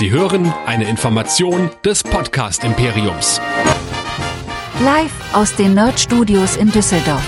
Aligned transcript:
Sie 0.00 0.10
hören 0.10 0.50
eine 0.64 0.88
Information 0.88 1.68
des 1.84 2.02
Podcast 2.02 2.64
Imperiums. 2.64 3.38
Live 4.82 5.12
aus 5.34 5.54
den 5.54 5.74
Nerd 5.74 6.00
Studios 6.00 6.56
in 6.56 6.70
Düsseldorf. 6.70 7.22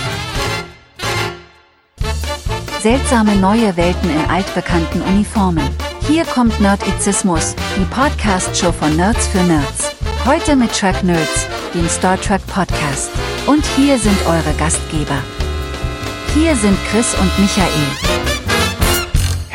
Seltsame 2.81 3.37
neue 3.37 3.77
Welten 3.77 4.09
in 4.09 4.25
altbekannten 4.31 5.03
Uniformen. 5.03 5.69
Hier 6.09 6.25
kommt 6.25 6.59
Nerdizismus, 6.63 7.55
die 7.77 7.85
Podcast-Show 7.95 8.73
von 8.73 8.97
Nerds 8.97 9.27
für 9.27 9.43
Nerds. 9.43 9.95
Heute 10.25 10.57
mit 10.57 10.73
Track 10.73 11.05
Nerds, 11.05 11.47
dem 11.75 11.87
Star 11.91 12.19
Trek 12.19 12.41
Podcast. 12.47 13.11
Und 13.47 13.67
hier 13.77 13.99
sind 13.99 14.17
eure 14.25 14.55
Gastgeber. 14.59 15.19
Hier 16.33 16.57
sind 16.57 16.79
Chris 16.91 17.15
und 17.21 17.39
Michael. 17.39 18.32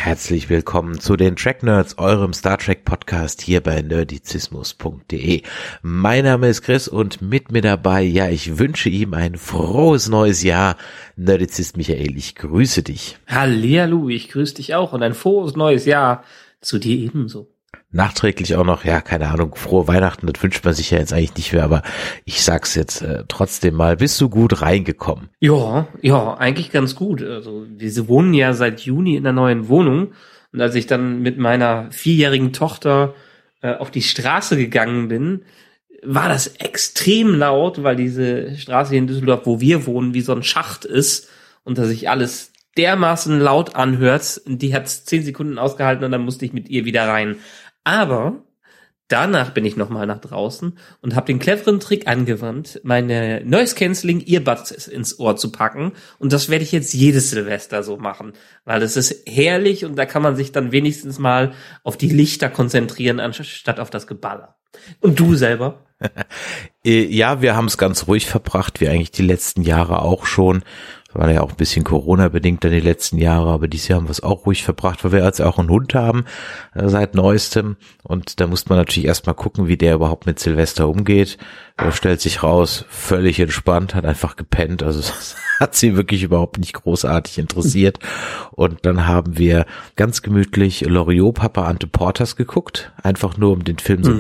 Herzlich 0.08 0.50
willkommen 0.50 1.02
zu 1.02 1.18
den 1.18 1.36
Track 1.36 1.64
Nerds, 1.64 1.98
eurem 1.98 2.32
Star 2.32 2.58
Trek 2.58 2.86
Podcast 2.86 3.42
hier 3.42 3.60
bei 3.60 3.82
nerdizismus.de. 3.82 5.42
Mein 5.82 6.24
Name 6.24 6.48
ist 6.48 6.62
Chris 6.62 6.88
und 6.88 7.22
mit 7.22 7.52
mir 7.52 7.62
dabei, 7.62 8.04
ja, 8.04 8.30
ich 8.30 8.58
wünsche 8.58 8.88
ihm 8.88 9.14
ein 9.14 9.36
frohes 9.36 10.08
neues 10.08 10.44
Jahr. 10.44 10.78
Nerdizist 11.18 11.76
Michael, 11.76 12.16
ich 12.16 12.36
grüße 12.36 12.84
dich. 12.84 13.18
Hallihallo, 13.28 14.08
ich 14.08 14.30
grüße 14.30 14.54
dich 14.54 14.76
auch 14.76 14.94
und 14.94 15.04
ein 15.04 15.14
frohes 15.14 15.58
neues 15.58 15.84
Jahr 15.84 16.24
zu 16.62 16.80
dir 16.80 16.98
ebenso 16.98 17.50
nachträglich 17.92 18.56
auch 18.56 18.66
noch, 18.66 18.84
ja, 18.84 19.02
keine 19.02 19.30
Ahnung, 19.30 19.56
frohe 19.56 19.88
Weihnachten, 19.88 20.28
das 20.28 20.42
wünscht 20.44 20.64
man 20.66 20.74
sich 20.74 20.92
ja 20.92 21.00
jetzt 21.00 21.14
eigentlich 21.14 21.36
nicht 21.36 21.54
mehr, 21.54 21.64
aber 21.64 21.84
ich 22.26 22.44
sag's 22.44 22.76
jetzt 22.76 23.02
äh, 23.02 23.24
trotzdem 23.28 23.76
mal, 23.76 23.98
bist 23.98 24.20
du 24.20 24.30
gut 24.30 24.62
reingekommen? 24.62 25.30
Ja, 25.40 25.88
ja, 26.02 26.36
eigentlich 26.36 26.72
ganz 26.72 26.96
gut. 26.96 27.24
Also 27.24 27.66
wir 27.70 28.08
wohnen 28.08 28.34
ja 28.34 28.54
seit 28.54 28.82
Juni 28.82 29.16
in 29.16 29.24
der 29.24 29.34
neuen 29.34 29.68
Wohnung 29.68 30.14
und 30.52 30.62
als 30.62 30.76
ich 30.76 30.88
dann 30.88 31.22
mit 31.22 31.38
meiner 31.38 31.92
vierjährigen 31.92 32.54
Tochter 32.54 33.16
äh, 33.62 33.74
auf 33.74 33.92
die 33.92 34.02
Straße 34.02 34.58
gegangen 34.58 35.08
bin, 35.08 35.44
war 36.04 36.30
das 36.30 36.48
extrem 36.48 37.36
laut, 37.36 37.84
weil 37.84 37.96
diese 37.96 38.56
Straße 38.56 38.92
hier 38.92 39.00
in 39.00 39.08
Düsseldorf, 39.08 39.42
wo 39.46 39.60
wir 39.60 39.86
wohnen, 39.86 40.14
wie 40.14 40.22
so 40.22 40.34
ein 40.34 40.44
Schacht 40.44 40.86
ist 40.86 41.30
und 41.64 41.78
da 41.78 41.86
sich 41.86 42.10
alles 42.10 42.52
dermaßen 42.78 43.40
laut 43.40 43.76
anhört. 43.76 44.42
Die 44.46 44.74
hat 44.74 44.88
zehn 44.88 45.24
Sekunden 45.24 45.58
ausgehalten 45.58 46.06
und 46.06 46.12
dann 46.12 46.22
musste 46.22 46.46
ich 46.46 46.54
mit 46.54 46.70
ihr 46.70 46.86
wieder 46.86 47.08
rein. 47.08 47.38
Aber 47.88 48.44
danach 49.08 49.52
bin 49.52 49.64
ich 49.64 49.78
nochmal 49.78 50.06
nach 50.08 50.20
draußen 50.20 50.78
und 51.02 51.16
habe 51.16 51.28
den 51.28 51.40
cleveren 51.40 51.80
Trick 51.80 52.06
angewandt, 52.06 52.82
meine 52.84 53.42
Noise 53.46 53.76
Cancelling 53.76 54.28
Earbuds 54.28 54.90
ins 54.90 55.18
Ohr 55.22 55.38
zu 55.38 55.54
packen. 55.54 55.94
Und 56.20 56.34
das 56.34 56.50
werde 56.50 56.66
ich 56.66 56.74
jetzt 56.74 56.94
jedes 56.94 57.30
Silvester 57.30 57.84
so 57.84 57.96
machen, 57.96 58.34
weil 58.66 58.82
es 58.82 58.98
ist 58.98 59.24
herrlich 59.26 59.86
und 59.86 59.96
da 59.96 60.06
kann 60.06 60.22
man 60.22 60.36
sich 60.36 60.52
dann 60.52 60.74
wenigstens 60.74 61.18
mal 61.18 61.54
auf 61.84 61.96
die 61.96 62.10
Lichter 62.10 62.50
konzentrieren, 62.50 63.22
anstatt 63.22 63.80
auf 63.80 63.90
das 63.90 64.06
Geballer. 64.06 64.58
Und 65.00 65.18
du 65.22 65.36
selber? 65.36 65.86
Äh, 66.86 67.06
ja, 67.08 67.42
wir 67.42 67.54
haben 67.54 67.66
es 67.66 67.78
ganz 67.78 68.08
ruhig 68.08 68.28
verbracht, 68.28 68.80
wie 68.80 68.88
eigentlich 68.88 69.12
die 69.12 69.24
letzten 69.24 69.64
Jahre 69.64 70.04
auch 70.04 70.26
schon 70.26 70.64
war 71.14 71.32
ja 71.32 71.42
auch 71.42 71.52
ein 71.52 71.58
bisschen 71.58 71.84
Corona-bedingt 71.84 72.64
dann 72.64 72.72
die 72.72 72.80
letzten 72.80 73.18
Jahre, 73.18 73.50
aber 73.50 73.68
dieses 73.68 73.88
Jahr 73.88 74.00
haben 74.00 74.08
wir 74.08 74.12
es 74.12 74.24
auch 74.24 74.46
ruhig 74.46 74.64
verbracht, 74.64 75.04
weil 75.04 75.12
wir 75.14 75.24
jetzt 75.24 75.42
auch 75.42 75.58
einen 75.58 75.70
Hund 75.70 75.96
haben 75.96 76.26
äh, 76.76 76.88
seit 76.90 77.16
neuestem 77.16 77.78
und 78.04 78.40
da 78.40 78.48
muss 78.48 78.68
man 78.68 78.78
natürlich 78.78 79.08
erstmal 79.08 79.36
gucken, 79.36 79.68
wie 79.68 79.78
der 79.78 79.96
überhaupt 79.96 80.26
mit 80.26 80.40
Silvester 80.40 80.88
umgeht. 80.88 81.38
Er 81.78 81.92
stellt 81.92 82.22
sich 82.22 82.44
raus, 82.44 82.86
völlig 82.90 83.40
entspannt, 83.40 83.96
hat 83.96 84.06
einfach 84.06 84.36
gepennt, 84.36 84.84
also 84.84 85.02
hat 85.60 85.76
sie 85.76 85.96
wirklich 85.96 86.24
überhaupt 86.24 86.58
nicht 86.58 86.74
großartig 86.74 87.38
interessiert 87.38 88.00
und 88.52 88.86
dann 88.86 89.08
haben 89.08 89.38
wir 89.38 89.66
ganz 89.96 90.22
gemütlich 90.22 90.82
Loriot 90.82 91.36
Papa 91.36 91.66
Ante 91.66 91.88
Porters 91.88 92.36
geguckt, 92.36 92.92
einfach 93.02 93.38
nur 93.38 93.54
um 93.54 93.64
den 93.64 93.80
Film 93.80 94.04
so 94.04 94.12
mhm. 94.12 94.18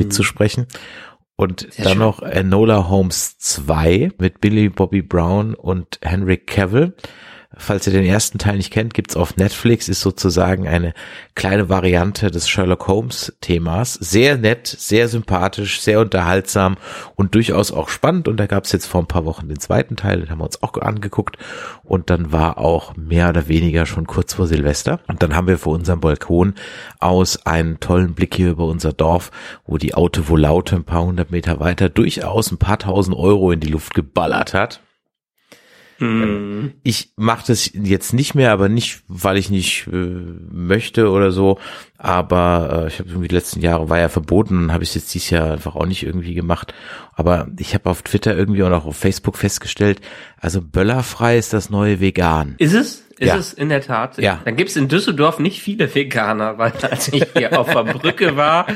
Und 1.38 1.67
Sehr 1.71 1.85
dann 1.85 1.93
schön. 1.93 2.02
noch 2.02 2.21
Enola 2.21 2.89
Holmes 2.89 3.38
2 3.38 4.09
mit 4.17 4.41
Billy 4.41 4.69
Bobby 4.69 5.02
Brown 5.02 5.53
und 5.53 5.99
Henry 6.02 6.38
Cavill. 6.38 6.95
Falls 7.55 7.87
ihr 7.87 7.93
den 7.93 8.05
ersten 8.05 8.39
Teil 8.39 8.58
nicht 8.58 8.71
kennt, 8.71 8.93
gibt's 8.93 9.15
auf 9.15 9.37
Netflix, 9.37 9.87
ist 9.87 10.02
sozusagen 10.02 10.67
eine 10.67 10.93
kleine 11.33 11.69
Variante 11.69 12.30
des 12.30 12.49
Sherlock 12.49 12.87
Holmes 12.87 13.37
Themas. 13.39 13.93
Sehr 13.93 14.37
nett, 14.37 14.67
sehr 14.67 15.08
sympathisch, 15.08 15.80
sehr 15.80 16.02
unterhaltsam 16.02 16.75
und 17.15 17.36
durchaus 17.36 17.71
auch 17.71 17.87
spannend. 17.87 18.27
Und 18.27 18.37
da 18.37 18.47
gab's 18.47 18.73
jetzt 18.73 18.86
vor 18.86 19.02
ein 19.02 19.07
paar 19.07 19.25
Wochen 19.25 19.47
den 19.47 19.59
zweiten 19.59 19.95
Teil, 19.95 20.19
den 20.19 20.30
haben 20.30 20.39
wir 20.39 20.45
uns 20.45 20.61
auch 20.61 20.73
angeguckt. 20.73 21.37
Und 21.83 22.09
dann 22.09 22.33
war 22.33 22.57
auch 22.57 22.97
mehr 22.97 23.30
oder 23.30 23.47
weniger 23.47 23.86
schon 23.86 24.07
kurz 24.07 24.33
vor 24.33 24.47
Silvester. 24.47 24.99
Und 25.07 25.23
dann 25.23 25.36
haben 25.36 25.47
wir 25.47 25.57
vor 25.57 25.73
unserem 25.73 26.02
Balkon 26.02 26.53
aus 26.99 27.45
einen 27.45 27.80
tollen 27.80 28.13
Blick 28.13 28.36
hier 28.36 28.49
über 28.49 28.65
unser 28.65 28.91
Dorf, 28.91 29.31
wo 29.65 29.77
die 29.77 29.93
Auto 29.93 30.36
Laute 30.36 30.75
ein 30.75 30.83
paar 30.83 31.03
hundert 31.03 31.31
Meter 31.31 31.59
weiter 31.59 31.87
durchaus 31.89 32.52
ein 32.52 32.57
paar 32.57 32.77
tausend 32.77 33.15
Euro 33.15 33.52
in 33.52 33.61
die 33.61 33.69
Luft 33.69 33.93
geballert 33.93 34.53
hat. 34.53 34.81
Mhm. 35.99 36.73
Ich 36.83 37.11
mache 37.15 37.45
das 37.47 37.71
jetzt 37.73 38.13
nicht 38.13 38.35
mehr, 38.35 38.52
aber 38.52 38.69
nicht, 38.69 39.03
weil 39.08 39.37
ich 39.37 39.49
nicht 39.49 39.87
äh, 39.87 39.95
möchte 40.52 41.09
oder 41.09 41.31
so. 41.31 41.58
Aber 41.97 42.83
äh, 42.85 42.87
ich 42.87 42.99
habe 42.99 43.09
irgendwie 43.09 43.27
die 43.27 43.35
letzten 43.35 43.61
Jahre 43.61 43.89
war 43.89 43.99
ja 43.99 44.09
verboten, 44.09 44.71
habe 44.71 44.83
ich 44.83 44.93
jetzt 44.93 45.13
dieses 45.13 45.30
Jahr 45.30 45.52
einfach 45.52 45.75
auch 45.75 45.86
nicht 45.86 46.03
irgendwie 46.03 46.33
gemacht. 46.33 46.73
Aber 47.13 47.47
ich 47.57 47.73
habe 47.73 47.89
auf 47.89 48.03
Twitter 48.03 48.37
irgendwie 48.37 48.61
und 48.61 48.73
auch 48.73 48.86
auf 48.86 48.97
Facebook 48.97 49.37
festgestellt, 49.37 50.02
also 50.39 50.61
böllerfrei 50.61 51.37
ist 51.37 51.53
das 51.53 51.69
neue 51.69 51.99
Vegan. 51.99 52.55
Ist 52.57 52.73
es? 52.73 53.06
Ist 53.20 53.28
ja. 53.28 53.38
es 53.38 53.54
in 53.54 53.70
der 53.70 53.82
Tat? 53.82 54.20
Ja. 54.20 54.42
Dann 54.45 54.55
gibt's 54.55 54.76
in 54.76 54.88
Düsseldorf 54.88 55.39
nicht 55.39 55.61
viele 55.61 55.94
Veganer, 55.94 56.58
weil 56.60 56.72
als 56.89 57.11
ich 57.11 57.26
hier 57.36 57.60
auf 57.60 57.72
der 57.73 57.83
Brücke 57.83 58.38
war, 58.38 58.67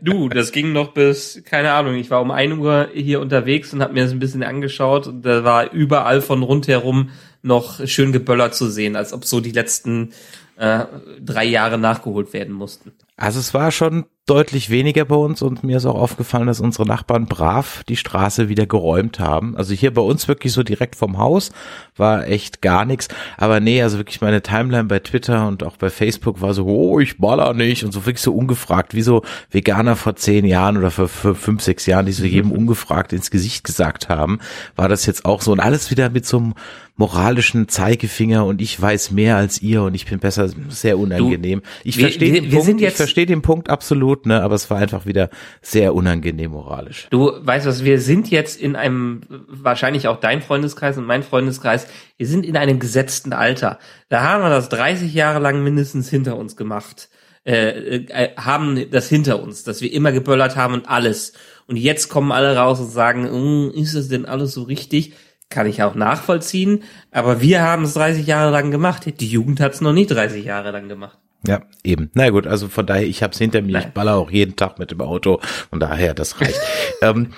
du, 0.00 0.28
das 0.28 0.52
ging 0.52 0.72
noch 0.72 0.92
bis, 0.92 1.42
keine 1.44 1.72
Ahnung, 1.72 1.94
ich 1.94 2.10
war 2.10 2.22
um 2.22 2.30
ein 2.30 2.58
Uhr 2.58 2.90
hier 2.94 3.20
unterwegs 3.20 3.72
und 3.72 3.82
habe 3.82 3.94
mir 3.94 4.04
das 4.04 4.12
ein 4.12 4.20
bisschen 4.20 4.44
angeschaut 4.44 5.08
und 5.08 5.22
da 5.22 5.42
war 5.42 5.72
überall 5.72 6.20
von 6.20 6.42
rundherum 6.42 7.10
noch 7.42 7.86
schön 7.86 8.12
geböllert 8.12 8.54
zu 8.54 8.68
sehen, 8.70 8.94
als 8.94 9.12
ob 9.12 9.24
so 9.24 9.40
die 9.40 9.52
letzten 9.52 10.12
äh, 10.56 10.84
drei 11.20 11.44
Jahre 11.44 11.78
nachgeholt 11.78 12.32
werden 12.32 12.54
mussten. 12.54 12.92
Also 13.18 13.40
es 13.40 13.52
war 13.52 13.72
schon 13.72 14.06
deutlich 14.26 14.70
weniger 14.70 15.04
bei 15.04 15.16
uns 15.16 15.42
und 15.42 15.64
mir 15.64 15.78
ist 15.78 15.86
auch 15.86 15.94
aufgefallen, 15.94 16.46
dass 16.46 16.60
unsere 16.60 16.86
Nachbarn 16.86 17.26
brav 17.26 17.82
die 17.88 17.96
Straße 17.96 18.48
wieder 18.48 18.66
geräumt 18.66 19.18
haben. 19.18 19.56
Also 19.56 19.74
hier 19.74 19.92
bei 19.92 20.02
uns 20.02 20.28
wirklich 20.28 20.52
so 20.52 20.62
direkt 20.62 20.96
vom 20.96 21.18
Haus 21.18 21.50
war 21.96 22.28
echt 22.28 22.60
gar 22.60 22.84
nichts. 22.84 23.08
Aber 23.38 23.58
nee, 23.58 23.82
also 23.82 23.98
wirklich 23.98 24.20
meine 24.20 24.42
Timeline 24.42 24.84
bei 24.84 24.98
Twitter 24.98 25.48
und 25.48 25.64
auch 25.64 25.76
bei 25.76 25.90
Facebook 25.90 26.42
war 26.42 26.54
so, 26.54 26.66
oh, 26.66 27.00
ich 27.00 27.18
baller 27.18 27.54
nicht 27.54 27.84
und 27.84 27.92
so 27.92 28.06
wirklich 28.06 28.22
so 28.22 28.34
ungefragt, 28.34 28.94
wie 28.94 29.02
so 29.02 29.22
Veganer 29.50 29.96
vor 29.96 30.14
zehn 30.14 30.44
Jahren 30.44 30.76
oder 30.76 30.90
vor, 30.90 31.08
vor 31.08 31.34
fünf, 31.34 31.62
sechs 31.62 31.86
Jahren, 31.86 32.06
die 32.06 32.12
so 32.12 32.24
jedem 32.24 32.52
ungefragt 32.52 33.12
ins 33.12 33.30
Gesicht 33.30 33.64
gesagt 33.64 34.08
haben, 34.08 34.38
war 34.76 34.88
das 34.88 35.06
jetzt 35.06 35.24
auch 35.24 35.40
so 35.42 35.52
und 35.52 35.60
alles 35.60 35.90
wieder 35.90 36.10
mit 36.10 36.26
so 36.26 36.36
einem 36.36 36.54
moralischen 36.98 37.68
Zeigefinger 37.68 38.44
und 38.44 38.60
ich 38.60 38.78
weiß 38.78 39.12
mehr 39.12 39.36
als 39.36 39.62
ihr 39.62 39.84
und 39.84 39.94
ich 39.94 40.04
bin 40.04 40.18
besser, 40.18 40.50
sehr 40.68 40.98
unangenehm. 40.98 41.62
Ich 41.84 41.96
verstehe 41.96 42.32
den 42.32 42.50
Punkt, 42.50 42.80
ich 42.82 42.94
verstehe 43.08 43.24
den 43.24 43.40
Punkt 43.40 43.70
absolut, 43.70 44.26
ne, 44.26 44.42
aber 44.42 44.54
es 44.54 44.68
war 44.68 44.76
einfach 44.76 45.06
wieder 45.06 45.30
sehr 45.62 45.94
unangenehm 45.94 46.50
moralisch. 46.50 47.08
Du 47.08 47.32
weißt 47.40 47.66
was, 47.66 47.82
wir 47.82 48.02
sind 48.02 48.30
jetzt 48.30 48.60
in 48.60 48.76
einem, 48.76 49.22
wahrscheinlich 49.48 50.08
auch 50.08 50.20
dein 50.20 50.42
Freundeskreis 50.42 50.98
und 50.98 51.06
mein 51.06 51.22
Freundeskreis, 51.22 51.86
wir 52.18 52.26
sind 52.26 52.44
in 52.44 52.54
einem 52.54 52.78
gesetzten 52.78 53.32
Alter. 53.32 53.78
Da 54.10 54.22
haben 54.24 54.42
wir 54.42 54.50
das 54.50 54.68
30 54.68 55.14
Jahre 55.14 55.38
lang 55.38 55.64
mindestens 55.64 56.10
hinter 56.10 56.36
uns 56.36 56.54
gemacht. 56.54 57.08
Äh, 57.44 57.96
äh, 57.96 58.36
haben 58.36 58.90
das 58.90 59.08
hinter 59.08 59.42
uns, 59.42 59.64
dass 59.64 59.80
wir 59.80 59.90
immer 59.90 60.12
geböllert 60.12 60.54
haben 60.56 60.74
und 60.74 60.86
alles. 60.86 61.32
Und 61.66 61.76
jetzt 61.76 62.10
kommen 62.10 62.30
alle 62.30 62.54
raus 62.56 62.78
und 62.78 62.90
sagen, 62.90 63.24
hm, 63.24 63.72
ist 63.74 63.94
das 63.94 64.08
denn 64.08 64.26
alles 64.26 64.52
so 64.52 64.64
richtig? 64.64 65.14
kann 65.50 65.66
ich 65.66 65.82
auch 65.82 65.94
nachvollziehen, 65.94 66.82
aber 67.10 67.40
wir 67.40 67.62
haben 67.62 67.84
es 67.84 67.94
30 67.94 68.26
Jahre 68.26 68.50
lang 68.50 68.70
gemacht. 68.70 69.06
Die 69.18 69.26
Jugend 69.26 69.60
hat 69.60 69.72
es 69.72 69.80
noch 69.80 69.94
nicht 69.94 70.10
30 70.10 70.44
Jahre 70.44 70.72
lang 70.72 70.90
gemacht. 70.90 71.16
Ja, 71.46 71.62
eben. 71.84 72.10
Na 72.14 72.30
gut, 72.30 72.46
also 72.46 72.68
von 72.68 72.86
daher, 72.86 73.06
ich 73.06 73.22
hab's 73.22 73.38
hinter 73.38 73.62
mir, 73.62 73.72
Nein. 73.72 73.84
ich 73.88 73.94
baller 73.94 74.16
auch 74.16 74.30
jeden 74.30 74.56
Tag 74.56 74.78
mit 74.78 74.90
dem 74.90 75.00
Auto, 75.00 75.40
von 75.70 75.78
daher, 75.78 76.14
das 76.14 76.40
reicht. 76.40 76.60
ähm, 77.02 77.32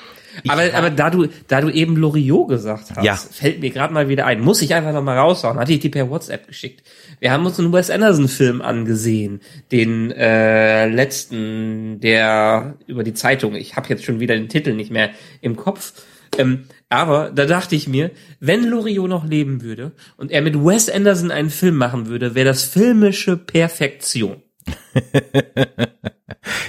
aber, 0.49 0.63
aber 0.75 0.91
da 0.91 1.11
du, 1.11 1.27
da 1.49 1.61
du 1.61 1.69
eben 1.71 1.97
Loriot 1.97 2.49
gesagt 2.49 2.93
hast, 2.95 3.05
ja. 3.05 3.15
fällt 3.15 3.61
mir 3.61 3.71
gerade 3.71 3.93
mal 3.93 4.09
wieder 4.09 4.27
ein, 4.27 4.41
muss 4.41 4.63
ich 4.63 4.75
einfach 4.75 4.93
noch 4.93 5.03
mal 5.03 5.19
raushauen, 5.19 5.59
hatte 5.59 5.73
ich 5.73 5.81
die 5.81 5.89
per 5.89 6.09
WhatsApp 6.09 6.47
geschickt. 6.47 6.83
Wir 7.19 7.33
haben 7.33 7.45
uns 7.45 7.59
einen 7.59 7.73
Wes 7.73 7.91
Anderson 7.91 8.29
Film 8.29 8.63
angesehen, 8.63 9.41
den 9.73 10.11
äh, 10.13 10.87
letzten, 10.87 12.01
der 12.01 12.77
über 12.87 13.03
die 13.03 13.15
Zeitung, 13.15 13.55
ich 13.55 13.77
habe 13.77 13.89
jetzt 13.89 14.05
schon 14.05 14.21
wieder 14.21 14.35
den 14.35 14.49
Titel 14.49 14.73
nicht 14.73 14.91
mehr 14.91 15.11
im 15.41 15.57
Kopf, 15.57 15.93
ähm, 16.39 16.65
aber 16.91 17.31
da 17.31 17.47
dachte 17.47 17.77
ich 17.77 17.89
mir, 17.89 18.11
wenn 18.41 18.65
Loriot 18.65 19.09
noch 19.09 19.25
leben 19.25 19.63
würde 19.63 19.93
und 20.17 20.31
er 20.31 20.43
mit 20.43 20.57
Wes 20.57 20.91
Anderson 20.91 21.31
einen 21.31 21.51
Film 21.51 21.77
machen 21.77 22.09
würde, 22.09 22.35
wäre 22.35 22.47
das 22.47 22.65
filmische 22.65 23.37
Perfektion. 23.37 24.43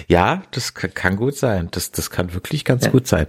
ja, 0.08 0.44
das 0.52 0.74
kann 0.74 1.16
gut 1.16 1.36
sein. 1.36 1.69
Das, 1.72 1.92
das 1.92 2.10
kann 2.10 2.34
wirklich 2.34 2.66
ganz 2.66 2.86
ja. 2.86 2.92
gut 2.92 3.08
sein. 3.08 3.28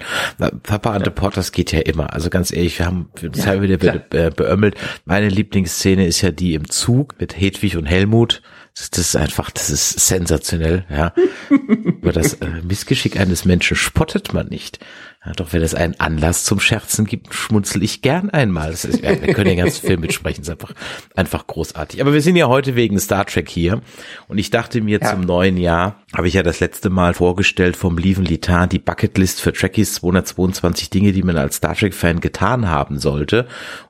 Papa 0.63 0.93
and 0.93 1.05
the 1.05 1.11
Porters 1.11 1.53
geht 1.53 1.73
ja 1.73 1.81
immer. 1.81 2.13
Also 2.13 2.31
ganz 2.31 2.53
ehrlich, 2.53 2.79
wir 2.79 2.87
haben 2.87 3.11
das 3.21 3.45
ja, 3.45 3.53
haben 3.53 3.63
wieder 3.63 3.77
be 3.77 4.31
beömmelt. 4.31 4.77
Meine 5.05 5.29
Lieblingsszene 5.29 6.07
ist 6.07 6.21
ja 6.21 6.31
die 6.31 6.55
im 6.55 6.69
Zug 6.69 7.15
mit 7.19 7.39
Hedwig 7.39 7.77
und 7.77 7.87
Helmut 7.87 8.43
Das 8.75 8.99
ist 8.99 9.17
einfach, 9.17 9.51
das 9.51 9.69
ist 9.69 10.07
sensationell, 10.07 10.87
ja. 10.89 11.13
Über 11.51 12.13
das 12.13 12.35
äh, 12.35 12.63
Missgeschick 12.63 13.21
eines 13.21 13.45
Menschen 13.45 13.77
spottet 13.77 14.33
man 14.33 14.49
nicht. 14.49 14.79
Ja, 15.25 15.33
doch 15.33 15.53
wenn 15.53 15.63
es 15.63 15.75
einen 15.75 16.01
Anlass 16.01 16.45
zum 16.45 16.59
Scherzen 16.59 17.05
gibt, 17.05 17.33
schmunzel 17.33 17.83
ich 17.83 18.03
gern 18.03 18.31
einmal. 18.31 18.73
Das 18.73 18.85
ist, 18.85 19.03
ja, 19.03 19.11
wir 19.11 19.35
können 19.35 19.51
den 19.51 19.59
ganzen 19.59 19.87
Film 19.87 20.01
mitsprechen, 20.01 20.43
das 20.43 20.49
ist 20.49 20.61
einfach, 20.61 20.75
einfach 21.15 21.47
großartig. 21.47 22.01
Aber 22.01 22.13
wir 22.13 22.23
sind 22.23 22.35
ja 22.35 22.49
heute 22.49 22.75
wegen 22.75 22.99
Star 22.99 23.27
Trek 23.27 23.49
hier 23.49 23.83
und 24.27 24.39
ich 24.39 24.51
dachte 24.51 24.81
mir 24.81 24.99
ja. 25.01 25.11
zum 25.11 25.21
neuen 25.21 25.59
Jahr, 25.59 26.02
habe 26.15 26.29
ich 26.29 26.35
ja 26.35 26.43
das 26.43 26.61
letzte 26.61 26.91
Mal 26.91 27.15
vorgestellt 27.15 27.77
vom 27.77 27.97
Lieven 27.97 28.25
Litan, 28.25 28.69
die 28.69 28.79
Bucketlist 28.79 29.41
für 29.41 29.53
Trekkies 29.53 29.95
222 29.95 30.91
Dinge, 30.91 31.13
die 31.13 31.23
man 31.23 31.37
als 31.39 31.57
Star 31.57 31.75
Trek-Fan 31.75 32.21
getan 32.21 32.69
haben 32.69 32.99
sollte. 32.99 33.47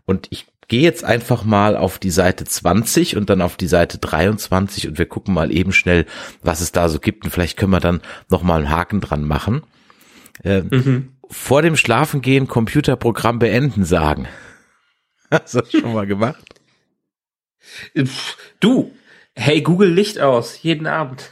Und 0.06 0.28
ich 0.30 0.46
gehe 0.68 0.82
jetzt 0.82 1.04
einfach 1.04 1.44
mal 1.44 1.76
auf 1.76 1.98
die 1.98 2.10
Seite 2.10 2.44
20 2.44 3.16
und 3.16 3.28
dann 3.28 3.42
auf 3.42 3.56
die 3.56 3.66
Seite 3.66 3.98
23 3.98 4.88
und 4.88 4.98
wir 4.98 5.06
gucken 5.06 5.34
mal 5.34 5.52
eben 5.52 5.72
schnell, 5.72 6.06
was 6.42 6.60
es 6.60 6.72
da 6.72 6.88
so 6.88 6.98
gibt 6.98 7.24
und 7.24 7.30
vielleicht 7.30 7.58
können 7.58 7.72
wir 7.72 7.80
dann 7.80 8.00
noch 8.30 8.42
mal 8.42 8.56
einen 8.56 8.70
Haken 8.70 9.00
dran 9.00 9.24
machen. 9.24 9.62
Äh, 10.42 10.62
mhm. 10.62 11.12
Vor 11.28 11.62
dem 11.62 11.76
Schlafengehen 11.76 12.46
Computerprogramm 12.46 13.38
beenden 13.38 13.84
sagen. 13.84 14.28
Hast 15.30 15.54
du 15.54 15.60
das 15.60 15.72
schon 15.72 15.92
mal 15.92 16.06
gemacht? 16.06 16.42
Du, 18.60 18.92
hey 19.34 19.60
Google 19.60 19.92
Licht 19.92 20.20
aus, 20.20 20.62
jeden 20.62 20.86
Abend. 20.86 21.30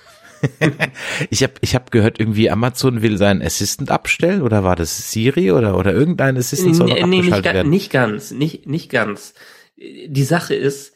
ich 1.30 1.42
habe 1.42 1.54
ich 1.60 1.74
hab 1.74 1.90
gehört, 1.90 2.18
irgendwie 2.20 2.50
Amazon 2.50 3.02
will 3.02 3.18
seinen 3.18 3.42
Assistant 3.42 3.90
abstellen 3.90 4.42
oder 4.42 4.64
war 4.64 4.76
das 4.76 5.10
Siri 5.10 5.52
oder 5.52 5.76
oder 5.76 5.92
irgendein 5.92 6.36
Assistant 6.36 6.76
soll 6.76 6.86
nee, 6.86 7.04
nee, 7.06 7.22
nicht, 7.22 7.44
werden? 7.44 7.70
nicht 7.70 7.90
ganz, 7.90 8.30
nicht 8.30 8.66
nicht 8.66 8.90
ganz. 8.90 9.34
Die 9.76 10.24
Sache 10.24 10.54
ist, 10.54 10.94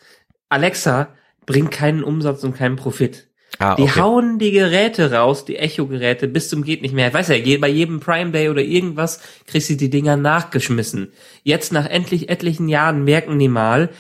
Alexa 0.49 1.09
bringt 1.47 1.71
keinen 1.71 2.05
Umsatz 2.05 2.45
und 2.45 2.57
keinen 2.57 2.77
Profit. 2.77 3.29
Ah, 3.59 3.77
die 3.77 3.89
hauen 3.89 4.39
die 4.39 4.51
Geräte 4.51 5.13
raus, 5.13 5.45
die 5.45 5.57
Echo-Geräte, 5.57 6.27
bis 6.27 6.49
zum 6.49 6.65
geht 6.65 6.83
nicht 6.83 6.95
mehr. 6.95 7.15
Weiß 7.15 7.29
ja, 7.29 7.37
bei 7.59 7.69
jedem 7.69 8.01
Prime 8.01 8.33
Day 8.33 8.49
oder 8.49 8.63
irgendwas 8.63 9.21
kriegst 9.47 9.71
du 9.71 9.77
die 9.77 9.91
Dinger 9.91 10.17
nachgeschmissen. 10.17 11.13
Jetzt 11.45 11.73
nach 11.73 11.87
endlich 11.87 12.29
etlichen 12.31 12.69
Jahren 12.69 13.05
merken 13.05 13.39
die 13.39 13.49
mal, 13.49 13.91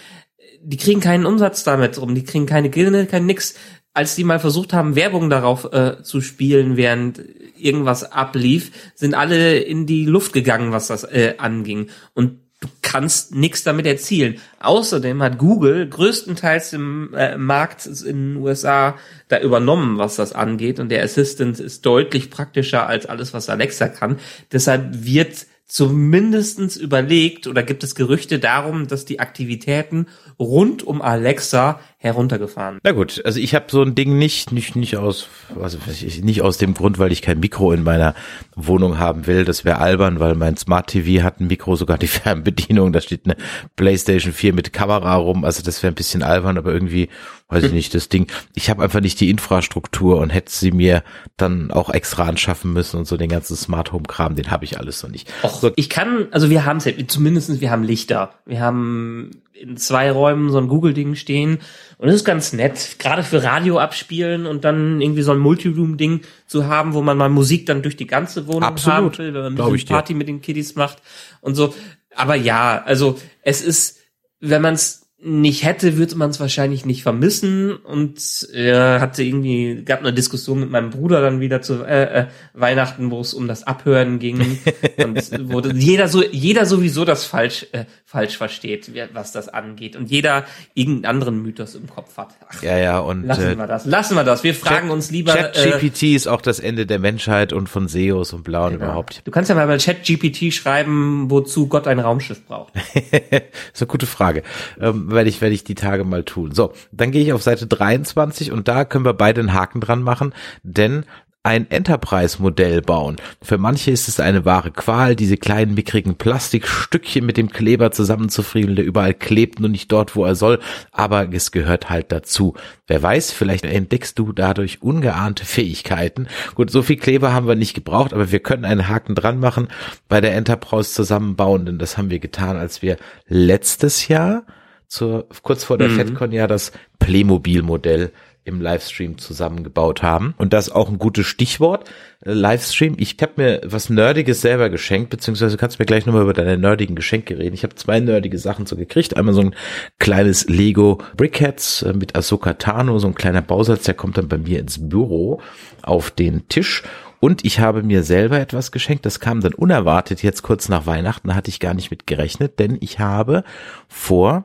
die 0.60 0.76
kriegen 0.76 1.00
keinen 1.00 1.26
Umsatz 1.26 1.62
damit 1.62 2.00
rum, 2.00 2.14
die 2.14 2.24
kriegen 2.24 2.46
keine 2.46 2.70
Gewinne, 2.70 3.06
kein 3.06 3.26
nix 3.26 3.54
als 3.94 4.16
die 4.16 4.24
mal 4.24 4.40
versucht 4.40 4.72
haben, 4.72 4.96
Werbung 4.96 5.30
darauf 5.30 5.72
äh, 5.72 6.02
zu 6.02 6.20
spielen, 6.20 6.76
während 6.76 7.22
irgendwas 7.56 8.10
ablief, 8.10 8.72
sind 8.94 9.14
alle 9.14 9.58
in 9.58 9.86
die 9.86 10.04
Luft 10.04 10.32
gegangen, 10.32 10.72
was 10.72 10.88
das 10.88 11.04
äh, 11.04 11.34
anging. 11.38 11.88
Und 12.12 12.40
du 12.60 12.68
kannst 12.82 13.34
nichts 13.34 13.62
damit 13.62 13.86
erzielen. 13.86 14.40
Außerdem 14.58 15.22
hat 15.22 15.38
Google 15.38 15.88
größtenteils 15.88 16.72
im 16.72 17.14
äh, 17.14 17.36
Markt 17.38 17.86
in 17.86 18.34
den 18.34 18.36
USA 18.38 18.96
da 19.28 19.40
übernommen, 19.40 19.96
was 19.96 20.16
das 20.16 20.32
angeht. 20.32 20.80
Und 20.80 20.88
der 20.88 21.04
Assistant 21.04 21.60
ist 21.60 21.86
deutlich 21.86 22.30
praktischer 22.30 22.88
als 22.88 23.06
alles, 23.06 23.32
was 23.32 23.48
Alexa 23.48 23.88
kann. 23.88 24.18
Deshalb 24.50 25.04
wird 25.04 25.46
zumindestens 25.66 26.76
überlegt 26.76 27.46
oder 27.46 27.62
gibt 27.62 27.84
es 27.84 27.94
Gerüchte 27.94 28.38
darum, 28.38 28.86
dass 28.86 29.04
die 29.04 29.20
Aktivitäten 29.20 30.06
rund 30.38 30.82
um 30.82 31.00
Alexa 31.00 31.80
heruntergefahren. 32.04 32.78
Na 32.82 32.92
gut, 32.92 33.22
also 33.24 33.40
ich 33.40 33.54
habe 33.54 33.64
so 33.70 33.82
ein 33.82 33.94
Ding 33.94 34.18
nicht, 34.18 34.52
nicht, 34.52 34.76
nicht 34.76 34.98
aus, 34.98 35.28
also 35.60 35.78
nicht 36.20 36.42
aus 36.42 36.58
dem 36.58 36.74
Grund, 36.74 36.98
weil 36.98 37.10
ich 37.10 37.22
kein 37.22 37.40
Mikro 37.40 37.72
in 37.72 37.82
meiner 37.82 38.14
Wohnung 38.54 38.98
haben 38.98 39.26
will. 39.26 39.46
Das 39.46 39.64
wäre 39.64 39.78
albern, 39.78 40.20
weil 40.20 40.34
mein 40.34 40.58
Smart 40.58 40.88
TV 40.88 41.24
hat 41.24 41.40
ein 41.40 41.46
Mikro, 41.46 41.76
sogar 41.76 41.96
die 41.96 42.06
Fernbedienung. 42.06 42.92
Da 42.92 43.00
steht 43.00 43.22
eine 43.24 43.36
PlayStation 43.76 44.34
4 44.34 44.52
mit 44.52 44.74
Kamera 44.74 45.14
rum. 45.16 45.44
Also 45.44 45.62
das 45.62 45.82
wäre 45.82 45.92
ein 45.92 45.96
bisschen 45.96 46.22
albern, 46.22 46.58
aber 46.58 46.74
irgendwie, 46.74 47.08
weiß 47.48 47.64
ich 47.64 47.70
hm. 47.70 47.76
nicht, 47.76 47.94
das 47.94 48.10
Ding. 48.10 48.26
Ich 48.54 48.68
habe 48.68 48.82
einfach 48.82 49.00
nicht 49.00 49.18
die 49.20 49.30
Infrastruktur 49.30 50.18
und 50.20 50.28
hätte 50.28 50.52
sie 50.52 50.72
mir 50.72 51.02
dann 51.38 51.70
auch 51.70 51.88
extra 51.88 52.24
anschaffen 52.24 52.74
müssen 52.74 52.98
und 52.98 53.06
so 53.06 53.16
den 53.16 53.30
ganzen 53.30 53.56
Smart 53.56 53.92
Home 53.92 54.04
Kram, 54.06 54.36
den 54.36 54.50
habe 54.50 54.66
ich 54.66 54.78
alles 54.78 55.02
noch 55.02 55.10
nicht. 55.10 55.32
Och, 55.42 55.58
so. 55.58 55.72
Ich 55.76 55.88
kann, 55.88 56.28
also 56.32 56.50
wir 56.50 56.66
haben 56.66 56.76
es 56.76 56.88
zumindestens 57.06 57.62
wir 57.62 57.70
haben 57.70 57.82
Lichter. 57.82 58.34
Wir 58.44 58.60
haben 58.60 59.30
in 59.54 59.76
zwei 59.76 60.10
Räumen 60.10 60.50
so 60.50 60.58
ein 60.58 60.68
Google-Ding 60.68 61.14
stehen. 61.14 61.58
Und 61.98 62.08
das 62.08 62.16
ist 62.16 62.24
ganz 62.24 62.52
nett, 62.52 62.96
gerade 62.98 63.22
für 63.22 63.42
Radio 63.42 63.78
abspielen 63.78 64.46
und 64.46 64.64
dann 64.64 65.00
irgendwie 65.00 65.22
so 65.22 65.32
ein 65.32 65.38
Multiroom-Ding 65.38 66.22
zu 66.46 66.66
haben, 66.66 66.94
wo 66.94 67.02
man 67.02 67.16
mal 67.16 67.28
Musik 67.28 67.66
dann 67.66 67.82
durch 67.82 67.96
die 67.96 68.06
ganze 68.06 68.46
Wohnung 68.46 68.64
Absolut, 68.64 69.18
haben 69.18 69.18
will, 69.18 69.34
wenn 69.34 69.54
man 69.54 69.60
ein 69.60 69.72
bisschen 69.72 69.88
Party 69.88 70.12
dir. 70.12 70.18
mit 70.18 70.28
den 70.28 70.42
Kiddies 70.42 70.74
macht 70.74 70.98
und 71.40 71.54
so. 71.54 71.74
Aber 72.14 72.34
ja, 72.34 72.82
also 72.84 73.18
es 73.42 73.62
ist, 73.62 74.00
wenn 74.40 74.62
man 74.62 74.74
es 74.74 75.04
nicht 75.24 75.64
hätte, 75.64 75.96
würde 75.96 76.16
man 76.16 76.30
es 76.30 76.38
wahrscheinlich 76.38 76.84
nicht 76.84 77.02
vermissen 77.02 77.74
und 77.74 78.46
er 78.52 79.00
hatte 79.00 79.22
irgendwie 79.22 79.82
gab 79.82 80.00
eine 80.00 80.12
Diskussion 80.12 80.60
mit 80.60 80.70
meinem 80.70 80.90
Bruder 80.90 81.22
dann 81.22 81.40
wieder 81.40 81.62
zu 81.62 81.82
äh, 81.82 82.20
äh, 82.20 82.26
Weihnachten, 82.52 83.10
wo 83.10 83.20
es 83.20 83.32
um 83.32 83.48
das 83.48 83.66
Abhören 83.66 84.18
ging 84.18 84.38
und 85.02 85.50
wo 85.50 85.60
jeder 85.60 86.08
so 86.08 86.22
jeder 86.22 86.66
sowieso 86.66 87.06
das 87.06 87.24
falsch 87.24 87.66
äh, 87.72 87.86
falsch 88.14 88.38
versteht, 88.38 88.92
was 89.12 89.32
das 89.32 89.48
angeht 89.48 89.96
und 89.96 90.08
jeder 90.08 90.44
irgendeinen 90.74 91.16
anderen 91.16 91.42
Mythos 91.42 91.74
im 91.74 91.88
Kopf 91.88 92.16
hat. 92.16 92.28
Ach, 92.48 92.62
ja, 92.62 92.78
ja 92.78 92.98
und 93.00 93.24
lassen 93.24 93.42
äh, 93.42 93.58
wir 93.58 93.66
das, 93.66 93.86
lassen 93.86 94.14
wir 94.14 94.22
das. 94.22 94.44
Wir 94.44 94.54
fragen 94.54 94.86
Chat, 94.86 94.94
uns 94.94 95.10
lieber. 95.10 95.34
ChatGPT 95.34 96.02
äh, 96.04 96.14
ist 96.14 96.28
auch 96.28 96.40
das 96.40 96.60
Ende 96.60 96.86
der 96.86 97.00
Menschheit 97.00 97.52
und 97.52 97.68
von 97.68 97.88
SEOs 97.88 98.32
und 98.32 98.44
Blauen 98.44 98.74
genau. 98.74 98.84
überhaupt. 98.84 99.22
Du 99.24 99.32
kannst 99.32 99.48
ja 99.48 99.56
mal 99.56 99.66
bei 99.66 99.78
ChatGPT 99.78 100.54
schreiben, 100.54 101.28
wozu 101.28 101.66
Gott 101.66 101.88
ein 101.88 101.98
Raumschiff 101.98 102.46
braucht. 102.46 102.72
das 102.94 103.42
ist 103.72 103.82
eine 103.82 103.88
gute 103.88 104.06
Frage. 104.06 104.44
Ähm, 104.80 105.10
werde 105.10 105.28
ich, 105.28 105.40
werde 105.40 105.54
ich 105.56 105.64
die 105.64 105.74
Tage 105.74 106.04
mal 106.04 106.22
tun. 106.22 106.52
So, 106.52 106.72
dann 106.92 107.10
gehe 107.10 107.22
ich 107.24 107.32
auf 107.32 107.42
Seite 107.42 107.66
23 107.66 108.52
und 108.52 108.68
da 108.68 108.84
können 108.84 109.04
wir 109.04 109.14
beide 109.14 109.40
einen 109.40 109.54
Haken 109.54 109.80
dran 109.80 110.02
machen, 110.02 110.34
denn 110.62 111.04
ein 111.44 111.70
Enterprise-Modell 111.70 112.80
bauen. 112.80 113.16
Für 113.42 113.58
manche 113.58 113.90
ist 113.90 114.08
es 114.08 114.18
eine 114.18 114.46
wahre 114.46 114.70
Qual, 114.70 115.14
diese 115.14 115.36
kleinen 115.36 115.74
mickrigen 115.74 116.16
Plastikstückchen 116.16 117.24
mit 117.24 117.36
dem 117.36 117.50
Kleber 117.50 117.90
zusammenzufriemeln, 117.90 118.76
der 118.76 118.86
überall 118.86 119.12
klebt, 119.12 119.60
nur 119.60 119.68
nicht 119.68 119.92
dort, 119.92 120.16
wo 120.16 120.24
er 120.24 120.36
soll, 120.36 120.58
aber 120.90 121.30
es 121.34 121.52
gehört 121.52 121.90
halt 121.90 122.12
dazu. 122.12 122.54
Wer 122.86 123.02
weiß, 123.02 123.30
vielleicht 123.30 123.66
entdeckst 123.66 124.18
du 124.18 124.32
dadurch 124.32 124.80
ungeahnte 124.80 125.44
Fähigkeiten. 125.44 126.28
Gut, 126.54 126.70
so 126.70 126.82
viel 126.82 126.96
Kleber 126.96 127.34
haben 127.34 127.46
wir 127.46 127.56
nicht 127.56 127.74
gebraucht, 127.74 128.14
aber 128.14 128.32
wir 128.32 128.40
können 128.40 128.64
einen 128.64 128.88
Haken 128.88 129.14
dran 129.14 129.38
machen 129.38 129.68
bei 130.08 130.22
der 130.22 130.34
Enterprise 130.34 130.94
zusammenbauen, 130.94 131.66
denn 131.66 131.78
das 131.78 131.98
haben 131.98 132.08
wir 132.08 132.20
getan, 132.20 132.56
als 132.56 132.80
wir 132.80 132.96
letztes 133.28 134.08
Jahr 134.08 134.44
zur, 134.88 135.28
kurz 135.42 135.62
vor 135.62 135.76
der 135.76 135.90
mhm. 135.90 135.96
FedCon 135.96 136.32
ja 136.32 136.46
das 136.46 136.72
Playmobil-Modell 137.00 138.12
im 138.44 138.60
Livestream 138.60 139.16
zusammengebaut 139.18 140.02
haben. 140.02 140.34
Und 140.36 140.52
das 140.52 140.68
ist 140.68 140.74
auch 140.74 140.90
ein 140.90 140.98
gutes 140.98 141.26
Stichwort. 141.26 141.88
Äh, 142.20 142.32
Livestream. 142.32 142.94
Ich 142.98 143.16
habe 143.20 143.32
mir 143.36 143.60
was 143.64 143.88
Nerdiges 143.90 144.42
selber 144.42 144.68
geschenkt, 144.68 145.10
beziehungsweise 145.10 145.56
kannst 145.56 145.78
du 145.78 145.82
mir 145.82 145.86
gleich 145.86 146.04
nochmal 146.04 146.22
über 146.22 146.34
deine 146.34 146.58
nerdigen 146.58 146.94
Geschenke 146.94 147.38
reden. 147.38 147.54
Ich 147.54 147.62
habe 147.62 147.74
zwei 147.74 148.00
nerdige 148.00 148.38
Sachen 148.38 148.66
so 148.66 148.76
gekriegt. 148.76 149.16
Einmal 149.16 149.34
so 149.34 149.40
ein 149.40 149.54
kleines 149.98 150.46
Lego 150.48 150.98
Brickheads 151.16 151.82
äh, 151.82 151.92
mit 151.94 152.14
Ahsoka 152.16 152.54
Tano, 152.54 152.98
so 152.98 153.06
ein 153.06 153.14
kleiner 153.14 153.42
Bausatz, 153.42 153.84
der 153.84 153.94
kommt 153.94 154.18
dann 154.18 154.28
bei 154.28 154.38
mir 154.38 154.60
ins 154.60 154.88
Büro 154.88 155.40
auf 155.82 156.10
den 156.10 156.48
Tisch. 156.48 156.82
Und 157.20 157.46
ich 157.46 157.60
habe 157.60 157.82
mir 157.82 158.02
selber 158.02 158.38
etwas 158.38 158.70
geschenkt. 158.70 159.06
Das 159.06 159.18
kam 159.18 159.40
dann 159.40 159.54
unerwartet 159.54 160.22
jetzt 160.22 160.42
kurz 160.42 160.68
nach 160.68 160.84
Weihnachten. 160.84 161.28
Da 161.28 161.34
hatte 161.34 161.48
ich 161.48 161.60
gar 161.60 161.72
nicht 161.72 161.90
mit 161.90 162.06
gerechnet, 162.06 162.58
denn 162.58 162.76
ich 162.80 162.98
habe 162.98 163.44
vor 163.88 164.44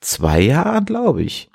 zwei 0.00 0.40
Jahren, 0.42 0.84
glaube 0.84 1.22
ich, 1.22 1.48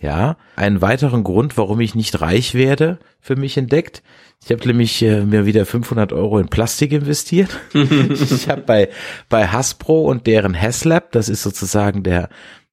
ja, 0.00 0.36
einen 0.56 0.80
weiteren 0.80 1.24
Grund, 1.24 1.56
warum 1.58 1.80
ich 1.80 1.94
nicht 1.94 2.20
reich 2.20 2.54
werde, 2.54 2.98
für 3.20 3.36
mich 3.36 3.56
entdeckt. 3.56 4.02
Ich 4.42 4.50
habe 4.50 4.66
nämlich 4.66 5.02
äh, 5.02 5.24
mir 5.24 5.44
wieder 5.44 5.66
500 5.66 6.12
Euro 6.14 6.38
in 6.38 6.48
Plastik 6.48 6.92
investiert. 6.92 7.50
ich 7.74 8.48
habe 8.48 8.62
bei 8.62 8.88
bei 9.28 9.46
Hasbro 9.46 10.04
und 10.10 10.26
deren 10.26 10.58
Haslab, 10.58 11.12
das 11.12 11.28
ist 11.28 11.42
sozusagen 11.42 12.02
der, 12.02 12.30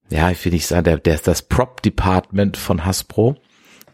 ja, 0.10 0.32
ich 0.32 0.44
will 0.46 0.54
nicht 0.54 0.68
sagen, 0.68 0.86
der, 0.86 0.98
der 0.98 1.18
das 1.18 1.42
Prop 1.42 1.82
Department 1.82 2.56
von 2.56 2.86
Hasbro, 2.86 3.36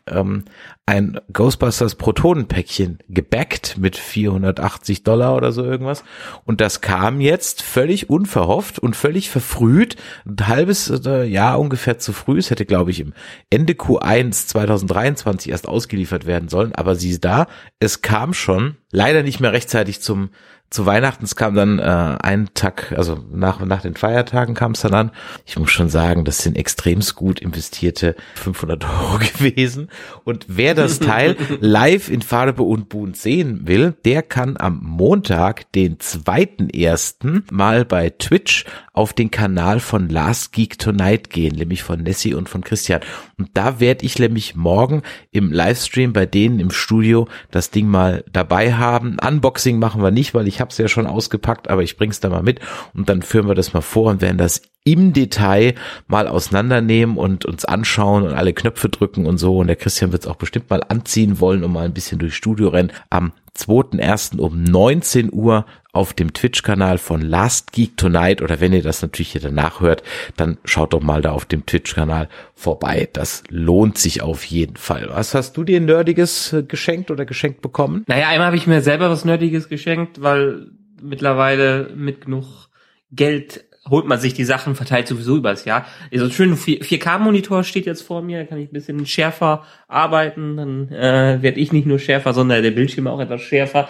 ähm, 0.08 0.46
ein 0.86 1.18
Ghostbusters 1.32 1.96
Protonenpäckchen 1.96 3.00
gebackt 3.08 3.78
mit 3.78 3.96
480 3.96 5.04
Dollar 5.04 5.36
oder 5.38 5.54
so 5.54 5.64
irgendwas. 5.64 6.04
Und 6.44 6.60
das 6.60 6.82
kam 6.82 7.22
jetzt 7.22 7.62
völlig 7.62 8.10
unverhofft 8.10 8.80
und 8.80 8.94
völlig 8.94 9.30
verfrüht, 9.30 9.96
ein 10.26 10.48
halbes 10.48 10.90
äh, 11.06 11.24
Jahr 11.24 11.60
ungefähr 11.62 12.00
zu 12.00 12.12
früh. 12.12 12.38
Es 12.38 12.50
hätte, 12.50 12.66
glaube 12.66 12.92
ich, 12.92 13.00
im 13.00 13.14
Ende 13.50 13.74
Q1 13.74 14.48
2023 14.48 15.52
erst 15.52 15.70
ausgeliefert 15.70 16.26
werden 16.26 16.50
sollen. 16.50 16.76
Aber 16.76 16.96
sie 16.96 17.18
da, 17.18 17.48
es 17.80 18.02
kam 18.02 18.34
schon 18.34 18.76
leider 18.92 19.24
nicht 19.24 19.40
mehr 19.40 19.54
rechtzeitig 19.54 20.02
zum 20.02 20.32
zu 20.74 20.86
Weihnachten, 20.86 21.24
es 21.24 21.36
kam 21.36 21.56
dann 21.56 21.80
äh, 21.80 21.84
einen 21.84 22.54
Tag, 22.54 22.94
also 22.98 23.24
nach, 23.32 23.60
nach 23.62 23.82
den 23.82 23.96
Feiertagen 23.96 24.56
kam 24.56 24.74
es 24.74 24.82
dann 24.82 24.94
an. 24.94 25.12
Ich 25.46 25.58
muss 25.58 25.72
schon 25.72 25.90
sagen, 25.90 26.26
das 26.26 26.40
sind 26.40 26.58
extremst 26.58 27.16
gut 27.16 27.40
investierte 27.40 28.16
500 28.36 28.84
Euro 28.84 29.20
gewesen. 29.38 29.90
Und 30.26 30.46
wer 30.50 30.64
wer 30.64 30.84
das 30.84 31.00
Teil 31.12 31.36
live 31.60 32.10
in 32.10 32.22
Farbe 32.22 32.64
und 32.64 32.90
Bunt 32.90 33.18
sehen 33.18 33.68
will, 33.68 33.94
der 34.06 34.24
kann 34.24 34.56
am 34.58 34.80
Montag, 34.82 35.72
den 35.74 36.00
zweiten 36.00 36.70
ersten, 36.70 37.46
mal 37.52 37.86
bei 37.86 38.10
Twitch 38.10 38.66
auf 38.94 39.12
den 39.12 39.32
Kanal 39.32 39.80
von 39.80 40.08
Last 40.08 40.54
Geek 40.54 40.78
Tonight 40.78 41.32
gehen, 41.32 41.56
nämlich 41.56 41.82
von 41.82 42.04
Nessie 42.04 42.36
und 42.36 42.48
von 42.48 42.64
Christian. 42.64 43.02
Und 43.40 43.50
da 43.56 43.80
werde 43.80 44.06
ich 44.06 44.20
nämlich 44.20 44.56
morgen 44.56 45.02
im 45.32 45.52
Livestream 45.52 46.14
bei 46.14 46.28
denen 46.28 46.60
im 46.60 46.70
Studio 46.70 47.28
das 47.50 47.72
Ding 47.72 47.88
mal 47.88 48.24
dabei 48.32 48.76
haben. 48.76 49.18
Unboxing 49.20 49.80
machen 49.80 50.04
wir 50.04 50.12
nicht, 50.12 50.36
weil 50.36 50.48
ich 50.48 50.62
habe 50.62 50.70
es 50.70 50.78
ja 50.78 50.88
schon 50.88 51.08
ausgepackt, 51.08 51.70
aber 51.70 51.82
ich 51.82 51.98
bring's 51.98 52.20
da 52.20 52.30
mal 52.30 52.44
mit 52.44 52.60
und 52.94 53.10
dann 53.10 53.24
führen 53.24 53.48
wir 53.48 53.56
das 53.56 53.74
mal 53.74 53.82
vor 53.82 54.12
und 54.12 54.22
werden 54.22 54.38
das 54.38 54.62
im 54.84 55.14
Detail 55.14 55.76
mal 56.08 56.28
auseinandernehmen 56.28 57.18
und 57.18 57.46
uns 57.46 57.66
anschauen 57.66 58.24
und 58.24 58.34
alle 58.34 58.54
Knöpfe 58.54 58.90
drücken 58.90 59.26
und 59.26 59.38
so. 59.38 59.58
Und 59.58 59.68
der 59.68 59.76
Christian 59.76 60.12
wird 60.12 60.24
es 60.24 60.28
auch 60.28 60.36
bestimmt 60.36 60.70
mal 60.70 60.84
anziehen 60.88 61.40
wollen 61.40 61.64
und 61.64 61.72
mal 61.72 61.86
ein 61.86 61.94
bisschen 61.94 62.20
durchs 62.20 62.36
Studio 62.36 62.70
rennen. 62.70 62.92
Am 63.10 63.32
2.1. 63.56 64.40
um 64.40 64.64
19 64.64 65.32
Uhr 65.32 65.66
auf 65.94 66.14
dem 66.14 66.34
Twitch-Kanal 66.34 66.98
von 66.98 67.22
Last 67.22 67.72
Geek 67.72 67.96
Tonight 67.98 68.42
oder 68.42 68.60
wenn 68.60 68.74
ihr 68.74 68.82
das 68.82 69.04
natürlich 69.04 69.32
hier 69.32 69.42
danach 69.42 69.80
hört, 69.80 70.02
dann 70.36 70.58
schaut 70.66 70.94
doch 70.94 71.02
mal 71.02 71.22
da 71.22 71.32
auf 71.32 71.46
dem 71.46 71.66
Twitch-Kanal 71.66 72.30
vorbei. 72.56 73.08
Das 73.14 73.44
lohnt 73.50 74.00
sich 74.00 74.24
auf 74.24 74.44
jeden 74.44 74.76
Fall. 74.76 75.08
Was 75.12 75.36
hast 75.36 75.56
du 75.56 75.64
dir 75.64 75.80
Nerdiges 75.80 76.52
äh, 76.52 76.64
geschenkt 76.64 77.12
oder 77.12 77.26
geschenkt 77.26 77.62
bekommen? 77.62 78.04
Naja, 78.08 78.28
einmal 78.28 78.48
habe 78.48 78.58
ich 78.58 78.66
mir 78.66 78.82
selber 78.82 79.12
was 79.12 79.24
Nerdiges 79.24 79.70
geschenkt, 79.70 80.22
weil 80.22 80.72
mittlerweile 81.00 81.92
mit 81.96 82.22
genug 82.22 82.70
Geld 83.12 83.66
holt 83.90 84.08
man 84.08 84.20
sich 84.20 84.34
die 84.34 84.46
Sachen, 84.46 84.76
verteilt 84.76 85.08
sowieso 85.08 85.38
übers 85.38 85.66
Jahr. 85.66 85.86
So 86.14 86.26
ein 86.26 86.32
schöner 86.32 86.56
4K-Monitor 86.56 87.64
steht 87.64 87.86
jetzt 87.86 88.04
vor 88.04 88.22
mir, 88.22 88.40
da 88.40 88.46
kann 88.46 88.58
ich 88.58 88.70
ein 88.70 88.74
bisschen 88.74 89.06
schärfer 89.06 89.64
arbeiten, 89.88 90.58
dann 90.58 90.90
äh, 90.90 91.42
werde 91.42 91.60
ich 91.60 91.72
nicht 91.74 91.86
nur 91.86 92.00
schärfer, 92.00 92.34
sondern 92.34 92.64
der 92.64 92.72
Bildschirm 92.72 93.08
auch 93.08 93.20
etwas 93.20 93.42
schärfer. 93.42 93.90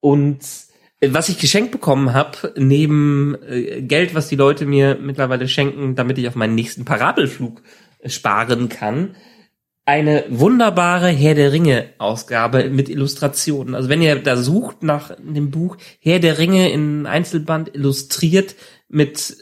Und 0.00 0.40
äh, 1.00 1.08
was 1.12 1.28
ich 1.28 1.38
geschenkt 1.38 1.72
bekommen 1.72 2.14
habe, 2.14 2.54
neben 2.56 3.36
äh, 3.46 3.82
Geld, 3.82 4.14
was 4.14 4.28
die 4.28 4.36
Leute 4.36 4.64
mir 4.64 4.96
mittlerweile 5.00 5.48
schenken, 5.48 5.94
damit 5.94 6.18
ich 6.18 6.28
auf 6.28 6.34
meinen 6.34 6.54
nächsten 6.54 6.84
Parabelflug 6.84 7.62
sparen 8.06 8.68
kann, 8.68 9.16
eine 9.88 10.24
wunderbare 10.28 11.08
Herr 11.08 11.34
der 11.34 11.52
Ringe 11.52 11.90
Ausgabe 11.98 12.70
mit 12.70 12.88
Illustrationen. 12.88 13.76
Also 13.76 13.88
wenn 13.88 14.02
ihr 14.02 14.16
da 14.16 14.36
sucht 14.36 14.82
nach 14.82 15.12
dem 15.16 15.52
Buch 15.52 15.76
Herr 16.00 16.18
der 16.18 16.38
Ringe 16.38 16.72
in 16.72 17.06
Einzelband 17.06 17.72
illustriert 17.72 18.56
mit 18.88 19.36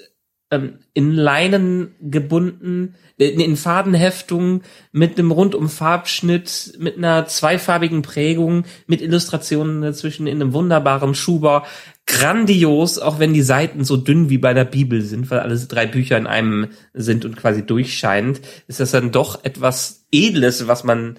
ähm, 0.55 0.79
in 0.93 1.13
Leinen 1.13 1.95
gebunden, 2.01 2.95
äh, 3.19 3.29
in 3.29 3.57
Fadenheftung, 3.57 4.63
mit 4.93 5.19
einem 5.19 5.31
rundum 5.31 5.69
Farbschnitt, 5.69 6.75
mit 6.79 6.97
einer 6.97 7.27
zweifarbigen 7.27 8.03
Prägung, 8.03 8.65
mit 8.87 9.01
Illustrationen 9.01 9.83
dazwischen 9.83 10.27
in 10.27 10.41
einem 10.41 10.53
wunderbaren 10.53 11.15
Schuber. 11.15 11.65
Grandios, 12.07 12.99
auch 12.99 13.19
wenn 13.19 13.33
die 13.33 13.43
Seiten 13.43 13.85
so 13.85 13.97
dünn 13.97 14.29
wie 14.29 14.39
bei 14.39 14.53
der 14.53 14.67
Bibel 14.67 15.01
sind, 15.03 15.31
weil 15.31 15.41
alles 15.41 15.69
drei 15.69 15.87
Bücher 15.87 16.19
in 16.19 16.27
einem 16.27 16.69
sind 16.93 17.25
und 17.25 17.37
quasi 17.37 17.65
durchscheinend, 17.65 18.43
ist 18.69 18.81
das 18.81 18.91
dann 18.91 19.11
doch 19.11 19.45
etwas 19.45 20.07
Edles, 20.13 20.69
was 20.69 20.85
man 20.85 21.19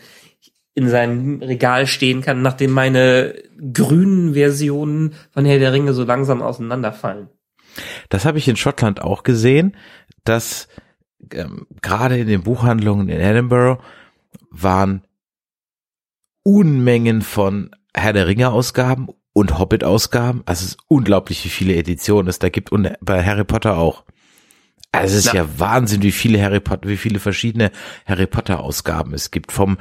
in 0.75 0.89
seinem 0.89 1.41
Regal 1.41 1.87
stehen 1.87 2.21
kann, 2.21 2.41
nachdem 2.41 2.71
meine 2.71 3.33
grünen 3.73 4.33
Versionen 4.33 5.13
von 5.31 5.45
Herr 5.45 5.57
der 5.57 5.73
Ringe 5.73 5.93
so 5.93 6.03
langsam 6.03 6.41
auseinanderfallen. 6.41 7.29
Das 8.09 8.25
habe 8.25 8.37
ich 8.37 8.47
in 8.47 8.55
Schottland 8.55 9.01
auch 9.01 9.23
gesehen, 9.23 9.75
dass 10.23 10.67
ähm, 11.31 11.67
gerade 11.81 12.17
in 12.17 12.27
den 12.27 12.43
Buchhandlungen 12.43 13.09
in 13.09 13.19
Edinburgh 13.19 13.81
waren 14.49 15.03
Unmengen 16.43 17.21
von 17.21 17.71
Herr 17.93 18.13
der 18.13 18.27
Ringe 18.27 18.51
Ausgaben 18.51 19.07
und 19.33 19.57
Hobbit 19.57 19.83
Ausgaben. 19.83 20.43
Also 20.45 20.63
es 20.63 20.71
ist 20.71 20.77
unglaublich, 20.87 21.43
wie 21.43 21.49
viele 21.49 21.75
Editionen 21.75 22.27
es 22.27 22.39
da 22.39 22.49
gibt 22.49 22.71
und 22.71 22.93
bei 23.01 23.23
Harry 23.23 23.43
Potter 23.43 23.77
auch. 23.77 24.05
Also 24.91 25.17
es 25.17 25.25
ist 25.25 25.33
Na. 25.33 25.41
ja 25.41 25.59
Wahnsinn, 25.59 26.03
wie 26.03 26.11
viele 26.11 26.41
Harry 26.41 26.59
Potter, 26.59 26.87
wie 26.87 26.97
viele 26.97 27.19
verschiedene 27.19 27.71
Harry 28.05 28.27
Potter 28.27 28.61
Ausgaben 28.61 29.13
es 29.13 29.31
gibt. 29.31 29.51
Vom 29.51 29.77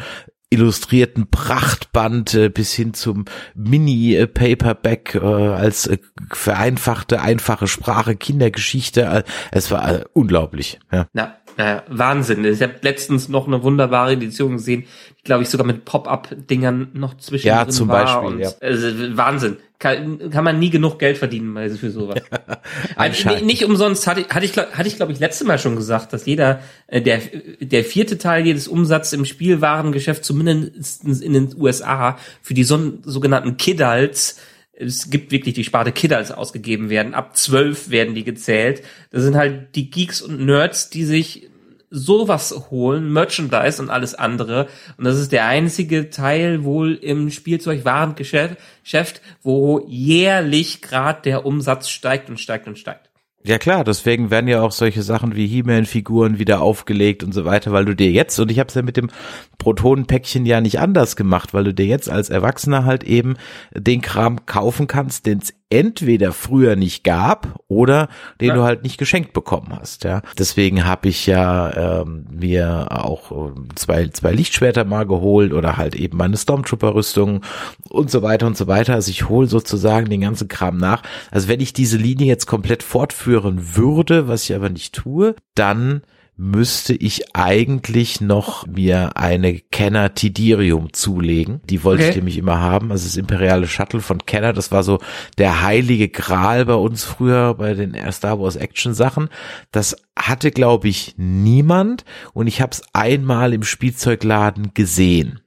illustrierten 0.55 1.29
Prachtband 1.31 2.35
äh, 2.35 2.49
bis 2.49 2.73
hin 2.73 2.95
zum 2.95 3.25
Mini-Paperback 3.55 5.17
äh, 5.17 5.19
als 5.19 5.87
äh, 5.87 5.99
vereinfachte, 6.33 7.21
einfache 7.21 7.67
Sprache, 7.67 8.17
Kindergeschichte. 8.17 9.25
Es 9.51 9.71
war 9.71 10.07
unglaublich. 10.13 10.81
Ja. 10.91 11.07
ja. 11.13 11.37
Ja, 11.57 11.85
Wahnsinn. 11.89 12.45
Ich 12.45 12.63
habe 12.63 12.75
letztens 12.83 13.29
noch 13.29 13.47
eine 13.47 13.63
wunderbare 13.63 14.15
Edition 14.15 14.53
gesehen, 14.55 14.87
die 15.21 15.23
glaube 15.23 15.45
ich 15.45 15.49
sogar 15.49 15.65
mit 15.65 15.85
Pop-up-Dingern 15.85 16.89
noch 16.95 17.17
zwischen 17.19 17.47
Ja, 17.47 17.69
zum 17.69 17.89
war 17.89 18.23
Beispiel. 18.23 18.41
Ja. 18.41 18.51
Also, 18.61 19.17
Wahnsinn. 19.17 19.59
Kann, 19.85 20.31
kann 20.31 20.45
man 20.45 20.59
nie 20.59 20.71
genug 20.71 20.99
Geld 20.99 21.19
verdienen 21.19 21.55
also 21.59 21.77
für 21.77 21.91
sowas. 21.91 22.23
also, 22.97 23.45
nicht 23.45 23.67
umsonst 23.67 24.07
hatte, 24.07 24.27
hatte 24.31 24.47
ich, 24.47 24.57
hatte 24.57 24.89
ich 24.89 24.97
glaube 24.97 25.13
ich 25.13 25.21
letzte 25.21 25.45
Mal 25.45 25.59
schon 25.59 25.77
gesagt, 25.77 26.15
dass 26.15 26.25
jeder 26.25 26.61
äh, 26.87 27.03
der 27.03 27.21
der 27.61 27.85
vierte 27.85 28.17
Teil 28.17 28.47
jedes 28.47 28.67
Umsatz 28.67 29.13
im 29.13 29.27
Spielwarengeschäft 29.27 30.25
zumindest 30.25 31.05
in 31.05 31.35
den 31.35 31.55
USA 31.55 32.17
für 32.41 32.55
die 32.55 32.65
so, 32.65 32.95
sogenannten 33.03 33.59
Kidults 33.59 34.41
es 34.73 35.11
gibt 35.11 35.33
wirklich 35.33 35.55
die 35.55 35.65
Sparte 35.65 35.93
Kidders 35.93 36.33
ausgegeben 36.33 36.89
werden. 36.89 37.15
Ab 37.15 37.37
zwölf 37.37 37.91
werden 37.91 38.15
die 38.15 38.25
gezählt. 38.25 38.83
Das 39.11 39.23
sind 39.23 39.37
halt 39.37 39.77
die 39.77 39.91
Geeks 39.91 40.23
und 40.23 40.41
Nerds, 40.41 40.89
die 40.89 41.05
sich 41.05 41.49
sowas 41.95 42.69
holen, 42.71 43.13
Merchandise 43.13 43.81
und 43.81 43.91
alles 43.91 44.15
andere. 44.15 44.67
Und 44.99 45.05
das 45.05 45.19
ist 45.19 45.33
der 45.33 45.47
einzige 45.47 46.11
Teil 46.11 46.65
wohl 46.65 46.95
im 46.95 47.31
Spielzeugwarengeschäft, 47.31 49.23
wo 49.43 49.87
jährlich 49.89 50.83
gerade 50.83 51.23
der 51.23 51.47
Umsatz 51.47 51.89
steigt 51.89 52.29
und 52.29 52.41
steigt 52.41 52.67
und 52.67 52.79
steigt. 52.79 53.11
Ja 53.47 53.59
klar, 53.59 53.85
deswegen 53.85 54.31
werden 54.31 54.49
ja 54.49 54.63
auch 54.63 54.73
solche 54.73 55.03
Sachen 55.03 55.37
wie 55.37 55.47
He-Man-Figuren 55.47 56.39
wieder 56.39 56.63
aufgelegt 56.63 57.23
und 57.23 57.33
so 57.33 57.45
weiter, 57.45 57.73
weil 57.73 57.85
du 57.85 57.95
dir 57.95 58.11
jetzt, 58.11 58.41
und 58.41 58.51
ich 58.51 58.59
habe 58.59 58.69
es 58.69 58.75
ja 58.75 58.81
mit 58.81 58.97
dem 58.97 59.11
Protonenpäckchen 59.59 60.47
ja 60.47 60.63
nicht 60.63 60.81
anders 60.81 61.15
gemacht, 61.15 61.53
weil 61.53 61.65
du 61.65 61.75
dir 61.75 61.85
jetzt 61.85 62.09
als 62.09 62.31
Erwachsener 62.31 62.87
halt 62.87 63.05
eben 63.05 63.37
den 63.75 64.01
Kram 64.01 64.47
kaufen 64.47 64.87
kannst, 64.87 65.27
den 65.27 65.41
es 65.41 65.53
entweder 65.71 66.33
früher 66.33 66.77
nicht 66.77 67.05
gab 67.05 67.61
oder 67.69 68.09
den 68.41 68.49
ja. 68.49 68.55
du 68.55 68.63
halt 68.63 68.83
nicht 68.83 68.99
geschenkt 68.99 69.33
bekommen 69.33 69.77
hast. 69.79 70.05
Ja, 70.05 70.23
deswegen 70.39 70.85
habe 70.85 71.09
ich 71.09 71.27
ja 71.27 72.03
ähm, 72.03 72.27
mir 72.31 72.89
auch 72.91 73.31
ähm, 73.33 73.69
zwei 73.75 74.09
zwei 74.09 74.33
Lichtschwerter 74.33 74.85
mal 74.85 75.07
geholt 75.07 75.53
oder 75.53 75.77
halt 75.77 75.95
eben 75.95 76.17
meine 76.17 76.37
Stormtrooper-Rüstung 76.37 77.43
und 77.89 78.11
so 78.11 78.23
weiter 78.23 78.47
und 78.47 78.57
so 78.57 78.67
weiter. 78.67 78.95
Also 78.95 79.11
ich 79.11 79.29
hole 79.29 79.47
sozusagen 79.47 80.09
den 80.09 80.21
ganzen 80.21 80.49
Kram 80.49 80.77
nach. 80.77 81.03
Also 81.31 81.49
wenn 81.49 81.61
ich 81.61 81.73
diese 81.73 81.97
Linie 81.97 82.27
jetzt 82.27 82.47
komplett 82.47 82.83
fortführen 82.83 83.77
würde, 83.77 84.29
was 84.29 84.45
ich 84.45 84.55
aber 84.55 84.71
nicht 84.71 84.95
tue, 84.95 85.35
dann 85.55 86.03
müsste 86.37 86.95
ich 86.95 87.37
eigentlich 87.37 88.21
noch 88.21 88.67
mir 88.67 89.17
eine 89.17 89.55
Kenner 89.59 90.15
Tidirium 90.15 90.93
zulegen. 90.93 91.61
Die 91.65 91.85
wollte 91.85 92.03
okay. 92.03 92.11
ich 92.11 92.17
nämlich 92.17 92.39
immer 92.39 92.61
haben. 92.61 92.91
Also 92.91 93.07
das 93.07 93.17
imperiale 93.17 93.69
Shuttle 93.69 94.01
von 94.01 94.19
Kenner, 94.27 94.53
das 94.53 94.73
war 94.73 94.83
so 94.83 94.99
der 95.39 95.63
heilige 95.63 96.09
Gral 96.09 96.65
bei 96.65 96.75
uns 96.75 97.05
früher 97.05 97.55
bei 97.55 97.75
den 97.75 97.97
Star 98.11 98.41
Wars 98.41 98.57
Action 98.57 98.95
Sachen. 98.95 99.29
Das 99.71 99.97
hatte, 100.19 100.51
glaube 100.51 100.89
ich, 100.89 101.15
niemand 101.17 102.05
und 102.33 102.49
ich 102.49 102.61
habe 102.61 102.73
es 102.73 102.83
einmal 102.93 103.53
im 103.53 103.63
Spielzeugladen 103.63 104.75
gesehen. 104.75 105.41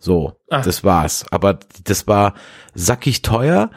So, 0.00 0.34
ah. 0.48 0.62
das 0.62 0.84
war's. 0.84 1.26
Aber 1.30 1.58
das 1.84 2.06
war 2.06 2.34
sackig 2.74 3.22
teuer 3.22 3.70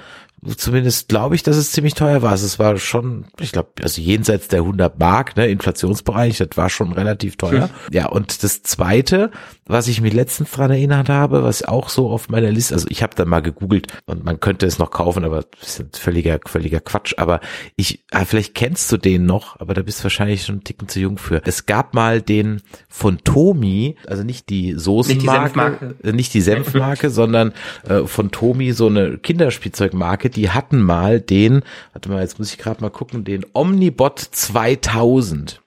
zumindest 0.57 1.09
glaube 1.09 1.35
ich, 1.35 1.43
dass 1.43 1.55
es 1.55 1.71
ziemlich 1.71 1.93
teuer 1.93 2.21
war. 2.21 2.31
Also 2.31 2.45
es 2.45 2.57
war 2.57 2.77
schon, 2.77 3.25
ich 3.39 3.51
glaube, 3.51 3.69
also 3.81 4.01
jenseits 4.01 4.47
der 4.47 4.61
100 4.61 4.99
Mark, 4.99 5.37
ne, 5.37 5.47
Inflationsbereich, 5.47 6.37
das 6.37 6.49
war 6.55 6.69
schon 6.69 6.93
relativ 6.93 7.35
teuer. 7.37 7.63
Hm. 7.63 7.93
Ja, 7.93 8.07
und 8.07 8.43
das 8.43 8.63
zweite, 8.63 9.31
was 9.71 9.87
ich 9.87 10.01
mich 10.01 10.13
letztens 10.13 10.51
dran 10.51 10.71
erinnert 10.71 11.09
habe, 11.09 11.43
was 11.43 11.63
auch 11.63 11.89
so 11.89 12.09
auf 12.09 12.29
meiner 12.29 12.51
Liste, 12.51 12.73
also 12.73 12.87
ich 12.89 13.03
habe 13.03 13.15
da 13.15 13.25
mal 13.25 13.41
gegoogelt 13.41 13.87
und 14.05 14.25
man 14.25 14.39
könnte 14.39 14.65
es 14.65 14.79
noch 14.79 14.91
kaufen, 14.91 15.23
aber 15.23 15.45
das 15.59 15.79
ist 15.79 15.97
völliger, 15.97 16.39
völliger 16.45 16.79
Quatsch. 16.79 17.13
Aber 17.17 17.39
ich, 17.75 18.03
ah, 18.11 18.25
vielleicht 18.25 18.55
kennst 18.55 18.91
du 18.91 18.97
den 18.97 19.25
noch, 19.25 19.59
aber 19.59 19.73
da 19.73 19.81
bist 19.81 19.99
du 19.99 20.03
wahrscheinlich 20.03 20.43
schon 20.43 20.55
einen 20.55 20.63
Ticken 20.63 20.87
zu 20.87 20.99
jung 20.99 21.17
für. 21.17 21.41
Es 21.45 21.65
gab 21.65 21.93
mal 21.93 22.21
den 22.21 22.61
von 22.89 23.19
Tomi, 23.23 23.95
also 24.07 24.23
nicht 24.23 24.49
die 24.49 24.73
Soßenmarke, 24.73 25.21
nicht 25.23 25.23
die 25.23 25.81
Senfmarke, 25.81 26.15
nicht 26.15 26.33
die 26.33 26.41
Senfmarke 26.41 27.09
sondern 27.09 27.53
äh, 27.87 28.05
von 28.05 28.31
Tomi 28.31 28.73
so 28.73 28.87
eine 28.87 29.17
Kinderspielzeugmarke, 29.17 30.29
die 30.29 30.49
hatten 30.49 30.81
mal 30.81 31.21
den, 31.21 31.61
warte 31.93 32.09
mal, 32.09 32.21
jetzt 32.21 32.39
muss 32.39 32.51
ich 32.51 32.57
gerade 32.57 32.81
mal 32.81 32.89
gucken, 32.89 33.23
den 33.23 33.45
Omnibot 33.53 34.19
2000. 34.19 35.61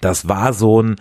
Das 0.00 0.28
war 0.28 0.52
so 0.52 0.82
ein, 0.82 0.96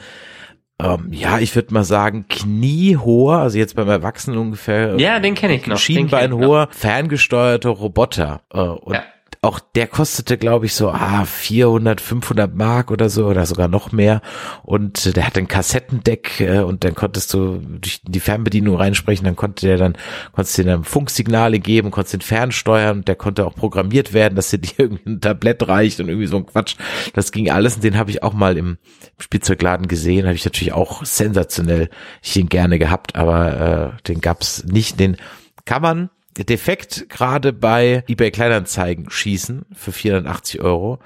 ähm, 0.82 1.10
ja, 1.12 1.40
ich 1.40 1.56
würde 1.56 1.74
mal 1.74 1.84
sagen, 1.84 2.26
kniehoher, 2.30 3.40
also 3.40 3.58
jetzt 3.58 3.76
beim 3.76 3.90
Erwachsenen 3.90 4.38
ungefähr. 4.38 5.00
Ja, 5.00 5.20
den 5.20 5.34
kenne 5.36 5.56
ich 5.56 5.66
noch. 5.66 5.78
Schienbeinhoher, 5.78 6.68
ferngesteuerter 6.72 7.70
Roboter. 7.70 8.42
Äh, 8.54 8.60
und 8.60 8.94
ja 8.94 9.04
auch 9.42 9.60
der 9.60 9.88
kostete, 9.88 10.38
glaube 10.38 10.66
ich, 10.66 10.74
so 10.74 10.90
ah, 10.90 11.26
400, 11.26 12.02
500 12.02 12.56
Mark 12.56 12.92
oder 12.92 13.10
so 13.10 13.28
oder 13.28 13.46
sogar 13.46 13.68
noch 13.68 13.92
mehr. 13.92 14.22
Und 14.64 15.16
der 15.16 15.26
hat 15.26 15.38
ein 15.38 15.48
Kassettendeck 15.48 16.40
äh, 16.42 16.60
und 16.60 16.84
dann 16.84 16.96
konntest 16.96 17.34
du 17.34 17.58
durch 17.58 18.02
die 18.04 18.20
Fernbedienung 18.20 18.76
reinsprechen. 18.76 19.26
Dann 19.26 19.36
konnte 19.36 19.68
der 19.68 19.78
dann, 19.78 19.98
konntest 20.32 20.58
du 20.58 20.64
dann 20.64 20.84
Funksignale 20.84 21.60
geben, 21.60 21.92
konntest 21.92 22.14
den 22.14 22.22
fernsteuern 22.22 23.00
und 23.00 23.08
der 23.08 23.16
konnte 23.16 23.46
auch 23.46 23.56
programmiert 23.56 24.14
werden, 24.14 24.36
dass 24.36 24.50
dir 24.50 24.60
irgendwie 24.78 25.10
ein 25.10 25.22
Tablett 25.22 25.68
reicht 25.68 26.00
und 26.00 26.10
irgendwie 26.10 26.28
so 26.28 26.38
ein 26.38 26.46
Quatsch. 26.46 26.76
Das 27.14 27.32
ging 27.32 27.50
alles 27.50 27.76
und 27.76 27.84
den 27.84 27.98
habe 27.98 28.10
ich 28.10 28.24
auch 28.24 28.34
mal 28.34 28.58
im 28.58 28.78
Spielzeugladen 29.20 29.88
gesehen. 29.88 30.26
Habe 30.26 30.36
ich 30.36 30.46
natürlich 30.46 30.74
auch 30.74 31.06
sensationell 31.06 31.90
ich 32.22 32.36
ihn 32.38 32.50
gerne 32.50 32.80
gehabt, 32.80 33.16
aber 33.16 33.94
äh, 33.98 34.02
den 34.08 34.22
gab's 34.22 34.64
nicht. 34.66 35.00
Den 35.00 35.18
kann 35.66 35.82
man 35.82 36.10
defekt 36.46 37.10
gerade 37.10 37.54
bei 37.54 38.04
eBay 38.08 38.32
Kleinanzeigen 38.32 39.10
schießen 39.10 39.66
für 39.74 39.92
480 39.92 40.62
Euro. 40.62 41.00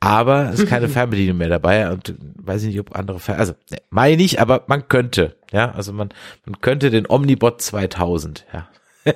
Aber 0.00 0.50
es 0.52 0.60
ist 0.60 0.68
keine 0.68 0.88
Fernbedienung 0.88 1.38
mehr 1.38 1.48
dabei 1.48 1.90
und 1.90 2.14
weiß 2.36 2.62
ich 2.62 2.68
nicht, 2.68 2.80
ob 2.80 2.96
andere 2.96 3.18
Fern 3.18 3.38
also 3.38 3.54
ne, 3.70 3.78
meine 3.90 4.22
ich, 4.22 4.40
aber 4.40 4.64
man 4.68 4.88
könnte, 4.88 5.36
ja, 5.50 5.72
also 5.72 5.92
man 5.92 6.10
man 6.46 6.60
könnte 6.60 6.90
den 6.90 7.06
Omnibot 7.08 7.60
2000, 7.60 8.46
ja. 8.52 8.68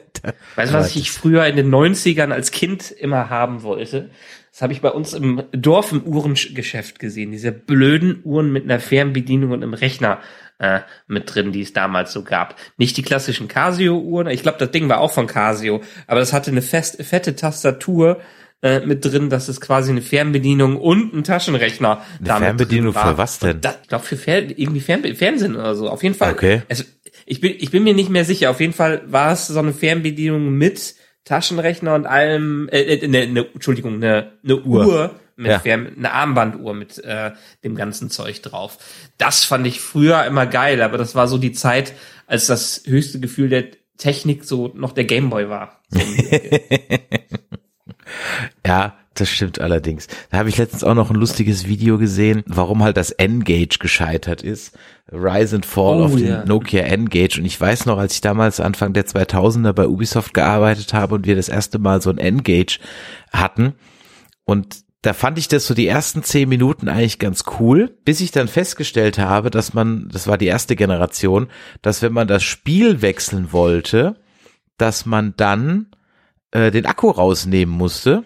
weißt 0.56 0.72
du, 0.72 0.76
was 0.76 0.96
ich 0.96 1.10
früher 1.12 1.46
in 1.46 1.56
den 1.56 1.72
90ern 1.72 2.32
als 2.32 2.50
Kind 2.50 2.90
immer 2.90 3.30
haben 3.30 3.62
wollte? 3.62 4.10
Das 4.52 4.60
habe 4.60 4.74
ich 4.74 4.82
bei 4.82 4.90
uns 4.90 5.14
im 5.14 5.44
Dorf 5.52 5.92
im 5.92 6.02
Uhrengeschäft 6.02 6.98
gesehen. 6.98 7.30
Diese 7.30 7.52
blöden 7.52 8.20
Uhren 8.22 8.52
mit 8.52 8.64
einer 8.64 8.80
Fernbedienung 8.80 9.50
und 9.50 9.62
einem 9.62 9.72
Rechner 9.72 10.18
äh, 10.58 10.80
mit 11.06 11.34
drin, 11.34 11.52
die 11.52 11.62
es 11.62 11.72
damals 11.72 12.12
so 12.12 12.22
gab. 12.22 12.56
Nicht 12.76 12.98
die 12.98 13.02
klassischen 13.02 13.48
Casio-Uhren. 13.48 14.26
Ich 14.28 14.42
glaube, 14.42 14.58
das 14.58 14.70
Ding 14.70 14.90
war 14.90 15.00
auch 15.00 15.10
von 15.10 15.26
Casio, 15.26 15.80
aber 16.06 16.20
das 16.20 16.34
hatte 16.34 16.50
eine 16.50 16.60
fest, 16.60 17.02
fette 17.02 17.34
Tastatur 17.34 18.20
äh, 18.60 18.80
mit 18.80 19.02
drin, 19.06 19.30
dass 19.30 19.48
es 19.48 19.58
quasi 19.58 19.90
eine 19.90 20.02
Fernbedienung 20.02 20.76
und 20.76 21.14
ein 21.14 21.24
Taschenrechner 21.24 22.02
eine 22.18 22.28
damit 22.28 22.42
Fernbedienung 22.44 22.92
für 22.92 23.16
was 23.16 23.38
denn? 23.38 23.62
Da, 23.62 23.74
ich 23.82 23.88
glaube 23.88 24.04
für 24.04 24.18
Fer 24.18 24.42
irgendwie 24.56 24.80
Fern 24.80 25.02
Fernsehen 25.14 25.56
oder 25.56 25.74
so. 25.74 25.88
Auf 25.88 26.02
jeden 26.02 26.14
Fall. 26.14 26.32
Okay. 26.32 26.62
Also, 26.68 26.84
ich 27.24 27.40
bin 27.40 27.54
ich 27.58 27.70
bin 27.70 27.84
mir 27.84 27.94
nicht 27.94 28.10
mehr 28.10 28.26
sicher. 28.26 28.50
Auf 28.50 28.60
jeden 28.60 28.74
Fall 28.74 29.02
war 29.06 29.32
es 29.32 29.46
so 29.46 29.58
eine 29.58 29.72
Fernbedienung 29.72 30.52
mit 30.52 30.94
Taschenrechner 31.24 31.94
und 31.94 32.06
allem. 32.06 32.68
Äh, 32.70 32.82
äh, 32.82 33.08
ne, 33.08 33.26
ne, 33.26 33.46
Entschuldigung, 33.54 33.94
eine 33.96 34.32
ne 34.42 34.60
Uhr. 34.60 34.86
Uhr 34.86 35.14
mit 35.36 35.64
ja. 35.64 35.74
eine 35.74 36.12
Armbanduhr 36.12 36.74
mit 36.74 37.02
äh, 37.04 37.32
dem 37.64 37.74
ganzen 37.74 38.10
Zeug 38.10 38.42
drauf. 38.42 38.78
Das 39.18 39.44
fand 39.44 39.66
ich 39.66 39.80
früher 39.80 40.24
immer 40.24 40.46
geil, 40.46 40.82
aber 40.82 40.98
das 40.98 41.14
war 41.14 41.26
so 41.26 41.38
die 41.38 41.52
Zeit, 41.52 41.94
als 42.26 42.46
das 42.46 42.82
höchste 42.86 43.18
Gefühl 43.18 43.48
der 43.48 43.64
Technik 43.96 44.44
so 44.44 44.72
noch 44.74 44.92
der 44.92 45.04
Gameboy 45.04 45.48
war. 45.48 45.80
ja, 48.66 48.96
das 49.14 49.28
stimmt 49.28 49.60
allerdings. 49.60 50.06
Da 50.30 50.38
habe 50.38 50.48
ich 50.48 50.56
letztens 50.56 50.84
auch 50.84 50.94
noch 50.94 51.10
ein 51.10 51.16
lustiges 51.16 51.66
Video 51.66 51.98
gesehen, 51.98 52.42
warum 52.46 52.82
halt 52.82 52.96
das 52.96 53.10
N-Gage 53.10 53.78
gescheitert 53.78 54.42
ist. 54.42 54.76
Rise 55.10 55.56
and 55.56 55.66
Fall 55.66 56.00
oh, 56.00 56.04
of 56.04 56.18
ja. 56.18 56.38
den 56.38 56.48
Nokia 56.48 56.82
N-Gage. 56.82 57.38
Und 57.38 57.44
ich 57.44 57.60
weiß 57.60 57.86
noch, 57.86 57.98
als 57.98 58.14
ich 58.14 58.20
damals 58.20 58.60
Anfang 58.60 58.92
der 58.92 59.06
2000er 59.06 59.72
bei 59.72 59.86
Ubisoft 59.86 60.32
gearbeitet 60.34 60.94
habe 60.94 61.14
und 61.14 61.26
wir 61.26 61.36
das 61.36 61.48
erste 61.48 61.78
Mal 61.78 62.00
so 62.00 62.10
ein 62.10 62.18
N-Gage 62.18 62.78
hatten 63.32 63.74
und 64.44 64.84
da 65.02 65.14
fand 65.14 65.36
ich 65.36 65.48
das 65.48 65.66
so 65.66 65.74
die 65.74 65.88
ersten 65.88 66.22
zehn 66.22 66.48
Minuten 66.48 66.88
eigentlich 66.88 67.18
ganz 67.18 67.44
cool, 67.58 67.98
bis 68.04 68.20
ich 68.20 68.30
dann 68.30 68.46
festgestellt 68.46 69.18
habe, 69.18 69.50
dass 69.50 69.74
man, 69.74 70.08
das 70.12 70.28
war 70.28 70.38
die 70.38 70.46
erste 70.46 70.76
Generation, 70.76 71.48
dass 71.82 72.02
wenn 72.02 72.12
man 72.12 72.28
das 72.28 72.44
Spiel 72.44 73.02
wechseln 73.02 73.52
wollte, 73.52 74.14
dass 74.78 75.04
man 75.04 75.34
dann 75.36 75.88
äh, 76.52 76.70
den 76.70 76.86
Akku 76.86 77.10
rausnehmen 77.10 77.74
musste 77.74 78.22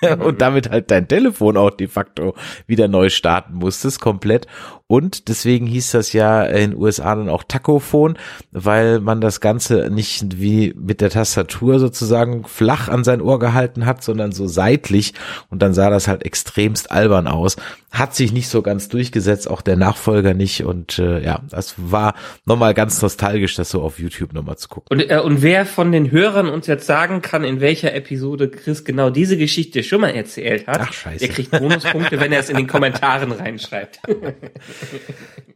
und 0.20 0.40
damit 0.40 0.70
halt 0.70 0.90
dein 0.90 1.08
Telefon 1.08 1.56
auch 1.56 1.70
de 1.70 1.88
facto 1.88 2.34
wieder 2.66 2.88
neu 2.88 3.10
starten 3.10 3.54
musstest, 3.54 4.00
komplett. 4.00 4.46
Und 4.90 5.28
deswegen 5.28 5.66
hieß 5.66 5.90
das 5.90 6.14
ja 6.14 6.42
in 6.44 6.70
den 6.70 6.80
USA 6.80 7.14
dann 7.14 7.28
auch 7.28 7.44
Tacophon, 7.44 8.16
weil 8.52 9.00
man 9.00 9.20
das 9.20 9.42
Ganze 9.42 9.90
nicht 9.90 10.40
wie 10.40 10.72
mit 10.78 11.02
der 11.02 11.10
Tastatur 11.10 11.78
sozusagen 11.78 12.44
flach 12.44 12.88
an 12.88 13.04
sein 13.04 13.20
Ohr 13.20 13.38
gehalten 13.38 13.84
hat, 13.84 14.02
sondern 14.02 14.32
so 14.32 14.46
seitlich. 14.46 15.12
Und 15.50 15.60
dann 15.60 15.74
sah 15.74 15.90
das 15.90 16.08
halt 16.08 16.24
extremst 16.24 16.90
albern 16.90 17.26
aus. 17.26 17.56
Hat 17.90 18.14
sich 18.14 18.32
nicht 18.32 18.48
so 18.48 18.62
ganz 18.62 18.88
durchgesetzt, 18.88 19.50
auch 19.50 19.60
der 19.60 19.76
Nachfolger 19.76 20.32
nicht. 20.32 20.64
Und 20.64 20.98
äh, 20.98 21.22
ja, 21.22 21.42
das 21.50 21.74
war 21.76 22.14
nochmal 22.46 22.72
ganz 22.72 23.02
nostalgisch, 23.02 23.56
das 23.56 23.68
so 23.68 23.82
auf 23.82 23.98
YouTube 23.98 24.32
nochmal 24.32 24.56
zu 24.56 24.68
gucken. 24.68 24.86
Und, 24.88 25.10
äh, 25.10 25.20
und 25.20 25.42
wer 25.42 25.66
von 25.66 25.92
den 25.92 26.10
Hörern 26.10 26.48
uns 26.48 26.66
jetzt 26.66 26.86
sagen 26.86 27.20
kann, 27.20 27.44
in 27.44 27.60
welcher 27.60 27.94
Episode 27.94 28.48
Chris 28.48 28.86
genau 28.86 29.10
diese 29.10 29.36
Geschichte 29.36 29.82
schon 29.82 30.00
mal 30.00 30.14
erzählt 30.14 30.66
hat, 30.66 30.80
Ach, 30.80 31.18
der 31.18 31.28
kriegt 31.28 31.50
Bonuspunkte, 31.50 32.18
wenn 32.20 32.32
er 32.32 32.40
es 32.40 32.48
in 32.48 32.56
den 32.56 32.66
Kommentaren 32.66 33.32
reinschreibt. 33.32 34.00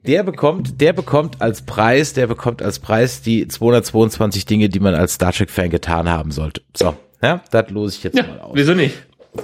Der 0.07 0.25
bekommt, 0.25 0.81
der 0.81 0.93
bekommt 0.93 1.41
als 1.41 1.63
Preis, 1.63 2.13
der 2.13 2.27
bekommt 2.27 2.61
als 2.61 2.81
Preis 2.81 3.23
die 3.23 3.47
222 3.47 4.47
Dinge, 4.47 4.69
die 4.69 4.81
man 4.81 4.95
als 4.95 5.15
Star 5.15 5.33
Trek 5.33 5.49
Fan 5.51 5.71
getan 5.71 6.09
haben 6.09 6.33
sollte. 6.33 6.63
So, 6.77 6.97
ja, 7.23 7.41
das 7.53 7.71
lose 7.71 7.97
ich 7.99 8.05
jetzt 8.05 8.17
ja, 8.17 8.25
mal 8.25 8.41
aus. 8.41 8.51
Wieso 8.55 8.75
nicht? 8.75 8.97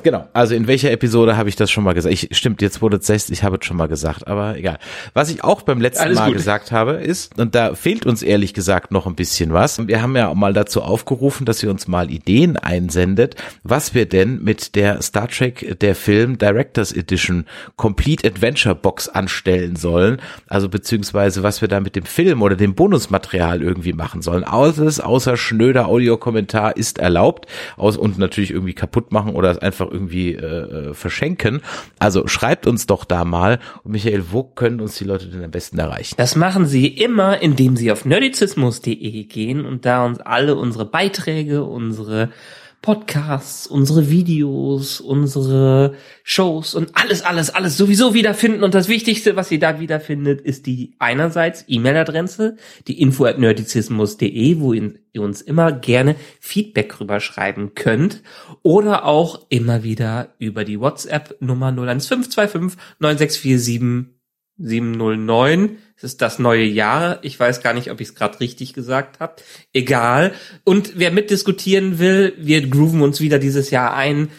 Genau, 0.02 0.28
also 0.34 0.54
in 0.54 0.66
welcher 0.66 0.90
Episode 0.90 1.38
habe 1.38 1.48
ich 1.48 1.56
das 1.56 1.70
schon 1.70 1.82
mal 1.82 1.94
gesagt? 1.94 2.12
Ich, 2.12 2.36
stimmt, 2.36 2.60
jetzt 2.60 2.82
wurde 2.82 2.98
es 2.98 3.06
6, 3.06 3.30
ich 3.30 3.42
habe 3.42 3.56
es 3.58 3.64
schon 3.64 3.78
mal 3.78 3.88
gesagt, 3.88 4.28
aber 4.28 4.54
egal. 4.58 4.78
Was 5.14 5.30
ich 5.30 5.42
auch 5.42 5.62
beim 5.62 5.80
letzten 5.80 6.04
Alles 6.04 6.18
Mal 6.18 6.26
gut. 6.26 6.34
gesagt 6.34 6.72
habe, 6.72 6.92
ist, 6.92 7.38
und 7.38 7.54
da 7.54 7.74
fehlt 7.74 8.04
uns 8.04 8.22
ehrlich 8.22 8.52
gesagt 8.52 8.92
noch 8.92 9.06
ein 9.06 9.14
bisschen 9.14 9.54
was. 9.54 9.88
Wir 9.88 10.02
haben 10.02 10.14
ja 10.14 10.28
auch 10.28 10.34
mal 10.34 10.52
dazu 10.52 10.82
aufgerufen, 10.82 11.46
dass 11.46 11.62
ihr 11.62 11.70
uns 11.70 11.88
mal 11.88 12.10
Ideen 12.10 12.58
einsendet, 12.58 13.36
was 13.62 13.94
wir 13.94 14.06
denn 14.06 14.42
mit 14.42 14.74
der 14.74 15.00
Star 15.00 15.26
Trek, 15.26 15.78
der 15.80 15.94
Film 15.94 16.36
Directors 16.36 16.92
Edition 16.92 17.46
Complete 17.76 18.28
Adventure 18.28 18.74
Box 18.74 19.08
anstellen 19.08 19.76
sollen. 19.76 20.20
Also 20.48 20.68
beziehungsweise 20.68 21.42
was 21.42 21.62
wir 21.62 21.68
da 21.68 21.80
mit 21.80 21.96
dem 21.96 22.04
Film 22.04 22.42
oder 22.42 22.56
dem 22.56 22.74
Bonusmaterial 22.74 23.62
irgendwie 23.62 23.94
machen 23.94 24.20
sollen. 24.20 24.44
Alles 24.44 25.00
außer 25.00 25.38
schnöder 25.38 25.86
Audiokommentar 25.88 26.76
ist 26.76 26.98
erlaubt. 26.98 27.46
Aus, 27.78 27.96
und 27.96 28.18
natürlich 28.18 28.50
irgendwie 28.50 28.74
kaputt 28.74 29.12
machen 29.12 29.34
oder 29.34 29.62
einfach 29.62 29.77
einfach 29.78 29.92
irgendwie 29.92 30.34
äh, 30.34 30.90
äh, 30.90 30.94
verschenken. 30.94 31.60
Also 31.98 32.26
schreibt 32.26 32.66
uns 32.66 32.86
doch 32.86 33.04
da 33.04 33.24
mal. 33.24 33.58
Und 33.84 33.92
Michael, 33.92 34.24
wo 34.30 34.42
können 34.42 34.80
uns 34.80 34.96
die 34.96 35.04
Leute 35.04 35.26
denn 35.26 35.44
am 35.44 35.50
besten 35.50 35.78
erreichen? 35.78 36.14
Das 36.18 36.36
machen 36.36 36.66
sie 36.66 36.88
immer, 36.88 37.40
indem 37.40 37.76
sie 37.76 37.92
auf 37.92 38.04
nerdizismus.de 38.04 39.24
gehen 39.24 39.64
und 39.64 39.84
da 39.84 40.04
uns 40.04 40.20
alle 40.20 40.56
unsere 40.56 40.84
Beiträge, 40.84 41.64
unsere 41.64 42.30
Podcasts, 42.80 43.66
unsere 43.66 44.08
Videos, 44.08 45.00
unsere 45.00 45.94
Shows 46.22 46.74
und 46.74 46.92
alles, 46.94 47.22
alles, 47.22 47.50
alles 47.50 47.76
sowieso 47.76 48.14
wiederfinden. 48.14 48.62
Und 48.62 48.74
das 48.74 48.88
Wichtigste, 48.88 49.34
was 49.34 49.50
ihr 49.50 49.58
da 49.58 49.80
wiederfindet, 49.80 50.40
ist 50.40 50.66
die 50.66 50.94
einerseits 50.98 51.64
E-Mail-Adresse, 51.66 52.56
die 52.86 53.00
info 53.00 53.24
at 53.24 53.38
nerdizismus.de, 53.38 54.60
wo 54.60 54.72
ihr 54.72 54.94
uns 55.16 55.42
immer 55.42 55.72
gerne 55.72 56.14
Feedback 56.40 57.00
rüberschreiben 57.00 57.74
könnt. 57.74 58.22
Oder 58.62 59.04
auch 59.04 59.46
immer 59.48 59.82
wieder 59.82 60.34
über 60.38 60.64
die 60.64 60.78
WhatsApp-Nummer 60.78 61.68
01525 61.68 62.78
9647 63.00 64.14
709. 64.58 65.78
Es 65.98 66.04
ist 66.04 66.22
das 66.22 66.38
neue 66.38 66.62
Jahr. 66.62 67.18
Ich 67.22 67.40
weiß 67.40 67.60
gar 67.60 67.74
nicht, 67.74 67.90
ob 67.90 68.00
ich 68.00 68.08
es 68.08 68.14
gerade 68.14 68.38
richtig 68.38 68.72
gesagt 68.72 69.18
habe. 69.18 69.34
Egal. 69.72 70.32
Und 70.62 70.92
wer 70.94 71.10
mitdiskutieren 71.10 71.98
will, 71.98 72.34
wir 72.38 72.64
grooven 72.68 73.02
uns 73.02 73.20
wieder 73.20 73.40
dieses 73.40 73.72
Jahr 73.72 73.94
ein. 73.94 74.30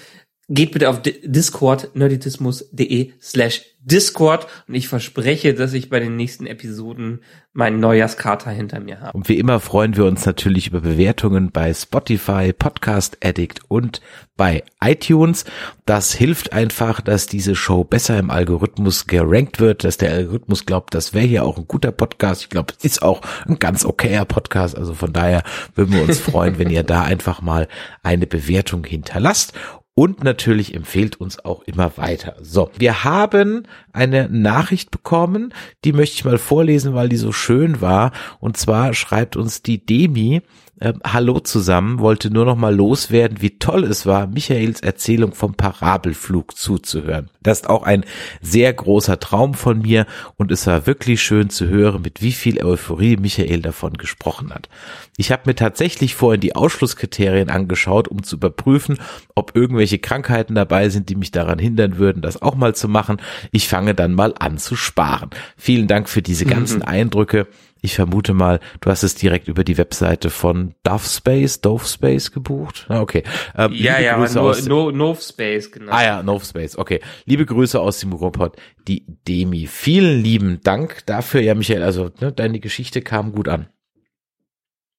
Geht 0.52 0.72
bitte 0.72 0.90
auf 0.90 1.02
Discord, 1.04 1.96
nerditismus.de 1.96 3.12
slash 3.22 3.62
Discord 3.82 4.48
und 4.68 4.76
ich 4.76 4.88
verspreche, 4.88 5.54
dass 5.54 5.74
ich 5.74 5.90
bei 5.90 6.00
den 6.00 6.16
nächsten 6.16 6.46
Episoden 6.46 7.22
meinen 7.54 7.80
Neujahrskater 7.80 8.52
hinter 8.52 8.80
mir 8.80 9.00
habe. 9.00 9.18
Und 9.18 9.30
wie 9.30 9.38
immer 9.38 9.60
freuen 9.60 9.96
wir 9.96 10.06
uns 10.06 10.26
natürlich 10.26 10.68
über 10.68 10.82
Bewertungen 10.82 11.52
bei 11.52 11.74
Spotify, 11.74 12.52
Podcast 12.52 13.18
Addict 13.24 13.62
und 13.70 14.02
bei 14.36 14.64
iTunes. 14.84 15.46
Das 15.86 16.14
hilft 16.14 16.52
einfach, 16.52 17.00
dass 17.00 17.28
diese 17.28 17.56
Show 17.56 17.84
besser 17.84 18.20
im 18.20 18.30
Algorithmus 18.30 19.08
gerankt 19.08 19.60
wird, 19.60 19.84
dass 19.84 19.98
der 19.98 20.12
Algorithmus 20.12 20.66
glaubt, 20.66 20.94
das 20.94 21.14
wäre 21.14 21.26
hier 21.26 21.46
auch 21.46 21.58
ein 21.58 21.68
guter 21.68 21.92
Podcast. 21.92 22.44
Ich 22.44 22.50
glaube, 22.50 22.74
es 22.78 22.84
ist 22.84 23.02
auch 23.02 23.22
ein 23.48 23.60
ganz 23.60 23.86
okayer 23.86 24.26
Podcast. 24.26 24.78
Also 24.78 24.94
von 24.94 25.14
daher 25.14 25.44
würden 25.76 25.94
wir 25.94 26.04
uns 26.04 26.20
freuen, 26.20 26.60
wenn 26.60 26.70
ihr 26.70 26.84
da 26.84 27.04
einfach 27.04 27.42
mal 27.42 27.68
eine 28.04 28.28
Bewertung 28.28 28.84
hinterlasst 28.84 29.54
und 30.00 30.24
natürlich 30.24 30.76
empfehlt 30.76 31.20
uns 31.20 31.44
auch 31.44 31.62
immer 31.64 31.98
weiter. 31.98 32.38
So, 32.42 32.72
wir 32.78 33.04
haben 33.04 33.64
eine 33.92 34.30
Nachricht 34.30 34.92
bekommen, 34.92 35.54
die 35.84 35.92
möchte 35.92 36.16
ich 36.16 36.24
mal 36.24 36.38
vorlesen, 36.38 36.94
weil 36.94 37.10
die 37.10 37.18
so 37.18 37.34
schön 37.34 37.82
war. 37.82 38.14
Und 38.40 38.56
zwar 38.56 38.94
schreibt 38.94 39.36
uns 39.36 39.62
die 39.62 39.86
Demi, 39.86 40.42
äh, 40.80 40.94
Hallo 41.04 41.40
zusammen, 41.40 42.00
wollte 42.00 42.32
nur 42.32 42.46
noch 42.46 42.56
mal 42.56 42.74
loswerden, 42.74 43.42
wie 43.42 43.60
toll 43.60 43.84
es 43.84 44.06
war, 44.06 44.28
Michaels 44.28 44.82
Erzählung 44.82 45.34
vom 45.34 45.54
Parabelflug 45.54 46.56
zuzuhören. 46.56 47.30
Das 47.42 47.60
ist 47.60 47.70
auch 47.70 47.84
ein 47.84 48.06
sehr 48.42 48.74
großer 48.74 49.20
Traum 49.20 49.54
von 49.54 49.82
mir 49.82 50.06
und 50.38 50.52
es 50.52 50.68
war 50.68 50.86
wirklich 50.86 51.22
schön 51.22 51.50
zu 51.50 51.68
hören, 51.68 52.02
mit 52.02 52.22
wie 52.22 52.32
viel 52.32 52.64
Euphorie 52.64 53.18
Michael 53.18 53.62
davon 53.62 53.94
gesprochen 53.94 54.54
hat. 54.54 54.70
Ich 55.18 55.32
habe 55.32 55.44
mir 55.46 55.56
tatsächlich 55.56 56.16
vorhin 56.16 56.42
die 56.42 56.56
Ausschlusskriterien 56.56 57.50
angeschaut, 57.50 58.08
um 58.08 58.24
zu 58.24 58.38
überprüfen, 58.38 58.98
ob 59.36 59.56
irgendwelche 59.56 60.00
Krankheiten 60.00 60.56
dabei 60.56 60.90
sind, 60.90 61.10
die 61.10 61.16
mich 61.16 61.32
daran 61.32 61.60
hindern 61.60 61.98
würden, 61.98 62.22
das 62.22 62.42
auch 62.42 62.56
mal 62.56 62.76
zu 62.76 62.88
machen. 62.88 63.18
Ich 63.52 63.68
fange 63.68 63.96
dann 63.96 64.14
mal 64.14 64.34
an 64.40 64.58
zu 64.58 64.76
sparen. 64.76 65.30
Vielen 65.58 65.88
Dank 65.88 66.10
für 66.10 66.22
diese 66.22 66.46
ganzen 66.46 66.78
mhm. 66.78 66.86
Eindrücke. 66.86 67.48
Ich 67.82 67.96
vermute 67.96 68.34
mal, 68.34 68.60
du 68.82 68.90
hast 68.90 69.04
es 69.04 69.16
direkt 69.16 69.48
über 69.48 69.64
die 69.64 69.78
Webseite 69.78 70.30
von 70.30 70.76
Dove 70.84 71.06
Space, 71.06 71.62
Dove 71.62 71.86
Space 71.86 72.32
gebucht. 72.32 72.86
Ah, 72.90 73.02
okay. 73.02 73.24
Ähm, 73.56 73.74
ja, 73.74 74.00
ja, 74.00 74.18
Grüße 74.18 74.38
no, 74.68 74.90
no, 74.90 74.92
Nove 74.92 75.22
Space, 75.22 75.72
genau. 75.72 75.92
Ah 75.92 76.04
ja, 76.04 76.24
Nove 76.24 76.44
Space, 76.44 76.78
okay. 76.78 77.00
Liebe 77.26 77.46
Grüße 77.46 77.80
aus 77.80 78.00
dem 78.00 78.12
Robot, 78.12 78.58
die 78.88 79.06
Demi. 79.28 79.68
Vielen 79.68 80.22
lieben 80.22 80.60
Dank 80.64 81.06
dafür, 81.06 81.42
ja, 81.42 81.56
Michael. 81.56 81.84
Also, 81.84 82.12
ne, 82.20 82.32
deine 82.34 82.60
Geschichte 82.60 83.02
kam 83.02 83.32
gut 83.32 83.48
an. 83.48 83.68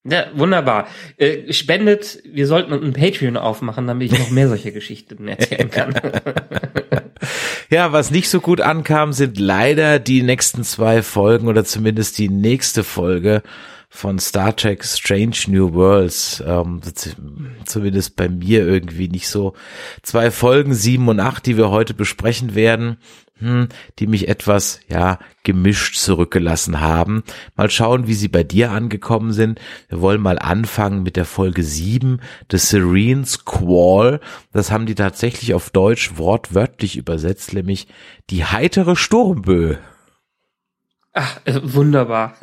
Ja, 0.04 0.28
wunderbar. 0.34 0.88
Äh, 1.18 1.52
spendet, 1.52 2.22
wir 2.24 2.46
sollten 2.46 2.72
ein 2.72 2.94
Patreon 2.94 3.36
aufmachen, 3.36 3.86
damit 3.86 4.10
ich 4.10 4.18
noch 4.18 4.30
mehr 4.30 4.48
solche 4.48 4.72
Geschichten 4.72 5.28
erzählen 5.28 5.70
kann. 5.70 5.94
ja, 7.70 7.92
was 7.92 8.10
nicht 8.10 8.28
so 8.28 8.40
gut 8.40 8.60
ankam, 8.60 9.12
sind 9.12 9.38
leider 9.38 9.98
die 9.98 10.22
nächsten 10.22 10.64
zwei 10.64 11.02
Folgen 11.02 11.48
oder 11.48 11.64
zumindest 11.64 12.18
die 12.18 12.28
nächste 12.28 12.84
Folge 12.84 13.42
von 13.88 14.18
Star 14.18 14.54
Trek 14.54 14.84
Strange 14.84 15.36
New 15.48 15.72
Worlds. 15.72 16.42
Ähm, 16.46 16.80
zumindest 17.64 18.16
bei 18.16 18.28
mir 18.28 18.66
irgendwie 18.66 19.08
nicht 19.08 19.28
so. 19.28 19.54
Zwei 20.02 20.30
Folgen, 20.30 20.74
sieben 20.74 21.08
und 21.08 21.20
acht, 21.20 21.46
die 21.46 21.56
wir 21.56 21.70
heute 21.70 21.94
besprechen 21.94 22.54
werden 22.54 22.98
hm, 23.40 23.68
die 23.98 24.06
mich 24.06 24.28
etwas, 24.28 24.80
ja, 24.88 25.18
gemischt 25.42 25.96
zurückgelassen 25.96 26.80
haben. 26.80 27.24
Mal 27.56 27.70
schauen, 27.70 28.06
wie 28.06 28.14
sie 28.14 28.28
bei 28.28 28.42
dir 28.42 28.70
angekommen 28.70 29.32
sind. 29.32 29.60
Wir 29.88 30.00
wollen 30.00 30.20
mal 30.20 30.38
anfangen 30.38 31.02
mit 31.02 31.16
der 31.16 31.24
Folge 31.24 31.62
7, 31.62 32.20
The 32.50 32.58
Serene 32.58 33.24
Squall. 33.24 34.20
Das 34.52 34.70
haben 34.70 34.86
die 34.86 34.94
tatsächlich 34.94 35.54
auf 35.54 35.70
Deutsch 35.70 36.16
wortwörtlich 36.16 36.96
übersetzt, 36.96 37.54
nämlich 37.54 37.88
die 38.28 38.44
heitere 38.44 38.94
Sturmböe. 38.94 39.78
Ach, 41.12 41.40
äh, 41.44 41.60
wunderbar. 41.62 42.36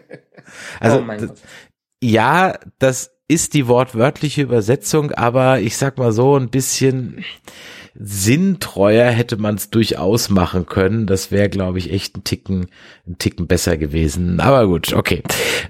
also, 0.80 1.04
oh 1.06 1.34
ja, 2.02 2.58
das 2.78 3.10
ist 3.28 3.54
die 3.54 3.68
wortwörtliche 3.68 4.42
Übersetzung, 4.42 5.12
aber 5.12 5.60
ich 5.60 5.76
sag 5.76 5.98
mal 5.98 6.12
so 6.12 6.36
ein 6.36 6.50
bisschen, 6.50 7.24
sinntreuer 8.02 9.10
hätte 9.10 9.36
man 9.36 9.56
es 9.56 9.68
durchaus 9.68 10.30
machen 10.30 10.64
können. 10.64 11.06
Das 11.06 11.30
wäre, 11.30 11.50
glaube 11.50 11.78
ich, 11.78 11.92
echt 11.92 12.16
ein 12.16 12.24
Ticken, 12.24 12.68
ein 13.06 13.18
Ticken 13.18 13.46
besser 13.46 13.76
gewesen. 13.76 14.40
Aber 14.40 14.66
gut, 14.66 14.94
okay. 14.94 15.22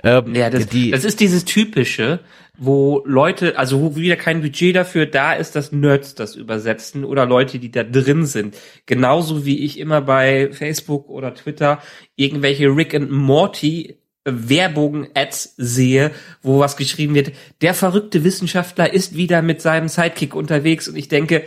Ähm, 0.05 0.35
ja, 0.35 0.49
das, 0.49 0.69
die, 0.69 0.93
das 0.93 1.05
ist 1.05 1.19
dieses 1.19 1.45
typische, 1.45 2.21
wo 2.57 3.03
Leute, 3.05 3.59
also 3.59 3.81
wo 3.81 3.97
wieder 3.97 4.15
kein 4.15 4.43
Budget 4.43 4.77
dafür 4.77 5.07
da 5.07 5.33
ist, 5.33 5.57
dass 5.57 5.73
Nerds 5.73 6.15
das 6.15 6.37
übersetzen 6.37 7.05
oder 7.05 7.27
Leute, 7.27 7.59
die 7.59 7.73
da 7.73 7.83
drin 7.83 8.27
sind. 8.27 8.57
Genauso 8.87 9.45
wie 9.45 9.65
ich 9.65 9.79
immer 9.79 10.01
bei 10.01 10.53
Facebook 10.53 11.09
oder 11.09 11.35
Twitter 11.35 11.83
irgendwelche 12.15 12.69
Rick 12.69 12.95
and 12.95 13.11
Morty 13.11 13.97
Werbung-Ads 14.25 15.55
sehe, 15.57 16.13
wo 16.43 16.61
was 16.61 16.77
geschrieben 16.77 17.15
wird, 17.15 17.33
der 17.63 17.75
verrückte 17.75 18.23
Wissenschaftler 18.23 18.93
ist 18.93 19.17
wieder 19.17 19.43
mit 19.43 19.61
seinem 19.61 19.89
Sidekick 19.89 20.35
unterwegs 20.37 20.87
und 20.87 20.97
ich 20.97 21.09
denke, 21.09 21.45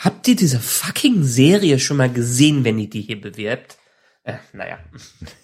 Habt 0.00 0.26
ihr 0.28 0.36
diese 0.36 0.58
fucking 0.58 1.24
Serie 1.24 1.78
schon 1.78 1.98
mal 1.98 2.10
gesehen, 2.10 2.64
wenn 2.64 2.78
ihr 2.78 2.88
die 2.88 3.02
hier 3.02 3.20
bewirbt? 3.20 3.76
Äh, 4.24 4.34
naja. 4.54 4.78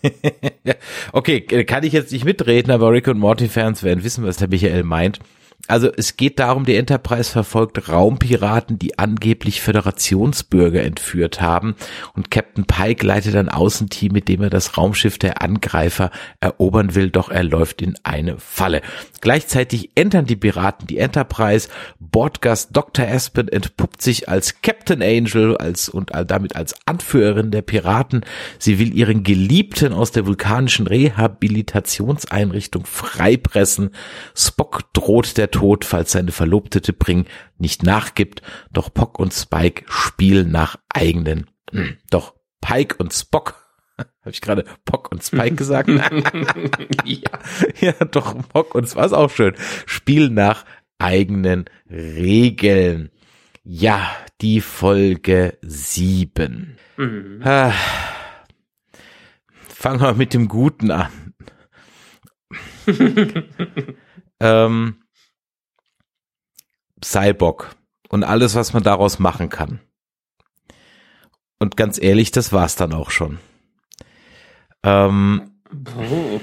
okay, 1.12 1.42
kann 1.42 1.84
ich 1.84 1.92
jetzt 1.92 2.10
nicht 2.10 2.24
mitreden, 2.24 2.70
aber 2.70 2.90
Rick 2.90 3.06
und 3.08 3.18
Morty 3.18 3.48
Fans 3.48 3.82
werden 3.82 4.02
wissen, 4.02 4.24
was 4.24 4.38
der 4.38 4.48
Michael 4.48 4.82
meint. 4.82 5.20
Also 5.68 5.90
es 5.96 6.16
geht 6.16 6.38
darum, 6.38 6.64
die 6.64 6.76
Enterprise 6.76 7.30
verfolgt 7.30 7.88
Raumpiraten, 7.88 8.78
die 8.78 8.98
angeblich 8.98 9.60
Föderationsbürger 9.60 10.82
entführt 10.82 11.40
haben 11.40 11.74
und 12.14 12.30
Captain 12.30 12.66
Pike 12.66 13.04
leitet 13.04 13.34
ein 13.34 13.48
Außenteam, 13.48 14.12
mit 14.12 14.28
dem 14.28 14.42
er 14.42 14.50
das 14.50 14.78
Raumschiff 14.78 15.18
der 15.18 15.42
Angreifer 15.42 16.10
erobern 16.40 16.94
will, 16.94 17.10
doch 17.10 17.30
er 17.30 17.42
läuft 17.42 17.82
in 17.82 17.94
eine 18.04 18.38
Falle. 18.38 18.80
Gleichzeitig 19.20 19.90
entern 19.96 20.26
die 20.26 20.36
Piraten 20.36 20.86
die 20.86 20.98
Enterprise, 20.98 21.68
Bordgast 21.98 22.70
Dr. 22.72 23.06
Aspen 23.06 23.48
entpuppt 23.48 24.02
sich 24.02 24.28
als 24.28 24.62
Captain 24.62 25.02
Angel 25.02 25.56
als 25.56 25.88
und 25.88 26.12
damit 26.26 26.54
als 26.54 26.74
Anführerin 26.86 27.50
der 27.50 27.62
Piraten. 27.62 28.24
Sie 28.58 28.78
will 28.78 28.94
ihren 28.94 29.24
Geliebten 29.24 29.92
aus 29.92 30.12
der 30.12 30.26
vulkanischen 30.26 30.86
Rehabilitationseinrichtung 30.86 32.86
freipressen. 32.86 33.90
Spock 34.34 34.92
droht 34.92 35.36
der 35.36 35.50
Tod, 35.56 35.84
falls 35.84 36.12
seine 36.12 36.32
Verlobte 36.32 36.80
T'Pring 36.80 37.24
nicht 37.56 37.82
nachgibt, 37.82 38.42
doch 38.70 38.92
Pock 38.92 39.18
und 39.18 39.32
Spike 39.32 39.84
spielen 39.88 40.50
nach 40.50 40.76
eigenen. 40.88 41.46
Hm, 41.70 41.96
doch 42.10 42.34
Pike 42.60 42.96
und 42.98 43.14
Spock 43.14 43.66
habe 43.98 44.30
ich 44.30 44.40
gerade 44.42 44.64
Pock 44.84 45.10
und 45.10 45.24
Spike 45.24 45.54
gesagt? 45.54 45.88
ja. 47.04 47.30
ja, 47.80 47.92
doch, 48.10 48.36
Pock 48.48 48.74
und 48.74 48.86
Spike 48.86 49.06
ist 49.06 49.12
auch 49.12 49.30
schön. 49.30 49.54
Spielen 49.86 50.34
nach 50.34 50.64
eigenen 50.98 51.64
Regeln. 51.90 53.10
Ja, 53.64 54.10
die 54.42 54.60
Folge 54.60 55.58
sieben. 55.62 56.76
Mhm. 56.96 57.40
Ah. 57.44 57.72
Fangen 59.68 60.00
wir 60.00 60.14
mit 60.14 60.34
dem 60.34 60.48
Guten 60.48 60.90
an. 60.90 61.34
ähm, 64.40 64.96
Cyborg 67.04 67.76
und 68.08 68.24
alles, 68.24 68.54
was 68.54 68.72
man 68.72 68.82
daraus 68.82 69.18
machen 69.18 69.48
kann. 69.48 69.80
Und 71.58 71.76
ganz 71.76 72.00
ehrlich, 72.00 72.30
das 72.30 72.52
war's 72.52 72.76
dann 72.76 72.92
auch 72.92 73.10
schon. 73.10 73.38
Ähm, 74.82 75.50
oh. 75.98 76.40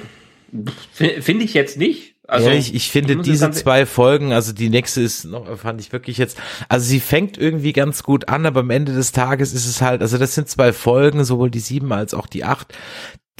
Finde 0.93 1.45
ich 1.45 1.53
jetzt 1.53 1.77
nicht. 1.77 2.13
Also, 2.27 2.49
ja, 2.49 2.55
ich, 2.55 2.73
ich 2.73 2.89
finde 2.89 3.17
diese 3.17 3.51
zwei 3.51 3.85
Folgen, 3.85 4.31
also 4.31 4.53
die 4.53 4.69
nächste 4.69 5.01
ist 5.01 5.25
noch, 5.25 5.57
fand 5.57 5.81
ich 5.81 5.91
wirklich 5.91 6.17
jetzt, 6.17 6.39
also 6.69 6.85
sie 6.85 7.01
fängt 7.01 7.37
irgendwie 7.37 7.73
ganz 7.73 8.01
gut 8.01 8.29
an, 8.29 8.45
aber 8.45 8.61
am 8.61 8.69
Ende 8.69 8.93
des 8.93 9.11
Tages 9.11 9.53
ist 9.53 9.67
es 9.67 9.81
halt, 9.81 10.01
also 10.01 10.17
das 10.17 10.33
sind 10.33 10.47
zwei 10.47 10.71
Folgen, 10.71 11.25
sowohl 11.25 11.49
die 11.49 11.59
sieben 11.59 11.91
als 11.91 12.13
auch 12.13 12.27
die 12.27 12.45
acht, 12.45 12.73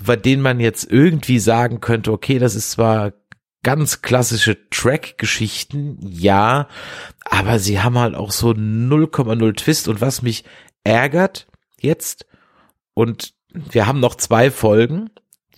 bei 0.06 0.18
denen 0.18 0.42
man 0.42 0.60
jetzt 0.60 0.92
irgendwie 0.92 1.40
sagen 1.40 1.80
könnte, 1.80 2.12
okay, 2.12 2.40
das 2.40 2.56
ist 2.56 2.72
zwar 2.72 3.14
ganz 3.64 4.02
klassische 4.02 4.70
Track-Geschichten, 4.70 5.98
ja, 6.02 6.68
aber 7.26 7.60
sie 7.60 7.82
haben 7.82 7.98
halt 7.98 8.16
auch 8.16 8.32
so 8.32 8.50
0,0 8.50 9.56
Twist 9.56 9.88
und 9.88 10.02
was 10.02 10.22
mich 10.22 10.44
ärgert 10.84 11.48
jetzt 11.80 12.26
und 12.94 13.34
wir 13.54 13.88
haben 13.88 14.00
noch 14.00 14.16
zwei 14.16 14.52
Folgen, 14.52 15.10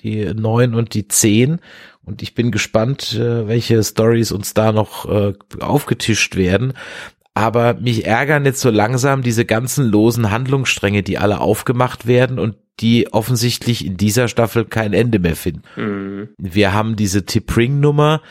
die 0.02 0.34
neun 0.34 0.76
und 0.76 0.94
die 0.94 1.08
zehn 1.08 1.60
und 2.06 2.22
ich 2.22 2.36
bin 2.36 2.52
gespannt, 2.52 3.14
äh, 3.14 3.48
welche 3.48 3.84
Stories 3.84 4.32
uns 4.32 4.54
da 4.54 4.72
noch 4.72 5.06
äh, 5.10 5.34
aufgetischt 5.60 6.36
werden. 6.36 6.74
Aber 7.34 7.74
mich 7.74 8.06
ärgern 8.06 8.46
jetzt 8.46 8.62
so 8.62 8.70
langsam 8.70 9.22
diese 9.22 9.44
ganzen 9.44 9.86
losen 9.86 10.32
Handlungsstränge, 10.32 11.04
die 11.04 11.18
alle 11.18 11.42
aufgemacht 11.42 12.08
werden 12.08 12.40
und 12.40 12.56
die 12.80 13.12
offensichtlich 13.14 13.86
in 13.86 13.98
dieser 13.98 14.28
Staffel 14.28 14.66
kein 14.66 14.94
Ende 14.94 15.20
mehr 15.20 15.36
finden. 15.36 15.64
Mhm. 15.76 16.30
Wir 16.38 16.74
haben 16.74 16.96
diese 16.96 17.26
Tipring-Nummer, 17.26 18.22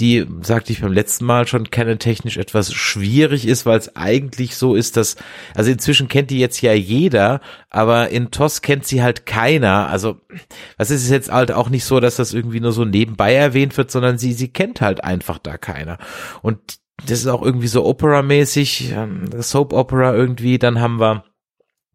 die, 0.00 0.26
sagte 0.42 0.72
ich 0.72 0.80
beim 0.80 0.92
letzten 0.92 1.24
Mal 1.24 1.46
schon, 1.46 1.70
canon-technisch 1.70 2.36
etwas 2.36 2.72
schwierig 2.72 3.46
ist, 3.46 3.64
weil 3.64 3.78
es 3.78 3.94
eigentlich 3.94 4.56
so 4.56 4.74
ist, 4.74 4.96
dass, 4.96 5.16
also 5.54 5.70
inzwischen 5.70 6.08
kennt 6.08 6.30
die 6.30 6.40
jetzt 6.40 6.60
ja 6.62 6.72
jeder, 6.72 7.40
aber 7.70 8.08
in 8.08 8.30
TOS 8.30 8.62
kennt 8.62 8.86
sie 8.86 9.02
halt 9.02 9.26
keiner. 9.26 9.88
Also, 9.88 10.20
was 10.76 10.90
ist 10.90 11.04
es 11.04 11.10
jetzt 11.10 11.30
halt 11.30 11.52
auch 11.52 11.68
nicht 11.68 11.84
so, 11.84 12.00
dass 12.00 12.16
das 12.16 12.34
irgendwie 12.34 12.60
nur 12.60 12.72
so 12.72 12.84
nebenbei 12.84 13.34
erwähnt 13.34 13.76
wird, 13.76 13.90
sondern 13.90 14.18
sie, 14.18 14.32
sie 14.32 14.48
kennt 14.48 14.80
halt 14.80 15.04
einfach 15.04 15.38
da 15.38 15.58
keiner. 15.58 15.98
Und 16.42 16.58
das 17.06 17.20
ist 17.20 17.26
auch 17.26 17.42
irgendwie 17.42 17.68
so 17.68 17.84
Opera-mäßig, 17.84 18.92
ähm, 18.92 19.30
Soap-Opera 19.36 20.14
irgendwie, 20.14 20.58
dann 20.58 20.80
haben 20.80 20.98
wir 20.98 21.24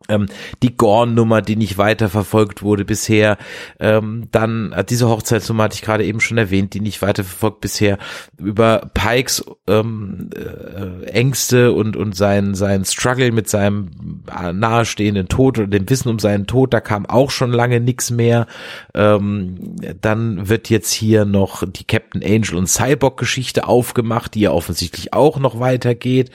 ähm, 0.07 0.27
die 0.63 0.75
Gorn-Nummer, 0.75 1.41
die 1.41 1.55
nicht 1.55 1.77
weiterverfolgt 1.77 2.63
wurde 2.63 2.85
bisher, 2.85 3.37
ähm, 3.79 4.27
dann 4.31 4.71
äh, 4.71 4.83
diese 4.83 5.07
Hochzeitsnummer 5.07 5.63
hatte 5.63 5.75
ich 5.75 5.81
gerade 5.81 6.05
eben 6.05 6.19
schon 6.19 6.37
erwähnt, 6.37 6.73
die 6.73 6.79
nicht 6.79 7.01
weiterverfolgt 7.01 7.61
bisher, 7.61 7.97
über 8.37 8.89
Pikes 8.93 9.43
ähm, 9.67 10.29
äh, 10.35 11.05
Ängste 11.07 11.71
und 11.73 11.95
und 11.95 12.15
sein 12.15 12.55
sein 12.55 12.85
Struggle 12.85 13.31
mit 13.31 13.49
seinem 13.49 14.23
äh, 14.35 14.53
nahestehenden 14.53 15.27
Tod 15.27 15.59
oder 15.59 15.67
dem 15.67 15.89
Wissen 15.89 16.09
um 16.09 16.19
seinen 16.19 16.47
Tod, 16.47 16.73
da 16.73 16.81
kam 16.81 17.05
auch 17.05 17.29
schon 17.29 17.51
lange 17.51 17.79
nichts 17.79 18.09
mehr. 18.09 18.47
Ähm, 18.93 19.75
dann 20.01 20.49
wird 20.49 20.69
jetzt 20.69 20.91
hier 20.91 21.25
noch 21.25 21.63
die 21.67 21.83
Captain 21.83 22.23
Angel 22.23 22.55
und 22.55 22.67
Cyborg 22.67 23.17
Geschichte 23.17 23.67
aufgemacht, 23.67 24.35
die 24.35 24.41
ja 24.41 24.51
offensichtlich 24.51 25.13
auch 25.13 25.39
noch 25.39 25.59
weitergeht. 25.59 26.31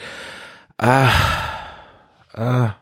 Ah, 0.77 1.11
ah 2.35 2.75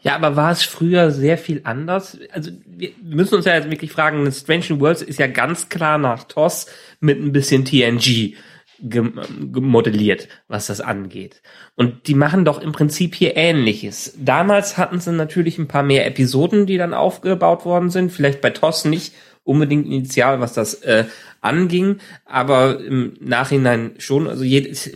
ja, 0.00 0.14
aber 0.14 0.36
war 0.36 0.52
es 0.52 0.62
früher 0.62 1.10
sehr 1.10 1.38
viel 1.38 1.62
anders? 1.64 2.18
Also 2.32 2.50
wir 2.66 2.92
müssen 3.02 3.34
uns 3.34 3.44
ja 3.46 3.54
jetzt 3.54 3.70
wirklich 3.70 3.90
fragen, 3.90 4.30
Strange 4.30 4.80
Worlds 4.80 5.02
ist 5.02 5.18
ja 5.18 5.26
ganz 5.26 5.68
klar 5.68 5.98
nach 5.98 6.24
TOS 6.24 6.66
mit 7.00 7.20
ein 7.20 7.32
bisschen 7.32 7.64
TNG 7.64 8.34
gemodelliert, 8.80 10.28
was 10.46 10.68
das 10.68 10.80
angeht. 10.80 11.42
Und 11.74 12.06
die 12.06 12.14
machen 12.14 12.44
doch 12.44 12.60
im 12.60 12.70
Prinzip 12.70 13.16
hier 13.16 13.36
Ähnliches. 13.36 14.14
Damals 14.18 14.78
hatten 14.78 15.00
sie 15.00 15.12
natürlich 15.12 15.58
ein 15.58 15.66
paar 15.66 15.82
mehr 15.82 16.06
Episoden, 16.06 16.66
die 16.66 16.78
dann 16.78 16.94
aufgebaut 16.94 17.64
worden 17.64 17.90
sind. 17.90 18.12
Vielleicht 18.12 18.40
bei 18.40 18.50
TOS 18.50 18.84
nicht 18.84 19.14
unbedingt 19.42 19.86
initial, 19.86 20.38
was 20.40 20.52
das 20.52 20.74
äh, 20.74 21.06
anging, 21.40 21.98
aber 22.24 22.78
im 22.80 23.16
Nachhinein 23.20 23.94
schon. 23.98 24.28
Also 24.28 24.44
jedes, 24.44 24.90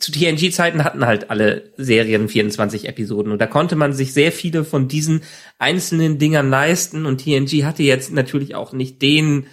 zu 0.00 0.12
TNG-Zeiten 0.12 0.82
hatten 0.82 1.06
halt 1.06 1.30
alle 1.30 1.70
Serien 1.76 2.28
24 2.28 2.88
Episoden 2.88 3.32
und 3.32 3.38
da 3.38 3.46
konnte 3.46 3.76
man 3.76 3.92
sich 3.92 4.12
sehr 4.12 4.32
viele 4.32 4.64
von 4.64 4.88
diesen 4.88 5.22
einzelnen 5.58 6.18
Dingern 6.18 6.50
leisten 6.50 7.06
und 7.06 7.18
TNG 7.18 7.64
hatte 7.64 7.82
jetzt 7.82 8.12
natürlich 8.12 8.54
auch 8.54 8.72
nicht 8.72 9.02
den 9.02 9.46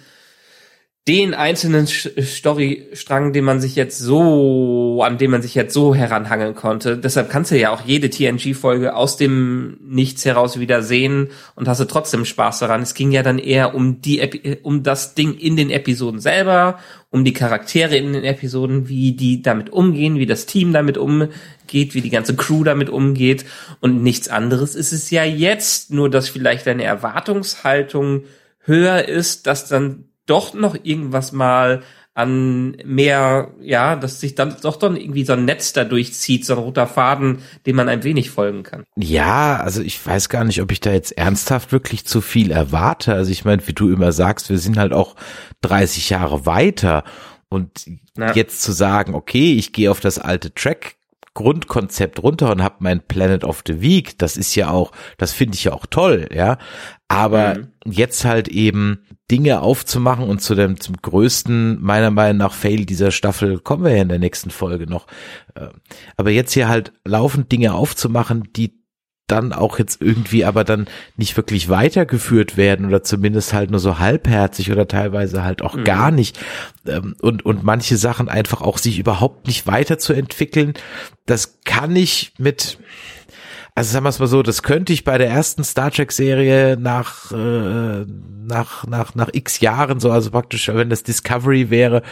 den 1.08 1.32
einzelnen 1.32 1.86
Storystrang, 1.86 3.32
den 3.32 3.42
man 3.42 3.62
sich 3.62 3.76
jetzt 3.76 3.98
so, 3.98 5.02
an 5.02 5.16
dem 5.16 5.30
man 5.30 5.40
sich 5.40 5.54
jetzt 5.54 5.72
so 5.72 5.94
heranhangeln 5.94 6.54
konnte. 6.54 6.98
Deshalb 6.98 7.30
kannst 7.30 7.50
du 7.50 7.58
ja 7.58 7.70
auch 7.70 7.80
jede 7.80 8.10
TNG-Folge 8.10 8.94
aus 8.94 9.16
dem 9.16 9.78
Nichts 9.80 10.26
heraus 10.26 10.60
wieder 10.60 10.82
sehen 10.82 11.28
und 11.54 11.66
hast 11.66 11.80
du 11.80 11.86
trotzdem 11.86 12.26
Spaß 12.26 12.58
daran. 12.58 12.82
Es 12.82 12.92
ging 12.92 13.10
ja 13.10 13.22
dann 13.22 13.38
eher 13.38 13.74
um 13.74 14.02
die, 14.02 14.20
um 14.62 14.82
das 14.82 15.14
Ding 15.14 15.32
in 15.32 15.56
den 15.56 15.70
Episoden 15.70 16.20
selber, 16.20 16.78
um 17.08 17.24
die 17.24 17.32
Charaktere 17.32 17.96
in 17.96 18.12
den 18.12 18.24
Episoden, 18.24 18.90
wie 18.90 19.12
die 19.12 19.40
damit 19.40 19.70
umgehen, 19.70 20.18
wie 20.18 20.26
das 20.26 20.44
Team 20.44 20.74
damit 20.74 20.98
umgeht, 20.98 21.94
wie 21.94 22.02
die 22.02 22.10
ganze 22.10 22.36
Crew 22.36 22.64
damit 22.64 22.90
umgeht 22.90 23.46
und 23.80 24.02
nichts 24.02 24.28
anderes 24.28 24.74
ist 24.74 24.92
es 24.92 25.10
ja 25.10 25.24
jetzt, 25.24 25.90
nur 25.90 26.10
dass 26.10 26.28
vielleicht 26.28 26.66
deine 26.66 26.84
Erwartungshaltung 26.84 28.24
höher 28.60 29.08
ist, 29.08 29.46
dass 29.46 29.66
dann 29.66 30.07
doch 30.28 30.54
noch 30.54 30.76
irgendwas 30.82 31.32
mal 31.32 31.82
an 32.18 32.76
mehr, 32.84 33.52
ja, 33.60 33.94
dass 33.94 34.18
sich 34.18 34.34
dann 34.34 34.56
doch 34.60 34.74
dann 34.74 34.96
irgendwie 34.96 35.24
so 35.24 35.34
ein 35.34 35.44
Netz 35.44 35.72
da 35.72 35.84
durchzieht, 35.84 36.44
so 36.44 36.54
ein 36.54 36.58
roter 36.58 36.88
Faden, 36.88 37.38
dem 37.64 37.76
man 37.76 37.88
ein 37.88 38.02
wenig 38.02 38.30
folgen 38.30 38.64
kann. 38.64 38.82
Ja, 38.96 39.58
also 39.58 39.82
ich 39.82 40.04
weiß 40.04 40.28
gar 40.28 40.42
nicht, 40.42 40.60
ob 40.60 40.72
ich 40.72 40.80
da 40.80 40.90
jetzt 40.90 41.16
ernsthaft 41.16 41.70
wirklich 41.70 42.06
zu 42.06 42.20
viel 42.20 42.50
erwarte. 42.50 43.14
Also 43.14 43.30
ich 43.30 43.44
meine, 43.44 43.64
wie 43.68 43.72
du 43.72 43.92
immer 43.92 44.10
sagst, 44.10 44.50
wir 44.50 44.58
sind 44.58 44.78
halt 44.78 44.92
auch 44.92 45.14
30 45.60 46.10
Jahre 46.10 46.44
weiter 46.44 47.04
und 47.48 47.86
Na. 48.16 48.34
jetzt 48.34 48.62
zu 48.62 48.72
sagen, 48.72 49.14
okay, 49.14 49.54
ich 49.54 49.72
gehe 49.72 49.88
auf 49.88 50.00
das 50.00 50.18
alte 50.18 50.52
Track 50.52 50.97
Grundkonzept 51.38 52.20
runter 52.20 52.50
und 52.50 52.64
habe 52.64 52.78
mein 52.80 53.00
Planet 53.00 53.44
of 53.44 53.62
the 53.64 53.80
Week, 53.80 54.18
das 54.18 54.36
ist 54.36 54.56
ja 54.56 54.70
auch, 54.70 54.90
das 55.18 55.32
finde 55.32 55.54
ich 55.54 55.62
ja 55.62 55.72
auch 55.72 55.86
toll, 55.86 56.28
ja. 56.34 56.58
Aber 57.06 57.54
mhm. 57.54 57.92
jetzt 57.92 58.24
halt 58.24 58.48
eben 58.48 59.04
Dinge 59.30 59.62
aufzumachen 59.62 60.24
und 60.24 60.42
zu 60.42 60.56
dem 60.56 60.80
zum 60.80 60.96
größten 60.96 61.80
meiner 61.80 62.10
Meinung 62.10 62.38
nach 62.38 62.52
Fail 62.52 62.86
dieser 62.86 63.12
Staffel 63.12 63.60
kommen 63.60 63.84
wir 63.84 63.94
ja 63.94 64.02
in 64.02 64.08
der 64.08 64.18
nächsten 64.18 64.50
Folge 64.50 64.88
noch. 64.88 65.06
Äh, 65.54 65.68
aber 66.16 66.30
jetzt 66.30 66.54
hier 66.54 66.66
halt 66.66 66.92
laufend 67.04 67.52
Dinge 67.52 67.72
aufzumachen, 67.72 68.48
die 68.56 68.77
dann 69.28 69.52
auch 69.52 69.78
jetzt 69.78 70.02
irgendwie 70.02 70.44
aber 70.44 70.64
dann 70.64 70.86
nicht 71.16 71.36
wirklich 71.36 71.68
weitergeführt 71.68 72.56
werden 72.56 72.86
oder 72.86 73.02
zumindest 73.04 73.52
halt 73.52 73.70
nur 73.70 73.80
so 73.80 73.98
halbherzig 73.98 74.72
oder 74.72 74.88
teilweise 74.88 75.44
halt 75.44 75.62
auch 75.62 75.76
mhm. 75.76 75.84
gar 75.84 76.10
nicht 76.10 76.40
ähm, 76.86 77.14
und 77.20 77.44
und 77.44 77.62
manche 77.62 77.96
Sachen 77.96 78.28
einfach 78.28 78.60
auch 78.60 78.78
sich 78.78 78.98
überhaupt 78.98 79.46
nicht 79.46 79.66
weiterzuentwickeln, 79.66 80.74
das 81.26 81.60
kann 81.64 81.94
ich 81.94 82.32
mit 82.38 82.78
also 83.78 83.92
sagen 83.92 84.04
wir 84.06 84.08
es 84.08 84.18
mal 84.18 84.26
so, 84.26 84.42
das 84.42 84.64
könnte 84.64 84.92
ich 84.92 85.04
bei 85.04 85.18
der 85.18 85.28
ersten 85.28 85.62
Star 85.62 85.92
Trek 85.92 86.10
Serie 86.10 86.76
nach 86.76 87.30
äh, 87.30 88.04
nach 88.04 88.84
nach 88.88 89.14
nach 89.14 89.28
X 89.32 89.60
Jahren 89.60 90.00
so, 90.00 90.10
also 90.10 90.32
praktisch, 90.32 90.66
wenn 90.66 90.90
das 90.90 91.04
Discovery 91.04 91.70
wäre, 91.70 92.02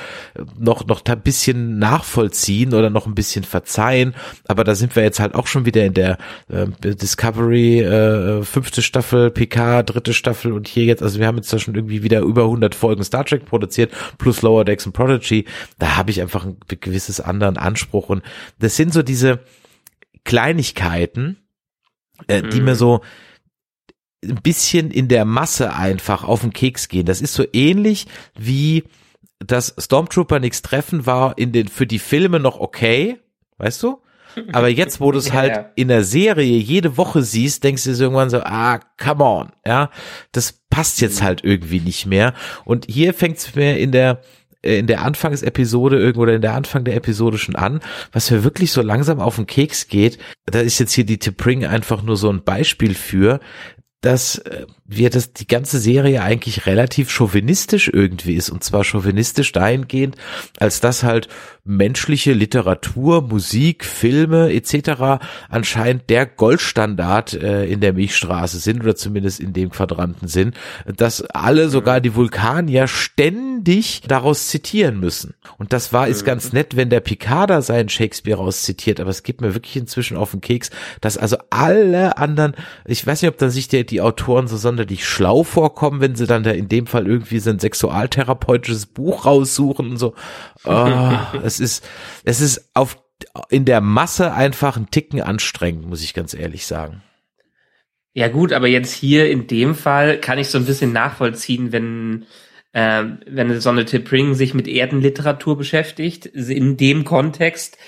noch 0.57 0.87
noch 0.87 1.05
ein 1.05 1.21
bisschen 1.23 1.81
nachvollziehen 1.81 2.73
oder 2.73 2.89
noch 2.89 3.09
ein 3.09 3.17
bisschen 3.17 3.43
verzeihen. 3.43 4.15
Aber 4.47 4.63
da 4.63 4.77
sind 4.77 4.95
wir 4.95 5.03
jetzt 5.03 5.19
halt 5.19 5.35
auch 5.35 5.49
schon 5.49 5.67
wieder 5.67 5.85
in 5.85 5.95
der 5.95 6.19
äh, 6.49 6.69
Discovery 6.79 7.81
äh, 7.81 8.45
fünfte 8.45 8.81
Staffel, 8.81 9.33
PK 9.33 9.83
dritte 9.83 10.15
Staffel 10.15 10.53
und 10.53 10.69
hier 10.69 10.85
jetzt, 10.85 11.03
also 11.03 11.19
wir 11.19 11.27
haben 11.27 11.37
jetzt 11.37 11.53
da 11.53 11.59
schon 11.59 11.75
irgendwie 11.75 12.05
wieder 12.05 12.21
über 12.21 12.43
100 12.43 12.77
Folgen 12.77 13.03
Star 13.03 13.25
Trek 13.25 13.45
produziert 13.45 13.93
plus 14.19 14.41
Lower 14.41 14.65
Decks 14.65 14.87
und 14.87 14.93
Prodigy. 14.93 15.47
Da 15.81 15.97
habe 15.97 16.13
ich 16.13 16.21
einfach 16.21 16.45
ein 16.45 16.59
gewisses 16.79 17.21
anderen 17.21 17.57
Anspruch 17.57 18.09
und 18.09 18.23
das 18.61 18.77
sind 18.77 18.93
so 18.93 19.03
diese 19.03 19.41
Kleinigkeiten 20.23 21.39
äh, 22.27 22.43
die 22.43 22.61
mir 22.61 22.73
mhm. 22.73 22.79
so 22.79 23.01
ein 24.25 24.41
bisschen 24.43 24.91
in 24.91 25.09
der 25.09 25.25
Masse 25.25 25.73
einfach 25.73 26.25
auf 26.25 26.41
den 26.41 26.53
Keks 26.53 26.89
gehen. 26.89 27.07
Das 27.07 27.21
ist 27.21 27.35
so 27.35 27.45
ähnlich 27.53 28.07
wie 28.39 28.85
das 29.39 29.75
Stormtrooper 29.79 30.41
nichts 30.41 30.63
treffen 30.63 31.07
war 31.07 31.37
in 31.39 31.53
den 31.53 31.69
für 31.69 31.87
die 31.87 31.99
Filme 31.99 32.41
noch 32.41 32.59
okay, 32.59 33.19
weißt 33.59 33.83
du? 33.83 34.01
Aber 34.53 34.69
jetzt, 34.69 35.01
wo 35.01 35.13
du 35.13 35.19
es 35.19 35.33
halt 35.33 35.57
ja. 35.57 35.71
in 35.77 35.89
der 35.89 36.05
Serie 36.05 36.59
jede 36.59 36.97
Woche 36.97 37.23
siehst, 37.23 37.65
denkst 37.65 37.85
du 37.85 37.93
dir 37.93 38.01
irgendwann 38.01 38.31
so, 38.31 38.41
ah, 38.41 38.81
come 39.03 39.25
on, 39.25 39.53
ja, 39.65 39.91
das 40.33 40.61
passt 40.69 41.01
jetzt 41.01 41.21
mhm. 41.21 41.25
halt 41.25 41.45
irgendwie 41.45 41.81
nicht 41.81 42.07
mehr. 42.07 42.35
Und 42.65 42.87
hier 42.89 43.15
fängt 43.15 43.39
es 43.39 43.55
mir 43.55 43.79
in 43.79 43.93
der 43.93 44.21
in 44.67 44.87
der 44.87 45.03
Anfangsepisode 45.03 45.99
irgendwo 45.99 46.23
oder 46.23 46.35
in 46.35 46.43
der 46.43 46.55
Anfang 46.55 46.85
der 46.85 46.97
Episode 46.97 47.39
schon 47.39 47.57
an, 47.57 47.81
was 48.13 48.31
mir 48.31 48.45
wirklich 48.45 48.73
so 48.73 48.83
langsam 48.83 49.21
auf 49.21 49.37
den 49.37 49.47
Keks 49.47 49.89
geht. 49.89 50.19
Da 50.47 50.61
ist 50.61 50.79
jetzt 50.79 50.93
hier 50.93 51.07
die 51.07 51.19
Tipring 51.19 51.65
einfach 51.65 52.03
nur 52.03 52.17
so 52.17 52.31
ein 52.31 52.43
Beispiel 52.43 52.95
für, 52.95 53.41
dass 54.01 54.39
äh, 54.39 54.67
wir 54.89 55.11
das 55.11 55.33
die 55.33 55.47
ganze 55.47 55.79
Serie 55.79 56.23
eigentlich 56.23 56.67
relativ 56.67 57.11
chauvinistisch 57.11 57.91
irgendwie 57.93 58.35
ist 58.35 58.51
und 58.51 58.63
zwar 58.63 58.85
chauvinistisch 58.85 59.53
dahingehend, 59.53 60.17
als 60.59 60.81
dass 60.81 61.03
halt 61.03 61.29
menschliche 61.67 62.33
Literatur, 62.33 63.23
Musik, 63.23 63.85
Filme 63.85 64.53
etc. 64.53 65.25
anscheinend 65.49 66.09
der 66.09 66.25
Goldstandard 66.25 67.35
äh, 67.35 67.67
in 67.67 67.81
der 67.81 67.93
Milchstraße 67.93 68.59
sind 68.59 68.83
oder 68.83 68.95
zumindest 68.95 69.41
in 69.41 69.53
dem 69.53 69.71
Quadranten 69.71 70.29
sind, 70.29 70.57
dass 70.87 71.23
alle 71.23 71.69
sogar 71.69 72.01
die 72.01 72.15
Vulkanier 72.15 72.87
ständig 72.87 74.03
daraus 74.07 74.47
zitieren 74.47 75.01
müssen. 75.01 75.35
Und 75.59 75.73
das 75.73 75.93
war 75.93 76.07
ist 76.07 76.25
ganz 76.25 76.53
nett, 76.53 76.77
wenn 76.77 76.89
der 76.89 77.01
Picarda 77.01 77.63
seinen 77.63 77.89
Shakespeare 77.89 78.39
rauszitiert, 78.39 79.01
aber 79.01 79.11
es 79.11 79.25
gibt 79.25 79.41
mir 79.41 79.55
wirklich 79.55 79.77
inzwischen 79.77 80.17
auf 80.17 80.31
den 80.31 80.41
Keks, 80.41 80.71
dass 81.01 81.19
also 81.19 81.37
alle 81.51 82.19
anderen, 82.19 82.55
ich 82.85 83.05
weiß 83.05 83.23
nicht, 83.23 83.31
ob 83.31 83.39
dann 83.39 83.51
sich 83.51 83.67
der, 83.67 83.83
die 83.83 84.01
Autoren 84.01 84.47
so 84.47 84.57
sonderlich 84.77 85.07
schlau 85.07 85.43
vorkommen, 85.43 86.01
wenn 86.01 86.17
sie 86.17 86.27
dann 86.27 86.43
da 86.43 86.51
in 86.51 86.69
dem 86.69 86.87
Fall 86.87 87.07
irgendwie 87.07 87.39
so 87.39 87.49
ein 87.49 87.59
sexualtherapeutisches 87.59 88.87
Buch 88.87 89.25
raussuchen 89.25 89.91
und 89.91 89.97
so. 89.97 90.15
Oh, 90.65 91.19
es 91.43 91.61
ist, 91.61 91.89
es 92.25 92.43
ist 92.43 92.71
auf, 92.75 92.99
in 93.49 93.65
der 93.65 93.81
Masse 93.81 94.35
einfach 94.35 94.77
ein 94.77 94.91
Ticken 94.91 95.23
anstrengend, 95.23 95.89
muss 95.89 96.03
ich 96.03 96.13
ganz 96.13 96.35
ehrlich 96.35 96.67
sagen. 96.67 97.03
Ja 98.13 98.29
gut, 98.29 98.53
aber 98.53 98.67
jetzt 98.67 98.93
hier 98.93 99.31
in 99.31 99.47
dem 99.47 99.75
Fall 99.75 100.19
kann 100.21 100.39
ich 100.39 100.49
so 100.49 100.59
ein 100.59 100.67
bisschen 100.67 100.93
nachvollziehen, 100.93 101.73
wenn 101.73 102.27
äh, 102.73 103.05
wenn 103.27 103.59
Sonne 103.61 103.87
Tippring 103.87 104.35
sich 104.35 104.53
mit 104.53 104.69
Erdenliteratur 104.69 105.57
beschäftigt. 105.57 106.27
In 106.27 106.77
dem 106.77 107.05
Kontext 107.05 107.79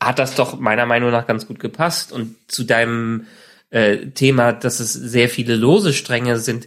hat 0.00 0.20
das 0.20 0.36
doch 0.36 0.60
meiner 0.60 0.86
Meinung 0.86 1.10
nach 1.10 1.26
ganz 1.26 1.48
gut 1.48 1.58
gepasst. 1.58 2.12
Und 2.12 2.36
zu 2.46 2.62
deinem 2.62 3.26
äh, 3.70 4.08
Thema, 4.08 4.52
dass 4.52 4.80
es 4.80 4.92
sehr 4.92 5.28
viele 5.28 5.56
lose 5.56 5.92
Stränge 5.92 6.38
sind. 6.38 6.66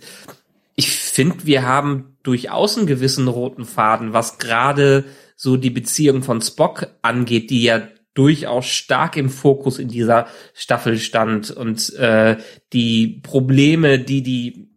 Ich 0.76 0.90
finde, 0.90 1.46
wir 1.46 1.64
haben 1.64 2.18
durchaus 2.24 2.78
einen 2.78 2.88
gewissen 2.88 3.28
roten 3.28 3.66
Faden, 3.66 4.14
was 4.14 4.38
gerade 4.38 5.06
so 5.36 5.58
die 5.58 5.70
Beziehung 5.70 6.24
von 6.24 6.42
Spock 6.42 6.88
angeht, 7.02 7.50
die 7.50 7.64
ja 7.64 7.88
durchaus 8.14 8.68
stark 8.68 9.18
im 9.18 9.30
Fokus 9.30 9.80
in 9.80 9.88
dieser 9.88 10.28
Staffel 10.54 10.98
stand 11.00 11.50
und 11.50 11.94
äh, 11.96 12.38
die 12.74 13.22
Probleme, 13.24 14.00
die 14.00 14.22
die 14.22 14.70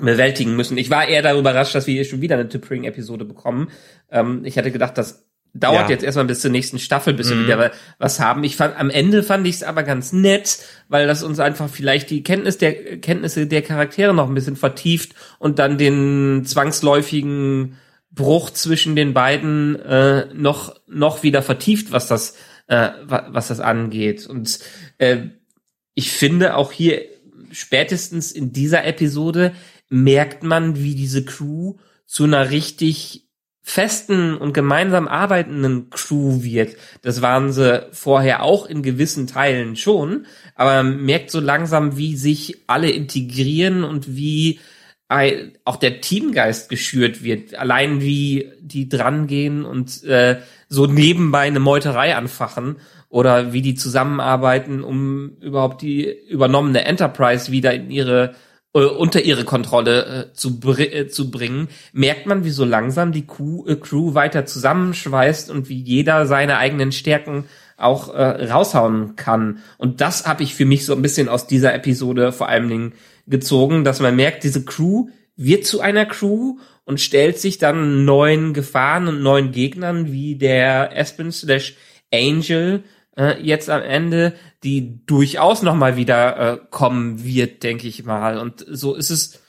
bewältigen 0.00 0.54
müssen. 0.54 0.78
Ich 0.78 0.90
war 0.90 1.08
eher 1.08 1.22
darüber 1.22 1.50
überrascht, 1.50 1.74
dass 1.74 1.86
wir 1.86 1.94
hier 1.94 2.04
schon 2.04 2.20
wieder 2.20 2.36
eine 2.36 2.48
Tippering-Episode 2.48 3.24
bekommen. 3.24 3.70
Ähm, 4.10 4.42
ich 4.44 4.56
hatte 4.56 4.70
gedacht, 4.70 4.96
dass 4.96 5.27
dauert 5.54 5.88
Ja. 5.88 5.90
jetzt 5.90 6.04
erstmal 6.04 6.26
bis 6.26 6.40
zur 6.40 6.50
nächsten 6.50 6.78
Staffel, 6.78 7.14
bis 7.14 7.28
wir 7.30 7.36
Mhm. 7.36 7.44
wieder 7.44 7.70
was 7.98 8.20
haben. 8.20 8.44
Ich 8.44 8.56
fand, 8.56 8.76
am 8.78 8.90
Ende 8.90 9.22
fand 9.22 9.46
ich 9.46 9.56
es 9.56 9.62
aber 9.62 9.82
ganz 9.82 10.12
nett, 10.12 10.58
weil 10.88 11.06
das 11.06 11.22
uns 11.22 11.40
einfach 11.40 11.68
vielleicht 11.68 12.10
die 12.10 12.22
Kenntnis 12.22 12.58
der, 12.58 12.98
Kenntnisse 13.00 13.46
der 13.46 13.62
Charaktere 13.62 14.14
noch 14.14 14.28
ein 14.28 14.34
bisschen 14.34 14.56
vertieft 14.56 15.14
und 15.38 15.58
dann 15.58 15.78
den 15.78 16.44
zwangsläufigen 16.44 17.76
Bruch 18.10 18.50
zwischen 18.50 18.96
den 18.96 19.14
beiden 19.14 19.76
äh, 19.80 20.26
noch, 20.34 20.74
noch 20.86 21.22
wieder 21.22 21.42
vertieft, 21.42 21.92
was 21.92 22.08
das, 22.08 22.34
äh, 22.66 22.90
wa- 23.04 23.28
was 23.30 23.48
das 23.48 23.60
angeht. 23.60 24.26
Und 24.26 24.58
äh, 24.98 25.18
ich 25.94 26.10
finde 26.10 26.56
auch 26.56 26.72
hier 26.72 27.02
spätestens 27.52 28.32
in 28.32 28.52
dieser 28.52 28.84
Episode 28.84 29.52
merkt 29.88 30.42
man, 30.42 30.76
wie 30.82 30.94
diese 30.94 31.24
Crew 31.24 31.76
zu 32.06 32.24
einer 32.24 32.50
richtig 32.50 33.27
festen 33.68 34.34
und 34.34 34.54
gemeinsam 34.54 35.08
arbeitenden 35.08 35.90
Crew 35.90 36.42
wird. 36.42 36.74
Das 37.02 37.20
waren 37.20 37.52
sie 37.52 37.86
vorher 37.92 38.42
auch 38.42 38.64
in 38.64 38.82
gewissen 38.82 39.26
Teilen 39.26 39.76
schon, 39.76 40.24
aber 40.54 40.82
man 40.82 41.04
merkt 41.04 41.30
so 41.30 41.38
langsam, 41.38 41.98
wie 41.98 42.16
sich 42.16 42.62
alle 42.66 42.88
integrieren 42.90 43.84
und 43.84 44.16
wie 44.16 44.58
auch 45.64 45.76
der 45.76 46.00
Teamgeist 46.00 46.70
geschürt 46.70 47.22
wird. 47.22 47.54
Allein 47.54 48.00
wie 48.00 48.50
die 48.60 48.88
drangehen 48.88 49.66
und 49.66 50.02
äh, 50.04 50.38
so 50.68 50.86
nebenbei 50.86 51.46
eine 51.46 51.60
Meuterei 51.60 52.16
anfachen 52.16 52.76
oder 53.10 53.52
wie 53.52 53.62
die 53.62 53.74
zusammenarbeiten, 53.74 54.82
um 54.82 55.36
überhaupt 55.40 55.82
die 55.82 56.08
übernommene 56.28 56.84
Enterprise 56.84 57.52
wieder 57.52 57.74
in 57.74 57.90
ihre 57.90 58.34
äh, 58.80 58.86
unter 58.86 59.22
ihre 59.22 59.44
Kontrolle 59.44 60.30
äh, 60.30 60.32
zu, 60.32 60.60
br 60.60 60.78
äh, 60.78 61.08
zu 61.08 61.30
bringen, 61.30 61.68
merkt 61.92 62.26
man, 62.26 62.44
wie 62.44 62.50
so 62.50 62.64
langsam 62.64 63.12
die 63.12 63.26
Crew, 63.26 63.66
äh, 63.66 63.76
Crew 63.76 64.14
weiter 64.14 64.46
zusammenschweißt 64.46 65.50
und 65.50 65.68
wie 65.68 65.80
jeder 65.80 66.26
seine 66.26 66.58
eigenen 66.58 66.92
Stärken 66.92 67.44
auch 67.76 68.12
äh, 68.14 68.46
raushauen 68.46 69.16
kann. 69.16 69.58
Und 69.78 70.00
das 70.00 70.26
habe 70.26 70.42
ich 70.42 70.54
für 70.54 70.64
mich 70.64 70.84
so 70.84 70.94
ein 70.94 71.02
bisschen 71.02 71.28
aus 71.28 71.46
dieser 71.46 71.74
Episode 71.74 72.32
vor 72.32 72.48
allen 72.48 72.68
Dingen 72.68 72.92
gezogen, 73.26 73.84
dass 73.84 74.00
man 74.00 74.16
merkt, 74.16 74.42
diese 74.42 74.64
Crew 74.64 75.08
wird 75.36 75.64
zu 75.64 75.80
einer 75.80 76.06
Crew 76.06 76.56
und 76.84 77.00
stellt 77.00 77.38
sich 77.38 77.58
dann 77.58 78.04
neuen 78.04 78.54
Gefahren 78.54 79.06
und 79.06 79.22
neuen 79.22 79.52
Gegnern 79.52 80.10
wie 80.10 80.34
der 80.34 80.90
Aspen 80.96 81.30
slash 81.30 81.76
Angel 82.12 82.82
äh, 83.18 83.42
jetzt 83.42 83.68
am 83.68 83.82
Ende, 83.82 84.34
die 84.62 85.04
durchaus 85.04 85.62
noch 85.62 85.74
mal 85.74 85.96
wieder 85.96 86.36
äh, 86.36 86.58
kommen 86.70 87.24
wird, 87.24 87.62
denke 87.62 87.88
ich 87.88 88.04
mal. 88.04 88.38
Und 88.38 88.64
so 88.68 88.94
ist 88.94 89.10
es, 89.10 89.40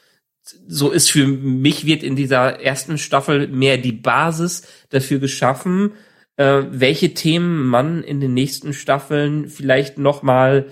so 0.67 0.89
ist 0.89 1.11
für 1.11 1.27
mich 1.27 1.85
wird 1.85 2.03
in 2.03 2.15
dieser 2.15 2.59
ersten 2.61 2.97
Staffel 2.97 3.47
mehr 3.47 3.77
die 3.77 3.91
Basis 3.91 4.63
dafür 4.89 5.19
geschaffen, 5.19 5.91
äh, 6.37 6.63
welche 6.71 7.13
Themen 7.13 7.67
man 7.67 8.03
in 8.03 8.19
den 8.19 8.33
nächsten 8.33 8.73
Staffeln 8.73 9.47
vielleicht 9.47 9.97
noch 9.99 10.23
mal 10.23 10.67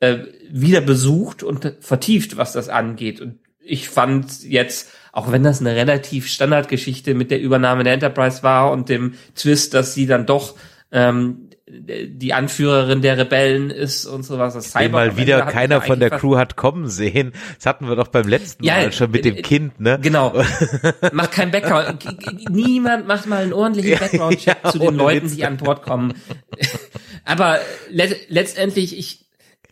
äh, 0.00 0.18
wieder 0.50 0.80
besucht 0.80 1.44
und 1.44 1.76
vertieft, 1.80 2.36
was 2.36 2.52
das 2.52 2.68
angeht. 2.68 3.20
Und 3.20 3.38
ich 3.60 3.88
fand 3.88 4.42
jetzt, 4.42 4.90
auch 5.12 5.30
wenn 5.30 5.44
das 5.44 5.60
eine 5.60 5.76
relativ 5.76 6.26
Standardgeschichte 6.26 7.14
mit 7.14 7.30
der 7.30 7.40
Übernahme 7.40 7.84
der 7.84 7.92
Enterprise 7.92 8.42
war 8.42 8.72
und 8.72 8.88
dem 8.88 9.14
Twist, 9.36 9.74
dass 9.74 9.94
sie 9.94 10.06
dann 10.06 10.26
doch 10.26 10.56
ähm, 10.90 11.50
die 11.72 12.34
Anführerin 12.34 13.00
der 13.00 13.16
Rebellen 13.16 13.70
ist 13.70 14.04
und 14.04 14.24
sowas. 14.24 14.54
Das 14.54 14.72
Cyber 14.72 14.90
mal 14.90 15.16
wieder 15.16 15.42
keiner 15.42 15.80
von 15.80 16.00
der 16.00 16.10
Crew 16.10 16.36
hat 16.36 16.56
kommen 16.56 16.88
sehen. 16.88 17.32
Das 17.56 17.66
hatten 17.66 17.88
wir 17.88 17.96
doch 17.96 18.08
beim 18.08 18.28
letzten 18.28 18.64
Ja, 18.64 18.74
Mal 18.74 18.92
schon 18.92 19.10
mit 19.10 19.24
dem 19.24 19.36
äh, 19.36 19.42
Kind, 19.42 19.80
ne? 19.80 19.98
Genau. 20.00 20.34
Macht 21.12 21.32
kein 21.32 21.50
Background. 21.50 22.04
Niemand 22.50 23.06
macht 23.06 23.26
mal 23.26 23.42
einen 23.42 23.52
ordentlichen 23.52 23.98
Background-Check 23.98 24.56
ja, 24.64 24.70
zu 24.70 24.78
den 24.78 24.96
Leuten, 24.96 25.26
Witz. 25.26 25.36
die 25.36 25.44
an 25.44 25.56
Bord 25.56 25.82
kommen. 25.82 26.14
Aber 27.24 27.58
le 27.90 28.16
letztendlich, 28.28 28.98
ich, 28.98 29.22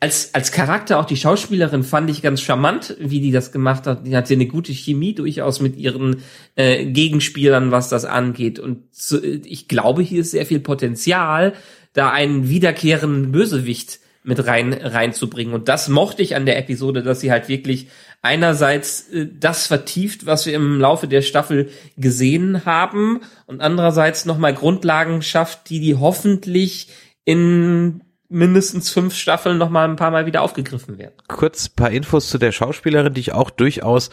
als, 0.00 0.34
als 0.34 0.50
Charakter, 0.50 0.98
auch 0.98 1.04
die 1.04 1.16
Schauspielerin 1.16 1.82
fand 1.82 2.08
ich 2.08 2.22
ganz 2.22 2.40
charmant, 2.40 2.96
wie 2.98 3.20
die 3.20 3.32
das 3.32 3.52
gemacht 3.52 3.86
hat. 3.86 4.06
Die 4.06 4.16
hatte 4.16 4.32
eine 4.32 4.46
gute 4.46 4.72
Chemie 4.72 5.14
durchaus 5.14 5.60
mit 5.60 5.76
ihren 5.76 6.22
äh, 6.56 6.86
Gegenspielern, 6.86 7.70
was 7.70 7.90
das 7.90 8.06
angeht. 8.06 8.58
Und 8.58 8.84
so, 8.92 9.22
ich 9.22 9.68
glaube, 9.68 10.00
hier 10.00 10.22
ist 10.22 10.30
sehr 10.30 10.46
viel 10.46 10.60
Potenzial, 10.60 11.52
da 11.92 12.10
einen 12.10 12.48
wiederkehrenden 12.48 13.32
Bösewicht 13.32 14.00
mit 14.22 14.46
rein 14.46 14.72
reinzubringen 14.72 15.54
und 15.54 15.68
das 15.68 15.88
mochte 15.88 16.22
ich 16.22 16.36
an 16.36 16.44
der 16.44 16.58
Episode, 16.58 17.02
dass 17.02 17.20
sie 17.20 17.30
halt 17.30 17.48
wirklich 17.48 17.88
einerseits 18.22 19.08
äh, 19.08 19.28
das 19.32 19.66
vertieft, 19.66 20.26
was 20.26 20.46
wir 20.46 20.54
im 20.54 20.78
Laufe 20.78 21.08
der 21.08 21.22
Staffel 21.22 21.70
gesehen 21.96 22.64
haben 22.64 23.20
und 23.46 23.60
andererseits 23.60 24.26
nochmal 24.26 24.54
Grundlagen 24.54 25.22
schafft, 25.22 25.70
die 25.70 25.80
die 25.80 25.96
hoffentlich 25.96 26.88
in 27.24 28.02
mindestens 28.28 28.90
fünf 28.90 29.14
Staffeln 29.14 29.58
nochmal 29.58 29.88
ein 29.88 29.96
paar 29.96 30.10
Mal 30.10 30.26
wieder 30.26 30.42
aufgegriffen 30.42 30.98
werden. 30.98 31.14
Kurz 31.26 31.68
paar 31.68 31.90
Infos 31.90 32.28
zu 32.28 32.38
der 32.38 32.52
Schauspielerin, 32.52 33.14
die 33.14 33.20
ich 33.20 33.32
auch 33.32 33.50
durchaus 33.50 34.10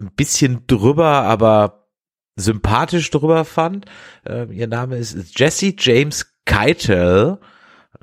ein 0.00 0.10
bisschen 0.14 0.66
drüber, 0.66 1.22
aber 1.22 1.88
sympathisch 2.36 3.10
drüber 3.10 3.44
fand. 3.44 3.86
Äh, 4.26 4.52
ihr 4.52 4.66
Name 4.66 4.98
ist 4.98 5.38
Jesse 5.38 5.74
James 5.78 6.35
Keitel. 6.46 7.38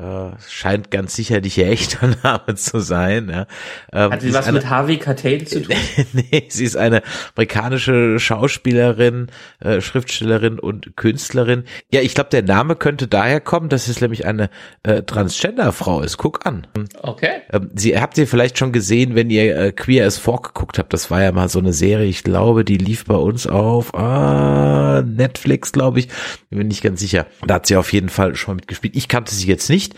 Äh, 0.04 0.32
scheint 0.50 0.92
ganz 0.92 1.16
sicherlich 1.16 1.58
ihr 1.58 1.68
echter 1.68 2.10
Name 2.24 2.56
zu 2.56 2.80
sein. 2.80 3.30
Ja. 3.30 3.48
Ähm, 3.94 4.12
Hat 4.12 4.22
sie 4.22 4.34
was 4.34 4.48
eine- 4.48 4.58
mit 4.60 4.70
Harvey 4.70 4.98
Keitel 4.98 5.48
zu 5.48 5.62
tun? 5.62 5.76
nee, 6.14 6.46
sie 6.50 6.66
ist 6.66 6.76
eine 6.76 7.04
amerikanische 7.36 8.20
Schauspielerin, 8.20 9.28
äh, 9.60 9.80
Schriftstellerin 9.80 10.60
und 10.60 10.98
Künstlerin. 10.98 11.64
Ja, 11.92 12.02
ich 12.02 12.16
glaube, 12.16 12.32
der 12.32 12.42
Name 12.42 12.76
könnte 12.76 13.08
daher 13.08 13.40
kommen, 13.40 13.70
dass 13.70 13.88
es 13.88 14.02
nämlich 14.02 14.26
eine 14.26 14.50
äh, 14.84 15.04
Transgender-Frau 15.04 16.02
ist. 16.02 16.18
Guck 16.18 16.46
an. 16.46 16.68
Okay. 17.02 17.42
Ähm, 17.52 17.70
Sie 17.74 17.98
habt 17.98 18.18
ihr 18.18 18.28
vielleicht 18.28 18.58
schon 18.58 18.74
gesehen, 18.74 19.16
wenn 19.16 19.30
ihr 19.30 19.56
äh, 19.58 19.72
Queer 19.72 20.06
as 20.06 20.18
Folk 20.18 20.54
geguckt 20.54 20.80
habt. 20.80 20.94
Das 20.94 21.12
war 21.12 21.24
ja 21.24 21.32
mal 21.32 21.48
so 21.48 21.60
eine 21.60 21.72
Serie. 21.74 22.08
Ich 22.08 22.24
glaube, 22.24 22.66
die 22.66 22.78
lief 22.78 23.06
bei 23.06 23.16
uns 23.16 23.48
auf 23.48 23.94
ah, 23.94 25.02
Netflix, 25.06 25.72
glaube 25.72 26.00
ich. 26.00 26.10
Bin 26.50 26.68
nicht 26.68 26.84
ganz 26.84 27.00
sicher. 27.00 27.26
Da 27.46 27.56
hat 27.56 27.68
sie 27.68 27.78
auf 27.78 27.94
jeden 27.94 28.10
Fall 28.10 28.36
schon 28.36 28.58
mitgespielt. 28.58 28.96
Ich 28.96 29.08
kannte 29.08 29.34
sie 29.34 29.48
jetzt 29.48 29.70
nicht, 29.70 29.93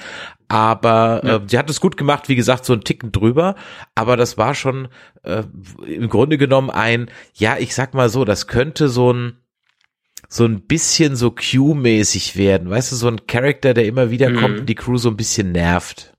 aber 0.48 1.24
äh, 1.24 1.40
sie 1.48 1.58
hat 1.58 1.70
es 1.70 1.82
gut 1.82 1.98
gemacht. 1.98 2.30
Wie 2.30 2.36
gesagt, 2.36 2.66
so 2.66 2.74
ein 2.74 2.82
Ticken 2.84 3.12
drüber. 3.12 3.56
Aber 3.96 4.16
das 4.18 4.38
war 4.38 4.54
schon 4.54 4.88
äh, 5.24 5.44
im 5.88 6.10
Grunde 6.10 6.38
genommen 6.38 6.70
ein, 6.70 7.10
ja, 7.34 7.58
ich 7.58 7.74
sag 7.74 7.94
mal 7.94 8.10
so, 8.10 8.26
das 8.26 8.48
könnte 8.48 8.88
so 8.90 9.12
ein 9.12 9.38
so 10.28 10.44
ein 10.46 10.62
bisschen 10.62 11.16
so 11.16 11.30
Q-mäßig 11.32 12.36
werden. 12.36 12.70
Weißt 12.70 12.92
du, 12.92 12.96
so 12.96 13.08
ein 13.08 13.28
Charakter, 13.28 13.74
der 13.76 13.86
immer 13.86 14.10
wieder 14.10 14.32
kommt 14.34 14.54
Mhm. 14.56 14.60
und 14.62 14.66
die 14.68 14.76
Crew 14.76 14.98
so 14.98 15.10
ein 15.10 15.18
bisschen 15.18 15.52
nervt. 15.52 16.14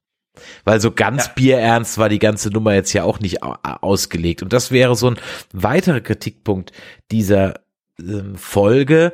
Weil 0.65 0.81
so 0.81 0.93
ganz 0.93 1.27
Ja. 1.27 1.33
bierernst 1.35 1.99
war 1.99 2.09
die 2.09 2.21
ganze 2.21 2.51
Nummer 2.51 2.73
jetzt 2.75 2.93
ja 2.93 3.03
auch 3.03 3.19
nicht 3.21 3.43
au- 3.43 3.57
ausgelegt. 3.63 4.43
Und 4.43 4.53
das 4.53 4.71
wäre 4.71 4.95
so 4.95 5.11
ein 5.11 5.17
weiterer 5.53 6.01
Kritikpunkt 6.01 6.71
dieser 7.11 7.61
ähm, 7.99 8.37
Folge 8.37 9.13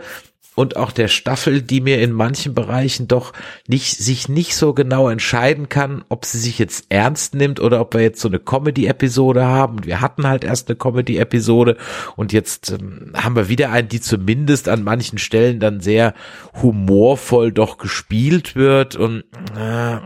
und 0.54 0.76
auch 0.76 0.92
der 0.92 1.08
Staffel, 1.08 1.62
die 1.62 1.80
mir 1.80 2.00
in 2.00 2.12
manchen 2.12 2.54
Bereichen 2.54 3.08
doch 3.08 3.32
nicht, 3.66 3.96
sich 3.96 4.28
nicht 4.28 4.54
so 4.54 4.74
genau 4.74 5.08
entscheiden 5.08 5.70
kann, 5.70 6.04
ob 6.10 6.26
sie 6.26 6.38
sich 6.38 6.58
jetzt 6.58 6.86
ernst 6.90 7.34
nimmt 7.34 7.58
oder 7.58 7.80
ob 7.80 7.94
wir 7.94 8.02
jetzt 8.02 8.20
so 8.20 8.28
eine 8.28 8.38
Comedy-Episode 8.38 9.46
haben. 9.46 9.84
Wir 9.84 10.02
hatten 10.02 10.26
halt 10.26 10.44
erst 10.44 10.68
eine 10.68 10.76
Comedy-Episode 10.76 11.78
und 12.16 12.34
jetzt 12.34 12.70
ähm, 12.70 13.12
haben 13.14 13.34
wir 13.34 13.48
wieder 13.48 13.70
einen, 13.70 13.88
die 13.88 14.00
zumindest 14.00 14.68
an 14.68 14.84
manchen 14.84 15.18
Stellen 15.18 15.58
dann 15.58 15.80
sehr 15.80 16.12
humorvoll 16.60 17.52
doch 17.52 17.78
gespielt 17.78 18.54
wird 18.54 18.96
und 18.96 19.24
äh, 19.56 19.98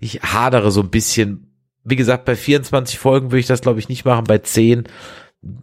ich 0.00 0.22
hadere 0.22 0.70
so 0.70 0.82
ein 0.82 0.90
bisschen. 0.90 1.42
Wie 1.88 1.96
gesagt, 1.96 2.24
bei 2.24 2.34
24 2.34 2.98
Folgen 2.98 3.30
würde 3.30 3.38
ich 3.38 3.46
das 3.46 3.60
glaube 3.60 3.78
ich 3.78 3.88
nicht 3.88 4.04
machen, 4.04 4.24
bei 4.24 4.38
10 4.38 4.88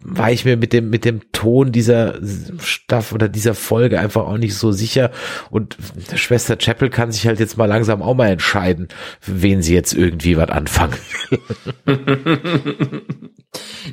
war 0.02 0.30
ich 0.30 0.44
mir 0.44 0.56
mit 0.56 0.72
dem 0.72 0.90
mit 0.90 1.04
dem 1.04 1.20
Ton 1.32 1.72
dieser 1.72 2.14
Staffel 2.58 3.14
oder 3.14 3.28
dieser 3.28 3.54
Folge 3.54 4.00
einfach 4.00 4.26
auch 4.26 4.38
nicht 4.38 4.54
so 4.54 4.72
sicher 4.72 5.10
und 5.50 5.76
Schwester 6.14 6.56
Chapel 6.56 6.90
kann 6.90 7.12
sich 7.12 7.26
halt 7.26 7.40
jetzt 7.40 7.56
mal 7.56 7.66
langsam 7.66 8.02
auch 8.02 8.14
mal 8.14 8.28
entscheiden, 8.28 8.88
wen 9.26 9.62
sie 9.62 9.74
jetzt 9.74 9.92
irgendwie 9.92 10.36
was 10.36 10.50
anfangen. 10.50 10.96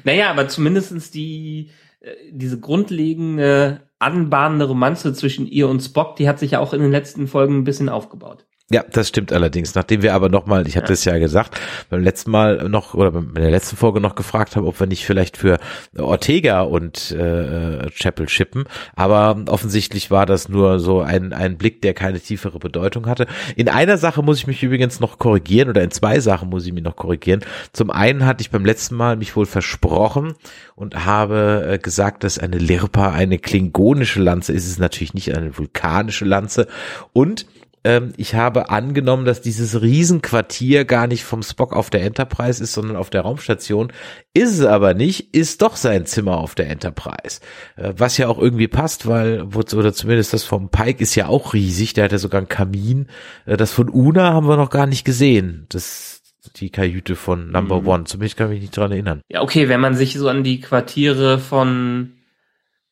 Naja, 0.04 0.30
aber 0.30 0.48
zumindestens 0.48 1.12
die, 1.12 1.70
äh, 2.02 2.12
diese 2.32 2.60
grundlegende, 2.60 3.82
anbahnende 4.00 4.66
Romanze 4.66 5.14
zwischen 5.14 5.48
ihr 5.48 5.68
und 5.68 5.82
Spock, 5.82 6.16
die 6.16 6.28
hat 6.28 6.40
sich 6.40 6.52
ja 6.52 6.60
auch 6.60 6.74
in 6.74 6.82
den 6.82 6.92
letzten 6.92 7.28
Folgen 7.28 7.60
ein 7.60 7.64
bisschen 7.64 7.90
aufgebaut. 7.90 8.46
Ja, 8.74 8.86
das 8.90 9.10
stimmt 9.10 9.34
allerdings. 9.34 9.76
Nachdem 9.76 10.02
wir 10.02 10.14
aber 10.14 10.30
nochmal, 10.30 10.66
ich 10.66 10.78
hatte 10.78 10.94
es 10.94 11.04
ja. 11.04 11.14
ja 11.14 11.20
gesagt, 11.20 11.60
beim 11.90 12.02
letzten 12.02 12.32
Mal 12.32 12.70
noch 12.70 12.94
oder 12.94 13.12
bei 13.12 13.42
der 13.42 13.52
letzten 13.52 13.76
Folge 13.76 14.00
noch 14.00 14.16
gefragt 14.16 14.56
haben, 14.56 14.66
ob 14.66 14.80
wir 14.80 14.88
nicht 14.88 15.06
vielleicht 15.06 15.36
für 15.36 15.60
Ortega 15.98 16.62
und 16.62 17.12
äh, 17.12 17.90
Chapel 17.90 18.30
schippen. 18.30 18.64
Aber 18.96 19.44
offensichtlich 19.48 20.10
war 20.10 20.26
das 20.26 20.48
nur 20.48 20.80
so 20.80 21.02
ein, 21.02 21.34
ein 21.34 21.58
Blick, 21.58 21.82
der 21.82 21.94
keine 21.94 22.22
tiefere 22.22 22.60
Bedeutung 22.60 23.08
hatte. 23.08 23.28
In 23.58 23.68
einer 23.68 23.98
Sache 23.98 24.24
muss 24.24 24.38
ich 24.38 24.48
mich 24.48 24.64
übrigens 24.64 25.02
noch 25.02 25.20
korrigieren 25.20 25.68
oder 25.70 25.84
in 25.84 25.92
zwei 25.92 26.22
Sachen 26.22 26.50
muss 26.50 26.66
ich 26.66 26.72
mich 26.72 26.84
noch 26.84 26.96
korrigieren. 26.96 27.42
Zum 27.74 27.92
einen 27.92 28.26
hatte 28.26 28.42
ich 28.42 28.52
beim 28.52 28.64
letzten 28.64 28.96
Mal 28.96 29.18
mich 29.18 29.36
wohl 29.36 29.46
versprochen 29.46 30.36
und 30.76 31.06
habe 31.06 31.68
äh, 31.74 31.78
gesagt, 31.78 32.24
dass 32.24 32.40
eine 32.40 32.58
Lirpa 32.58 33.12
eine 33.12 33.38
klingonische 33.38 34.22
Lanze 34.22 34.54
ist. 34.54 34.64
Es 34.64 34.72
ist 34.72 34.80
natürlich 34.80 35.14
nicht 35.14 35.36
eine 35.36 35.58
vulkanische 35.58 36.24
Lanze. 36.24 36.68
Und 37.12 37.46
ähm, 37.84 38.14
ich 38.18 38.36
habe 38.36 38.70
angenommen, 38.70 39.26
dass 39.26 39.42
dieses 39.42 39.82
Riesenquartier 39.82 40.86
gar 40.86 41.08
nicht 41.08 41.24
vom 41.24 41.42
Spock 41.42 41.74
auf 41.74 41.90
der 41.90 42.04
Enterprise 42.04 42.64
ist, 42.64 42.74
sondern 42.74 42.96
auf 42.96 43.10
der 43.10 43.22
Raumstation. 43.22 43.92
Ist 44.34 44.60
es 44.60 44.66
aber 44.66 44.94
nicht, 44.94 45.34
ist 45.36 45.62
doch 45.62 45.76
sein 45.76 46.06
Zimmer 46.06 46.38
auf 46.38 46.56
der 46.56 46.70
Enterprise. 46.70 47.42
Äh, 47.76 47.94
was 47.98 48.18
ja 48.18 48.28
auch 48.28 48.40
irgendwie 48.40 48.68
passt, 48.68 49.08
weil, 49.08 49.44
oder 49.44 49.94
zumindest 49.94 50.34
das 50.34 50.44
vom 50.44 50.70
Pike 50.70 51.02
ist 51.02 51.16
ja 51.16 51.28
auch 51.28 51.54
riesig, 51.54 51.94
der 51.94 52.06
hat 52.06 52.12
ja 52.12 52.18
sogar 52.18 52.40
einen 52.40 52.50
Kamin. 52.50 53.08
Äh, 53.46 53.58
das 53.58 53.72
von 53.72 53.90
Una 53.90 54.34
haben 54.34 54.48
wir 54.48 54.58
noch 54.58 54.70
gar 54.70 54.86
nicht 54.86 55.06
gesehen. 55.06 55.66
Das 55.70 56.20
die 56.56 56.72
Kajüte 56.72 57.16
von 57.16 57.52
Number 57.52 57.82
mhm. 57.82 57.88
One. 57.88 58.04
Zumindest 58.06 58.38
kann 58.38 58.48
ich 58.48 58.54
mich 58.54 58.62
nicht 58.62 58.78
dran 58.78 58.92
erinnern. 58.92 59.22
Ja, 59.30 59.42
okay, 59.42 59.70
wenn 59.70 59.80
man 59.80 59.94
sich 59.94 60.14
so 60.16 60.28
an 60.28 60.44
die 60.44 60.60
Quartiere 60.60 61.38
von 61.38 62.14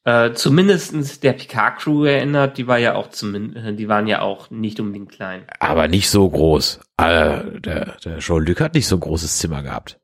äh, 0.06 0.34
zumindestens 0.34 1.20
der 1.20 1.34
Picard-Crew 1.34 2.06
erinnert, 2.06 2.58
die 2.58 2.68
war 2.68 2.78
ja 2.78 2.96
auch 2.96 3.10
zumindest, 3.10 3.80
die 3.80 3.88
waren 3.88 4.08
ja 4.08 4.22
auch 4.22 4.50
nicht 4.50 4.80
unbedingt 4.80 5.12
klein. 5.12 5.44
Aber 5.60 5.88
nicht 5.88 6.10
so 6.10 6.30
groß. 6.30 6.80
Äh, 6.98 7.60
der, 7.60 7.98
der 8.04 8.20
Jean-Luc 8.20 8.62
hat 8.62 8.74
nicht 8.74 8.88
so 8.88 8.96
ein 8.96 9.02
großes 9.02 9.38
Zimmer 9.38 9.62
gehabt. 9.62 10.00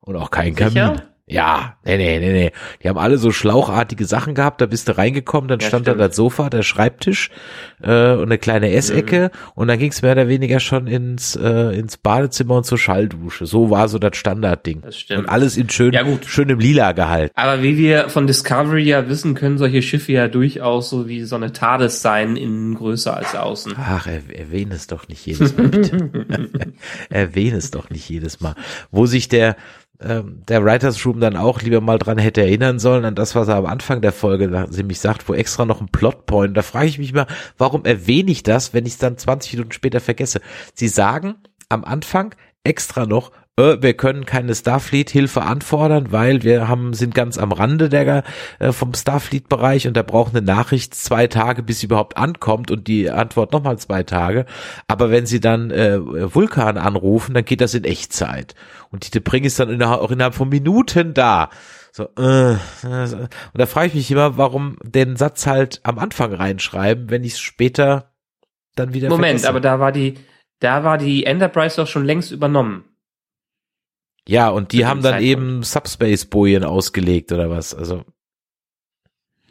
Und 0.00 0.16
auch 0.16 0.30
kein 0.30 0.54
Sicher? 0.54 0.70
Kamin. 0.70 1.02
Ja, 1.30 1.76
nee, 1.84 1.98
nee, 1.98 2.18
nee, 2.18 2.32
nee. 2.32 2.52
Die 2.82 2.88
haben 2.88 2.98
alle 2.98 3.18
so 3.18 3.30
schlauchartige 3.32 4.06
Sachen 4.06 4.34
gehabt, 4.34 4.62
da 4.62 4.66
bist 4.66 4.88
du 4.88 4.96
reingekommen, 4.96 5.48
dann 5.48 5.60
ja, 5.60 5.68
stand 5.68 5.84
stimmt. 5.84 6.00
da 6.00 6.08
das 6.08 6.16
Sofa, 6.16 6.48
der 6.48 6.62
Schreibtisch 6.62 7.30
äh, 7.82 8.12
und 8.12 8.22
eine 8.24 8.38
kleine 8.38 8.72
Essecke 8.72 9.30
mhm. 9.32 9.50
und 9.54 9.68
dann 9.68 9.78
ging 9.78 9.90
es 9.90 10.00
mehr 10.00 10.12
oder 10.12 10.28
weniger 10.28 10.58
schon 10.58 10.86
ins, 10.86 11.36
äh, 11.36 11.78
ins 11.78 11.98
Badezimmer 11.98 12.56
und 12.56 12.64
zur 12.64 12.78
Schalldusche. 12.78 13.44
So 13.44 13.68
war 13.68 13.88
so 13.88 13.98
das 13.98 14.16
Standardding. 14.16 14.80
Das 14.80 14.98
stimmt. 14.98 15.20
Und 15.20 15.28
alles 15.28 15.58
in 15.58 15.68
schön, 15.68 15.92
ja, 15.92 16.02
gut. 16.02 16.24
schönem 16.24 16.58
Lila 16.58 16.92
gehalten. 16.92 17.32
Aber 17.36 17.62
wie 17.62 17.76
wir 17.76 18.08
von 18.08 18.26
Discovery 18.26 18.84
ja 18.84 19.08
wissen, 19.08 19.34
können 19.34 19.58
solche 19.58 19.82
Schiffe 19.82 20.12
ja 20.12 20.28
durchaus 20.28 20.88
so 20.88 21.08
wie 21.08 21.24
so 21.24 21.36
eine 21.36 21.52
TARDIS 21.52 22.00
sein, 22.00 22.36
innen 22.36 22.74
größer 22.74 23.14
als 23.14 23.34
außen. 23.34 23.74
Ach, 23.76 24.06
er, 24.06 24.22
erwähne 24.34 24.74
es 24.74 24.86
doch 24.86 25.08
nicht 25.08 25.26
jedes 25.26 25.56
Mal, 25.56 25.68
bitte. 25.68 26.10
erwähne 27.10 27.58
es 27.58 27.70
doch 27.70 27.90
nicht 27.90 28.08
jedes 28.08 28.40
Mal. 28.40 28.54
Wo 28.90 29.04
sich 29.04 29.28
der 29.28 29.56
ähm, 30.00 30.42
der 30.48 30.64
Writers 30.64 31.04
Room 31.04 31.20
dann 31.20 31.36
auch 31.36 31.60
lieber 31.62 31.80
mal 31.80 31.98
dran 31.98 32.18
hätte 32.18 32.40
erinnern 32.40 32.78
sollen, 32.78 33.04
an 33.04 33.14
das, 33.14 33.34
was 33.34 33.48
er 33.48 33.56
am 33.56 33.66
Anfang 33.66 34.00
der 34.00 34.12
Folge 34.12 34.48
nämlich 34.48 35.00
sagt, 35.00 35.28
wo 35.28 35.34
extra 35.34 35.64
noch 35.64 35.80
ein 35.80 35.88
Plotpoint, 35.88 36.56
da 36.56 36.62
frage 36.62 36.86
ich 36.86 36.98
mich 36.98 37.12
mal, 37.12 37.26
warum 37.56 37.84
erwähne 37.84 38.30
ich 38.30 38.42
das, 38.42 38.74
wenn 38.74 38.86
ich 38.86 38.92
es 38.92 38.98
dann 38.98 39.18
20 39.18 39.54
Minuten 39.54 39.72
später 39.72 40.00
vergesse? 40.00 40.40
Sie 40.74 40.88
sagen 40.88 41.36
am 41.68 41.84
Anfang 41.84 42.34
extra 42.64 43.06
noch, 43.06 43.32
äh, 43.58 43.82
wir 43.82 43.94
können 43.94 44.24
keine 44.24 44.54
Starfleet-Hilfe 44.54 45.42
anfordern, 45.42 46.12
weil 46.12 46.42
wir 46.44 46.68
haben, 46.68 46.94
sind 46.94 47.14
ganz 47.14 47.36
am 47.38 47.52
Rande 47.52 47.88
der, 47.88 48.22
äh, 48.58 48.72
vom 48.72 48.94
Starfleet-Bereich 48.94 49.88
und 49.88 49.96
da 49.96 50.02
braucht 50.02 50.34
eine 50.34 50.46
Nachricht 50.46 50.94
zwei 50.94 51.26
Tage, 51.26 51.62
bis 51.62 51.80
sie 51.80 51.86
überhaupt 51.86 52.16
ankommt 52.16 52.70
und 52.70 52.86
die 52.86 53.10
Antwort 53.10 53.52
nochmal 53.52 53.78
zwei 53.78 54.04
Tage. 54.04 54.46
Aber 54.86 55.10
wenn 55.10 55.26
sie 55.26 55.40
dann 55.40 55.70
äh, 55.70 55.98
Vulkan 56.00 56.78
anrufen, 56.78 57.34
dann 57.34 57.44
geht 57.44 57.60
das 57.60 57.74
in 57.74 57.84
Echtzeit. 57.84 58.54
Und 58.90 59.06
die 59.06 59.10
Debring 59.10 59.44
ist 59.44 59.58
dann 59.58 59.68
innerhalb, 59.68 60.00
auch 60.00 60.10
innerhalb 60.10 60.34
von 60.34 60.48
Minuten 60.48 61.12
da. 61.12 61.50
So, 61.92 62.04
äh, 62.16 62.56
und 62.84 63.28
da 63.54 63.66
frage 63.66 63.88
ich 63.88 63.94
mich 63.94 64.10
immer, 64.10 64.36
warum 64.36 64.76
den 64.82 65.16
Satz 65.16 65.46
halt 65.46 65.80
am 65.82 65.98
Anfang 65.98 66.32
reinschreiben, 66.32 67.10
wenn 67.10 67.24
ich 67.24 67.32
es 67.32 67.40
später 67.40 68.12
dann 68.76 68.94
wieder 68.94 69.08
Moment, 69.08 69.40
vergesse. 69.40 69.48
aber 69.48 69.60
da 69.60 69.80
war 69.80 69.90
die, 69.90 70.14
da 70.60 70.84
war 70.84 70.96
die 70.96 71.24
Enterprise 71.24 71.76
doch 71.76 71.88
schon 71.88 72.04
längst 72.04 72.30
übernommen. 72.30 72.84
Ja, 74.28 74.50
und 74.50 74.72
die 74.72 74.84
haben 74.84 75.00
dann 75.00 75.14
Zeitpunkt. 75.14 75.30
eben 75.30 75.62
Subspace-Bojen 75.62 76.62
ausgelegt 76.62 77.32
oder 77.32 77.48
was, 77.48 77.74
also. 77.74 78.02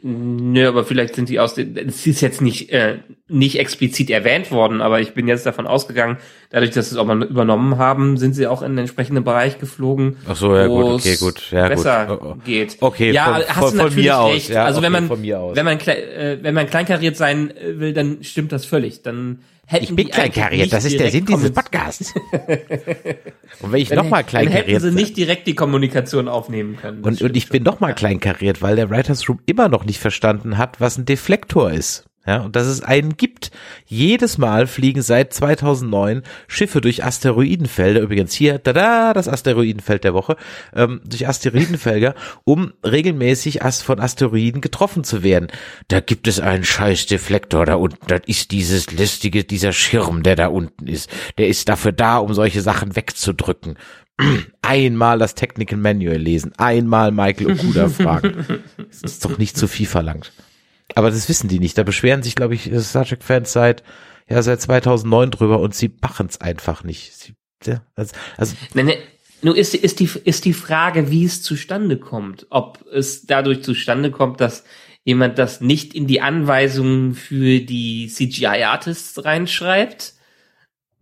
Nö, 0.00 0.68
aber 0.68 0.84
vielleicht 0.84 1.16
sind 1.16 1.28
die 1.28 1.40
aus 1.40 1.54
den, 1.54 1.76
es 1.76 2.06
ist 2.06 2.20
jetzt 2.20 2.40
nicht, 2.40 2.70
äh, 2.70 2.98
nicht 3.26 3.58
explizit 3.58 4.08
erwähnt 4.08 4.52
worden, 4.52 4.80
aber 4.80 5.00
ich 5.00 5.14
bin 5.14 5.26
jetzt 5.26 5.44
davon 5.44 5.66
ausgegangen, 5.66 6.18
dadurch, 6.50 6.70
dass 6.70 6.90
sie 6.90 6.94
es 6.94 6.98
auch 7.00 7.06
mal 7.06 7.20
übernommen 7.24 7.78
haben, 7.78 8.18
sind 8.18 8.34
sie 8.34 8.46
auch 8.46 8.62
in 8.62 8.72
den 8.72 8.78
entsprechenden 8.78 9.24
Bereich 9.24 9.58
geflogen. 9.58 10.16
Ach 10.28 10.36
so, 10.36 10.54
ja 10.54 10.68
gut, 10.68 10.84
okay, 10.84 11.16
gut, 11.16 11.50
ja 11.50 11.66
besser 11.66 12.06
gut. 12.06 12.18
Oh, 12.22 12.34
oh. 12.36 12.36
geht. 12.44 12.76
Okay, 12.78 13.10
ja, 13.10 13.24
von, 13.24 13.34
hast 13.48 13.58
von, 13.58 13.70
du 13.72 13.76
natürlich 13.82 14.10
von 14.12 14.30
recht. 14.30 14.46
Aus, 14.46 14.54
ja, 14.54 14.64
also 14.64 14.78
okay, 14.78 14.92
wenn 14.92 15.08
man, 15.08 15.56
wenn 15.56 15.64
man, 15.64 15.80
äh, 15.80 16.38
wenn 16.40 16.54
man 16.54 16.66
kleinkariert 16.68 17.16
sein 17.16 17.52
will, 17.60 17.92
dann 17.92 18.22
stimmt 18.22 18.52
das 18.52 18.64
völlig. 18.64 19.02
Dann 19.02 19.40
hätten 19.68 19.84
ich 19.84 19.94
bin 19.94 20.08
kleinkariert, 20.08 20.72
das 20.72 20.84
ist 20.86 20.98
der 20.98 21.10
Sinn 21.10 21.26
dieses 21.26 21.52
Podcasts. 21.52 22.14
und 23.60 23.72
wenn 23.72 23.80
ich 23.80 23.90
nochmal 23.90 24.24
kleinkariert... 24.24 24.66
Dann 24.66 24.74
hätten 24.74 24.90
sie 24.90 24.94
nicht 24.94 25.16
direkt 25.16 25.46
die 25.46 25.54
Kommunikation 25.54 26.26
aufnehmen 26.26 26.76
können. 26.76 27.04
Und, 27.04 27.20
und 27.20 27.36
ich 27.36 27.50
bin 27.50 27.62
nochmal 27.62 27.94
kleinkariert, 27.94 28.62
weil 28.62 28.76
der 28.76 28.88
Writers 28.88 29.28
Room 29.28 29.40
immer 29.44 29.68
noch 29.68 29.84
nicht 29.84 30.00
verstanden 30.00 30.56
hat, 30.56 30.80
was 30.80 30.96
ein 30.96 31.04
Deflektor 31.04 31.70
ist. 31.70 32.06
Ja, 32.26 32.42
und 32.42 32.56
dass 32.56 32.66
es 32.66 32.82
einen 32.82 33.16
gibt. 33.16 33.50
Jedes 33.86 34.36
Mal 34.36 34.66
fliegen 34.66 35.00
seit 35.00 35.32
2009 35.32 36.22
Schiffe 36.46 36.82
durch 36.82 37.02
Asteroidenfelder, 37.02 38.00
übrigens 38.00 38.34
hier, 38.34 38.58
da 38.58 39.14
das 39.14 39.28
Asteroidenfeld 39.28 40.04
der 40.04 40.12
Woche, 40.12 40.36
ähm, 40.74 41.00
durch 41.06 41.26
Asteroidenfelder, 41.26 42.14
um 42.44 42.74
regelmäßig 42.84 43.60
von 43.82 43.98
Asteroiden 43.98 44.60
getroffen 44.60 45.04
zu 45.04 45.22
werden. 45.22 45.48
Da 45.88 46.00
gibt 46.00 46.28
es 46.28 46.38
einen 46.38 46.64
scheiß 46.64 47.06
Deflektor 47.06 47.64
da 47.64 47.76
unten, 47.76 48.06
das 48.08 48.20
ist 48.26 48.50
dieses 48.50 48.92
lästige, 48.92 49.44
dieser 49.44 49.72
Schirm, 49.72 50.22
der 50.22 50.36
da 50.36 50.48
unten 50.48 50.86
ist. 50.86 51.08
Der 51.38 51.48
ist 51.48 51.70
dafür 51.70 51.92
da, 51.92 52.18
um 52.18 52.34
solche 52.34 52.60
Sachen 52.60 52.94
wegzudrücken. 52.94 53.78
Einmal 54.60 55.18
das 55.18 55.34
Technical 55.34 55.78
Manual 55.78 56.18
lesen, 56.18 56.52
einmal 56.58 57.10
Michael 57.10 57.52
Okuda 57.52 57.88
fragen. 57.88 58.44
Das 58.76 59.02
ist 59.02 59.24
doch 59.24 59.38
nicht 59.38 59.56
zu 59.56 59.68
viel 59.68 59.86
verlangt. 59.86 60.32
Aber 60.94 61.10
das 61.10 61.28
wissen 61.28 61.48
die 61.48 61.60
nicht. 61.60 61.76
Da 61.76 61.82
beschweren 61.82 62.22
sich, 62.22 62.34
glaube 62.34 62.54
ich, 62.54 62.70
Star 62.80 63.04
Trek-Fans 63.04 63.52
seit, 63.52 63.82
ja, 64.28 64.42
seit 64.42 64.60
2009 64.60 65.30
drüber 65.30 65.60
und 65.60 65.74
sie 65.74 65.90
machen 66.00 66.26
es 66.28 66.40
einfach 66.40 66.84
nicht. 66.84 67.12
Sie, 67.14 67.34
also, 67.94 68.14
also 68.36 68.54
nee, 68.74 68.82
nee. 68.82 68.98
Nur 69.40 69.56
ist, 69.56 69.74
ist, 69.74 70.00
die, 70.00 70.10
ist 70.24 70.44
die 70.44 70.52
Frage, 70.52 71.10
wie 71.10 71.24
es 71.24 71.42
zustande 71.42 71.96
kommt. 71.96 72.46
Ob 72.50 72.84
es 72.92 73.26
dadurch 73.26 73.62
zustande 73.62 74.10
kommt, 74.10 74.40
dass 74.40 74.64
jemand 75.04 75.38
das 75.38 75.60
nicht 75.60 75.94
in 75.94 76.06
die 76.06 76.20
Anweisungen 76.20 77.14
für 77.14 77.60
die 77.60 78.08
CGI-Artists 78.08 79.24
reinschreibt 79.24 80.14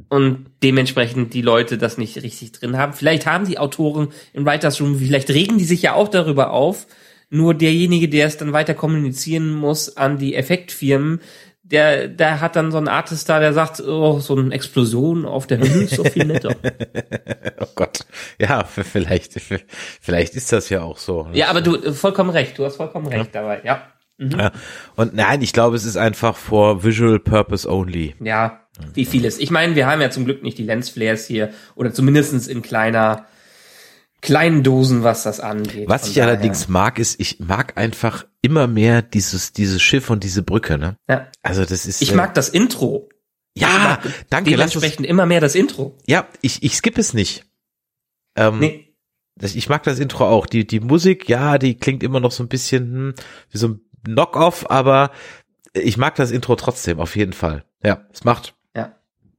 und 0.08 0.46
dementsprechend 0.62 1.34
die 1.34 1.42
Leute 1.42 1.78
das 1.78 1.98
nicht 1.98 2.22
richtig 2.22 2.52
drin 2.52 2.76
haben. 2.76 2.92
Vielleicht 2.92 3.26
haben 3.26 3.46
die 3.46 3.58
Autoren 3.58 4.08
im 4.32 4.46
Writers 4.46 4.80
Room, 4.80 4.98
vielleicht 4.98 5.30
regen 5.30 5.58
die 5.58 5.64
sich 5.64 5.82
ja 5.82 5.94
auch 5.94 6.08
darüber 6.08 6.50
auf, 6.50 6.86
nur 7.28 7.54
derjenige, 7.54 8.08
der 8.08 8.26
es 8.26 8.36
dann 8.36 8.52
weiter 8.52 8.74
kommunizieren 8.74 9.52
muss 9.52 9.96
an 9.96 10.18
die 10.18 10.34
Effektfirmen, 10.34 11.20
der, 11.62 12.06
der 12.06 12.40
hat 12.40 12.54
dann 12.54 12.70
so 12.70 12.78
einen 12.78 12.86
Artist 12.86 13.28
da, 13.28 13.40
der 13.40 13.52
sagt, 13.52 13.80
oh, 13.80 14.20
so 14.20 14.36
eine 14.36 14.54
Explosion 14.54 15.24
auf 15.24 15.48
der 15.48 15.58
Höhe 15.58 15.84
ist 15.84 15.96
so 15.96 16.04
viel 16.04 16.24
netter. 16.26 16.54
oh 17.60 17.66
Gott. 17.74 18.06
Ja, 18.38 18.62
vielleicht, 18.64 19.40
vielleicht 20.00 20.34
ist 20.34 20.52
das 20.52 20.68
ja 20.68 20.82
auch 20.82 20.98
so. 20.98 21.28
Ja, 21.32 21.48
aber 21.48 21.62
du, 21.62 21.92
vollkommen 21.92 22.30
recht, 22.30 22.56
du 22.58 22.64
hast 22.64 22.76
vollkommen 22.76 23.08
recht 23.08 23.34
ja. 23.34 23.40
dabei, 23.40 23.62
ja. 23.64 23.82
Mhm. 24.18 24.30
ja. 24.30 24.52
Und 24.94 25.14
nein, 25.14 25.42
ich 25.42 25.52
glaube, 25.52 25.74
es 25.74 25.84
ist 25.84 25.96
einfach 25.96 26.36
for 26.36 26.84
visual 26.84 27.18
purpose 27.18 27.68
only. 27.68 28.14
Ja, 28.20 28.60
wie 28.94 29.04
vieles. 29.04 29.38
Ich 29.38 29.50
meine, 29.50 29.74
wir 29.74 29.86
haben 29.86 30.00
ja 30.00 30.10
zum 30.10 30.24
Glück 30.24 30.42
nicht 30.44 30.58
die 30.58 30.64
Lensflares 30.64 31.26
hier 31.26 31.50
oder 31.74 31.92
zumindestens 31.92 32.46
in 32.46 32.62
kleiner 32.62 33.26
kleinen 34.26 34.62
Dosen, 34.64 35.04
was 35.04 35.22
das 35.22 35.40
angeht. 35.40 35.88
Was 35.88 36.08
ich 36.08 36.14
daher. 36.14 36.30
allerdings 36.30 36.68
mag, 36.68 36.98
ist, 36.98 37.20
ich 37.20 37.38
mag 37.38 37.78
einfach 37.78 38.26
immer 38.42 38.66
mehr 38.66 39.00
dieses, 39.00 39.52
dieses 39.52 39.80
Schiff 39.80 40.10
und 40.10 40.24
diese 40.24 40.42
Brücke, 40.42 40.76
ne? 40.76 40.96
Ja. 41.08 41.28
Also 41.42 41.64
das 41.64 41.86
ist. 41.86 42.02
Ich 42.02 42.12
äh, 42.12 42.16
mag 42.16 42.34
das 42.34 42.48
Intro. 42.48 43.08
Ja, 43.54 44.00
danke. 44.28 44.50
Dementsprechend 44.50 45.06
immer 45.06 45.24
mehr 45.24 45.40
das 45.40 45.54
Intro. 45.54 45.96
Ja, 46.06 46.26
ich, 46.42 46.62
ich 46.62 46.76
skippe 46.76 47.00
es 47.00 47.14
nicht. 47.14 47.44
Ähm, 48.36 48.58
nee. 48.58 48.94
Das, 49.36 49.54
ich 49.54 49.68
mag 49.68 49.84
das 49.84 49.98
Intro 49.98 50.28
auch. 50.28 50.46
Die, 50.46 50.66
die 50.66 50.80
Musik, 50.80 51.28
ja, 51.28 51.56
die 51.56 51.76
klingt 51.76 52.02
immer 52.02 52.20
noch 52.20 52.32
so 52.32 52.42
ein 52.42 52.48
bisschen 52.48 52.82
hm, 52.92 53.14
wie 53.50 53.58
so 53.58 53.68
ein 53.68 53.80
Knock-off, 54.04 54.68
aber 54.70 55.12
ich 55.72 55.96
mag 55.96 56.16
das 56.16 56.32
Intro 56.32 56.56
trotzdem, 56.56 56.98
auf 56.98 57.16
jeden 57.16 57.32
Fall. 57.32 57.64
Ja, 57.84 58.06
es 58.12 58.24
macht 58.24 58.55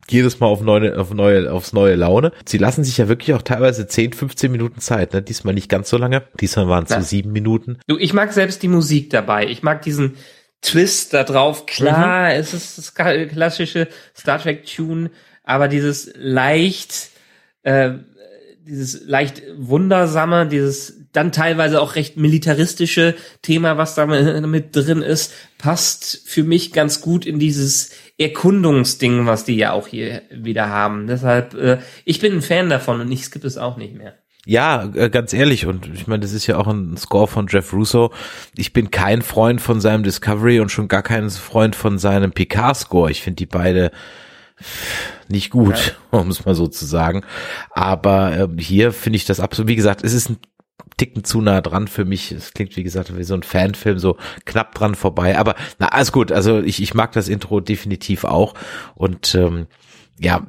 jedes 0.09 0.39
Mal 0.39 0.47
auf 0.47 0.61
neue, 0.61 0.99
auf 0.99 1.13
neue, 1.13 1.51
aufs 1.51 1.73
neue 1.73 1.95
Laune. 1.95 2.31
Sie 2.45 2.57
lassen 2.57 2.83
sich 2.83 2.97
ja 2.97 3.07
wirklich 3.07 3.33
auch 3.33 3.41
teilweise 3.41 3.87
10, 3.87 4.13
15 4.13 4.51
Minuten 4.51 4.79
Zeit, 4.79 5.13
ne? 5.13 5.21
Diesmal 5.21 5.53
nicht 5.53 5.69
ganz 5.69 5.89
so 5.89 5.97
lange. 5.97 6.23
Diesmal 6.39 6.67
waren 6.67 6.85
es 6.85 6.89
so 6.89 7.01
sieben 7.01 7.31
Minuten. 7.31 7.77
Du, 7.87 7.97
ich 7.97 8.13
mag 8.13 8.33
selbst 8.33 8.63
die 8.63 8.67
Musik 8.67 9.09
dabei. 9.09 9.47
Ich 9.47 9.63
mag 9.63 9.81
diesen, 9.81 10.15
Twist 10.61 11.13
da 11.13 11.23
drauf. 11.23 11.65
Klar, 11.65 12.25
mhm. 12.25 12.39
es 12.39 12.53
ist 12.53 12.77
das 12.77 12.93
klassische 12.93 13.87
Star 14.15 14.41
Trek 14.41 14.65
Tune, 14.65 15.11
aber 15.43 15.67
dieses 15.67 16.11
leicht, 16.15 17.11
äh, 17.63 17.91
dieses 18.65 19.05
leicht 19.05 19.43
wundersame, 19.55 20.47
dieses 20.47 20.95
dann 21.13 21.31
teilweise 21.31 21.81
auch 21.81 21.95
recht 21.95 22.17
militaristische 22.17 23.15
Thema, 23.41 23.77
was 23.77 23.95
da 23.95 24.05
mit 24.05 24.75
drin 24.75 25.01
ist, 25.01 25.33
passt 25.57 26.21
für 26.25 26.43
mich 26.43 26.73
ganz 26.73 27.01
gut 27.01 27.25
in 27.25 27.39
dieses 27.39 27.91
Erkundungsding, 28.17 29.25
was 29.25 29.45
die 29.45 29.55
ja 29.55 29.73
auch 29.73 29.87
hier 29.87 30.23
wieder 30.31 30.69
haben. 30.69 31.07
Deshalb, 31.07 31.53
äh, 31.53 31.77
ich 32.03 32.19
bin 32.19 32.33
ein 32.33 32.41
Fan 32.41 32.69
davon 32.69 32.99
und 32.99 33.11
ich 33.11 33.25
skippe 33.25 33.47
es 33.47 33.57
auch 33.57 33.77
nicht 33.77 33.95
mehr. 33.95 34.15
Ja, 34.45 34.89
äh, 34.95 35.09
ganz 35.09 35.33
ehrlich, 35.33 35.65
und 35.65 35.93
ich 35.93 36.07
meine, 36.07 36.21
das 36.21 36.31
ist 36.31 36.47
ja 36.47 36.57
auch 36.57 36.67
ein 36.67 36.95
Score 36.95 37.27
von 37.27 37.47
Jeff 37.47 37.73
Russo. 37.73 38.13
Ich 38.55 38.71
bin 38.71 38.91
kein 38.91 39.21
Freund 39.21 39.59
von 39.59 39.81
seinem 39.81 40.03
Discovery 40.03 40.61
und 40.61 40.71
schon 40.71 40.87
gar 40.87 41.03
kein 41.03 41.29
Freund 41.29 41.75
von 41.75 41.97
seinem 41.99 42.31
Picard-Score. 42.31 43.11
Ich 43.11 43.21
finde 43.21 43.35
die 43.35 43.45
beide 43.45 43.91
nicht 45.27 45.51
gut, 45.51 45.95
ja. 46.11 46.19
um 46.19 46.29
es 46.29 46.45
mal 46.45 46.55
so 46.55 46.67
zu 46.67 46.85
sagen. 46.85 47.23
Aber 47.71 48.37
äh, 48.37 48.61
hier 48.61 48.93
finde 48.93 49.17
ich 49.17 49.25
das 49.25 49.39
absolut, 49.39 49.67
wie 49.67 49.75
gesagt, 49.75 50.03
es 50.03 50.13
ist 50.13 50.29
ein 50.29 50.37
Ticken 50.97 51.23
zu 51.23 51.41
nah 51.41 51.61
dran 51.61 51.87
für 51.87 52.05
mich. 52.05 52.31
Es 52.31 52.53
klingt, 52.53 52.75
wie 52.75 52.83
gesagt, 52.83 53.15
wie 53.15 53.23
so 53.23 53.35
ein 53.35 53.43
Fanfilm, 53.43 53.99
so 53.99 54.17
knapp 54.45 54.73
dran 54.75 54.95
vorbei. 54.95 55.37
Aber 55.37 55.55
na, 55.79 55.89
alles 55.89 56.11
gut. 56.11 56.31
Also 56.31 56.59
ich, 56.59 56.81
ich 56.81 56.93
mag 56.93 57.11
das 57.11 57.29
Intro 57.29 57.59
definitiv 57.59 58.23
auch. 58.23 58.55
Und 58.95 59.35
ähm, 59.35 59.67
ja, 60.19 60.47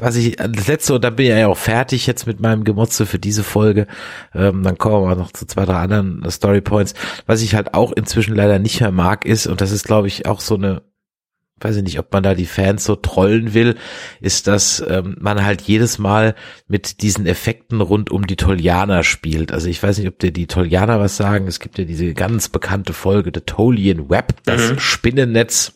was 0.00 0.16
ich, 0.16 0.36
das 0.36 0.66
letzte, 0.68 0.94
und 0.94 1.04
dann 1.04 1.16
bin 1.16 1.26
ich 1.26 1.32
ja 1.32 1.46
auch 1.46 1.56
fertig 1.56 2.06
jetzt 2.06 2.26
mit 2.26 2.40
meinem 2.40 2.64
Gemotze 2.64 3.04
für 3.04 3.18
diese 3.18 3.44
Folge. 3.44 3.86
Ähm, 4.34 4.62
dann 4.62 4.78
kommen 4.78 5.06
wir 5.06 5.14
noch 5.14 5.32
zu 5.32 5.46
zwei, 5.46 5.66
drei 5.66 5.76
anderen 5.76 6.24
Story 6.30 6.62
Points. 6.62 6.94
Was 7.26 7.42
ich 7.42 7.54
halt 7.54 7.74
auch 7.74 7.92
inzwischen 7.92 8.34
leider 8.34 8.58
nicht 8.58 8.80
mehr 8.80 8.90
mag 8.90 9.26
ist, 9.26 9.46
und 9.46 9.60
das 9.60 9.70
ist, 9.70 9.84
glaube 9.84 10.08
ich, 10.08 10.24
auch 10.26 10.40
so 10.40 10.54
eine 10.54 10.82
weiß 11.62 11.76
ich 11.76 11.82
nicht, 11.82 11.98
ob 11.98 12.12
man 12.12 12.22
da 12.22 12.34
die 12.34 12.46
Fans 12.46 12.84
so 12.84 12.96
trollen 12.96 13.54
will, 13.54 13.76
ist, 14.20 14.46
dass 14.46 14.84
ähm, 14.86 15.16
man 15.20 15.44
halt 15.44 15.62
jedes 15.62 15.98
Mal 15.98 16.34
mit 16.68 17.02
diesen 17.02 17.26
Effekten 17.26 17.80
rund 17.80 18.10
um 18.10 18.26
die 18.26 18.36
Tolianer 18.36 19.02
spielt. 19.02 19.52
Also 19.52 19.68
ich 19.68 19.82
weiß 19.82 19.98
nicht, 19.98 20.08
ob 20.08 20.18
dir 20.18 20.32
die 20.32 20.46
Tolianer 20.46 21.00
was 21.00 21.16
sagen. 21.16 21.46
Es 21.46 21.60
gibt 21.60 21.78
ja 21.78 21.84
diese 21.84 22.14
ganz 22.14 22.48
bekannte 22.48 22.92
Folge, 22.92 23.30
The 23.34 23.40
Tolian 23.40 24.10
Web, 24.10 24.36
das 24.44 24.72
mhm. 24.72 24.78
Spinnennetz, 24.78 25.72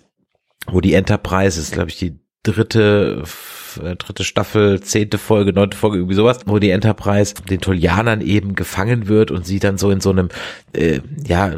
wo 0.67 0.81
die 0.81 0.95
Enterprise 0.95 1.61
ist, 1.61 1.73
glaube 1.73 1.91
ich, 1.91 1.97
die 1.97 2.19
dritte 2.43 3.23
äh, 3.79 3.97
dritte 3.97 4.25
Staffel, 4.25 4.81
zehnte 4.81 5.19
Folge, 5.19 5.53
neunte 5.53 5.77
Folge, 5.77 5.99
irgendwie 5.99 6.15
sowas, 6.15 6.41
wo 6.47 6.59
die 6.59 6.71
Enterprise 6.71 7.35
den 7.49 7.61
Tolianern 7.61 8.21
eben 8.21 8.55
gefangen 8.55 9.09
wird 9.09 9.31
und 9.31 9.47
sie 9.47 9.59
dann 9.59 9.79
so 9.79 9.91
in 9.91 10.01
so 10.01 10.11
einem 10.11 10.29
äh, 10.73 11.01
ja 11.27 11.53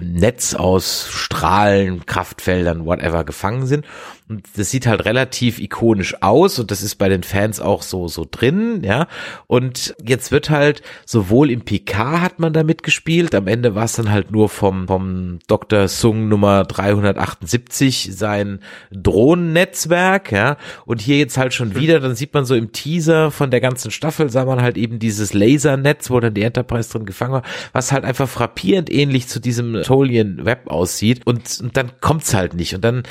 Netz 0.00 0.54
aus 0.54 1.08
Strahlen, 1.10 2.06
Kraftfeldern, 2.06 2.84
whatever 2.86 3.24
gefangen 3.24 3.66
sind 3.66 3.84
und 4.32 4.48
das 4.56 4.70
sieht 4.70 4.86
halt 4.86 5.04
relativ 5.04 5.58
ikonisch 5.58 6.22
aus 6.22 6.58
und 6.58 6.70
das 6.70 6.82
ist 6.82 6.94
bei 6.94 7.10
den 7.10 7.22
Fans 7.22 7.60
auch 7.60 7.82
so, 7.82 8.08
so 8.08 8.26
drin, 8.28 8.80
ja. 8.82 9.06
Und 9.46 9.94
jetzt 10.02 10.32
wird 10.32 10.48
halt 10.48 10.80
sowohl 11.04 11.50
im 11.50 11.60
PK 11.60 12.22
hat 12.22 12.38
man 12.38 12.54
da 12.54 12.62
mitgespielt, 12.62 13.34
am 13.34 13.46
Ende 13.46 13.74
war 13.74 13.84
es 13.84 13.92
dann 13.92 14.10
halt 14.10 14.30
nur 14.30 14.48
vom, 14.48 14.88
vom 14.88 15.38
Dr. 15.48 15.86
Sung 15.88 16.28
Nummer 16.28 16.64
378 16.64 18.08
sein 18.12 18.60
Drohnennetzwerk, 18.90 20.32
ja. 20.32 20.56
Und 20.86 21.02
hier 21.02 21.18
jetzt 21.18 21.36
halt 21.36 21.52
schon 21.52 21.74
wieder, 21.74 22.00
dann 22.00 22.14
sieht 22.14 22.32
man 22.32 22.46
so 22.46 22.54
im 22.54 22.72
Teaser 22.72 23.30
von 23.30 23.50
der 23.50 23.60
ganzen 23.60 23.90
Staffel, 23.90 24.30
sah 24.30 24.46
man 24.46 24.62
halt 24.62 24.78
eben 24.78 24.98
dieses 24.98 25.34
Lasernetz, 25.34 26.08
wo 26.08 26.20
dann 26.20 26.32
die 26.32 26.42
Enterprise 26.42 26.90
drin 26.90 27.04
gefangen 27.04 27.34
war, 27.34 27.42
was 27.74 27.92
halt 27.92 28.04
einfach 28.04 28.30
frappierend 28.30 28.90
ähnlich 28.90 29.28
zu 29.28 29.40
diesem 29.40 29.82
Tolian 29.82 30.46
Web 30.46 30.68
aussieht 30.68 31.26
und, 31.26 31.60
und 31.60 31.76
dann 31.76 31.92
kommt's 32.00 32.32
halt 32.32 32.54
nicht 32.54 32.74
und 32.74 32.82
dann 32.82 33.02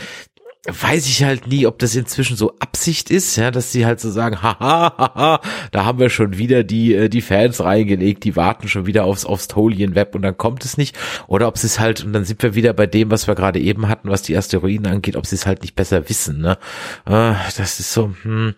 weiß 0.67 1.07
ich 1.07 1.23
halt 1.23 1.47
nie, 1.47 1.65
ob 1.65 1.79
das 1.79 1.95
inzwischen 1.95 2.37
so 2.37 2.55
Absicht 2.59 3.09
ist, 3.09 3.35
ja, 3.35 3.49
dass 3.49 3.71
sie 3.71 3.85
halt 3.85 3.99
so 3.99 4.11
sagen, 4.11 4.41
haha, 4.43 4.93
haha, 4.97 5.41
da 5.71 5.85
haben 5.85 5.97
wir 5.97 6.09
schon 6.09 6.37
wieder 6.37 6.63
die 6.63 6.93
äh, 6.93 7.09
die 7.09 7.21
Fans 7.21 7.61
reingelegt, 7.61 8.23
die 8.23 8.35
warten 8.35 8.67
schon 8.67 8.85
wieder 8.85 9.05
aufs 9.05 9.25
aufs 9.25 9.47
Tolian 9.47 9.95
Web 9.95 10.13
und 10.13 10.21
dann 10.21 10.37
kommt 10.37 10.63
es 10.63 10.77
nicht, 10.77 10.97
oder 11.27 11.47
ob 11.47 11.57
sie 11.57 11.67
es 11.67 11.79
halt 11.79 12.03
und 12.03 12.13
dann 12.13 12.25
sind 12.25 12.43
wir 12.43 12.53
wieder 12.53 12.73
bei 12.73 12.85
dem, 12.85 13.09
was 13.09 13.27
wir 13.27 13.33
gerade 13.33 13.59
eben 13.59 13.87
hatten, 13.87 14.09
was 14.09 14.21
die 14.21 14.37
Asteroiden 14.37 14.85
angeht, 14.85 15.15
ob 15.15 15.25
sie 15.25 15.35
es 15.35 15.47
halt 15.47 15.63
nicht 15.63 15.75
besser 15.75 16.07
wissen, 16.09 16.41
ne? 16.41 16.57
Äh, 17.05 17.33
das 17.57 17.79
ist 17.79 17.91
so, 17.91 18.13
hm, 18.21 18.53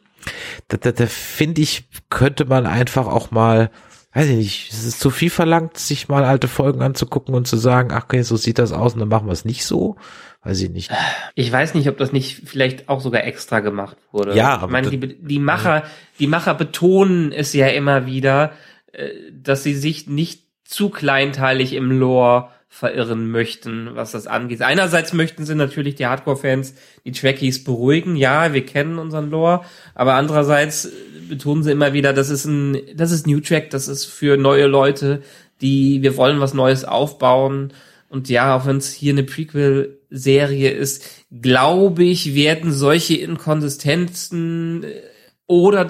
da, 0.68 0.78
da, 0.78 0.92
da 0.92 1.06
finde 1.06 1.62
ich, 1.62 1.86
könnte 2.10 2.46
man 2.46 2.66
einfach 2.66 3.08
auch 3.08 3.32
mal 3.32 3.72
weiß 4.16 4.28
ich 4.28 4.36
nicht, 4.36 4.72
es 4.72 4.86
ist 4.86 5.00
zu 5.00 5.10
viel 5.10 5.32
verlangt, 5.32 5.78
sich 5.80 6.08
mal 6.08 6.24
alte 6.24 6.48
Folgen 6.48 6.84
anzugucken 6.84 7.34
und 7.34 7.48
zu 7.48 7.58
sagen, 7.58 7.90
ach 7.92 8.04
okay, 8.04 8.22
so 8.22 8.38
sieht 8.38 8.60
das 8.60 8.72
aus 8.72 8.94
und 8.94 9.00
dann 9.00 9.10
machen 9.10 9.28
wir 9.28 9.34
es 9.34 9.44
nicht 9.44 9.66
so 9.66 9.96
weiß 10.44 10.62
ich 10.62 10.70
nicht. 10.70 10.92
Ich 11.36 11.52
weiß 11.52 11.74
nicht, 11.74 11.88
ob 11.88 11.98
das 11.98 12.12
nicht 12.12 12.42
vielleicht 12.46 12.90
auch 12.90 13.02
sogar 13.02 13.24
extra 13.24 13.62
gemacht 13.62 13.98
wurde. 14.12 14.36
Ja, 14.36 14.58
aber 14.58 14.66
ich 14.66 14.72
meine, 14.72 14.90
die, 14.90 15.18
die 15.22 15.40
Macher, 15.40 15.84
die 16.20 16.28
Macher 16.28 16.54
betonen 16.54 17.32
es 17.32 17.54
ja 17.54 17.68
immer 17.68 18.06
wieder, 18.06 18.52
äh, 18.92 19.10
dass 19.32 19.64
sie 19.64 19.74
sich 19.74 20.08
nicht 20.08 20.44
zu 20.66 20.90
kleinteilig 20.90 21.74
im 21.74 21.92
Lore 21.92 22.50
verirren 22.68 23.30
möchten, 23.30 23.92
was 23.94 24.14
das 24.14 24.26
angeht. 24.26 24.64
Einerseits 24.64 25.14
möchten 25.14 25.46
sie 25.46 25.54
natürlich 25.54 25.94
die 25.94 26.08
Hardcore-Fans, 26.08 26.74
die 27.06 27.12
Trekkies 27.12 27.64
beruhigen. 27.64 28.16
Ja, 28.16 28.52
wir 28.54 28.66
kennen 28.66 28.98
unseren 28.98 29.30
Lore, 29.30 29.62
aber 29.94 30.16
andererseits 30.16 30.92
betonen 31.30 31.62
sie 31.62 31.72
immer 31.72 31.94
wieder, 31.94 32.14
das 32.14 32.32
ist 32.32 32.46
ein, 32.46 32.82
das 32.96 33.12
ist 33.12 33.28
New 33.28 33.42
Track, 33.42 33.70
das 33.70 33.88
ist 33.88 34.06
für 34.06 34.38
neue 34.38 34.66
Leute, 34.66 35.22
die, 35.62 36.02
wir 36.02 36.18
wollen 36.18 36.40
was 36.40 36.56
Neues 36.56 36.84
aufbauen. 36.84 37.74
Und 38.14 38.30
ja, 38.30 38.56
auch 38.56 38.68
wenn 38.68 38.78
es 38.78 38.94
hier 38.94 39.12
eine 39.12 39.24
Prequel-Serie 39.24 40.70
ist, 40.70 41.04
glaube 41.32 42.04
ich, 42.04 42.36
werden 42.36 42.72
solche 42.72 43.16
Inkonsistenzen 43.16 44.84
äh, 44.84 45.02
oder 45.48 45.90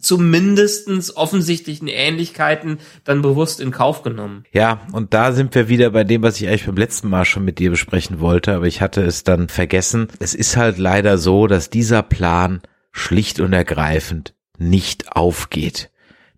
zumindestens 0.00 1.14
offensichtlichen 1.14 1.86
Ähnlichkeiten 1.88 2.78
dann 3.04 3.20
bewusst 3.20 3.60
in 3.60 3.70
Kauf 3.70 4.02
genommen. 4.02 4.44
Ja, 4.50 4.80
und 4.92 5.12
da 5.12 5.32
sind 5.32 5.54
wir 5.54 5.68
wieder 5.68 5.90
bei 5.90 6.04
dem, 6.04 6.22
was 6.22 6.40
ich 6.40 6.48
eigentlich 6.48 6.64
beim 6.64 6.78
letzten 6.78 7.10
Mal 7.10 7.26
schon 7.26 7.44
mit 7.44 7.58
dir 7.58 7.68
besprechen 7.68 8.18
wollte, 8.18 8.54
aber 8.54 8.64
ich 8.64 8.80
hatte 8.80 9.02
es 9.02 9.22
dann 9.22 9.48
vergessen. 9.48 10.08
Es 10.20 10.34
ist 10.34 10.56
halt 10.56 10.78
leider 10.78 11.18
so, 11.18 11.48
dass 11.48 11.68
dieser 11.68 12.02
Plan 12.02 12.62
schlicht 12.92 13.40
und 13.40 13.52
ergreifend 13.52 14.32
nicht 14.56 15.12
aufgeht. 15.12 15.90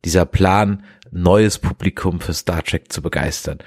Dieser 0.05 0.27
Plan, 0.27 0.83
neues 1.13 1.61
Publikum 1.61 2.19
für 2.19 2.35
Star 2.35 2.65
Trek 2.65 2.93
zu 2.93 3.01
begeistern. 3.01 3.59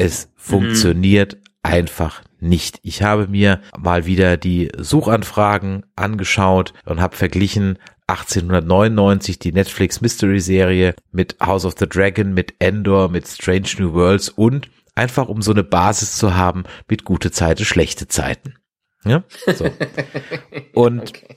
Es 0.00 0.26
mhm. 0.26 0.30
funktioniert 0.36 1.36
einfach 1.62 2.22
nicht. 2.40 2.78
Ich 2.82 3.02
habe 3.02 3.28
mir 3.28 3.60
mal 3.78 4.06
wieder 4.06 4.38
die 4.38 4.72
Suchanfragen 4.78 5.84
angeschaut 5.94 6.72
und 6.86 7.00
habe 7.00 7.16
verglichen 7.16 7.78
1899 8.06 9.38
die 9.38 9.52
Netflix 9.52 10.00
Mystery 10.00 10.40
Serie 10.40 10.94
mit 11.12 11.36
House 11.40 11.66
of 11.66 11.74
the 11.78 11.86
Dragon, 11.86 12.32
mit 12.32 12.54
Endor, 12.58 13.10
mit 13.10 13.28
Strange 13.28 13.68
New 13.78 13.92
Worlds 13.92 14.30
und 14.30 14.70
einfach 14.94 15.28
um 15.28 15.42
so 15.42 15.52
eine 15.52 15.64
Basis 15.64 16.16
zu 16.16 16.34
haben 16.34 16.64
mit 16.88 17.04
gute 17.04 17.30
Zeiten, 17.30 17.64
schlechte 17.64 18.08
Zeiten. 18.08 18.54
Ja, 19.04 19.22
so. 19.54 19.70
Und 20.74 21.00
okay. 21.00 21.36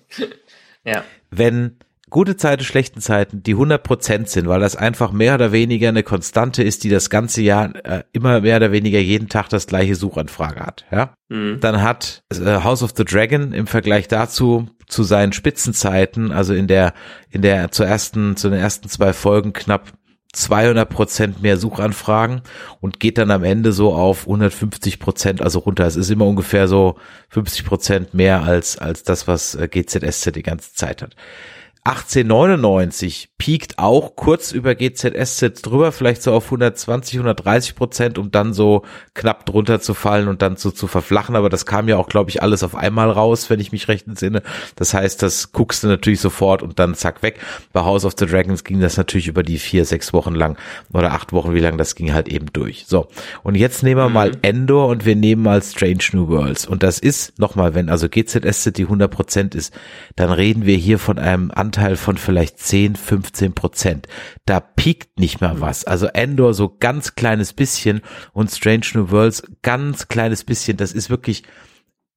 ja. 0.84 1.04
wenn 1.32 1.78
gute 2.14 2.38
Zeiten, 2.38 2.64
schlechten 2.64 3.02
Zeiten, 3.02 3.42
die 3.42 3.54
100 3.54 3.84
Prozent 3.84 4.30
sind, 4.30 4.48
weil 4.48 4.60
das 4.60 4.76
einfach 4.76 5.12
mehr 5.12 5.34
oder 5.34 5.52
weniger 5.52 5.90
eine 5.90 6.04
Konstante 6.04 6.62
ist, 6.64 6.84
die 6.84 6.90
das 6.90 7.10
ganze 7.10 7.42
Jahr 7.42 7.74
äh, 7.84 8.04
immer 8.14 8.42
mehr 8.42 8.58
oder 8.58 8.72
weniger 8.72 9.00
jeden 9.00 9.30
Tag 9.30 9.50
das 9.50 9.66
gleiche 9.66 9.96
Suchanfrage 9.96 10.62
hat, 10.62 10.86
ja. 10.92 11.16
Mhm. 11.30 11.60
Dann 11.60 11.82
hat 11.82 12.24
äh, 12.32 12.62
House 12.64 12.84
of 12.84 12.94
the 12.96 13.04
Dragon 13.04 13.52
im 13.52 13.66
Vergleich 13.66 14.08
dazu 14.08 14.70
zu 14.88 15.02
seinen 15.02 15.34
Spitzenzeiten, 15.34 16.32
also 16.32 16.54
in 16.54 16.68
der 16.68 16.94
in 17.32 17.42
der 17.42 17.72
zur 17.72 17.88
ersten 17.88 18.38
zu 18.38 18.50
den 18.50 18.60
ersten 18.60 18.88
zwei 18.90 19.12
Folgen 19.12 19.52
knapp 19.52 19.92
200 20.34 20.90
Prozent 20.90 21.42
mehr 21.42 21.58
Suchanfragen 21.58 22.42
und 22.80 23.00
geht 23.00 23.18
dann 23.18 23.32
am 23.32 23.44
Ende 23.44 23.72
so 23.72 23.94
auf 23.94 24.22
150 24.22 25.00
Prozent, 25.00 25.42
also 25.42 25.60
runter. 25.60 25.86
Es 25.86 25.96
ist 25.96 26.10
immer 26.10 26.26
ungefähr 26.26 26.68
so 26.68 26.96
50 27.30 27.66
Prozent 27.66 28.14
mehr 28.14 28.44
als, 28.44 28.78
als 28.78 29.04
das, 29.04 29.28
was 29.28 29.56
äh, 29.56 29.68
GZSZ 29.68 30.32
die 30.36 30.44
ganze 30.44 30.74
Zeit 30.74 31.02
hat. 31.02 31.16
1899 31.86 33.32
piekt 33.38 33.78
auch 33.78 34.16
kurz 34.16 34.54
über 34.54 34.74
GZSZ 34.74 35.62
drüber, 35.64 35.92
vielleicht 35.92 36.24
so 36.24 36.32
auf 36.32 36.46
120, 36.46 37.16
130 37.16 37.76
Prozent, 37.76 38.18
um 38.18 38.32
dann 38.32 38.54
so 38.54 38.84
knapp 39.14 39.46
drunter 39.46 39.82
zu 39.82 39.94
fallen 39.94 40.30
und 40.30 40.42
dann 40.42 40.56
so 40.56 40.72
zu 40.72 40.88
verflachen. 40.88 41.36
Aber 41.36 41.50
das 41.50 41.66
kam 41.66 41.90
ja 41.90 41.98
auch, 41.98 42.08
glaube 42.08 42.30
ich, 42.30 42.42
alles 42.42 42.64
auf 42.64 42.74
einmal 42.74 43.10
raus, 43.10 43.50
wenn 43.50 43.60
ich 43.60 43.74
mich 43.74 43.90
recht 43.90 44.08
entsinne. 44.08 44.44
Das 44.78 44.94
heißt, 44.94 45.22
das 45.22 45.52
guckst 45.52 45.84
du 45.84 45.90
natürlich 45.90 46.22
sofort 46.22 46.64
und 46.64 46.80
dann 46.80 46.96
zack 46.96 47.22
weg. 47.22 47.42
Bei 47.74 47.82
House 47.82 48.06
of 48.06 48.14
the 48.18 48.28
Dragons 48.28 48.64
ging 48.64 48.80
das 48.80 48.96
natürlich 48.96 49.28
über 49.28 49.44
die 49.44 49.60
vier, 49.60 49.84
sechs 49.84 50.14
Wochen 50.14 50.36
lang 50.36 50.58
oder 50.94 51.12
acht 51.12 51.34
Wochen, 51.34 51.54
wie 51.54 51.60
lang 51.60 51.78
das 51.78 51.96
ging 51.96 52.14
halt 52.14 52.30
eben 52.30 52.46
durch. 52.54 52.86
So. 52.88 53.10
Und 53.44 53.56
jetzt 53.56 53.84
nehmen 53.84 54.00
wir 54.00 54.08
mal 54.08 54.30
mhm. 54.30 54.38
Endor 54.42 54.88
und 54.88 55.06
wir 55.06 55.18
nehmen 55.18 55.44
mal 55.44 55.62
Strange 55.62 56.06
New 56.14 56.30
Worlds. 56.30 56.66
Und 56.66 56.82
das 56.82 56.98
ist 56.98 57.38
nochmal, 57.40 57.76
wenn 57.76 57.90
also 57.90 58.08
GZSZ 58.08 58.72
die 58.78 58.84
100 58.84 59.12
Prozent 59.12 59.54
ist, 59.54 59.74
dann 60.16 60.32
reden 60.32 60.66
wir 60.66 60.78
hier 60.78 60.98
von 60.98 61.20
einem 61.20 61.52
Anteil 61.74 61.96
von 61.96 62.18
vielleicht 62.18 62.60
10, 62.60 62.96
15 62.96 63.54
Prozent. 63.54 64.08
Da 64.46 64.60
piekt 64.60 65.20
nicht 65.20 65.42
mehr 65.42 65.60
was. 65.60 65.86
Also 65.86 66.06
Endor 66.06 66.54
so 66.54 66.76
ganz 66.80 67.16
kleines 67.16 67.54
bisschen 67.54 68.02
und 68.32 68.52
Strange 68.52 68.86
New 68.94 69.10
Worlds 69.10 69.44
ganz 69.64 70.08
kleines 70.08 70.44
bisschen. 70.44 70.78
Das 70.78 70.94
ist 70.94 71.10
wirklich, 71.10 71.44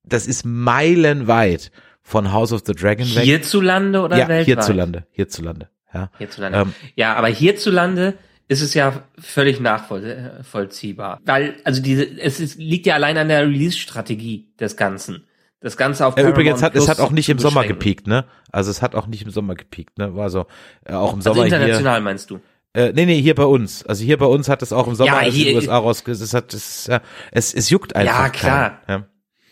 das 0.04 0.26
ist 0.26 0.44
meilenweit 0.44 1.72
von 2.02 2.32
House 2.32 2.52
of 2.52 2.62
the 2.66 2.74
Dragon 2.74 3.07
weg. 3.14 3.24
Hierzulande 3.24 4.02
oder 4.02 4.18
ja, 4.18 4.28
weltweit? 4.28 4.46
hierzulande, 4.46 5.07
hierzulande. 5.11 5.70
Ja. 5.92 6.11
Hierzulande. 6.18 6.59
Ähm, 6.59 6.74
ja, 6.94 7.14
aber 7.14 7.28
hierzulande 7.28 8.14
ist 8.48 8.61
es 8.61 8.74
ja 8.74 9.04
völlig 9.18 9.59
nachvollziehbar. 9.59 11.20
Weil, 11.24 11.54
also 11.64 11.80
diese, 11.80 12.04
es 12.04 12.40
ist, 12.40 12.59
liegt 12.59 12.84
ja 12.84 12.94
allein 12.94 13.16
an 13.16 13.28
der 13.28 13.42
Release-Strategie 13.42 14.52
des 14.61 14.76
Ganzen. 14.76 15.24
Das 15.66 15.76
Ganze 15.76 16.06
auf 16.06 16.16
Ja, 16.16 16.28
übrigens 16.28 16.62
hat 16.62 16.76
es 16.76 16.84
Plus 16.84 16.88
hat 16.88 17.00
auch 17.00 17.10
nicht 17.10 17.28
im 17.28 17.40
Sommer 17.40 17.64
gepiekt, 17.66 18.06
ne? 18.06 18.24
Also 18.52 18.70
es 18.70 18.82
hat 18.82 18.94
auch 18.94 19.08
nicht 19.08 19.22
im 19.24 19.30
Sommer 19.30 19.56
gepiekt, 19.56 19.98
ne? 19.98 20.14
War 20.14 20.30
so 20.30 20.46
äh, 20.84 20.92
auch 20.92 21.12
im 21.12 21.18
Also 21.18 21.30
Sommer 21.32 21.44
hier. 21.46 21.56
international 21.56 22.00
meinst 22.02 22.30
du? 22.30 22.38
Äh, 22.72 22.92
nee, 22.94 23.04
nee, 23.04 23.20
hier 23.20 23.34
bei 23.34 23.42
uns. 23.46 23.84
Also 23.84 24.04
hier 24.04 24.16
bei 24.16 24.26
uns 24.26 24.48
hat 24.48 24.62
es 24.62 24.72
auch 24.72 24.86
im 24.86 24.94
Sommer 24.94 25.24
Ja, 25.24 25.28
hier- 25.28 25.46
die 25.50 25.54
USA 25.56 25.76
rausge 25.78 26.12
es 26.12 26.32
hat 26.34 26.54
es, 26.54 26.86
ja, 26.86 27.00
es 27.32 27.52
es 27.52 27.68
juckt 27.68 27.96
einfach 27.96 28.22
Ja, 28.26 28.28
klar. 28.28 28.80
keinen, 28.86 29.00
ja. 29.00 29.06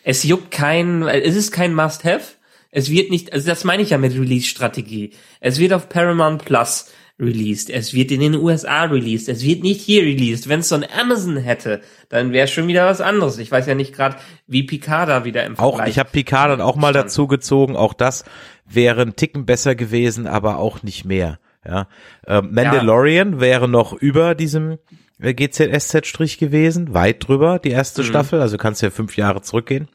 Es 0.04 0.22
juckt 0.22 0.52
kein, 0.52 1.02
es 1.08 1.34
ist 1.34 1.50
kein 1.50 1.74
Must-Have. 1.74 2.22
Es 2.70 2.90
wird 2.90 3.10
nicht, 3.10 3.32
also 3.32 3.48
das 3.48 3.64
meine 3.64 3.82
ich 3.82 3.90
ja 3.90 3.98
mit 3.98 4.12
Release-Strategie. 4.14 5.14
Es 5.40 5.58
wird 5.58 5.72
auf 5.72 5.88
Paramount 5.88 6.44
Plus 6.44 6.92
released. 7.18 7.70
Es 7.70 7.94
wird 7.94 8.10
in 8.10 8.20
den 8.20 8.34
USA 8.34 8.84
released. 8.84 9.28
Es 9.28 9.44
wird 9.44 9.62
nicht 9.62 9.80
hier 9.80 10.02
released. 10.02 10.48
Wenn 10.48 10.60
es 10.60 10.68
so 10.68 10.74
ein 10.74 10.84
Amazon 11.00 11.36
hätte, 11.36 11.80
dann 12.08 12.32
wäre 12.32 12.48
schon 12.48 12.66
wieder 12.66 12.86
was 12.86 13.00
anderes. 13.00 13.38
Ich 13.38 13.50
weiß 13.50 13.66
ja 13.66 13.74
nicht 13.74 13.94
gerade, 13.94 14.16
wie 14.46 14.64
Picard 14.64 15.08
da 15.08 15.24
wieder 15.24 15.44
im 15.44 15.58
Auch 15.58 15.76
Vergleich 15.76 15.90
ich 15.90 15.98
habe 15.98 16.10
Picard 16.10 16.50
dann 16.50 16.60
auch 16.60 16.76
mal 16.76 16.90
stand. 16.90 17.06
dazu 17.06 17.26
gezogen, 17.28 17.76
auch 17.76 17.94
das 17.94 18.24
wäre 18.66 19.02
ein 19.02 19.14
Ticken 19.16 19.46
besser 19.46 19.74
gewesen, 19.74 20.26
aber 20.26 20.58
auch 20.58 20.82
nicht 20.82 21.04
mehr, 21.04 21.38
ja. 21.64 21.86
Ähm, 22.26 22.50
Mandalorian 22.52 23.40
wäre 23.40 23.68
noch 23.68 23.92
über 23.92 24.34
diesem 24.34 24.78
äh, 25.20 25.34
GZSZ-Strich 25.34 26.38
gewesen, 26.38 26.94
weit 26.94 27.28
drüber, 27.28 27.58
die 27.58 27.70
erste 27.70 28.02
Mhm. 28.02 28.06
Staffel, 28.06 28.40
also 28.40 28.56
kannst 28.58 28.82
ja 28.82 28.90
fünf 28.90 29.16
Jahre 29.16 29.40
zurückgehen. 29.42 29.88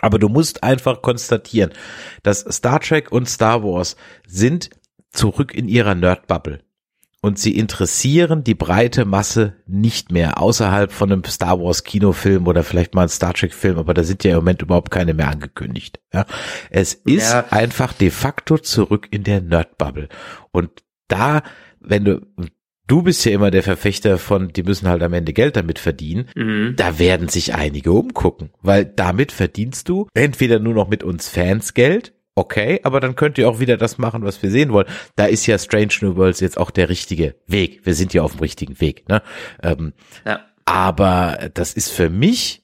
Aber 0.00 0.18
du 0.18 0.28
musst 0.28 0.62
einfach 0.62 1.02
konstatieren, 1.02 1.72
dass 2.22 2.40
Star 2.40 2.80
Trek 2.80 3.10
und 3.10 3.28
Star 3.28 3.62
Wars 3.64 3.96
sind 4.26 4.70
zurück 5.14 5.54
in 5.54 5.68
ihrer 5.68 5.94
Nerd-Bubble. 5.94 6.60
Und 7.20 7.38
sie 7.38 7.56
interessieren 7.56 8.44
die 8.44 8.54
breite 8.54 9.06
Masse 9.06 9.54
nicht 9.66 10.12
mehr, 10.12 10.38
außerhalb 10.42 10.92
von 10.92 11.10
einem 11.10 11.24
Star 11.24 11.58
Wars 11.58 11.82
Kinofilm 11.82 12.46
oder 12.46 12.62
vielleicht 12.62 12.94
mal 12.94 13.02
ein 13.04 13.08
Star 13.08 13.32
Trek 13.32 13.54
Film, 13.54 13.78
aber 13.78 13.94
da 13.94 14.04
sind 14.04 14.24
ja 14.24 14.32
im 14.32 14.36
Moment 14.36 14.60
überhaupt 14.60 14.90
keine 14.90 15.14
mehr 15.14 15.30
angekündigt. 15.30 16.00
Ja. 16.12 16.26
Es 16.68 16.92
ist 16.92 17.32
Ja. 17.32 17.46
einfach 17.50 17.94
de 17.94 18.10
facto 18.10 18.58
zurück 18.58 19.08
in 19.10 19.24
der 19.24 19.40
Nerd-Bubble. 19.40 20.10
Und 20.52 20.68
da, 21.08 21.42
wenn 21.80 22.04
du, 22.04 22.20
du 22.86 23.02
bist 23.02 23.24
ja 23.24 23.32
immer 23.32 23.50
der 23.50 23.62
Verfechter 23.62 24.18
von, 24.18 24.52
die 24.52 24.62
müssen 24.62 24.86
halt 24.86 25.02
am 25.02 25.14
Ende 25.14 25.32
Geld 25.32 25.56
damit 25.56 25.78
verdienen, 25.78 26.28
Mhm. 26.36 26.74
da 26.76 26.98
werden 26.98 27.28
sich 27.28 27.54
einige 27.54 27.92
umgucken, 27.92 28.50
weil 28.60 28.84
damit 28.84 29.32
verdienst 29.32 29.88
du 29.88 30.08
entweder 30.12 30.58
nur 30.58 30.74
noch 30.74 30.88
mit 30.88 31.02
uns 31.02 31.28
Fans 31.30 31.72
Geld, 31.72 32.12
okay, 32.34 32.80
aber 32.82 33.00
dann 33.00 33.14
könnt 33.16 33.38
ihr 33.38 33.48
auch 33.48 33.60
wieder 33.60 33.76
das 33.76 33.98
machen, 33.98 34.24
was 34.24 34.42
wir 34.42 34.50
sehen 34.50 34.72
wollen. 34.72 34.86
Da 35.16 35.26
ist 35.26 35.46
ja 35.46 35.58
Strange 35.58 35.92
New 36.00 36.16
Worlds 36.16 36.40
jetzt 36.40 36.58
auch 36.58 36.70
der 36.70 36.88
richtige 36.88 37.34
Weg. 37.46 37.80
Wir 37.84 37.94
sind 37.94 38.12
ja 38.14 38.22
auf 38.22 38.32
dem 38.32 38.40
richtigen 38.40 38.80
Weg. 38.80 39.08
Ne? 39.08 39.22
Ähm, 39.62 39.92
Ja. 40.26 40.40
aber 40.64 41.50
das 41.54 41.74
ist 41.74 41.90
für 41.90 42.10
mich 42.10 42.63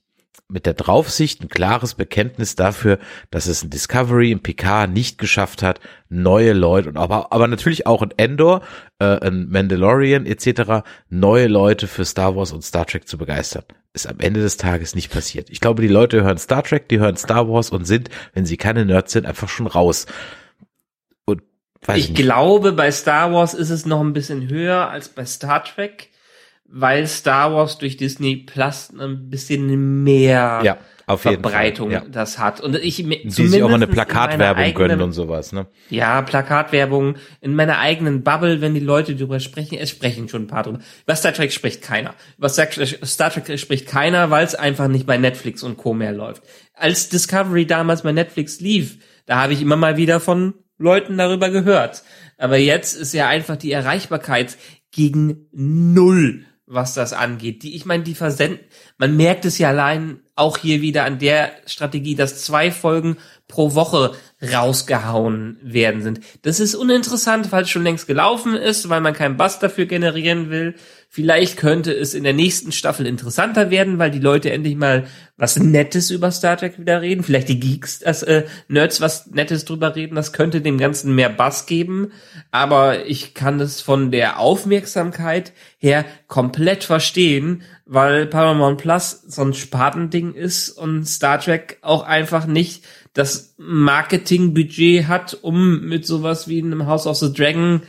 mit 0.51 0.67
der 0.67 0.75
Draufsicht 0.75 1.43
ein 1.43 1.49
klares 1.49 1.95
Bekenntnis 1.95 2.55
dafür, 2.55 2.99
dass 3.31 3.47
es 3.47 3.63
ein 3.63 3.71
Discovery, 3.71 4.33
ein 4.33 4.41
Picard 4.41 4.91
nicht 4.91 5.19
geschafft 5.19 5.63
hat, 5.63 5.81
neue 6.09 6.53
Leute 6.53 6.89
und 6.89 6.97
aber, 6.97 7.33
aber 7.33 7.49
natürlich 7.49 7.87
auch 7.87 8.03
ein 8.03 8.13
Endor, 8.17 8.63
äh, 8.99 9.27
ein 9.27 9.49
Mandalorian 9.49 10.27
etc. 10.27 10.85
neue 11.09 11.47
Leute 11.47 11.87
für 11.87 12.05
Star 12.05 12.37
Wars 12.37 12.53
und 12.53 12.63
Star 12.63 12.87
Trek 12.87 13.09
zu 13.09 13.19
begeistern. 13.19 13.65
Ist 13.93 14.07
am 14.07 14.21
Ende 14.21 14.41
des 14.41 14.57
Tages 14.57 14.95
nicht 14.95 15.11
passiert. 15.13 15.51
Ich 15.51 15.61
glaube, 15.61 15.83
die 15.83 15.89
Leute 15.89 16.23
hören 16.23 16.39
Star 16.39 16.63
Trek, 16.63 16.89
die 16.89 17.01
hören 17.01 17.17
Star 17.17 17.49
Wars 17.49 17.71
und 17.71 17.87
sind, 17.87 18.09
wenn 18.35 18.47
sie 18.47 18.57
keine 18.57 18.85
Nerds 18.85 19.13
sind, 19.13 19.27
einfach 19.27 19.49
schon 19.49 19.67
raus. 19.67 20.07
Und 21.25 21.43
ich, 21.95 22.11
Ich 22.11 22.15
glaube, 22.15 22.73
bei 22.73 22.93
Star 22.93 23.33
Wars 23.33 23.55
ist 23.55 23.71
es 23.71 23.87
noch 23.87 24.01
ein 24.01 24.13
bisschen 24.13 24.49
höher 24.49 24.91
als 24.91 25.09
bei 25.09 25.25
Star 25.25 25.65
Trek, 25.65 26.11
weil 26.73 27.07
Star 27.07 27.53
Wars 27.53 27.79
durch 27.79 27.97
Disney 27.97 28.37
Plus 28.37 28.91
ein 28.99 29.29
bisschen 29.29 30.03
mehr 30.05 30.61
ja, 30.63 30.79
auf 31.07 31.25
jeden 31.25 31.43
Verbreitung 31.43 31.91
Fall. 31.91 32.03
Ja. 32.05 32.09
das 32.09 32.39
hat. 32.39 32.61
Und 32.61 32.77
ich 32.77 32.97
Die 32.97 33.29
sich 33.29 33.63
auch 33.63 33.69
mal 33.69 33.75
eine 33.75 33.87
Plakatwerbung 33.87 34.75
gönnen 34.75 34.91
eigenen- 34.93 35.03
und 35.03 35.13
sowas, 35.13 35.53
ne? 35.53 35.67
Ja, 35.89 36.23
Plakatwerbung 36.23 37.17
in 37.41 37.55
meiner 37.55 37.79
eigenen 37.79 38.23
Bubble, 38.23 38.61
wenn 38.61 38.75
die 38.75 38.81
Leute 38.81 39.17
drüber 39.17 39.41
sprechen, 39.41 39.79
es 39.79 39.91
sprechen 39.91 40.29
schon 40.29 40.43
ein 40.43 40.47
paar 40.47 40.63
drüber. 40.63 40.79
Über 41.05 41.17
Star 41.17 41.33
Trek 41.33 41.53
spricht 41.53 41.83
keiner. 41.83 42.15
Über 42.39 42.49
Star 42.49 42.69
Star 43.05 43.31
Trek 43.31 43.59
spricht 43.59 43.87
keiner, 43.87 44.31
weil 44.31 44.45
es 44.45 44.55
einfach 44.55 44.89
nicht 44.89 45.07
bei 45.07 45.19
Netflix 45.19 45.63
und 45.63 45.77
Co. 45.77 45.93
mehr 45.93 46.13
läuft. 46.13 46.43
Als 46.75 47.09
Discovery 47.09 47.67
damals 47.67 48.03
bei 48.03 48.13
Netflix 48.13 48.61
lief, 48.61 48.99
da 49.27 49.43
habe 49.43 49.53
ich 49.53 49.61
immer 49.61 49.77
mal 49.77 49.97
wieder 49.97 50.21
von 50.21 50.55
Leuten 50.79 51.19
darüber 51.19 51.51
gehört. 51.51 52.03
Aber 52.39 52.57
jetzt 52.57 52.97
ist 52.97 53.13
ja 53.13 53.29
einfach 53.29 53.57
die 53.57 53.71
Erreichbarkeit 53.71 54.57
gegen 54.93 55.47
null, 55.53 56.47
was 56.73 56.95
das 56.95 57.13
angeht. 57.13 57.65
Die, 57.65 57.75
ich 57.75 57.85
meine, 57.85 58.05
die 58.05 58.15
versenden, 58.15 58.61
man 58.97 59.17
merkt 59.17 59.45
es 59.45 59.59
ja 59.59 59.69
allein 59.71 60.21
auch 60.37 60.57
hier 60.57 60.81
wieder 60.81 61.05
an 61.05 61.19
der 61.19 61.51
Strategie, 61.67 62.15
dass 62.15 62.45
zwei 62.45 62.71
Folgen 62.71 63.17
pro 63.49 63.75
Woche 63.75 64.13
rausgehauen 64.41 65.59
werden 65.63 66.03
sind. 66.03 66.21
Das 66.43 66.61
ist 66.61 66.77
uninteressant, 66.77 67.51
weil 67.51 67.65
es 67.65 67.71
schon 67.71 67.83
längst 67.83 68.07
gelaufen 68.07 68.55
ist, 68.55 68.89
weil 68.89 69.01
man 69.01 69.15
keinen 69.15 69.37
Bass 69.37 69.59
dafür 69.59 69.87
generieren 69.87 70.49
will. 70.49 70.77
Vielleicht 71.13 71.57
könnte 71.57 71.93
es 71.93 72.15
in 72.15 72.23
der 72.23 72.35
nächsten 72.35 72.71
Staffel 72.71 73.05
interessanter 73.05 73.73
werden, 73.73 73.99
weil 73.99 74.13
die 74.13 74.21
Leute 74.21 74.53
endlich 74.53 74.77
mal 74.77 75.09
was 75.37 75.59
Nettes 75.59 76.13
über 76.13 76.31
Star 76.31 76.57
Trek 76.57 76.79
wieder 76.79 77.03
reden. 77.03 77.25
Vielleicht 77.25 77.49
die 77.49 77.59
Geeks, 77.59 77.99
das, 77.99 78.23
äh, 78.23 78.45
Nerds 78.69 79.01
was 79.01 79.27
Nettes 79.27 79.65
drüber 79.65 79.97
reden. 79.97 80.15
Das 80.15 80.33
könnte 80.33 80.61
dem 80.61 80.79
Ganzen 80.79 81.17
mehr 81.17 81.29
Bass 81.29 81.67
geben. 81.67 82.13
Aber 82.53 83.07
ich 83.07 83.35
kann 83.35 83.59
es 83.59 83.81
von 83.81 84.13
der 84.13 84.39
Aufmerksamkeit 84.39 85.53
her 85.79 86.05
komplett 86.29 86.85
verstehen, 86.85 87.63
weil 87.87 88.27
Paramount 88.27 88.81
Plus 88.81 89.21
so 89.27 89.43
ein 89.43 89.53
Spartending 89.53 90.35
ist 90.35 90.69
und 90.69 91.07
Star 91.07 91.41
Trek 91.41 91.79
auch 91.83 92.05
einfach 92.05 92.47
nicht 92.47 92.85
das 93.15 93.57
Marketingbudget 93.59 95.09
hat, 95.09 95.39
um 95.43 95.81
mit 95.81 96.07
sowas 96.07 96.47
wie 96.47 96.63
einem 96.63 96.87
House 96.87 97.09
of 97.09 97.17
the 97.17 97.33
Dragon 97.33 97.83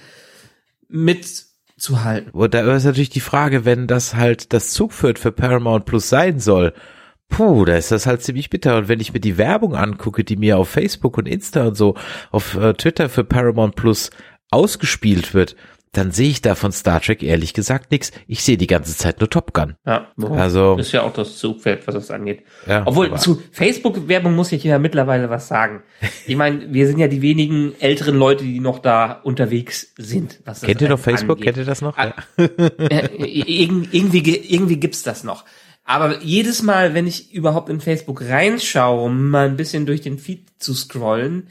mitzuhalten. 1.81 2.29
Wo 2.33 2.47
da 2.47 2.75
ist 2.75 2.85
natürlich 2.85 3.09
die 3.09 3.19
Frage, 3.19 3.65
wenn 3.65 3.87
das 3.87 4.15
halt 4.15 4.53
das 4.53 4.71
Zugpferd 4.71 5.17
für 5.17 5.31
Paramount 5.31 5.85
Plus 5.85 6.09
sein 6.09 6.39
soll, 6.39 6.73
puh, 7.29 7.65
da 7.65 7.75
ist 7.75 7.91
das 7.91 8.05
halt 8.05 8.21
ziemlich 8.21 8.49
bitter. 8.49 8.77
Und 8.77 8.87
wenn 8.87 8.99
ich 8.99 9.13
mir 9.13 9.19
die 9.19 9.37
Werbung 9.37 9.75
angucke, 9.75 10.23
die 10.23 10.37
mir 10.37 10.57
auf 10.57 10.69
Facebook 10.69 11.17
und 11.17 11.27
Insta 11.27 11.67
und 11.67 11.75
so, 11.75 11.95
auf 12.31 12.55
äh, 12.55 12.73
Twitter 12.73 13.09
für 13.09 13.23
Paramount 13.23 13.75
Plus 13.75 14.11
ausgespielt 14.51 15.33
wird, 15.33 15.55
dann 15.93 16.11
sehe 16.11 16.29
ich 16.29 16.41
da 16.41 16.55
von 16.55 16.71
Star 16.71 17.01
Trek 17.01 17.21
ehrlich 17.21 17.53
gesagt 17.53 17.91
nichts. 17.91 18.11
Ich 18.25 18.43
sehe 18.43 18.55
die 18.57 18.67
ganze 18.67 18.95
Zeit 18.95 19.19
nur 19.19 19.29
Top 19.29 19.53
Gun. 19.53 19.75
Ja, 19.85 20.07
Also- 20.17 20.77
ist 20.77 20.93
ja 20.93 21.01
auch 21.01 21.11
das 21.13 21.37
Zugpferd, 21.37 21.85
was 21.85 21.95
das 21.95 22.11
angeht. 22.11 22.43
Ja, 22.65 22.83
Obwohl 22.85 23.13
zu 23.17 23.41
Facebook-Werbung 23.51 24.33
muss 24.35 24.51
ich 24.53 24.63
ja 24.63 24.79
mittlerweile 24.79 25.29
was 25.29 25.47
sagen. 25.49 25.83
Ich 26.27 26.35
meine, 26.37 26.73
wir 26.73 26.87
sind 26.87 26.97
ja 26.99 27.07
die 27.09 27.21
wenigen 27.21 27.73
älteren 27.79 28.15
Leute, 28.15 28.43
die 28.45 28.59
noch 28.61 28.79
da 28.79 29.11
unterwegs 29.23 29.93
sind. 29.97 30.39
Was 30.45 30.61
Kennt 30.61 30.81
ihr 30.81 30.87
noch 30.89 30.99
Facebook? 30.99 31.37
angeht. 31.39 31.45
Kennt 31.45 31.57
ihr 31.57 31.65
das 31.65 31.81
noch? 31.81 31.97
Ah, 31.97 32.13
Ja. 32.37 32.45
äh, 32.45 33.07
irg- 33.07 33.87
irgendwie, 33.91 34.23
ge- 34.23 34.41
irgendwie 34.47 34.77
gibt's 34.77 35.03
das 35.03 35.23
noch. 35.25 35.43
Aber 35.83 36.21
jedes 36.21 36.61
Mal, 36.61 36.93
wenn 36.93 37.05
ich 37.07 37.33
überhaupt 37.33 37.67
in 37.69 37.81
Facebook 37.81 38.21
reinschaue, 38.21 39.03
um 39.03 39.29
mal 39.29 39.47
ein 39.47 39.57
bisschen 39.57 39.85
durch 39.85 39.99
den 40.01 40.19
Feed 40.19 40.47
zu 40.57 40.73
scrollen, 40.73 41.47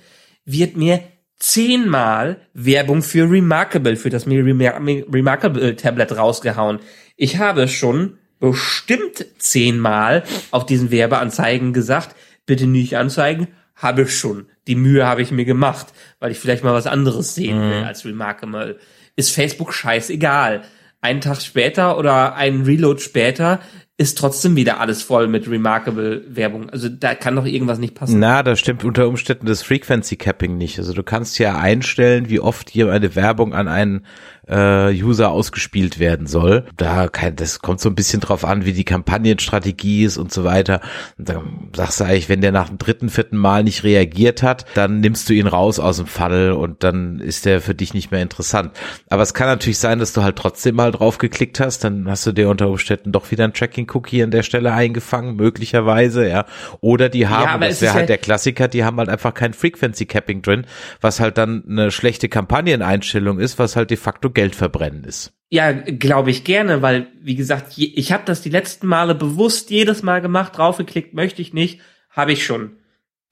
wird 0.46 0.76
mir 0.76 1.02
zehnmal 1.40 2.36
Werbung 2.54 3.02
für 3.02 3.28
Remarkable, 3.28 3.96
für 3.96 4.10
das 4.10 4.26
Remar 4.26 4.76
Remarkable 4.78 5.74
Tablet 5.74 6.16
rausgehauen. 6.16 6.78
Ich 7.16 7.38
habe 7.38 7.66
schon 7.66 8.18
bestimmt 8.38 9.26
zehnmal 9.38 10.22
auf 10.50 10.66
diesen 10.66 10.90
Werbeanzeigen 10.90 11.72
gesagt, 11.72 12.14
bitte 12.46 12.66
nicht 12.66 12.96
anzeigen, 12.96 13.48
habe 13.74 14.02
ich 14.02 14.16
schon. 14.16 14.46
Die 14.66 14.76
Mühe 14.76 15.06
habe 15.06 15.22
ich 15.22 15.30
mir 15.30 15.44
gemacht, 15.44 15.88
weil 16.20 16.30
ich 16.30 16.38
vielleicht 16.38 16.62
mal 16.62 16.74
was 16.74 16.86
anderes 16.86 17.34
sehen 17.34 17.60
will 17.60 17.84
als 17.84 18.04
Remarkable. 18.04 18.78
Ist 19.16 19.30
Facebook 19.30 19.72
scheißegal. 19.72 20.62
Einen 21.00 21.22
Tag 21.22 21.40
später 21.40 21.96
oder 21.98 22.34
einen 22.34 22.64
Reload 22.64 23.00
später 23.00 23.60
ist 24.00 24.16
trotzdem 24.16 24.56
wieder 24.56 24.80
alles 24.80 25.02
voll 25.02 25.28
mit 25.28 25.46
Remarkable 25.46 26.24
Werbung. 26.26 26.70
Also 26.70 26.88
da 26.88 27.14
kann 27.14 27.36
doch 27.36 27.44
irgendwas 27.44 27.78
nicht 27.78 27.94
passen. 27.94 28.18
Na, 28.18 28.42
da 28.42 28.56
stimmt 28.56 28.82
unter 28.82 29.06
Umständen 29.06 29.44
das 29.44 29.62
Frequency 29.62 30.16
Capping 30.16 30.56
nicht. 30.56 30.78
Also 30.78 30.94
du 30.94 31.02
kannst 31.02 31.38
ja 31.38 31.58
einstellen, 31.58 32.30
wie 32.30 32.40
oft 32.40 32.70
hier 32.70 32.90
eine 32.90 33.14
Werbung 33.14 33.52
an 33.52 33.68
einen 33.68 34.06
äh, 34.50 34.90
User 34.90 35.30
ausgespielt 35.30 35.98
werden 35.98 36.26
soll. 36.26 36.64
Da 36.76 37.08
kann, 37.08 37.36
das 37.36 37.60
kommt 37.60 37.80
so 37.80 37.88
ein 37.88 37.94
bisschen 37.94 38.20
drauf 38.20 38.44
an, 38.44 38.64
wie 38.64 38.72
die 38.72 38.84
Kampagnenstrategie 38.84 40.04
ist 40.04 40.18
und 40.18 40.32
so 40.32 40.44
weiter. 40.44 40.80
Und 41.18 41.28
dann 41.28 41.70
sagst 41.74 42.00
du 42.00 42.04
eigentlich, 42.04 42.28
wenn 42.28 42.40
der 42.40 42.52
nach 42.52 42.68
dem 42.68 42.78
dritten, 42.78 43.08
vierten 43.08 43.36
Mal 43.36 43.64
nicht 43.64 43.84
reagiert 43.84 44.42
hat, 44.42 44.66
dann 44.74 45.00
nimmst 45.00 45.28
du 45.28 45.34
ihn 45.34 45.46
raus 45.46 45.78
aus 45.78 45.98
dem 45.98 46.06
Funnel 46.06 46.52
und 46.52 46.82
dann 46.82 47.20
ist 47.20 47.46
der 47.46 47.60
für 47.60 47.74
dich 47.74 47.94
nicht 47.94 48.10
mehr 48.10 48.22
interessant. 48.22 48.72
Aber 49.08 49.22
es 49.22 49.34
kann 49.34 49.46
natürlich 49.46 49.78
sein, 49.78 49.98
dass 49.98 50.12
du 50.12 50.22
halt 50.22 50.36
trotzdem 50.36 50.74
mal 50.74 50.90
drauf 50.90 51.18
geklickt 51.18 51.60
hast, 51.60 51.84
dann 51.84 52.08
hast 52.08 52.26
du 52.26 52.32
dir 52.32 52.48
unter 52.48 52.68
Umständen 52.68 53.12
doch 53.12 53.30
wieder 53.30 53.44
ein 53.44 53.52
Tracking-Cookie 53.52 54.22
an 54.22 54.30
der 54.30 54.42
Stelle 54.42 54.72
eingefangen, 54.72 55.36
möglicherweise, 55.36 56.28
ja. 56.28 56.46
Oder 56.80 57.08
die 57.08 57.28
haben, 57.28 57.62
ja, 57.62 57.68
das 57.68 57.80
wäre 57.80 57.94
halt 57.94 58.08
der 58.08 58.18
Klassiker, 58.18 58.68
die 58.68 58.84
haben 58.84 58.98
halt 58.98 59.08
einfach 59.08 59.34
kein 59.34 59.52
Frequency-Capping 59.52 60.42
drin, 60.42 60.66
was 61.00 61.20
halt 61.20 61.38
dann 61.38 61.62
eine 61.68 61.90
schlechte 61.90 62.28
Kampagneneinstellung 62.28 63.38
ist, 63.38 63.58
was 63.58 63.76
halt 63.76 63.90
de 63.90 63.96
facto 63.96 64.30
Geld 64.40 64.54
verbrennen 64.54 65.04
ist. 65.04 65.34
Ja, 65.50 65.70
glaube 65.72 66.30
ich 66.30 66.44
gerne, 66.44 66.80
weil, 66.80 67.08
wie 67.20 67.34
gesagt, 67.34 67.74
ich 67.76 68.10
habe 68.10 68.22
das 68.24 68.40
die 68.40 68.48
letzten 68.48 68.86
Male 68.86 69.14
bewusst 69.14 69.68
jedes 69.68 70.02
Mal 70.02 70.22
gemacht, 70.22 70.56
draufgeklickt, 70.56 71.12
möchte 71.12 71.42
ich 71.42 71.52
nicht, 71.52 71.80
habe 72.08 72.32
ich 72.32 72.42
schon. 72.42 72.78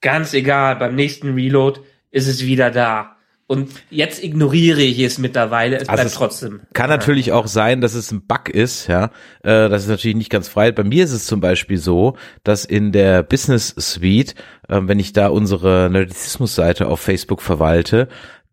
Ganz 0.01 0.35
egal, 0.35 0.75
beim 0.75 0.93
nächsten 0.93 1.33
Reload 1.33 1.79
ist 2.11 2.27
es 2.27 2.45
wieder 2.45 2.69
da. 2.69 3.15
Und 3.47 3.71
jetzt 3.89 4.23
ignoriere 4.23 4.81
ich 4.81 4.99
es 4.99 5.17
mittlerweile, 5.17 5.77
es 5.77 5.89
also 5.89 5.93
bleibt 5.93 6.09
es 6.09 6.13
trotzdem. 6.13 6.59
Kann 6.73 6.91
natürlich 6.91 7.31
auch 7.31 7.47
sein, 7.47 7.81
dass 7.81 7.95
es 7.95 8.11
ein 8.11 8.21
Bug 8.27 8.49
ist, 8.49 8.85
ja. 8.85 9.05
Äh, 9.41 9.67
das 9.67 9.81
ist 9.81 9.89
natürlich 9.89 10.17
nicht 10.17 10.29
ganz 10.29 10.47
frei. 10.47 10.71
Bei 10.71 10.83
mir 10.83 11.03
ist 11.03 11.13
es 11.13 11.25
zum 11.25 11.39
Beispiel 11.39 11.79
so, 11.79 12.15
dass 12.43 12.65
in 12.65 12.91
der 12.91 13.23
Business 13.23 13.73
Suite, 13.79 14.35
äh, 14.67 14.79
wenn 14.83 14.99
ich 14.99 15.13
da 15.13 15.29
unsere 15.29 15.89
Nerdizismus-Seite 15.91 16.85
auf 16.85 16.99
Facebook 16.99 17.41
verwalte, 17.41 18.07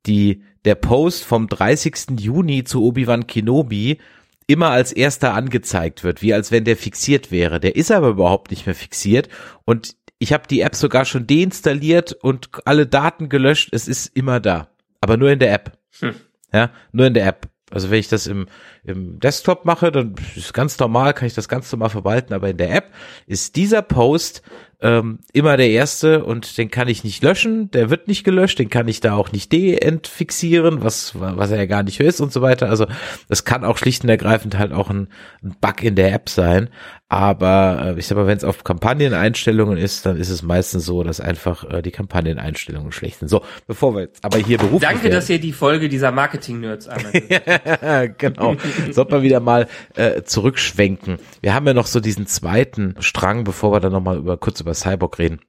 die 0.07 0.43
der 0.67 0.75
Post 0.75 1.25
vom 1.25 1.49
30. 1.49 2.19
Juni 2.19 2.65
zu 2.65 2.83
Obi-Wan 2.83 3.27
Kenobi 3.27 3.99
immer 4.47 4.71
als 4.71 4.93
erster 4.93 5.35
angezeigt 5.35 6.05
wird, 6.05 6.23
wie 6.23 6.35
als 6.35 6.51
wenn 6.51 6.65
der 6.65 6.77
fixiert 6.77 7.31
wäre. 7.31 7.61
Der 7.61 7.77
ist 7.77 7.91
aber 7.91 8.09
überhaupt 8.09 8.51
nicht 8.51 8.67
mehr 8.67 8.75
fixiert 8.75 9.29
und 9.65 9.97
ich 10.19 10.33
habe 10.33 10.49
die 10.49 10.61
App 10.61 10.75
sogar 10.75 11.05
schon 11.05 11.27
deinstalliert 11.27 12.13
und 12.13 12.49
alle 12.65 12.87
Daten 12.87 13.29
gelöscht. 13.29 13.69
Es 13.73 13.87
ist 13.87 14.07
immer 14.17 14.41
da, 14.41 14.69
aber 15.01 15.17
nur 15.17 15.31
in 15.31 15.39
der 15.39 15.53
App. 15.53 15.79
Hm. 16.01 16.15
Ja, 16.53 16.71
nur 16.93 17.07
in 17.07 17.15
der 17.15 17.27
App. 17.27 17.49
Also 17.71 17.91
wenn 17.91 17.99
ich 17.99 18.09
das 18.09 18.27
im, 18.27 18.47
im 18.85 19.19
Desktop 19.19 19.65
mache, 19.65 19.91
dann 19.91 20.15
ist 20.37 20.55
ganz 20.55 20.79
normal, 20.79 21.15
kann 21.15 21.27
ich 21.27 21.35
das 21.35 21.49
ganz 21.49 21.71
normal 21.73 21.91
verwalten, 21.91 22.33
aber 22.33 22.49
in 22.49 22.57
der 22.57 22.75
App 22.75 22.93
ist 23.27 23.57
dieser 23.57 23.83
Post 23.83 24.43
ähm, 24.81 25.21
immer 25.33 25.57
der 25.57 25.71
erste 25.71 26.25
und 26.25 26.59
den 26.59 26.71
kann 26.71 26.89
ich 26.89 27.03
nicht 27.03 27.23
löschen, 27.23 27.71
der 27.71 27.89
wird 27.89 28.09
nicht 28.09 28.25
gelöscht, 28.25 28.59
den 28.59 28.69
kann 28.69 28.89
ich 28.89 29.01
da 29.01 29.15
auch 29.15 29.33
nicht 29.33 29.51
deentfixieren, 29.53 30.83
was, 30.83 31.19
was 31.19 31.51
er 31.51 31.59
ja 31.59 31.67
gar 31.67 31.83
nicht 31.83 31.99
ist 32.01 32.21
und 32.21 32.33
so 32.33 32.43
weiter. 32.43 32.69
Also 32.69 32.87
das 33.29 33.45
kann 33.45 33.65
auch 33.65 33.79
schlicht 33.79 34.05
und 34.05 34.11
ergreifend 34.11 34.59
halt 34.59 34.73
auch 34.73 34.91
ein, 34.91 35.09
ein 35.43 35.57
Bug 35.61 35.83
in 35.83 35.95
der 35.95 36.13
App 36.13 36.29
sein. 36.29 36.69
Aber 37.09 37.95
äh, 37.97 37.99
ich 37.99 38.07
sag 38.07 38.17
mal, 38.17 38.27
wenn 38.27 38.37
es 38.37 38.43
auf 38.43 38.65
Kampagneneinstellungen 38.65 39.79
ist, 39.79 40.07
dann 40.07 40.17
ist 40.17 40.29
es 40.29 40.43
meistens 40.43 40.85
so, 40.85 41.05
dass 41.05 41.21
einfach 41.21 41.63
äh, 41.71 41.81
die 41.81 41.93
Kampagneneinstellungen 41.93 42.91
schlecht 42.91 43.21
sind. 43.21 43.29
So, 43.29 43.43
bevor 43.69 43.95
wir 43.95 44.03
jetzt 44.03 44.25
aber 44.25 44.39
hier 44.39 44.59
beruflich 44.59 44.81
Danke, 44.89 45.05
werden. 45.05 45.15
dass 45.15 45.31
ihr 45.31 45.39
die 45.39 45.53
Folge 45.53 45.89
dieser 45.89 46.11
Marketing-Nerds 46.11 46.89
einmal 46.89 47.13
Genau. 48.19 48.57
Sollte 48.91 49.13
man 49.13 49.23
wieder 49.23 49.39
mal 49.39 49.69
äh, 49.95 50.23
zurückschwenken. 50.23 51.19
Wir 51.43 51.55
haben 51.55 51.67
ja 51.67 51.75
noch 51.75 51.87
so 51.87 52.01
diesen 52.01 52.27
zweiten 52.27 52.97
Strang, 52.99 53.45
bevor 53.45 53.73
wir 53.73 53.79
dann 53.79 53.93
nochmal 53.93 54.17
über 54.17 54.37
kurz 54.37 54.61
über 54.61 54.75
Cyborg 54.75 55.21
reden. 55.21 55.41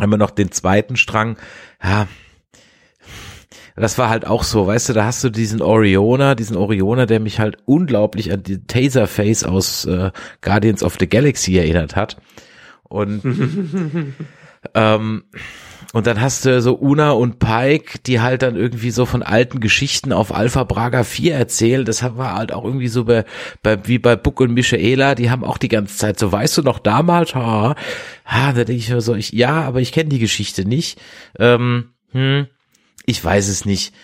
Haben 0.00 0.10
wir 0.10 0.18
noch 0.18 0.30
den 0.30 0.50
zweiten 0.50 0.96
Strang. 0.96 1.36
Ja, 1.82 2.06
das 3.76 3.98
war 3.98 4.08
halt 4.08 4.26
auch 4.26 4.42
so, 4.42 4.66
weißt 4.66 4.88
du, 4.88 4.92
da 4.92 5.04
hast 5.04 5.22
du 5.22 5.30
diesen 5.30 5.62
Oriona, 5.62 6.34
diesen 6.34 6.56
Oriona, 6.56 7.06
der 7.06 7.20
mich 7.20 7.38
halt 7.38 7.58
unglaublich 7.66 8.32
an 8.32 8.42
die 8.42 8.66
Taserface 8.66 9.44
aus 9.44 9.84
äh, 9.84 10.10
Guardians 10.40 10.82
of 10.82 10.96
the 10.98 11.08
Galaxy 11.08 11.56
erinnert 11.56 11.94
hat. 11.96 12.16
Und 12.84 13.22
ähm, 14.74 15.24
und 15.96 16.06
dann 16.06 16.20
hast 16.20 16.44
du 16.44 16.60
so 16.60 16.78
Una 16.78 17.12
und 17.12 17.38
Pike, 17.38 18.00
die 18.04 18.20
halt 18.20 18.42
dann 18.42 18.54
irgendwie 18.54 18.90
so 18.90 19.06
von 19.06 19.22
alten 19.22 19.60
Geschichten 19.60 20.12
auf 20.12 20.34
Alpha 20.34 20.64
Braga 20.64 21.04
4 21.04 21.34
erzählen. 21.34 21.86
Das 21.86 22.02
war 22.02 22.34
halt 22.34 22.52
auch 22.52 22.64
irgendwie 22.64 22.88
so 22.88 23.04
bei, 23.04 23.24
bei 23.62 23.86
wie 23.88 23.98
bei 23.98 24.14
Buck 24.14 24.40
und 24.40 24.52
Michaela, 24.52 25.14
die 25.14 25.30
haben 25.30 25.42
auch 25.42 25.56
die 25.56 25.68
ganze 25.68 25.96
Zeit 25.96 26.18
so, 26.18 26.30
weißt 26.30 26.58
du 26.58 26.62
noch 26.62 26.80
damals? 26.80 27.34
Ha, 27.34 27.74
ha 28.26 28.52
da 28.52 28.64
denke 28.64 28.74
ich 28.74 28.90
mir 28.90 29.00
so, 29.00 29.14
ich, 29.14 29.32
ja, 29.32 29.62
aber 29.62 29.80
ich 29.80 29.90
kenne 29.90 30.10
die 30.10 30.18
Geschichte 30.18 30.68
nicht. 30.68 31.00
Ähm, 31.38 31.92
hm, 32.12 32.46
ich 33.06 33.24
weiß 33.24 33.48
es 33.48 33.64
nicht. 33.64 33.94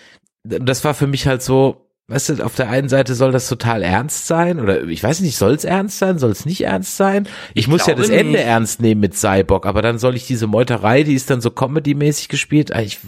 Das 0.43 0.83
war 0.83 0.93
für 0.93 1.07
mich 1.07 1.27
halt 1.27 1.41
so, 1.41 1.89
weißt 2.07 2.29
du, 2.29 2.45
auf 2.45 2.55
der 2.55 2.69
einen 2.69 2.89
Seite 2.89 3.15
soll 3.15 3.31
das 3.31 3.47
total 3.47 3.81
ernst 3.83 4.27
sein 4.27 4.59
oder 4.59 4.83
ich 4.83 5.03
weiß 5.03 5.21
nicht, 5.21 5.37
soll 5.37 5.53
es 5.53 5.63
ernst 5.63 5.99
sein, 5.99 6.19
soll 6.19 6.31
es 6.31 6.45
nicht 6.45 6.61
ernst 6.61 6.97
sein? 6.97 7.27
Ich, 7.53 7.61
ich 7.61 7.67
muss 7.67 7.85
ja 7.85 7.95
das 7.95 8.09
nicht. 8.09 8.19
Ende 8.19 8.41
ernst 8.41 8.81
nehmen 8.81 9.01
mit 9.01 9.15
Cyborg, 9.15 9.65
aber 9.65 9.81
dann 9.81 9.99
soll 9.99 10.15
ich 10.15 10.27
diese 10.27 10.47
Meuterei, 10.47 11.03
die 11.03 11.13
ist 11.13 11.29
dann 11.29 11.41
so 11.41 11.51
comedy-mäßig 11.51 12.27
gespielt. 12.27 12.73
Ah, 12.73 12.81
ich, 12.81 12.99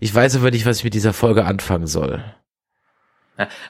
ich 0.00 0.14
weiß 0.14 0.36
aber 0.36 0.50
nicht, 0.50 0.64
was 0.64 0.78
ich 0.78 0.84
mit 0.84 0.94
dieser 0.94 1.12
Folge 1.12 1.44
anfangen 1.44 1.86
soll. 1.86 2.24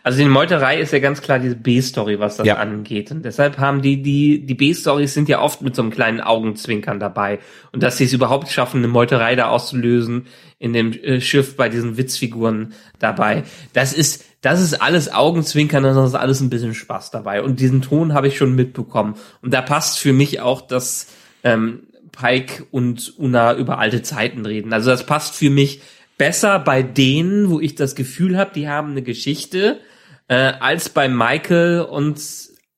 Also 0.03 0.19
die 0.19 0.25
Meuterei 0.25 0.79
ist 0.81 0.93
ja 0.93 0.99
ganz 0.99 1.21
klar 1.21 1.39
diese 1.39 1.57
B-Story, 1.57 2.19
was 2.19 2.37
das 2.37 2.47
ja. 2.47 2.57
angeht. 2.57 3.11
Und 3.11 3.25
deshalb 3.25 3.59
haben 3.59 3.83
die, 3.83 4.03
die, 4.03 4.47
die 4.47 4.55
B-Stories 4.55 5.13
sind 5.13 5.29
ja 5.29 5.41
oft 5.41 5.61
mit 5.63 5.77
so 5.77 5.83
einem 5.83 5.91
kleinen 5.91 6.21
Augenzwinkern 6.21 6.99
dabei. 6.99 7.39
Und 7.73 7.83
dass 7.83 7.99
sie 7.99 8.05
es 8.05 8.13
überhaupt 8.13 8.49
schaffen, 8.49 8.79
eine 8.79 8.89
Meuterei 8.89 9.37
da 9.37 9.49
auszulösen 9.49 10.27
in 10.59 10.73
dem 10.73 10.93
äh, 10.93 11.21
Schiff 11.21 11.57
bei 11.57 11.69
diesen 11.69 11.97
Witzfiguren 11.97 12.73
dabei. 12.99 13.45
Das 13.75 13.93
ist, 13.93 14.25
das 14.41 14.61
ist 14.61 14.81
alles 14.81 15.13
Augenzwinkern, 15.13 15.83
das 15.83 15.97
ist 15.97 16.15
alles 16.15 16.41
ein 16.41 16.51
bisschen 16.51 16.75
Spaß 16.75 17.11
dabei. 17.11 17.43
Und 17.43 17.61
diesen 17.61 17.83
Ton 17.83 18.15
habe 18.15 18.29
ich 18.29 18.37
schon 18.37 18.55
mitbekommen. 18.55 19.17
Und 19.43 19.53
da 19.53 19.61
passt 19.61 19.99
für 19.99 20.13
mich 20.13 20.41
auch, 20.41 20.63
dass 20.63 21.09
ähm, 21.45 21.89
Pike 22.13 22.67
und 22.71 23.15
Una 23.19 23.55
über 23.55 23.79
alte 23.79 24.03
Zeiten 24.03 24.45
reden. 24.45 24.73
Also 24.73 24.91
das 24.91 25.07
passt 25.07 25.37
für 25.37 25.51
mich 25.51 25.83
besser 26.19 26.59
bei 26.59 26.83
denen, 26.83 27.51
wo 27.51 27.61
ich 27.61 27.75
das 27.75 27.95
Gefühl 27.95 28.37
habe, 28.37 28.51
die 28.55 28.69
haben 28.69 28.91
eine 28.91 29.03
Geschichte, 29.03 29.81
äh, 30.29 30.35
als 30.35 30.91
bei 30.91 31.09
Michael 31.09 31.81
und 31.83 32.21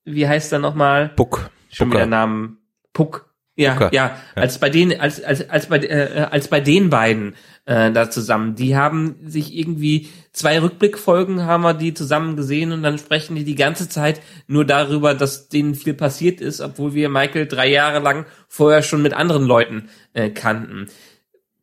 wie 0.04 0.28
heißt 0.28 0.52
er 0.52 0.58
nochmal? 0.60 1.10
Puck. 1.10 1.50
Schon 1.70 1.88
Pucker. 1.88 2.00
wieder 2.00 2.06
Namen. 2.06 2.58
Puck. 2.92 3.26
Ja, 3.56 3.78
ja, 3.78 3.90
ja, 3.92 4.16
als 4.36 4.58
bei 4.58 4.70
denen, 4.70 4.98
als 4.98 5.22
als 5.22 5.50
als 5.50 5.66
bei 5.66 5.78
äh, 5.78 6.26
als 6.30 6.48
bei 6.48 6.60
den 6.60 6.88
beiden 6.88 7.34
äh, 7.66 7.92
da 7.92 8.10
zusammen. 8.10 8.54
Die 8.54 8.74
haben 8.74 9.16
sich 9.26 9.54
irgendwie 9.54 10.08
zwei 10.32 10.60
Rückblickfolgen 10.60 11.44
haben 11.44 11.62
wir 11.62 11.74
die 11.74 11.92
zusammen 11.92 12.36
gesehen 12.36 12.72
und 12.72 12.82
dann 12.82 12.96
sprechen 12.96 13.36
die 13.36 13.44
die 13.44 13.56
ganze 13.56 13.88
Zeit 13.88 14.22
nur 14.46 14.64
darüber, 14.64 15.14
dass 15.14 15.48
denen 15.48 15.74
viel 15.74 15.92
passiert 15.92 16.40
ist, 16.40 16.60
obwohl 16.60 16.94
wir 16.94 17.10
Michael 17.10 17.46
drei 17.46 17.68
Jahre 17.68 17.98
lang 17.98 18.24
vorher 18.48 18.82
schon 18.82 19.02
mit 19.02 19.12
anderen 19.12 19.44
Leuten 19.44 19.90
äh, 20.14 20.30
kannten. 20.30 20.88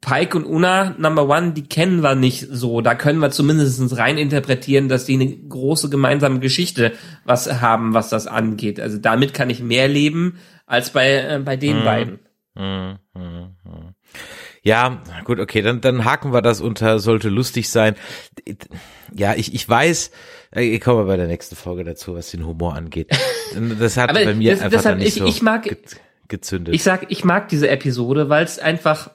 Pike 0.02 0.38
und 0.38 0.46
Una 0.46 0.96
Number 0.98 1.28
One, 1.28 1.54
die 1.54 1.64
kennen 1.64 2.02
wir 2.02 2.16
nicht 2.16 2.48
so. 2.50 2.82
Da 2.82 2.96
können 2.96 3.20
wir 3.20 3.32
zumindest 3.32 3.98
rein 3.98 4.18
interpretieren, 4.18 4.90
dass 4.90 5.06
die 5.06 5.16
eine 5.16 5.28
große 5.28 5.90
gemeinsame 5.90 6.40
Geschichte 6.40 6.94
was 7.26 7.62
haben, 7.62 7.94
was 7.94 8.10
das 8.10 8.28
angeht. 8.28 8.80
Also 8.80 8.98
damit 8.98 9.34
kann 9.34 9.50
ich 9.50 9.62
mehr 9.62 9.88
leben 9.88 10.38
als 10.66 10.92
bei, 10.92 11.14
äh, 11.14 11.42
bei 11.44 11.56
den 11.58 11.80
mhm. 11.80 11.84
beiden. 11.84 12.20
Mhm. 12.56 13.00
Mhm. 13.16 13.96
Ja, 14.64 15.02
gut, 15.24 15.40
okay, 15.40 15.62
dann, 15.62 15.80
dann 15.82 16.04
haken 16.04 16.34
wir 16.34 16.42
das 16.42 16.60
unter, 16.60 17.00
sollte 17.00 17.30
lustig 17.30 17.70
sein. 17.70 17.96
Ja, 19.16 19.34
ich, 19.36 19.54
ich 19.54 19.68
weiß, 19.68 20.12
äh, 20.54 20.64
ich 20.64 20.82
komme 20.82 21.06
bei 21.06 21.16
der 21.16 21.28
nächsten 21.28 21.56
Folge 21.56 21.84
dazu, 21.84 22.16
was 22.16 22.32
den 22.32 22.46
Humor 22.46 22.76
angeht. 22.76 23.10
Das 23.80 23.96
hat 23.96 24.14
bei 24.14 24.34
mir 24.34 24.52
das, 24.52 24.62
einfach 24.62 24.78
deshalb, 24.80 24.98
nicht 24.98 25.08
ich, 25.08 25.14
so 25.16 25.26
ich 25.26 25.42
mag, 25.42 25.66
gezündet. 26.28 26.76
Ich 26.76 26.84
sag, 26.84 27.10
ich 27.10 27.24
mag 27.24 27.48
diese 27.48 27.70
Episode, 27.70 28.28
weil 28.28 28.44
es 28.44 28.60
einfach 28.60 29.12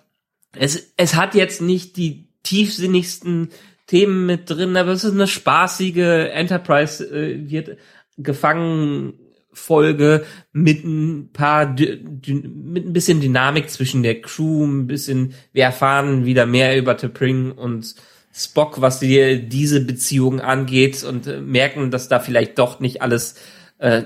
es, 0.57 0.93
es 0.97 1.15
hat 1.15 1.35
jetzt 1.35 1.61
nicht 1.61 1.97
die 1.97 2.29
tiefsinnigsten 2.43 3.51
Themen 3.87 4.27
mit 4.27 4.49
drin, 4.49 4.77
aber 4.77 4.93
es 4.93 5.05
ist 5.05 5.13
eine 5.13 5.27
spaßige 5.27 6.31
Enterprise 6.33 7.05
äh, 7.05 7.51
wird 7.51 7.79
gefangen 8.19 9.15
Folge 9.53 10.25
mit 10.53 10.85
ein 10.85 11.31
paar 11.33 11.67
mit 11.67 12.87
ein 12.87 12.93
bisschen 12.93 13.21
Dynamik 13.21 13.69
zwischen 13.69 14.03
der 14.03 14.23
Crew, 14.23 14.65
ein 14.65 14.87
bisschen 14.87 15.35
wir 15.53 15.65
erfahren 15.65 16.25
wieder 16.25 16.47
mehr 16.47 16.79
über 16.79 16.93
T'Pring 16.93 17.53
und 17.53 17.95
Spock, 18.35 18.81
was 18.81 18.99
die, 18.99 19.47
diese 19.47 19.85
Beziehung 19.85 20.41
angeht 20.41 21.05
und 21.05 21.27
äh, 21.27 21.41
merken, 21.41 21.91
dass 21.91 22.09
da 22.09 22.19
vielleicht 22.19 22.59
doch 22.59 22.81
nicht 22.81 23.03
alles 23.03 23.35
äh, 23.79 24.05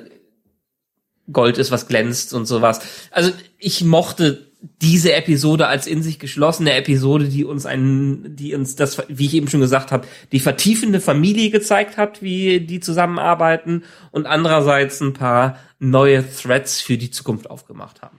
Gold 1.31 1.59
ist, 1.59 1.71
was 1.71 1.87
glänzt 1.87 2.35
und 2.35 2.47
sowas. 2.47 2.81
Also 3.13 3.31
ich 3.59 3.85
mochte 3.85 4.46
diese 4.61 5.13
Episode 5.15 5.67
als 5.67 5.87
in 5.87 6.03
sich 6.03 6.19
geschlossene 6.19 6.75
Episode, 6.75 7.27
die 7.27 7.45
uns 7.45 7.67
einen, 7.67 8.37
die 8.37 8.55
uns 8.55 8.77
das, 8.77 9.03
wie 9.09 9.27
ich 9.27 9.35
eben 9.35 9.49
schon 9.49 9.61
gesagt 9.61 9.93
habe, 9.93 10.07
die 10.33 10.41
vertiefende 10.41 11.01
Familie 11.01 11.51
gezeigt 11.51 11.97
hat, 11.97 12.23
wie 12.23 12.61
die 12.61 12.81
zusammenarbeiten 12.81 13.85
und 14.11 14.27
andererseits 14.27 15.01
ein 15.01 15.13
paar 15.13 15.59
neue 15.79 16.25
Threads 16.29 16.81
für 16.81 16.97
die 16.97 17.11
Zukunft 17.11 17.51
aufgemacht 17.51 18.03
haben. 18.03 18.19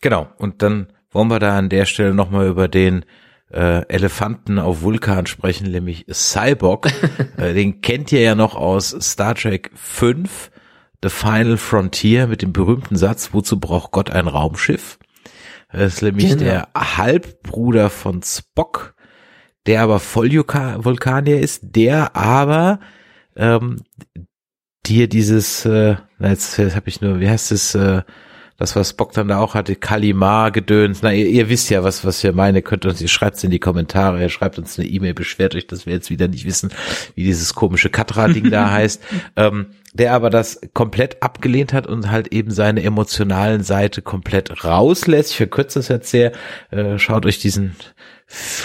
Genau. 0.00 0.28
Und 0.38 0.62
dann 0.62 0.88
wollen 1.10 1.28
wir 1.28 1.38
da 1.38 1.58
an 1.58 1.68
der 1.68 1.84
Stelle 1.84 2.14
nochmal 2.14 2.48
über 2.48 2.68
den 2.68 3.04
äh, 3.52 3.86
Elefanten 3.88 4.58
auf 4.58 4.82
Vulkan 4.82 5.26
sprechen, 5.26 5.70
nämlich 5.70 6.06
Cyborg. 6.10 6.90
äh, 7.36 7.54
den 7.54 7.80
kennt 7.80 8.12
ihr 8.12 8.20
ja 8.20 8.34
noch 8.34 8.54
aus 8.54 8.96
Star 9.00 9.34
Trek 9.34 9.70
5, 9.74 10.50
The 11.02 11.10
Final 11.10 11.56
Frontier, 11.56 12.26
mit 12.28 12.42
dem 12.42 12.52
berühmten 12.52 12.96
Satz, 12.96 13.30
wozu 13.32 13.60
braucht 13.60 13.92
Gott 13.92 14.10
ein 14.10 14.26
Raumschiff? 14.26 14.98
Das 15.72 15.94
ist 15.94 16.02
nämlich 16.02 16.28
genau. 16.28 16.42
der 16.42 16.68
Halbbruder 16.76 17.90
von 17.90 18.22
Spock, 18.22 18.94
der 19.66 19.82
aber 19.82 20.00
Vollvulkanier 20.00 21.40
ist, 21.40 21.60
der 21.62 22.14
aber 22.16 22.80
ähm, 23.36 23.82
dir 24.86 25.08
dieses, 25.08 25.64
äh, 25.64 25.96
jetzt, 26.18 26.58
jetzt 26.58 26.76
habe 26.76 26.88
ich 26.88 27.00
nur, 27.00 27.20
wie 27.20 27.28
heißt 27.28 27.52
es, 27.52 27.74
äh, 27.74 28.02
das, 28.62 28.76
was 28.76 28.90
Spock 28.90 29.12
dann 29.12 29.26
da 29.26 29.38
auch 29.38 29.54
hatte, 29.54 29.74
Kalimar 29.74 30.52
gedöns. 30.52 31.02
Na, 31.02 31.12
ihr, 31.12 31.26
ihr 31.26 31.48
wisst 31.48 31.68
ja, 31.68 31.82
was, 31.82 32.04
was 32.04 32.22
wir 32.22 32.32
meine, 32.32 32.62
könnt 32.62 32.86
uns, 32.86 33.00
ihr 33.00 33.08
schreibt 33.08 33.36
es 33.36 33.44
in 33.44 33.50
die 33.50 33.58
Kommentare, 33.58 34.22
ihr 34.22 34.28
schreibt 34.28 34.56
uns 34.56 34.78
eine 34.78 34.86
E-Mail, 34.86 35.14
beschwert 35.14 35.56
euch, 35.56 35.66
dass 35.66 35.84
wir 35.84 35.92
jetzt 35.92 36.10
wieder 36.10 36.28
nicht 36.28 36.44
wissen, 36.44 36.70
wie 37.16 37.24
dieses 37.24 37.54
komische 37.54 37.90
Katra-Ding 37.90 38.50
da 38.50 38.70
heißt. 38.70 39.02
Ähm, 39.36 39.66
der 39.94 40.14
aber 40.14 40.30
das 40.30 40.60
komplett 40.72 41.22
abgelehnt 41.22 41.72
hat 41.72 41.86
und 41.86 42.10
halt 42.10 42.28
eben 42.28 42.50
seine 42.50 42.82
emotionalen 42.82 43.62
Seite 43.62 44.00
komplett 44.00 44.64
rauslässt. 44.64 45.32
Ich 45.32 45.36
verkürze 45.36 45.80
das 45.80 45.88
jetzt 45.88 46.10
sehr. 46.10 46.32
Äh, 46.70 46.98
schaut 46.98 47.26
euch 47.26 47.40
diesen 47.40 47.76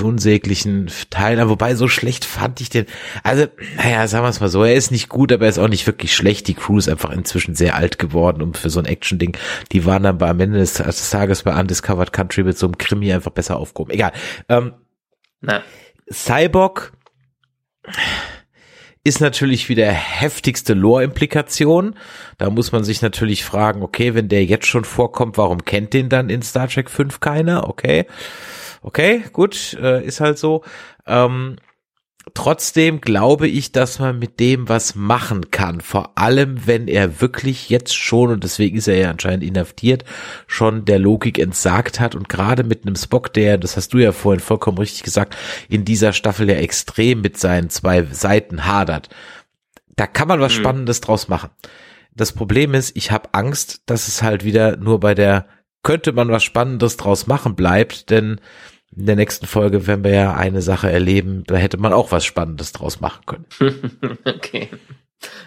unsäglichen 0.01 0.89
Teil 1.09 1.37
wobei 1.49 1.75
so 1.75 1.87
schlecht 1.87 2.25
fand 2.25 2.61
ich 2.61 2.69
den. 2.69 2.85
Also, 3.23 3.47
naja, 3.77 4.07
sagen 4.07 4.25
wir 4.25 4.29
es 4.29 4.39
mal 4.39 4.49
so, 4.49 4.63
er 4.63 4.75
ist 4.75 4.91
nicht 4.91 5.09
gut, 5.09 5.31
aber 5.31 5.45
er 5.45 5.49
ist 5.49 5.59
auch 5.59 5.67
nicht 5.67 5.85
wirklich 5.87 6.15
schlecht. 6.15 6.47
Die 6.47 6.53
Crew 6.53 6.77
ist 6.77 6.89
einfach 6.89 7.11
inzwischen 7.11 7.55
sehr 7.55 7.75
alt 7.75 7.99
geworden 7.99 8.41
und 8.41 8.57
für 8.57 8.69
so 8.69 8.79
ein 8.79 8.85
Action-Ding, 8.85 9.37
die 9.71 9.85
waren 9.85 10.03
dann 10.03 10.17
bei 10.17 10.29
am 10.29 10.39
Ende 10.39 10.59
des, 10.59 10.73
des 10.73 11.09
Tages 11.09 11.43
bei 11.43 11.59
Undiscovered 11.59 12.13
Country 12.13 12.43
mit 12.43 12.57
so 12.57 12.67
einem 12.67 12.77
Krimi 12.77 13.11
einfach 13.11 13.31
besser 13.31 13.57
aufgehoben. 13.57 13.93
Egal. 13.93 14.13
Ähm, 14.49 14.73
Na. 15.41 15.63
Cyborg 16.11 16.93
ist 19.03 19.21
natürlich 19.21 19.69
wieder 19.69 19.89
heftigste 19.89 20.73
Lore-Implikation. 20.73 21.95
Da 22.37 22.49
muss 22.49 22.73
man 22.73 22.83
sich 22.83 23.01
natürlich 23.01 23.45
fragen, 23.45 23.81
okay, 23.81 24.15
wenn 24.15 24.27
der 24.27 24.43
jetzt 24.43 24.67
schon 24.67 24.83
vorkommt, 24.83 25.37
warum 25.37 25.63
kennt 25.63 25.93
den 25.93 26.09
dann 26.09 26.29
in 26.29 26.41
Star 26.41 26.67
Trek 26.67 26.89
5 26.89 27.21
keiner? 27.21 27.69
Okay. 27.69 28.05
Okay, 28.87 29.25
gut, 29.33 29.73
äh, 29.81 30.01
ist 30.05 30.21
halt 30.21 30.37
so. 30.37 30.63
Ähm, 31.05 31.57
trotzdem 32.33 33.01
glaube 33.01 33.45
ich, 33.45 33.73
dass 33.73 33.99
man 33.99 34.17
mit 34.17 34.39
dem 34.39 34.69
was 34.69 34.95
machen 34.95 35.51
kann. 35.51 35.81
Vor 35.81 36.17
allem, 36.17 36.65
wenn 36.67 36.87
er 36.87 37.19
wirklich 37.19 37.69
jetzt 37.69 37.93
schon, 37.93 38.31
und 38.31 38.45
deswegen 38.45 38.77
ist 38.77 38.87
er 38.87 38.95
ja 38.95 39.09
anscheinend 39.09 39.43
inhaftiert, 39.43 40.05
schon 40.47 40.85
der 40.85 40.99
Logik 40.99 41.37
entsagt 41.37 41.99
hat. 41.99 42.15
Und 42.15 42.29
gerade 42.29 42.63
mit 42.63 42.85
einem 42.85 42.95
Spock, 42.95 43.33
der, 43.33 43.57
das 43.57 43.75
hast 43.75 43.93
du 43.93 43.97
ja 43.97 44.13
vorhin 44.13 44.39
vollkommen 44.39 44.77
richtig 44.77 45.03
gesagt, 45.03 45.35
in 45.67 45.83
dieser 45.83 46.13
Staffel 46.13 46.49
ja 46.49 46.55
extrem 46.55 47.19
mit 47.19 47.37
seinen 47.37 47.69
zwei 47.69 48.03
Seiten 48.03 48.63
hadert. 48.63 49.09
Da 49.97 50.07
kann 50.07 50.29
man 50.29 50.39
was 50.39 50.53
mhm. 50.53 50.61
Spannendes 50.61 51.01
draus 51.01 51.27
machen. 51.27 51.49
Das 52.15 52.31
Problem 52.31 52.73
ist, 52.73 52.95
ich 52.95 53.11
habe 53.11 53.33
Angst, 53.33 53.81
dass 53.87 54.07
es 54.07 54.23
halt 54.23 54.45
wieder 54.45 54.77
nur 54.77 55.01
bei 55.01 55.13
der 55.13 55.45
könnte 55.83 56.11
man 56.11 56.29
was 56.29 56.43
Spannendes 56.43 56.97
draus 56.97 57.27
machen 57.27 57.55
bleibt, 57.55 58.09
denn 58.09 58.41
in 58.95 59.05
der 59.05 59.15
nächsten 59.15 59.45
Folge 59.45 59.85
werden 59.85 60.03
wir 60.03 60.11
ja 60.11 60.33
eine 60.33 60.61
Sache 60.61 60.89
erleben, 60.89 61.43
da 61.45 61.55
hätte 61.55 61.77
man 61.77 61.93
auch 61.93 62.11
was 62.11 62.25
Spannendes 62.25 62.71
draus 62.71 62.99
machen 62.99 63.23
können. 63.25 63.45
okay. 64.25 64.69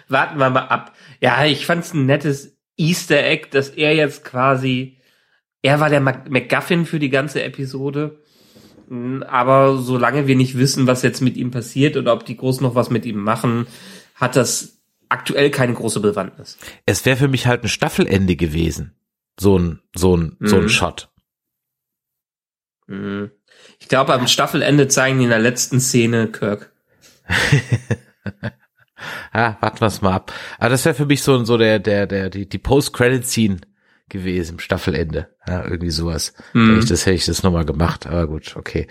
Warten 0.07 0.37
wir 0.37 0.49
mal 0.49 0.67
ab. 0.67 0.93
Ja, 1.21 1.45
ich 1.45 1.65
fand's 1.65 1.93
ein 1.93 2.05
nettes 2.05 2.57
Easter 2.77 3.23
Egg, 3.23 3.49
dass 3.51 3.69
er 3.69 3.95
jetzt 3.95 4.23
quasi, 4.23 4.97
er 5.61 5.79
war 5.79 5.89
der 5.89 6.01
MacGuffin 6.01 6.85
für 6.85 6.99
die 6.99 7.09
ganze 7.09 7.43
Episode. 7.43 8.19
Aber 9.27 9.77
solange 9.77 10.27
wir 10.27 10.35
nicht 10.35 10.57
wissen, 10.57 10.87
was 10.87 11.01
jetzt 11.01 11.21
mit 11.21 11.37
ihm 11.37 11.51
passiert 11.51 11.95
oder 11.95 12.13
ob 12.13 12.25
die 12.25 12.35
groß 12.35 12.61
noch 12.61 12.75
was 12.75 12.89
mit 12.89 13.05
ihm 13.05 13.19
machen, 13.19 13.67
hat 14.15 14.35
das 14.35 14.81
aktuell 15.07 15.49
keine 15.49 15.73
große 15.73 15.99
Bewandtnis. 15.99 16.57
Es 16.85 17.05
wäre 17.05 17.17
für 17.17 17.27
mich 17.27 17.47
halt 17.47 17.63
ein 17.63 17.69
Staffelende 17.69 18.35
gewesen. 18.35 18.95
So 19.39 19.57
ein, 19.57 19.79
so 19.95 20.17
ein, 20.17 20.35
mhm. 20.39 20.47
so 20.47 20.55
ein 20.57 20.63
mhm. 20.63 20.69
Shot. 20.69 21.10
Mhm. 22.91 23.31
Ich 23.79 23.87
glaube, 23.87 24.13
am 24.13 24.27
Staffelende 24.27 24.87
zeigen 24.87 25.17
die 25.17 25.23
in 25.23 25.29
der 25.29 25.39
letzten 25.39 25.79
Szene 25.79 26.27
Kirk. 26.27 26.71
ja, 29.33 29.57
warten 29.61 29.79
wir 29.79 29.87
es 29.87 30.01
mal 30.01 30.13
ab. 30.13 30.33
Aber 30.59 30.69
das 30.69 30.85
wäre 30.85 30.95
für 30.95 31.05
mich 31.05 31.23
so, 31.23 31.43
so 31.45 31.57
der, 31.57 31.79
der, 31.79 32.05
der, 32.05 32.29
die, 32.29 32.47
die 32.47 32.57
Post-Credit-Scene 32.57 33.57
gewesen 34.09 34.59
Staffelende. 34.59 35.29
Ja, 35.47 35.63
irgendwie 35.63 35.89
sowas. 35.89 36.33
Mhm. 36.53 36.67
Hätte 36.67 36.79
ich 36.79 36.89
das, 36.89 37.05
hätte 37.05 37.15
ich 37.15 37.25
das 37.25 37.43
nochmal 37.43 37.65
gemacht. 37.65 38.07
Aber 38.07 38.27
gut, 38.27 38.55
okay. 38.57 38.87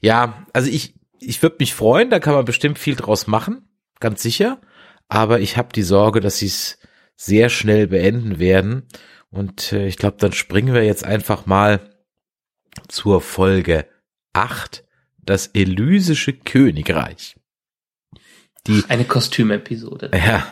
Ja, 0.00 0.46
also 0.52 0.70
ich, 0.70 0.94
ich 1.20 1.42
würde 1.42 1.56
mich 1.58 1.74
freuen, 1.74 2.10
da 2.10 2.20
kann 2.20 2.34
man 2.34 2.44
bestimmt 2.44 2.78
viel 2.78 2.96
draus 2.96 3.26
machen. 3.26 3.68
Ganz 3.98 4.22
sicher. 4.22 4.60
Aber 5.08 5.40
ich 5.40 5.56
habe 5.56 5.72
die 5.72 5.82
Sorge, 5.82 6.20
dass 6.20 6.38
sie 6.38 6.46
es 6.46 6.78
sehr 7.16 7.48
schnell 7.48 7.86
beenden 7.88 8.38
werden. 8.38 8.82
Und 9.30 9.72
äh, 9.72 9.86
ich 9.86 9.96
glaube, 9.96 10.18
dann 10.20 10.32
springen 10.32 10.74
wir 10.74 10.84
jetzt 10.84 11.04
einfach 11.04 11.46
mal 11.46 11.80
zur 12.88 13.20
Folge 13.20 13.86
8, 14.32 14.84
das 15.18 15.48
Elysische 15.48 16.32
Königreich. 16.32 17.37
Die, 18.68 18.84
Eine 18.88 19.04
Kostümepisode. 19.04 20.10
Ja, 20.12 20.44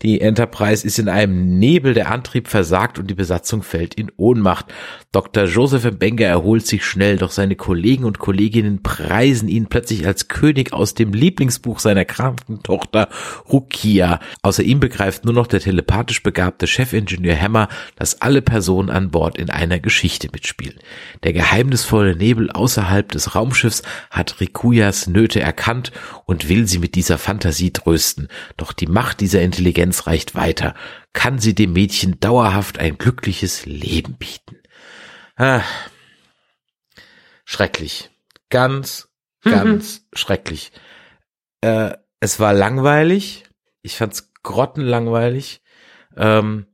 die 0.00 0.22
Enterprise 0.22 0.86
ist 0.86 0.98
in 0.98 1.10
einem 1.10 1.58
Nebel, 1.58 1.92
der 1.92 2.10
Antrieb 2.10 2.48
versagt 2.48 2.98
und 2.98 3.10
die 3.10 3.14
Besatzung 3.14 3.62
fällt 3.62 3.94
in 3.94 4.10
Ohnmacht. 4.16 4.72
Dr. 5.12 5.44
Joseph 5.44 5.84
Mbenga 5.84 6.24
erholt 6.24 6.66
sich 6.66 6.86
schnell, 6.86 7.18
doch 7.18 7.30
seine 7.30 7.54
Kollegen 7.54 8.04
und 8.04 8.18
Kolleginnen 8.18 8.82
preisen 8.82 9.46
ihn 9.46 9.66
plötzlich 9.66 10.06
als 10.06 10.28
König 10.28 10.72
aus 10.72 10.94
dem 10.94 11.12
Lieblingsbuch 11.12 11.80
seiner 11.80 12.06
kranken 12.06 12.62
Tochter 12.62 13.10
Rukia. 13.52 14.20
Außer 14.40 14.62
ihm 14.62 14.80
begreift 14.80 15.26
nur 15.26 15.34
noch 15.34 15.46
der 15.46 15.60
telepathisch 15.60 16.22
begabte 16.22 16.66
Chefingenieur 16.66 17.38
Hammer, 17.38 17.68
dass 17.96 18.22
alle 18.22 18.40
Personen 18.40 18.88
an 18.88 19.10
Bord 19.10 19.36
in 19.36 19.50
einer 19.50 19.80
Geschichte 19.80 20.30
mitspielen. 20.32 20.78
Der 21.24 21.34
geheimnisvolle 21.34 22.16
Nebel 22.16 22.50
außerhalb 22.50 23.12
des 23.12 23.34
Raumschiffs 23.34 23.82
hat 24.10 24.40
Rikuyas 24.40 25.08
Nöte 25.08 25.40
erkannt 25.40 25.92
und 26.24 26.48
will 26.48 26.66
sie 26.66 26.78
mit 26.78 26.94
dieser 26.94 27.18
Fantasie 27.18 27.49
trösten. 27.72 28.28
Doch 28.56 28.72
die 28.72 28.86
Macht 28.86 29.20
dieser 29.20 29.42
Intelligenz 29.42 30.06
reicht 30.06 30.34
weiter, 30.34 30.74
kann 31.12 31.38
sie 31.38 31.54
dem 31.54 31.72
Mädchen 31.72 32.20
dauerhaft 32.20 32.78
ein 32.78 32.98
glückliches 32.98 33.66
Leben 33.66 34.14
bieten. 34.14 34.56
Ah, 35.36 35.62
schrecklich. 37.44 38.10
Ganz, 38.50 39.08
ganz 39.42 40.06
schrecklich. 40.12 40.72
Äh, 41.60 41.92
es 42.20 42.40
war 42.40 42.52
langweilig. 42.52 43.44
Ich 43.82 43.96
fand's 43.96 44.32
grottenlangweilig. 44.42 45.62
Ähm, 46.16 46.66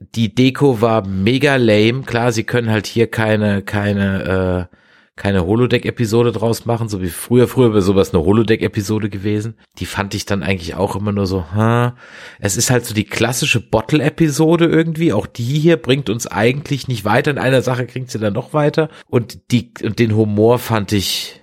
die 0.00 0.34
Deko 0.34 0.80
war 0.80 1.06
mega 1.06 1.56
lame. 1.56 2.02
Klar, 2.02 2.32
sie 2.32 2.44
können 2.44 2.70
halt 2.70 2.86
hier 2.86 3.10
keine, 3.10 3.62
keine, 3.62 4.68
äh, 4.72 4.76
keine 5.20 5.44
Holodeck-Episode 5.44 6.32
draus 6.32 6.64
machen, 6.64 6.88
so 6.88 7.02
wie 7.02 7.10
früher. 7.10 7.46
Früher 7.46 7.72
wäre 7.72 7.82
sowas 7.82 8.14
eine 8.14 8.24
Holodeck-Episode 8.24 9.10
gewesen. 9.10 9.54
Die 9.78 9.84
fand 9.84 10.14
ich 10.14 10.24
dann 10.24 10.42
eigentlich 10.42 10.76
auch 10.76 10.96
immer 10.96 11.12
nur 11.12 11.26
so, 11.26 11.44
ha. 11.52 11.94
Es 12.38 12.56
ist 12.56 12.70
halt 12.70 12.86
so 12.86 12.94
die 12.94 13.04
klassische 13.04 13.60
Bottle-Episode 13.60 14.64
irgendwie. 14.64 15.12
Auch 15.12 15.26
die 15.26 15.42
hier 15.44 15.76
bringt 15.76 16.08
uns 16.08 16.26
eigentlich 16.26 16.88
nicht 16.88 17.04
weiter. 17.04 17.30
In 17.30 17.36
einer 17.36 17.60
Sache 17.60 17.84
kriegt 17.86 18.10
sie 18.10 18.18
dann 18.18 18.32
noch 18.32 18.54
weiter. 18.54 18.88
Und 19.08 19.52
die, 19.52 19.74
und 19.82 19.98
den 19.98 20.16
Humor 20.16 20.58
fand 20.58 20.92
ich, 20.92 21.42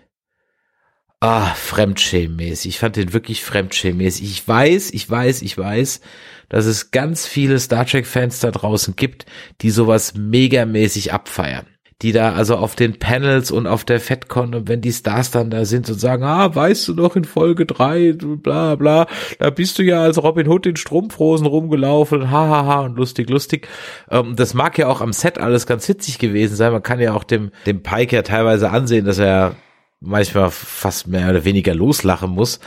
ah, 1.19 1.45
fremdschämmäßig. 1.53 2.69
Ich 2.69 2.79
fand 2.79 2.95
den 2.95 3.13
wirklich 3.13 3.43
fremdschämmäßig. 3.43 4.23
Ich 4.27 4.47
weiß, 4.47 4.89
ich 4.89 5.07
weiß, 5.07 5.43
ich 5.43 5.55
weiß, 5.55 6.01
dass 6.49 6.65
es 6.65 6.89
ganz 6.89 7.27
viele 7.27 7.59
Star 7.59 7.85
Trek-Fans 7.85 8.39
da 8.39 8.49
draußen 8.49 8.95
gibt, 8.95 9.27
die 9.61 9.69
sowas 9.69 10.15
megamäßig 10.15 11.13
abfeiern 11.13 11.67
die 12.03 12.11
da 12.11 12.33
also 12.33 12.55
auf 12.57 12.75
den 12.75 12.99
Panels 12.99 13.49
und 13.49 13.65
auf 13.65 13.83
der 13.83 13.99
FedCon 13.99 14.53
und 14.53 14.67
wenn 14.67 14.81
die 14.81 14.91
Stars 14.91 15.31
dann 15.31 15.49
da 15.49 15.65
sind 15.65 15.89
und 15.89 15.99
sagen, 15.99 16.23
ah, 16.23 16.53
weißt 16.53 16.87
du 16.89 16.93
noch 16.93 17.15
in 17.15 17.23
Folge 17.23 17.65
drei, 17.65 18.13
bla 18.13 18.75
bla, 18.75 19.07
da 19.39 19.49
bist 19.49 19.79
du 19.79 19.83
ja 19.83 20.01
als 20.01 20.21
Robin 20.21 20.47
Hood 20.47 20.67
in 20.67 20.75
Strumpfhosen 20.75 21.47
rumgelaufen, 21.47 22.29
hahaha 22.29 22.49
ha, 22.49 22.65
ha, 22.65 22.79
und 22.81 22.97
lustig, 22.97 23.29
lustig. 23.29 23.67
Ähm, 24.11 24.35
das 24.35 24.53
mag 24.53 24.77
ja 24.77 24.87
auch 24.87 25.01
am 25.01 25.11
Set 25.11 25.39
alles 25.39 25.65
ganz 25.65 25.87
hitzig 25.87 26.19
gewesen 26.19 26.55
sein. 26.55 26.71
Man 26.71 26.83
kann 26.83 26.99
ja 26.99 27.13
auch 27.13 27.23
dem, 27.23 27.51
dem 27.65 27.81
Pike 27.81 28.15
ja 28.15 28.21
teilweise 28.21 28.69
ansehen, 28.69 29.05
dass 29.05 29.17
er 29.17 29.55
manchmal 29.99 30.51
fast 30.51 31.07
mehr 31.07 31.29
oder 31.29 31.45
weniger 31.45 31.73
loslachen 31.73 32.29
muss. 32.29 32.59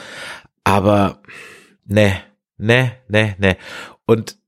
Aber 0.64 1.22
ne, 1.86 2.16
ne, 2.56 2.92
ne, 3.08 3.36
ne. 3.38 3.56
Und 4.06 4.38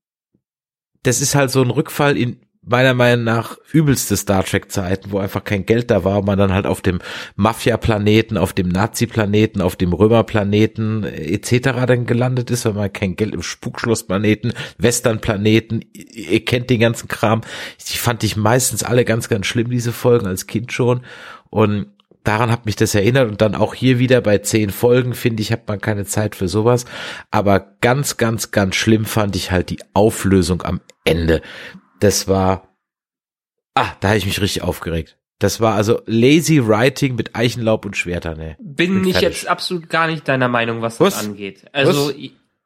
das 1.05 1.21
ist 1.21 1.37
halt 1.37 1.51
so 1.51 1.63
ein 1.63 1.71
Rückfall 1.71 2.17
in 2.17 2.42
meiner 2.65 2.95
Meinung 2.95 3.25
nach 3.25 3.57
übelste 3.73 4.17
Star 4.17 4.45
Trek 4.45 4.71
Zeiten, 4.71 5.11
wo 5.11 5.19
einfach 5.19 5.43
kein 5.43 5.67
Geld 5.67 5.91
da 5.91 6.05
war, 6.05 6.23
man 6.23 6.39
dann 6.39 6.53
halt 6.53 6.67
auf 6.67 6.81
dem 6.81 7.01
Mafia-Planeten, 7.35 8.37
auf 8.37 8.53
dem 8.53 8.69
Nazi-Planeten, 8.69 9.61
auf 9.61 9.75
dem 9.75 9.93
Römer-Planeten 9.93 11.05
äh, 11.05 11.35
etc. 11.35 11.87
dann 11.87 12.07
gelandet 12.07 12.51
ist, 12.51 12.65
weil 12.65 12.75
man 12.75 12.93
kein 12.93 13.17
Geld 13.17 13.35
im 13.35 13.43
Spukschloss-Planeten, 13.43 14.53
Western-Planeten, 14.79 15.85
ihr 15.93 16.45
kennt 16.45 16.71
den 16.71 16.81
ganzen 16.81 17.09
Kram. 17.09 17.41
Die 17.91 17.99
fand 17.99 18.23
ich 18.23 18.37
meistens 18.37 18.85
alle 18.85 19.05
ganz, 19.05 19.29
ganz 19.29 19.47
schlimm, 19.47 19.71
diese 19.71 19.93
Folgen 19.93 20.27
als 20.27 20.47
Kind 20.47 20.73
schon. 20.73 21.01
Und 21.51 21.87
daran 22.23 22.53
hat 22.53 22.67
mich 22.67 22.77
das 22.77 22.95
erinnert 22.95 23.29
und 23.29 23.41
dann 23.41 23.57
auch 23.57 23.75
hier 23.75 23.99
wieder 23.99 24.21
bei 24.21 24.39
zehn 24.39 24.71
Folgen 24.71 25.15
finde 25.15 25.43
ich, 25.43 25.51
hat 25.51 25.67
man 25.67 25.81
keine 25.81 26.05
Zeit 26.05 26.37
für 26.37 26.47
sowas. 26.47 26.85
Aber 27.33 27.73
ganz, 27.81 28.19
ganz, 28.19 28.53
ganz 28.53 28.77
schlimm 28.77 29.05
fand 29.05 29.35
ich 29.35 29.51
halt 29.51 29.71
die 29.71 29.81
Auflösung 29.95 30.63
am 30.63 30.81
Ende 31.05 31.43
das 32.03 32.27
war, 32.27 32.69
ah, 33.75 33.93
da 34.01 34.09
habe 34.09 34.19
ich 34.19 34.27
mich 34.27 34.41
richtig 34.41 34.63
aufgeregt. 34.63 35.19
Das 35.39 35.61
war 35.61 35.75
also 35.75 36.03
lazy 36.07 36.67
writing 36.67 37.17
mit 37.17 37.35
Eichenlaub 37.35 37.85
und 37.85 37.97
Schwertern, 37.97 38.39
ne. 38.39 38.57
Bin 38.61 39.05
ich 39.07 39.21
jetzt 39.21 39.49
absolut 39.49 39.89
gar 39.89 40.07
nicht 40.07 40.27
deiner 40.29 40.49
Meinung, 40.49 40.83
was, 40.83 41.01
was? 41.01 41.15
das 41.15 41.25
angeht. 41.25 41.65
Also, 41.73 42.09
was? 42.09 42.15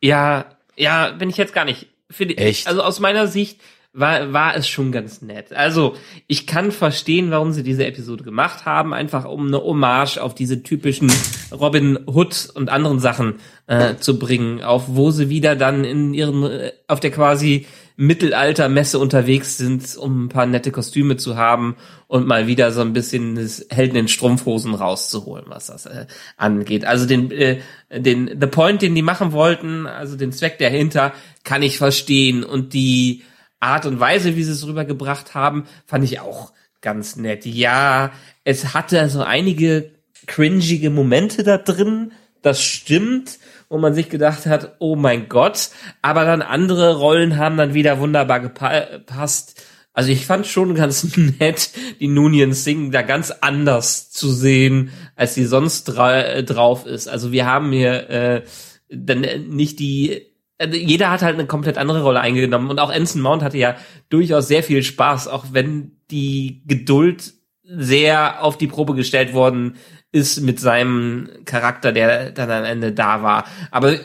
ja, 0.01 0.47
ja, 0.77 1.11
bin 1.13 1.31
ich 1.31 1.37
jetzt 1.37 1.55
gar 1.55 1.65
nicht. 1.65 1.87
Finde 2.11 2.37
Echt? 2.37 2.67
Also 2.69 2.83
aus 2.83 3.01
meiner 3.01 3.27
Sicht 3.27 3.61
war, 3.93 4.33
war 4.33 4.55
es 4.55 4.69
schon 4.69 4.93
ganz 4.93 5.23
nett. 5.23 5.53
Also, 5.55 5.97
ich 6.27 6.47
kann 6.47 6.71
verstehen, 6.71 7.31
warum 7.31 7.53
sie 7.53 7.63
diese 7.63 7.87
Episode 7.87 8.25
gemacht 8.25 8.67
haben, 8.67 8.93
einfach 8.93 9.25
um 9.25 9.47
eine 9.47 9.63
Hommage 9.63 10.19
auf 10.19 10.35
diese 10.35 10.63
typischen 10.63 11.11
Robin 11.51 11.99
Hood 12.07 12.51
und 12.55 12.69
anderen 12.69 13.01
Sachen 13.01 13.41
äh, 13.67 13.97
zu 13.97 14.19
bringen, 14.19 14.63
auf 14.63 14.85
wo 14.89 15.11
sie 15.11 15.31
wieder 15.31 15.57
dann 15.57 15.85
in 15.85 16.13
ihren, 16.13 16.43
äh, 16.45 16.73
auf 16.89 17.01
der 17.01 17.11
quasi 17.11 17.67
Mittelaltermesse 17.97 18.99
unterwegs 18.99 19.57
sind, 19.57 19.97
um 19.97 20.27
ein 20.27 20.29
paar 20.29 20.47
nette 20.47 20.71
Kostüme 20.71 21.17
zu 21.17 21.37
haben 21.37 21.77
und 22.09 22.27
mal 22.27 22.47
wieder 22.47 22.71
so 22.73 22.83
ein 22.83 22.93
bisschen 22.93 23.37
das 23.37 23.67
Helden 23.71 23.97
in 23.97 24.09
Strumpfhosen 24.09 24.75
rauszuholen, 24.75 25.47
was 25.49 25.67
das 25.67 25.87
äh, 25.87 26.07
angeht. 26.37 26.85
Also 26.85 27.07
den, 27.07 27.31
äh, 27.31 27.61
den, 27.91 28.37
the 28.41 28.47
point, 28.47 28.83
den 28.83 28.95
die 28.95 29.03
machen 29.03 29.33
wollten, 29.33 29.87
also 29.87 30.17
den 30.17 30.33
Zweck 30.33 30.59
dahinter, 30.59 31.15
kann 31.43 31.63
ich 31.63 31.79
verstehen 31.79 32.45
und 32.45 32.75
die 32.75 33.23
Art 33.61 33.87
und 33.87 33.99
Weise, 33.99 34.37
wie 34.37 34.45
sie 34.45 34.53
es 34.53 34.67
rübergebracht 34.67 35.35
haben, 35.35 35.65
fand 35.87 36.05
ich 36.05 36.21
auch 36.21 36.53
ganz 36.83 37.17
nett. 37.17 37.47
Ja, 37.47 38.13
es 38.45 38.75
hatte 38.75 39.09
so 39.09 39.23
einige 39.23 39.91
cringige 40.27 40.91
Momente 40.91 41.43
da 41.43 41.57
drin, 41.57 42.13
das 42.43 42.63
stimmt, 42.63 43.39
wo 43.69 43.79
man 43.79 43.95
sich 43.95 44.09
gedacht 44.09 44.47
hat, 44.47 44.77
oh 44.79 44.97
mein 44.97 45.29
Gott, 45.29 45.71
aber 46.03 46.25
dann 46.25 46.43
andere 46.43 46.97
Rollen 46.97 47.37
haben 47.37 47.57
dann 47.57 47.75
wieder 47.75 47.99
wunderbar 47.99 48.41
gepasst. 48.41 49.63
Also 49.93 50.11
ich 50.11 50.27
fand 50.27 50.47
schon 50.47 50.75
ganz 50.75 51.17
nett, 51.39 51.71
die 52.01 52.09
Nunien 52.09 52.53
Singh 52.53 52.91
da 52.91 53.03
ganz 53.03 53.31
anders 53.31 54.11
zu 54.11 54.29
sehen, 54.29 54.91
als 55.15 55.35
sie 55.35 55.47
sonst 55.47 55.85
dra 55.85 56.43
drauf 56.43 56.87
ist. 56.87 57.09
Also 57.09 57.33
wir 57.33 57.47
haben 57.47 57.73
hier 57.73 58.11
äh, 58.11 58.43
dann 58.89 59.27
nicht 59.49 59.79
die 59.79 60.37
also 60.59 60.77
jeder 60.77 61.11
hat 61.11 61.23
halt 61.23 61.35
eine 61.35 61.47
komplett 61.47 61.77
andere 61.77 62.03
Rolle 62.03 62.21
eingenommen 62.21 62.71
und 62.71 62.79
auch 62.79 62.91
Ensign 62.91 63.21
Mount 63.21 63.43
hatte 63.43 63.59
ja 63.59 63.77
durchaus 64.09 64.49
sehr 64.49 64.63
viel 64.63 64.83
Spaß, 64.83 65.29
auch 65.29 65.47
wenn 65.53 65.99
die 66.11 66.63
Geduld 66.67 67.35
sehr 67.63 68.43
auf 68.43 68.57
die 68.57 68.69
Probe 68.69 68.95
gestellt 68.95 69.35
worden 69.35 69.77
ist 70.17 70.41
mit 70.41 70.59
seinem 70.59 71.29
Charakter, 71.45 71.93
der 71.93 72.31
dann 72.31 72.51
am 72.51 72.65
Ende 72.65 72.93
da 72.93 73.23
war. 73.23 73.45
Aber 73.71 73.93
äh, 73.93 73.99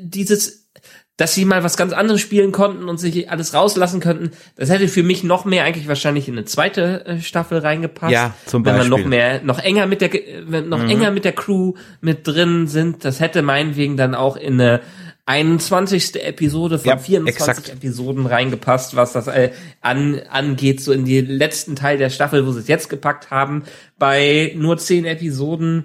dieses, 0.00 0.68
dass 1.16 1.34
sie 1.34 1.44
mal 1.44 1.62
was 1.62 1.76
ganz 1.76 1.92
anderes 1.92 2.20
spielen 2.20 2.50
konnten 2.50 2.88
und 2.88 2.98
sich 2.98 3.30
alles 3.30 3.54
rauslassen 3.54 4.00
könnten, 4.00 4.32
das 4.56 4.70
hätte 4.70 4.88
für 4.88 5.04
mich 5.04 5.22
noch 5.22 5.44
mehr 5.44 5.62
eigentlich 5.62 5.86
wahrscheinlich 5.86 6.26
in 6.26 6.34
eine 6.34 6.46
zweite 6.46 7.06
äh, 7.06 7.20
Staffel 7.20 7.58
reingepasst. 7.58 8.12
Ja, 8.12 8.34
zum 8.44 8.64
Beispiel. 8.64 8.82
Wenn 8.82 8.90
man 8.90 9.00
noch 9.00 9.08
mehr, 9.08 9.40
noch 9.42 9.58
enger 9.60 9.86
mit 9.86 10.00
der, 10.00 10.10
wenn 10.46 10.68
noch 10.68 10.82
mhm. 10.82 10.90
enger 10.90 11.10
mit 11.12 11.24
der 11.24 11.32
Crew 11.32 11.74
mit 12.00 12.26
drin 12.26 12.66
sind, 12.66 13.04
das 13.04 13.20
hätte 13.20 13.42
meinetwegen 13.42 13.96
dann 13.96 14.16
auch 14.16 14.36
in 14.36 14.60
eine 14.60 14.80
21. 15.26 16.16
Episode 16.24 16.78
von 16.78 16.88
ja, 16.88 16.98
24 16.98 17.38
exakt. 17.38 17.68
Episoden 17.68 18.26
reingepasst, 18.26 18.96
was 18.96 19.12
das 19.12 19.28
äh, 19.28 19.52
an, 19.80 20.20
angeht, 20.28 20.80
so 20.80 20.92
in 20.92 21.04
die 21.04 21.20
letzten 21.20 21.76
Teil 21.76 21.96
der 21.96 22.10
Staffel, 22.10 22.46
wo 22.46 22.52
sie 22.52 22.60
es 22.60 22.68
jetzt 22.68 22.88
gepackt 22.88 23.30
haben. 23.30 23.62
Bei 23.98 24.52
nur 24.56 24.78
10 24.78 25.04
Episoden 25.04 25.84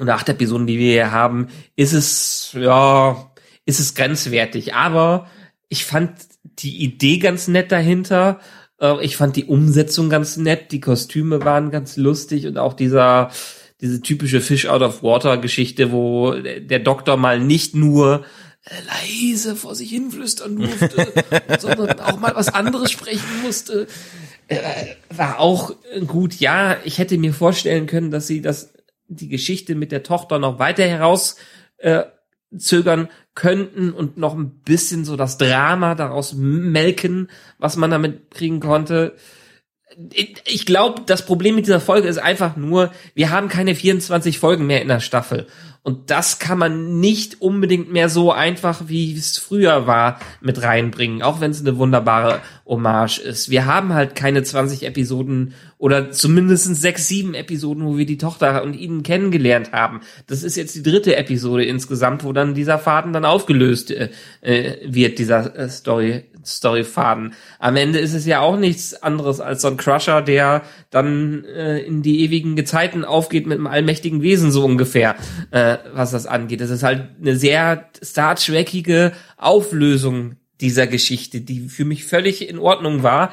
oder 0.00 0.14
8 0.14 0.30
Episoden, 0.30 0.66
die 0.66 0.78
wir 0.78 0.92
hier 0.92 1.12
haben, 1.12 1.48
ist 1.76 1.92
es, 1.92 2.56
ja, 2.58 3.30
ist 3.66 3.80
es 3.80 3.94
grenzwertig. 3.94 4.74
Aber 4.74 5.26
ich 5.68 5.84
fand 5.84 6.12
die 6.42 6.82
Idee 6.82 7.18
ganz 7.18 7.48
nett 7.48 7.70
dahinter. 7.70 8.40
Äh, 8.80 9.04
ich 9.04 9.18
fand 9.18 9.36
die 9.36 9.44
Umsetzung 9.44 10.08
ganz 10.08 10.38
nett. 10.38 10.72
Die 10.72 10.80
Kostüme 10.80 11.44
waren 11.44 11.70
ganz 11.70 11.98
lustig 11.98 12.46
und 12.46 12.56
auch 12.56 12.72
dieser, 12.72 13.30
diese 13.82 14.00
typische 14.00 14.40
Fish 14.40 14.66
out 14.66 14.80
of 14.80 15.02
water 15.02 15.36
Geschichte, 15.38 15.90
wo 15.90 16.32
der 16.32 16.78
Doktor 16.78 17.16
mal 17.16 17.40
nicht 17.40 17.74
nur 17.74 18.24
äh, 18.64 18.74
leise 18.86 19.56
vor 19.56 19.74
sich 19.74 19.90
hinflüstern 19.90 20.56
durfte, 20.56 21.12
sondern 21.58 21.98
auch 21.98 22.18
mal 22.18 22.34
was 22.36 22.54
anderes 22.54 22.92
sprechen 22.92 23.42
musste, 23.42 23.88
äh, 24.46 24.56
war 25.10 25.40
auch 25.40 25.74
gut. 26.06 26.36
Ja, 26.36 26.76
ich 26.84 26.98
hätte 26.98 27.18
mir 27.18 27.34
vorstellen 27.34 27.86
können, 27.86 28.12
dass 28.12 28.28
sie 28.28 28.40
das 28.40 28.72
die 29.08 29.28
Geschichte 29.28 29.74
mit 29.74 29.92
der 29.92 30.04
Tochter 30.04 30.38
noch 30.38 30.60
weiter 30.60 30.84
heraus 30.84 31.36
äh, 31.78 32.04
zögern 32.56 33.08
könnten 33.34 33.92
und 33.92 34.16
noch 34.16 34.34
ein 34.34 34.60
bisschen 34.60 35.04
so 35.04 35.16
das 35.16 35.38
Drama 35.38 35.96
daraus 35.96 36.34
melken, 36.34 37.28
was 37.58 37.76
man 37.76 37.90
damit 37.90 38.30
kriegen 38.30 38.60
konnte 38.60 39.16
ich 40.44 40.66
glaube, 40.66 41.02
das 41.06 41.26
Problem 41.26 41.54
mit 41.54 41.66
dieser 41.66 41.80
Folge 41.80 42.08
ist 42.08 42.18
einfach 42.18 42.56
nur, 42.56 42.92
wir 43.14 43.30
haben 43.30 43.48
keine 43.48 43.74
24 43.74 44.38
Folgen 44.38 44.66
mehr 44.66 44.82
in 44.82 44.88
der 44.88 45.00
Staffel. 45.00 45.46
Und 45.84 46.12
das 46.12 46.38
kann 46.38 46.58
man 46.58 47.00
nicht 47.00 47.42
unbedingt 47.42 47.92
mehr 47.92 48.08
so 48.08 48.30
einfach, 48.30 48.82
wie 48.86 49.16
es 49.16 49.36
früher 49.38 49.88
war, 49.88 50.20
mit 50.40 50.62
reinbringen, 50.62 51.22
auch 51.22 51.40
wenn 51.40 51.50
es 51.50 51.60
eine 51.60 51.76
wunderbare 51.76 52.40
Hommage 52.64 53.18
ist. 53.18 53.50
Wir 53.50 53.66
haben 53.66 53.92
halt 53.92 54.14
keine 54.14 54.44
20 54.44 54.84
Episoden 54.84 55.54
oder 55.78 56.12
zumindest 56.12 56.76
sechs, 56.76 57.08
sieben 57.08 57.34
Episoden, 57.34 57.84
wo 57.84 57.98
wir 57.98 58.06
die 58.06 58.16
Tochter 58.16 58.62
und 58.62 58.74
ihn 58.74 59.02
kennengelernt 59.02 59.72
haben. 59.72 60.02
Das 60.28 60.44
ist 60.44 60.56
jetzt 60.56 60.76
die 60.76 60.84
dritte 60.84 61.16
Episode 61.16 61.64
insgesamt, 61.64 62.22
wo 62.22 62.32
dann 62.32 62.54
dieser 62.54 62.78
Faden 62.78 63.12
dann 63.12 63.24
aufgelöst 63.24 63.90
äh, 63.90 64.10
äh 64.40 64.78
wird, 64.84 65.18
dieser 65.18 65.56
äh, 65.56 65.68
Story, 65.68 66.26
Storyfaden. 66.44 67.34
Am 67.58 67.76
Ende 67.76 67.98
ist 67.98 68.14
es 68.14 68.26
ja 68.26 68.40
auch 68.40 68.56
nichts 68.56 68.94
anderes 68.94 69.40
als 69.40 69.62
so 69.62 69.68
ein 69.68 69.76
Crusher, 69.76 70.22
der 70.22 70.62
dann 70.90 71.44
äh, 71.44 71.78
in 71.80 72.02
die 72.02 72.20
ewigen 72.20 72.56
Gezeiten 72.56 73.04
aufgeht 73.04 73.46
mit 73.46 73.58
einem 73.58 73.66
allmächtigen 73.66 74.22
Wesen, 74.22 74.50
so 74.50 74.64
ungefähr. 74.64 75.16
Äh, 75.50 75.78
was 75.92 76.10
das 76.10 76.26
angeht. 76.26 76.60
Das 76.60 76.70
ist 76.70 76.82
halt 76.82 77.10
eine 77.20 77.36
sehr 77.36 77.88
Star 78.02 78.36
Trekige 78.36 79.12
Auflösung 79.36 80.36
dieser 80.60 80.86
Geschichte, 80.86 81.40
die 81.40 81.68
für 81.68 81.84
mich 81.84 82.04
völlig 82.04 82.48
in 82.48 82.58
Ordnung 82.58 83.02
war, 83.02 83.32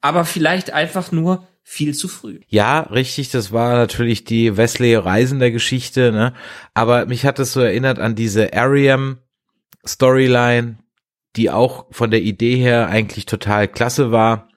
aber 0.00 0.24
vielleicht 0.24 0.72
einfach 0.72 1.12
nur 1.12 1.46
viel 1.62 1.94
zu 1.94 2.08
früh. 2.08 2.40
Ja, 2.48 2.80
richtig, 2.80 3.30
das 3.30 3.52
war 3.52 3.74
natürlich 3.74 4.24
die 4.24 4.56
Wesley 4.56 4.94
Reisender 4.94 5.50
Geschichte, 5.50 6.12
ne? 6.12 6.34
Aber 6.74 7.06
mich 7.06 7.24
hat 7.24 7.38
es 7.38 7.52
so 7.52 7.60
erinnert 7.60 7.98
an 7.98 8.14
diese 8.14 8.52
Ariam 8.52 9.18
Storyline, 9.86 10.76
die 11.36 11.50
auch 11.50 11.86
von 11.90 12.10
der 12.10 12.22
Idee 12.22 12.56
her 12.56 12.88
eigentlich 12.88 13.26
total 13.26 13.68
klasse 13.68 14.12
war 14.12 14.48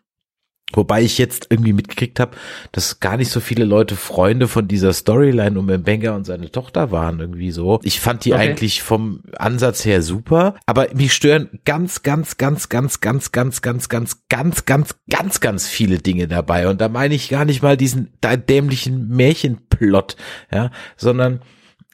Wobei 0.73 1.01
ich 1.01 1.17
jetzt 1.17 1.47
irgendwie 1.49 1.71
mitgekriegt 1.71 2.19
habe, 2.19 2.35
dass 2.73 2.99
gar 2.99 3.15
nicht 3.15 3.31
so 3.31 3.39
viele 3.39 3.63
Leute 3.63 3.95
Freunde 3.95 4.49
von 4.49 4.67
dieser 4.67 4.91
Storyline 4.91 5.57
um 5.57 5.67
Mbenga 5.67 6.13
und 6.13 6.25
seine 6.25 6.51
Tochter 6.51 6.91
waren 6.91 7.21
irgendwie 7.21 7.51
so. 7.51 7.79
Ich 7.83 8.01
fand 8.01 8.25
die 8.25 8.33
okay. 8.33 8.41
eigentlich 8.41 8.83
vom 8.83 9.21
Ansatz 9.37 9.85
her 9.85 10.01
super, 10.01 10.55
aber 10.65 10.87
mich 10.93 11.13
stören 11.13 11.61
ganz, 11.63 12.03
ganz, 12.03 12.35
ganz, 12.35 12.67
ganz, 12.67 12.99
ganz, 12.99 13.31
ganz, 13.31 13.61
ganz, 13.61 13.87
ganz, 13.87 14.27
ganz, 14.27 14.65
ganz, 14.65 14.95
ganz, 15.09 15.39
ganz 15.39 15.67
viele 15.69 15.99
Dinge 15.99 16.27
dabei. 16.27 16.67
Und 16.67 16.81
da 16.81 16.89
meine 16.89 17.15
ich 17.15 17.29
gar 17.29 17.45
nicht 17.45 17.63
mal 17.63 17.77
diesen 17.77 18.11
dämlichen 18.21 19.07
Märchenplot, 19.07 20.17
ja, 20.51 20.71
sondern 20.97 21.39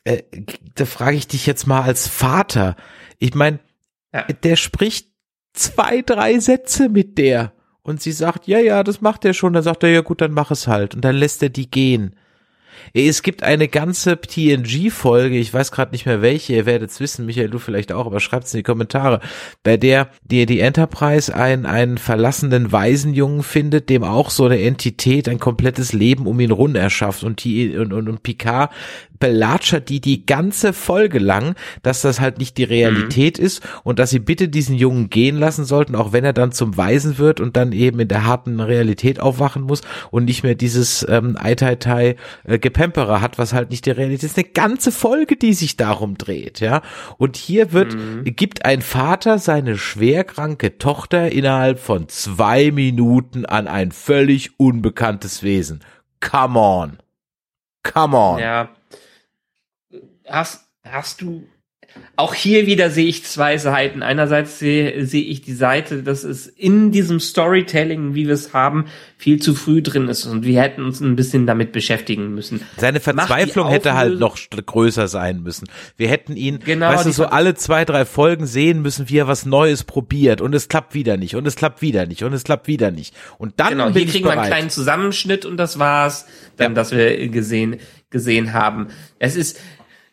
äh, 0.03 0.23
da 0.73 0.85
frage 0.85 1.17
ich 1.17 1.27
dich 1.27 1.45
jetzt 1.45 1.67
mal 1.67 1.83
als 1.83 2.07
Vater. 2.07 2.75
Ich 3.19 3.35
meine, 3.35 3.59
ja. 4.13 4.23
der 4.23 4.55
spricht 4.55 5.09
zwei, 5.53 6.01
drei 6.01 6.39
Sätze 6.39 6.89
mit 6.89 7.17
der 7.17 7.53
und 7.83 8.01
sie 8.01 8.11
sagt, 8.11 8.47
ja, 8.47 8.59
ja, 8.59 8.83
das 8.83 9.01
macht 9.01 9.25
er 9.25 9.33
schon. 9.33 9.53
Dann 9.53 9.63
sagt 9.63 9.83
er, 9.83 9.89
ja 9.89 10.01
gut, 10.01 10.21
dann 10.21 10.31
mach 10.31 10.51
es 10.51 10.67
halt. 10.67 10.95
Und 10.95 11.01
dann 11.01 11.15
lässt 11.15 11.43
er 11.43 11.49
die 11.49 11.69
gehen. 11.69 12.15
Es 12.93 13.23
gibt 13.23 13.43
eine 13.43 13.67
ganze 13.67 14.19
TNG-Folge, 14.19 15.37
ich 15.37 15.53
weiß 15.53 15.71
gerade 15.71 15.91
nicht 15.91 16.05
mehr 16.05 16.21
welche, 16.21 16.53
ihr 16.53 16.65
werdet 16.65 16.91
es 16.91 16.99
wissen, 16.99 17.25
Michael, 17.25 17.49
du 17.49 17.59
vielleicht 17.59 17.91
auch, 17.91 18.05
aber 18.05 18.19
schreibt's 18.19 18.53
in 18.53 18.59
die 18.59 18.63
Kommentare, 18.63 19.19
bei 19.63 19.77
der 19.77 20.09
die, 20.23 20.45
die 20.45 20.59
Enterprise 20.59 21.35
einen, 21.35 21.65
einen 21.65 21.97
verlassenen 21.97 22.71
Waisenjungen 22.71 23.43
findet, 23.43 23.89
dem 23.89 24.03
auch 24.03 24.29
so 24.29 24.45
eine 24.45 24.61
Entität 24.61 25.27
ein 25.27 25.39
komplettes 25.39 25.93
Leben 25.93 26.27
um 26.27 26.39
ihn 26.39 26.51
rund 26.51 26.75
erschafft 26.75 27.23
und 27.23 27.43
die 27.43 27.77
und, 27.77 27.93
und, 27.93 28.09
und 28.09 28.23
Picard 28.23 28.71
belatschert 29.23 29.87
die 29.87 30.01
die 30.01 30.25
ganze 30.25 30.73
Folge 30.73 31.17
lang, 31.17 31.55
dass 31.81 32.01
das 32.01 32.19
halt 32.19 32.39
nicht 32.39 32.57
die 32.57 32.65
Realität 32.65 33.39
mhm. 33.39 33.45
ist 33.45 33.61
und 33.83 33.97
dass 33.97 34.09
sie 34.09 34.19
bitte 34.19 34.49
diesen 34.49 34.75
Jungen 34.75 35.09
gehen 35.09 35.37
lassen 35.37 35.63
sollten, 35.63 35.95
auch 35.95 36.11
wenn 36.11 36.25
er 36.25 36.33
dann 36.33 36.51
zum 36.51 36.75
Waisen 36.75 37.17
wird 37.17 37.39
und 37.39 37.55
dann 37.55 37.71
eben 37.71 38.01
in 38.01 38.09
der 38.09 38.25
harten 38.25 38.59
Realität 38.59 39.21
aufwachen 39.21 39.61
muss 39.61 39.81
und 40.11 40.25
nicht 40.25 40.43
mehr 40.43 40.55
dieses 40.55 41.05
ähm, 41.07 41.37
Eitai 41.39 42.17
äh, 42.43 42.59
Gepemperer 42.73 43.21
hat, 43.21 43.37
was 43.37 43.53
halt 43.53 43.69
nicht 43.69 43.85
die 43.85 43.91
Realität 43.91 44.23
ist. 44.23 44.37
Eine 44.37 44.49
ganze 44.49 44.91
Folge, 44.91 45.35
die 45.35 45.53
sich 45.53 45.77
darum 45.77 46.17
dreht, 46.17 46.59
ja. 46.59 46.81
Und 47.17 47.37
hier 47.37 47.71
wird, 47.71 47.93
mhm. 47.93 48.23
gibt 48.25 48.65
ein 48.65 48.81
Vater 48.81 49.37
seine 49.37 49.77
schwerkranke 49.77 50.79
Tochter 50.79 51.31
innerhalb 51.31 51.79
von 51.79 52.09
zwei 52.09 52.71
Minuten 52.71 53.45
an 53.45 53.67
ein 53.67 53.91
völlig 53.91 54.59
unbekanntes 54.59 55.43
Wesen. 55.43 55.81
Come 56.19 56.59
on. 56.59 56.97
Come 57.83 58.17
on. 58.17 58.39
Ja, 58.39 58.69
hast, 60.27 60.65
hast 60.83 61.21
du 61.21 61.47
auch 62.15 62.35
hier 62.35 62.67
wieder 62.67 62.91
sehe 62.91 63.07
ich 63.07 63.23
zwei 63.23 63.57
Seiten. 63.57 64.03
Einerseits 64.03 64.59
sehe, 64.59 65.05
sehe 65.05 65.23
ich 65.23 65.41
die 65.41 65.53
Seite, 65.53 66.03
dass 66.03 66.23
es 66.23 66.45
in 66.45 66.91
diesem 66.91 67.19
Storytelling, 67.19 68.13
wie 68.13 68.27
wir 68.27 68.35
es 68.35 68.53
haben, 68.53 68.85
viel 69.17 69.41
zu 69.41 69.55
früh 69.55 69.81
drin 69.81 70.07
ist 70.07 70.25
und 70.25 70.45
wir 70.45 70.61
hätten 70.61 70.85
uns 70.85 70.99
ein 71.01 71.15
bisschen 71.15 71.47
damit 71.47 71.71
beschäftigen 71.71 72.35
müssen. 72.35 72.61
Seine 72.77 72.99
Verzweiflung 72.99 73.67
hätte 73.67 73.95
halt 73.95 74.19
noch 74.19 74.37
größer 74.37 75.07
sein 75.07 75.41
müssen. 75.41 75.67
Wir 75.97 76.07
hätten 76.07 76.35
ihn, 76.35 76.59
genau, 76.59 76.89
weißt 76.89 77.07
du, 77.07 77.11
so 77.11 77.25
alle 77.25 77.55
zwei, 77.55 77.83
drei 77.83 78.05
Folgen 78.05 78.45
sehen 78.45 78.83
müssen, 78.83 79.09
wie 79.09 79.17
er 79.17 79.27
was 79.27 79.47
Neues 79.47 79.83
probiert 79.83 80.39
und 80.39 80.53
es 80.53 80.69
klappt 80.69 80.93
wieder 80.93 81.17
nicht 81.17 81.35
und 81.35 81.47
es 81.47 81.55
klappt 81.55 81.81
wieder 81.81 82.05
nicht 82.05 82.23
und 82.23 82.33
es 82.33 82.43
klappt 82.43 82.67
wieder 82.67 82.91
nicht. 82.91 83.15
Und 83.39 83.59
dann 83.59 83.69
genau, 83.69 83.89
hier 83.89 84.05
kriegen 84.05 84.25
wir 84.25 84.33
einen 84.33 84.45
kleinen 84.45 84.69
Zusammenschnitt 84.69 85.45
und 85.45 85.57
das 85.57 85.79
war's, 85.79 86.27
dann, 86.57 86.71
ja. 86.71 86.75
dass 86.75 86.91
wir 86.91 87.27
gesehen 87.29 87.77
gesehen 88.13 88.53
haben. 88.53 88.87
Es 89.19 89.35
ist 89.35 89.59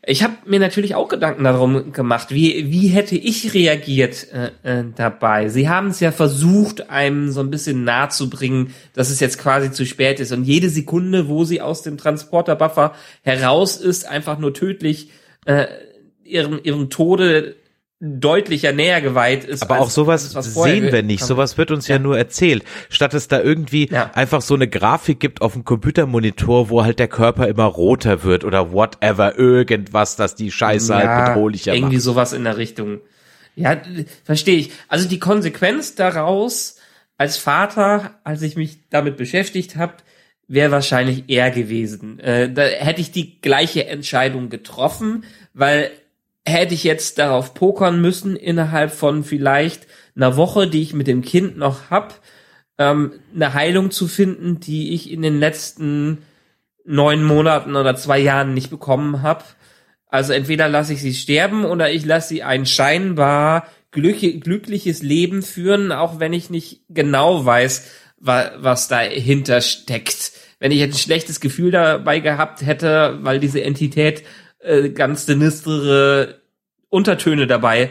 ich 0.02 0.22
habe 0.22 0.34
mir 0.46 0.58
natürlich 0.58 0.94
auch 0.94 1.08
Gedanken 1.08 1.44
darum 1.44 1.92
gemacht, 1.92 2.28
wie, 2.30 2.70
wie 2.72 2.88
hätte 2.88 3.16
ich 3.16 3.52
reagiert 3.52 4.28
äh, 4.32 4.80
äh, 4.80 4.84
dabei. 4.96 5.50
Sie 5.50 5.68
haben 5.68 5.88
es 5.88 6.00
ja 6.00 6.10
versucht, 6.10 6.88
einem 6.88 7.30
so 7.30 7.40
ein 7.40 7.50
bisschen 7.50 7.84
nahe 7.84 8.08
zu 8.08 8.30
bringen, 8.30 8.72
dass 8.94 9.10
es 9.10 9.20
jetzt 9.20 9.38
quasi 9.38 9.72
zu 9.72 9.84
spät 9.84 10.18
ist. 10.18 10.32
Und 10.32 10.44
jede 10.44 10.70
Sekunde, 10.70 11.28
wo 11.28 11.44
sie 11.44 11.60
aus 11.60 11.82
dem 11.82 11.98
Transporterbuffer 11.98 12.94
heraus 13.22 13.76
ist, 13.76 14.08
einfach 14.08 14.38
nur 14.38 14.54
tödlich 14.54 15.10
äh, 15.44 15.66
ihrem, 16.24 16.58
ihrem 16.62 16.88
Tode 16.88 17.56
deutlicher 18.00 18.72
näher 18.72 19.02
geweiht 19.02 19.44
ist. 19.44 19.62
Aber 19.62 19.80
auch 19.80 19.90
sowas 19.90 20.30
sehen 20.30 20.90
wir 20.90 21.02
nicht. 21.02 21.22
Sowas 21.22 21.58
wird 21.58 21.70
uns 21.70 21.86
ja. 21.86 21.96
ja. 21.96 21.98
nur 21.98 22.16
erzählt. 22.16 22.64
Statt 22.88 23.12
es 23.12 23.28
da 23.28 23.40
irgendwie 23.40 23.90
ja. 23.90 24.10
einfach 24.14 24.40
so 24.40 24.54
eine 24.54 24.68
Grafik 24.68 25.20
gibt 25.20 25.42
auf 25.42 25.52
dem 25.52 25.64
Computermonitor, 25.64 26.70
wo 26.70 26.82
halt 26.82 26.98
der 26.98 27.08
Körper 27.08 27.46
immer 27.46 27.64
roter 27.64 28.24
wird 28.24 28.44
oder 28.44 28.72
whatever, 28.72 29.38
irgendwas, 29.38 30.16
dass 30.16 30.34
die 30.34 30.50
Scheiße 30.50 30.94
halt 30.94 31.04
ja, 31.04 31.16
halt 31.16 31.34
bedrohlicher 31.34 31.74
irgendwie 31.74 31.96
macht. 31.96 32.04
sowas 32.04 32.32
in 32.32 32.44
der 32.44 32.56
Richtung. 32.56 33.00
Ja, 33.54 33.76
verstehe 34.24 34.56
ich. 34.56 34.70
Also 34.88 35.06
die 35.06 35.18
Konsequenz 35.18 35.94
daraus 35.94 36.76
als 37.18 37.36
Vater, 37.36 38.18
als 38.24 38.40
ich 38.40 38.56
mich 38.56 38.88
damit 38.88 39.18
beschäftigt 39.18 39.76
habe, 39.76 39.94
wäre 40.48 40.70
wahrscheinlich 40.70 41.24
eher 41.28 41.50
gewesen. 41.50 42.18
Äh, 42.18 42.50
da 42.50 42.62
hätte 42.62 43.02
ich 43.02 43.12
die 43.12 43.42
gleiche 43.42 43.86
Entscheidung 43.86 44.48
getroffen, 44.48 45.24
weil 45.52 45.90
hätte 46.46 46.74
ich 46.74 46.84
jetzt 46.84 47.18
darauf 47.18 47.54
pokern 47.54 48.00
müssen, 48.00 48.36
innerhalb 48.36 48.92
von 48.92 49.24
vielleicht 49.24 49.86
einer 50.16 50.36
Woche, 50.36 50.66
die 50.66 50.82
ich 50.82 50.94
mit 50.94 51.06
dem 51.06 51.22
Kind 51.22 51.56
noch 51.56 51.90
hab, 51.90 52.20
ähm, 52.78 53.12
eine 53.34 53.54
Heilung 53.54 53.90
zu 53.90 54.08
finden, 54.08 54.60
die 54.60 54.94
ich 54.94 55.10
in 55.10 55.22
den 55.22 55.38
letzten 55.38 56.18
neun 56.84 57.22
Monaten 57.22 57.76
oder 57.76 57.94
zwei 57.94 58.18
Jahren 58.18 58.54
nicht 58.54 58.70
bekommen 58.70 59.22
habe. 59.22 59.44
Also 60.06 60.32
entweder 60.32 60.68
lasse 60.68 60.94
ich 60.94 61.00
sie 61.00 61.14
sterben 61.14 61.64
oder 61.64 61.92
ich 61.92 62.04
lasse 62.04 62.28
sie 62.28 62.42
ein 62.42 62.66
scheinbar 62.66 63.68
glück 63.92 64.20
glückliches 64.20 65.02
Leben 65.02 65.42
führen, 65.42 65.92
auch 65.92 66.18
wenn 66.18 66.32
ich 66.32 66.50
nicht 66.50 66.82
genau 66.88 67.44
weiß, 67.44 67.88
wa 68.18 68.50
was 68.58 68.88
dahinter 68.88 69.60
steckt. 69.60 70.32
Wenn 70.58 70.72
ich 70.72 70.78
jetzt 70.78 70.94
ein 70.96 70.98
schlechtes 70.98 71.40
Gefühl 71.40 71.70
dabei 71.70 72.20
gehabt 72.20 72.62
hätte, 72.62 73.18
weil 73.22 73.40
diese 73.40 73.62
Entität 73.62 74.24
äh, 74.60 74.90
ganz 74.90 75.26
sinistere 75.26 76.40
Untertöne 76.88 77.46
dabei 77.46 77.90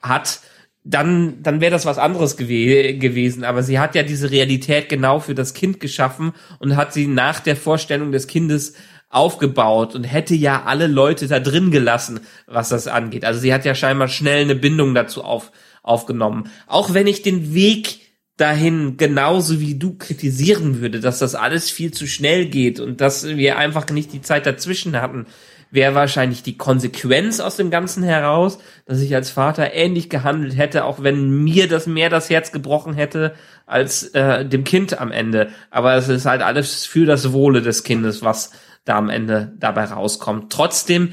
hat, 0.00 0.40
dann, 0.82 1.42
dann 1.42 1.60
wäre 1.60 1.70
das 1.70 1.84
was 1.84 1.98
anderes 1.98 2.36
gew 2.36 2.98
gewesen. 2.98 3.44
Aber 3.44 3.62
sie 3.62 3.78
hat 3.78 3.94
ja 3.94 4.02
diese 4.02 4.30
Realität 4.30 4.88
genau 4.88 5.20
für 5.20 5.34
das 5.34 5.54
Kind 5.54 5.78
geschaffen 5.80 6.32
und 6.58 6.76
hat 6.76 6.92
sie 6.92 7.06
nach 7.06 7.40
der 7.40 7.56
Vorstellung 7.56 8.12
des 8.12 8.26
Kindes 8.26 8.74
aufgebaut 9.10 9.94
und 9.94 10.04
hätte 10.04 10.34
ja 10.34 10.62
alle 10.64 10.86
Leute 10.86 11.26
da 11.26 11.40
drin 11.40 11.70
gelassen, 11.70 12.20
was 12.46 12.68
das 12.68 12.86
angeht. 12.86 13.24
Also 13.24 13.40
sie 13.40 13.52
hat 13.52 13.64
ja 13.64 13.74
scheinbar 13.74 14.08
schnell 14.08 14.42
eine 14.42 14.54
Bindung 14.54 14.94
dazu 14.94 15.24
auf, 15.24 15.50
aufgenommen. 15.82 16.48
Auch 16.66 16.94
wenn 16.94 17.08
ich 17.08 17.22
den 17.22 17.52
Weg 17.52 17.98
dahin 18.36 18.96
genauso 18.96 19.60
wie 19.60 19.74
du 19.74 19.98
kritisieren 19.98 20.80
würde, 20.80 21.00
dass 21.00 21.18
das 21.18 21.34
alles 21.34 21.70
viel 21.70 21.92
zu 21.92 22.06
schnell 22.06 22.46
geht 22.46 22.80
und 22.80 23.00
dass 23.00 23.26
wir 23.26 23.58
einfach 23.58 23.90
nicht 23.90 24.12
die 24.12 24.22
Zeit 24.22 24.46
dazwischen 24.46 24.98
hatten, 25.00 25.26
wäre 25.70 25.94
wahrscheinlich 25.94 26.42
die 26.42 26.56
Konsequenz 26.56 27.40
aus 27.40 27.56
dem 27.56 27.70
Ganzen 27.70 28.02
heraus, 28.02 28.58
dass 28.86 29.00
ich 29.00 29.14
als 29.14 29.30
Vater 29.30 29.72
ähnlich 29.72 30.10
gehandelt 30.10 30.56
hätte, 30.56 30.84
auch 30.84 31.02
wenn 31.02 31.44
mir 31.44 31.68
das 31.68 31.86
mehr 31.86 32.10
das 32.10 32.30
Herz 32.30 32.52
gebrochen 32.52 32.94
hätte 32.94 33.34
als 33.66 34.08
äh, 34.14 34.44
dem 34.44 34.64
Kind 34.64 35.00
am 35.00 35.12
Ende. 35.12 35.50
Aber 35.70 35.94
es 35.94 36.08
ist 36.08 36.26
halt 36.26 36.42
alles 36.42 36.84
für 36.86 37.06
das 37.06 37.32
Wohle 37.32 37.62
des 37.62 37.84
Kindes, 37.84 38.22
was 38.22 38.52
da 38.84 38.96
am 38.96 39.10
Ende 39.10 39.52
dabei 39.58 39.84
rauskommt. 39.84 40.52
Trotzdem, 40.52 41.12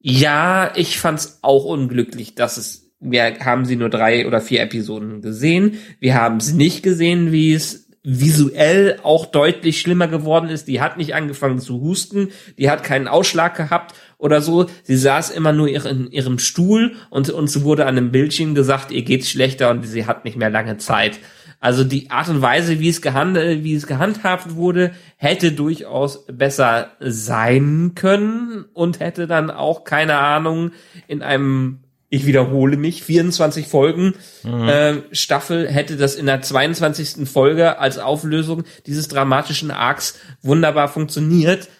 ja, 0.00 0.72
ich 0.74 0.98
fand's 0.98 1.38
auch 1.42 1.64
unglücklich, 1.64 2.34
dass 2.34 2.56
es 2.56 2.82
wir 3.04 3.40
haben 3.40 3.64
sie 3.64 3.74
nur 3.74 3.90
drei 3.90 4.28
oder 4.28 4.40
vier 4.40 4.62
Episoden 4.62 5.22
gesehen. 5.22 5.78
Wir 5.98 6.14
haben 6.14 6.36
es 6.36 6.52
nicht 6.52 6.84
gesehen, 6.84 7.32
wie 7.32 7.52
es 7.52 7.81
visuell 8.04 8.98
auch 9.04 9.26
deutlich 9.26 9.80
schlimmer 9.80 10.08
geworden 10.08 10.48
ist. 10.48 10.66
Die 10.66 10.80
hat 10.80 10.96
nicht 10.96 11.14
angefangen 11.14 11.60
zu 11.60 11.80
husten, 11.80 12.30
die 12.58 12.68
hat 12.68 12.82
keinen 12.82 13.06
Ausschlag 13.06 13.56
gehabt 13.56 13.94
oder 14.18 14.40
so. 14.40 14.66
Sie 14.82 14.96
saß 14.96 15.30
immer 15.30 15.52
nur 15.52 15.68
in 15.68 16.10
ihrem 16.10 16.38
Stuhl 16.38 16.96
und 17.10 17.30
uns 17.30 17.62
wurde 17.62 17.86
an 17.86 17.96
einem 17.96 18.10
Bildschirm 18.10 18.54
gesagt, 18.54 18.90
ihr 18.90 19.02
geht's 19.02 19.30
schlechter 19.30 19.70
und 19.70 19.86
sie 19.86 20.06
hat 20.06 20.24
nicht 20.24 20.36
mehr 20.36 20.50
lange 20.50 20.78
Zeit. 20.78 21.20
Also 21.60 21.84
die 21.84 22.10
Art 22.10 22.28
und 22.28 22.42
Weise, 22.42 22.80
wie 22.80 22.88
es 22.88 23.02
gehandelt, 23.02 23.62
wie 23.62 23.76
es 23.76 23.86
gehandhabt 23.86 24.56
wurde, 24.56 24.90
hätte 25.16 25.52
durchaus 25.52 26.26
besser 26.26 26.90
sein 26.98 27.92
können 27.94 28.64
und 28.74 28.98
hätte 28.98 29.28
dann 29.28 29.48
auch 29.48 29.84
keine 29.84 30.18
Ahnung 30.18 30.72
in 31.06 31.22
einem 31.22 31.81
ich 32.12 32.26
wiederhole 32.26 32.76
mich, 32.76 33.02
24 33.04 33.66
Folgen 33.66 34.12
mhm. 34.42 34.68
äh, 34.68 34.94
Staffel 35.12 35.66
hätte 35.66 35.96
das 35.96 36.14
in 36.14 36.26
der 36.26 36.42
22. 36.42 37.26
Folge 37.26 37.78
als 37.78 37.96
Auflösung 37.96 38.64
dieses 38.86 39.08
dramatischen 39.08 39.70
Arcs 39.70 40.18
wunderbar 40.42 40.88
funktioniert. 40.88 41.70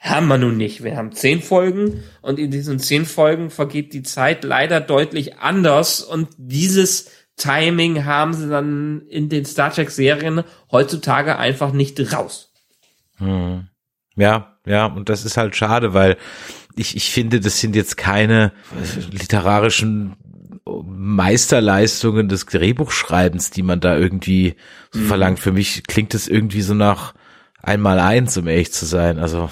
Haben 0.00 0.26
wir 0.26 0.36
nun 0.36 0.56
nicht. 0.56 0.82
Wir 0.82 0.96
haben 0.96 1.12
zehn 1.12 1.40
Folgen 1.40 2.02
und 2.22 2.40
in 2.40 2.50
diesen 2.50 2.80
zehn 2.80 3.06
Folgen 3.06 3.50
vergeht 3.50 3.92
die 3.92 4.02
Zeit 4.02 4.42
leider 4.42 4.80
deutlich 4.80 5.38
anders 5.38 6.02
und 6.02 6.26
dieses 6.38 7.12
Timing 7.36 8.04
haben 8.04 8.34
sie 8.34 8.48
dann 8.48 9.02
in 9.08 9.28
den 9.28 9.44
Star 9.44 9.72
Trek 9.72 9.90
Serien 9.90 10.42
heutzutage 10.72 11.38
einfach 11.38 11.72
nicht 11.72 12.00
raus. 12.12 12.52
Hm. 13.18 13.68
Ja, 14.16 14.57
ja, 14.68 14.86
und 14.86 15.08
das 15.08 15.24
ist 15.24 15.36
halt 15.36 15.56
schade, 15.56 15.94
weil 15.94 16.16
ich, 16.76 16.96
ich 16.96 17.10
finde, 17.10 17.40
das 17.40 17.60
sind 17.60 17.74
jetzt 17.74 17.96
keine 17.96 18.52
literarischen 19.10 20.16
Meisterleistungen 20.86 22.28
des 22.28 22.46
Drehbuchschreibens, 22.46 23.50
die 23.50 23.62
man 23.62 23.80
da 23.80 23.96
irgendwie 23.96 24.54
so 24.90 25.00
mhm. 25.00 25.06
verlangt. 25.06 25.40
Für 25.40 25.52
mich 25.52 25.84
klingt 25.86 26.14
es 26.14 26.28
irgendwie 26.28 26.62
so 26.62 26.74
nach 26.74 27.14
einmal 27.62 27.98
eins, 27.98 28.36
um 28.36 28.46
ehrlich 28.46 28.72
zu 28.72 28.86
sein. 28.86 29.18
Also, 29.18 29.50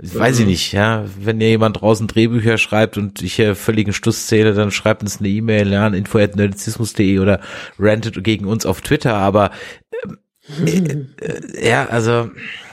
weiß 0.00 0.38
ich 0.38 0.44
mhm. 0.44 0.50
nicht, 0.50 0.72
ja. 0.72 1.04
Wenn 1.18 1.40
ihr 1.40 1.48
jemand 1.48 1.80
draußen 1.80 2.06
Drehbücher 2.06 2.58
schreibt 2.58 2.96
und 2.96 3.22
ich 3.22 3.34
hier 3.34 3.54
völligen 3.54 3.92
Stuss 3.92 4.26
zähle, 4.26 4.54
dann 4.54 4.70
schreibt 4.70 5.02
uns 5.02 5.18
eine 5.18 5.28
E-Mail 5.28 5.72
ja, 5.72 5.86
an 5.86 5.94
info.nerdizismus.de 5.94 7.18
oder 7.18 7.40
rantet 7.78 8.22
gegen 8.24 8.46
uns 8.46 8.66
auf 8.66 8.80
Twitter, 8.80 9.14
aber 9.14 9.50
äh, 9.90 9.96
äh, 10.06 10.16
ja, 11.60 11.86
also, 11.86 12.30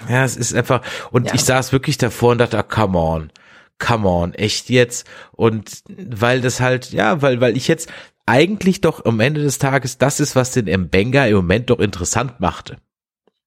ja, 0.10 0.24
es 0.24 0.38
ist 0.38 0.54
einfach, 0.54 0.82
und 1.12 1.28
ja. 1.28 1.34
ich 1.34 1.44
saß 1.44 1.72
wirklich 1.72 1.98
davor 1.98 2.32
und 2.32 2.38
dachte, 2.40 2.58
ah, 2.58 2.64
come 2.64 2.98
on 2.98 3.32
come 3.80 4.08
on, 4.08 4.34
echt 4.34 4.70
jetzt? 4.70 5.08
Und 5.32 5.84
weil 5.88 6.42
das 6.42 6.60
halt, 6.60 6.92
ja, 6.92 7.22
weil, 7.22 7.42
weil 7.42 7.58
ich 7.58 7.68
jetzt 7.68 7.92
eigentlich 8.26 8.82
doch 8.82 9.06
am 9.06 9.20
Ende 9.20 9.42
des 9.42 9.60
Tages 9.60 9.98
das 9.98 10.20
ist, 10.20 10.36
was 10.36 10.52
den 10.52 10.66
Mbenga 10.66 11.26
im 11.26 11.36
Moment 11.36 11.70
doch 11.70 11.80
interessant 11.80 12.40
machte. 12.40 12.78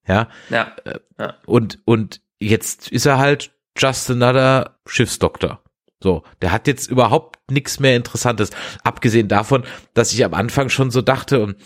Ja. 0.07 0.29
Ja. 0.51 0.73
Äh, 0.85 1.01
ja. 1.19 1.35
Und, 1.47 1.81
und 1.85 2.21
jetzt 2.39 2.89
ist 2.91 3.07
er 3.07 3.19
halt 3.19 3.51
just 3.77 4.11
another 4.11 4.79
Schiffsdoktor. 4.87 5.63
So, 6.01 6.23
der 6.43 6.53
hat 6.53 6.69
jetzt 6.69 6.89
überhaupt 6.89 7.39
nichts 7.51 7.81
mehr 7.81 7.97
Interessantes. 7.97 8.51
Abgesehen 8.85 9.27
davon, 9.27 9.65
dass 9.95 10.13
ich 10.13 10.25
am 10.25 10.33
Anfang 10.33 10.69
schon 10.69 10.93
so 10.93 11.03
dachte, 11.03 11.43
und 11.43 11.57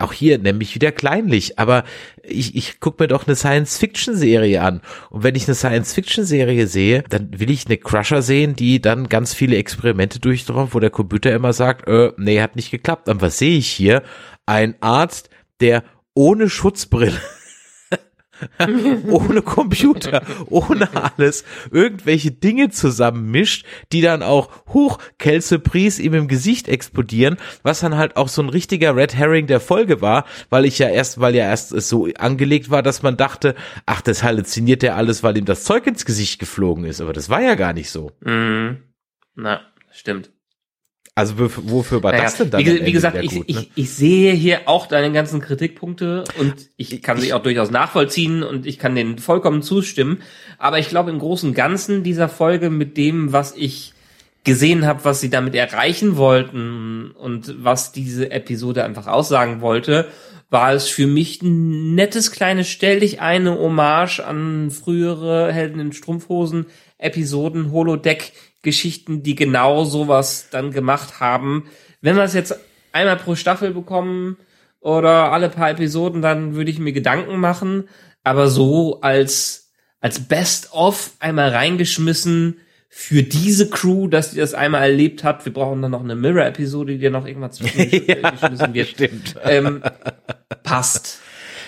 auch 0.00 0.12
hier 0.12 0.38
nämlich 0.38 0.74
wieder 0.74 0.90
kleinlich, 0.90 1.60
aber 1.60 1.84
ich, 2.24 2.56
ich 2.56 2.80
gucke 2.80 3.04
mir 3.04 3.06
doch 3.06 3.28
eine 3.28 3.36
Science-Fiction-Serie 3.36 4.60
an. 4.60 4.80
Und 5.10 5.22
wenn 5.22 5.36
ich 5.36 5.46
eine 5.46 5.54
Science-Fiction-Serie 5.54 6.66
sehe, 6.66 7.04
dann 7.08 7.38
will 7.38 7.50
ich 7.50 7.66
eine 7.66 7.76
Crusher 7.76 8.22
sehen, 8.22 8.56
die 8.56 8.80
dann 8.80 9.08
ganz 9.08 9.34
viele 9.34 9.56
Experimente 9.56 10.18
durchdrauf, 10.18 10.74
wo 10.74 10.80
der 10.80 10.90
Computer 10.90 11.32
immer 11.32 11.52
sagt, 11.52 11.86
äh, 11.86 12.10
nee, 12.16 12.40
hat 12.40 12.56
nicht 12.56 12.72
geklappt. 12.72 13.08
Und 13.08 13.20
was 13.20 13.38
sehe 13.38 13.56
ich 13.56 13.68
hier? 13.68 14.02
Ein 14.46 14.74
Arzt, 14.80 15.30
der 15.60 15.84
ohne 16.12 16.50
Schutzbrille 16.50 17.20
ohne 19.08 19.42
Computer, 19.42 20.22
ohne 20.46 20.88
alles, 20.92 21.44
irgendwelche 21.70 22.30
Dinge 22.30 22.70
zusammenmischt, 22.70 23.66
die 23.92 24.00
dann 24.00 24.22
auch 24.22 24.50
hoch 24.68 24.98
Kelsey 25.18 25.58
Pries 25.58 25.98
ihm 25.98 26.14
im 26.14 26.28
Gesicht 26.28 26.68
explodieren, 26.68 27.36
was 27.62 27.80
dann 27.80 27.96
halt 27.96 28.16
auch 28.16 28.28
so 28.28 28.42
ein 28.42 28.48
richtiger 28.48 28.94
Red 28.96 29.14
Herring 29.14 29.46
der 29.46 29.60
Folge 29.60 30.00
war, 30.00 30.24
weil 30.50 30.64
ich 30.64 30.78
ja 30.78 30.88
erst, 30.88 31.20
weil 31.20 31.34
ja 31.34 31.44
erst 31.44 31.72
es 31.72 31.88
so 31.88 32.08
angelegt 32.18 32.70
war, 32.70 32.82
dass 32.82 33.02
man 33.02 33.16
dachte, 33.16 33.54
ach, 33.86 34.00
das 34.00 34.22
halluziniert 34.22 34.82
er 34.82 34.96
alles, 34.96 35.22
weil 35.22 35.36
ihm 35.36 35.44
das 35.44 35.64
Zeug 35.64 35.86
ins 35.86 36.04
Gesicht 36.04 36.38
geflogen 36.38 36.84
ist, 36.84 37.00
aber 37.00 37.12
das 37.12 37.28
war 37.28 37.40
ja 37.40 37.54
gar 37.54 37.72
nicht 37.72 37.90
so. 37.90 38.12
Mhm. 38.20 38.82
Na, 39.34 39.60
stimmt. 39.90 40.30
Also 41.18 41.34
wofür 41.38 42.02
war 42.02 42.12
naja, 42.12 42.24
das 42.24 42.36
denn 42.36 42.50
dann? 42.50 42.60
Wie, 42.60 42.84
wie 42.84 42.92
gesagt, 42.92 43.16
ich, 43.22 43.30
gut, 43.30 43.48
ne? 43.48 43.56
ich, 43.58 43.70
ich 43.74 43.90
sehe 43.90 44.34
hier 44.34 44.68
auch 44.68 44.86
deine 44.86 45.10
ganzen 45.12 45.40
Kritikpunkte 45.40 46.24
und 46.38 46.68
ich 46.76 47.00
kann 47.00 47.16
ich, 47.16 47.24
sie 47.24 47.32
auch 47.32 47.42
durchaus 47.42 47.70
nachvollziehen 47.70 48.42
und 48.42 48.66
ich 48.66 48.78
kann 48.78 48.94
denen 48.94 49.16
vollkommen 49.16 49.62
zustimmen. 49.62 50.20
Aber 50.58 50.78
ich 50.78 50.90
glaube 50.90 51.10
im 51.10 51.18
Großen 51.18 51.48
und 51.48 51.54
Ganzen 51.54 52.02
dieser 52.02 52.28
Folge 52.28 52.68
mit 52.68 52.98
dem, 52.98 53.32
was 53.32 53.54
ich 53.56 53.94
gesehen 54.44 54.86
habe, 54.86 55.06
was 55.06 55.22
sie 55.22 55.30
damit 55.30 55.54
erreichen 55.54 56.18
wollten 56.18 57.12
und 57.12 57.64
was 57.64 57.92
diese 57.92 58.30
Episode 58.30 58.84
einfach 58.84 59.06
aussagen 59.06 59.62
wollte, 59.62 60.08
war 60.50 60.74
es 60.74 60.86
für 60.86 61.06
mich 61.06 61.40
ein 61.40 61.94
nettes 61.94 62.30
kleines 62.30 62.68
Stell 62.68 63.00
dich 63.00 63.22
eine 63.22 63.58
Hommage 63.58 64.20
an 64.20 64.70
frühere 64.70 65.50
Helden 65.50 65.80
in 65.80 65.92
Strumpfhosen 65.92 66.66
Episoden 66.98 67.72
Holodeck 67.72 68.32
Geschichten, 68.62 69.22
die 69.22 69.34
genau 69.34 69.84
sowas 69.84 70.48
dann 70.50 70.72
gemacht 70.72 71.20
haben. 71.20 71.68
Wenn 72.00 72.16
wir 72.16 72.24
es 72.24 72.34
jetzt 72.34 72.58
einmal 72.92 73.16
pro 73.16 73.34
Staffel 73.34 73.72
bekommen 73.72 74.36
oder 74.80 75.32
alle 75.32 75.48
paar 75.48 75.70
Episoden, 75.70 76.22
dann 76.22 76.54
würde 76.54 76.70
ich 76.70 76.78
mir 76.78 76.92
Gedanken 76.92 77.38
machen. 77.38 77.88
Aber 78.24 78.48
so 78.48 79.00
als, 79.00 79.72
als 80.00 80.20
Best-of 80.20 81.12
einmal 81.20 81.50
reingeschmissen 81.50 82.58
für 82.88 83.22
diese 83.22 83.68
Crew, 83.68 84.08
dass 84.08 84.30
die 84.30 84.38
das 84.38 84.54
einmal 84.54 84.82
erlebt 84.82 85.22
hat. 85.22 85.44
Wir 85.44 85.52
brauchen 85.52 85.82
dann 85.82 85.90
noch 85.90 86.02
eine 86.02 86.14
Mirror-Episode, 86.14 86.96
die 86.96 87.10
noch 87.10 87.26
irgendwann 87.26 87.52
zwischengeschmissen 87.52 88.74
wird. 88.74 88.88
Stimmt. 88.88 89.36
Ähm, 89.44 89.82
passt. 90.62 91.20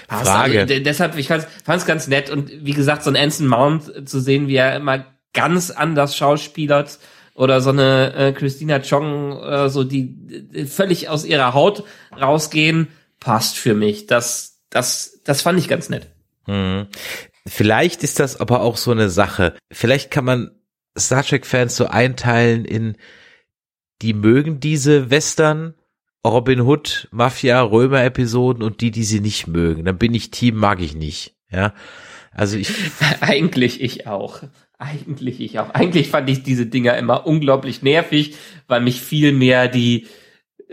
Passt. 0.09 0.27
Frage. 0.27 0.63
Also, 0.63 0.81
deshalb, 0.81 1.19
ich 1.19 1.29
fand 1.29 1.47
es 1.67 1.85
ganz 1.85 2.09
nett 2.09 2.31
und 2.31 2.51
wie 2.65 2.73
gesagt, 2.73 3.03
so 3.03 3.11
ein 3.11 3.17
Anson 3.17 3.47
Mount 3.47 4.09
zu 4.09 4.21
sehen, 4.21 4.49
wie 4.49 4.57
er 4.57 4.75
immer 4.75 5.05
ganz 5.33 5.71
anders 5.71 6.17
schauspielert 6.17 6.99
oder 7.35 7.61
so 7.61 7.71
eine 7.71 8.15
äh, 8.15 8.33
Christina 8.33 8.81
Chong 8.81 9.37
oder 9.37 9.71
so, 9.71 9.85
die, 9.85 10.13
die 10.17 10.67
völlig 10.67 11.09
aus 11.09 11.25
ihrer 11.25 11.55
Haut 11.55 11.85
rausgehen, 12.19 12.89
passt 13.21 13.57
für 13.57 13.75
mich. 13.75 14.07
Das, 14.07 14.61
das, 14.71 15.21
das 15.25 15.43
fand 15.43 15.59
ich 15.59 15.69
ganz 15.69 15.89
nett. 15.89 16.09
Hm. 16.47 16.87
Vielleicht 17.47 18.03
ist 18.03 18.21
das 18.21 18.41
aber 18.41 18.61
auch 18.63 18.77
so 18.77 18.91
eine 18.91 19.09
Sache. 19.09 19.55
Vielleicht 19.71 20.11
kann 20.11 20.25
man 20.25 20.51
Star 20.99 21.23
Trek-Fans 21.23 21.77
so 21.77 21.87
einteilen 21.87 22.65
in 22.65 22.97
die 24.03 24.15
mögen 24.15 24.61
diese 24.61 25.11
Western, 25.11 25.75
Robin 26.25 26.61
Hood, 26.61 27.09
Mafia, 27.11 27.61
Römer-Episoden 27.63 28.63
und 28.63 28.81
die, 28.81 28.91
die 28.91 29.05
sie 29.05 29.21
nicht 29.21 29.47
mögen. 29.47 29.85
Dann 29.85 29.99
bin 29.99 30.15
ich 30.15 30.31
Team, 30.31 30.57
mag 30.57 30.81
ich 30.81 30.95
nicht. 30.95 31.35
Ja. 31.51 31.75
Also 32.33 32.57
ich. 32.57 32.73
Eigentlich 33.21 33.81
ich 33.81 34.07
auch. 34.07 34.43
Eigentlich 34.79 35.41
ich 35.41 35.59
auch. 35.59 35.71
Eigentlich 35.71 36.09
fand 36.09 36.31
ich 36.31 36.45
diese 36.45 36.67
Dinger 36.67 36.97
immer 36.97 37.27
unglaublich 37.27 37.83
nervig, 37.83 38.37
weil 38.69 38.81
mich 38.81 39.01
viel 39.03 39.33
mehr 39.33 39.67
die 39.67 40.07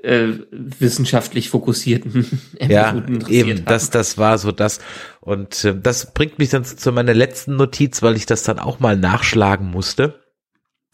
äh, 0.04 0.28
wissenschaftlich 0.52 1.50
fokussierten 1.50 2.28
ja 2.60 2.96
eben. 3.28 3.52
Haben. 3.52 3.66
das 3.66 3.90
das 3.90 4.20
war 4.20 4.38
so 4.38 4.52
das. 4.52 4.80
Und 5.22 5.64
äh, 5.66 5.76
das 5.76 6.14
bringt 6.14 6.38
mich 6.38 6.50
dann 6.50 6.66
zu 6.66 6.92
meiner 6.92 7.16
letzten 7.16 7.56
Notiz 7.56 8.04
weil 8.04 8.16
ich 8.16 8.28
das 8.28 8.44
dann 8.44 8.60
auch 8.60 8.80
mal 8.80 8.96
nachschlagen 8.96 9.72
musste. 9.72 10.22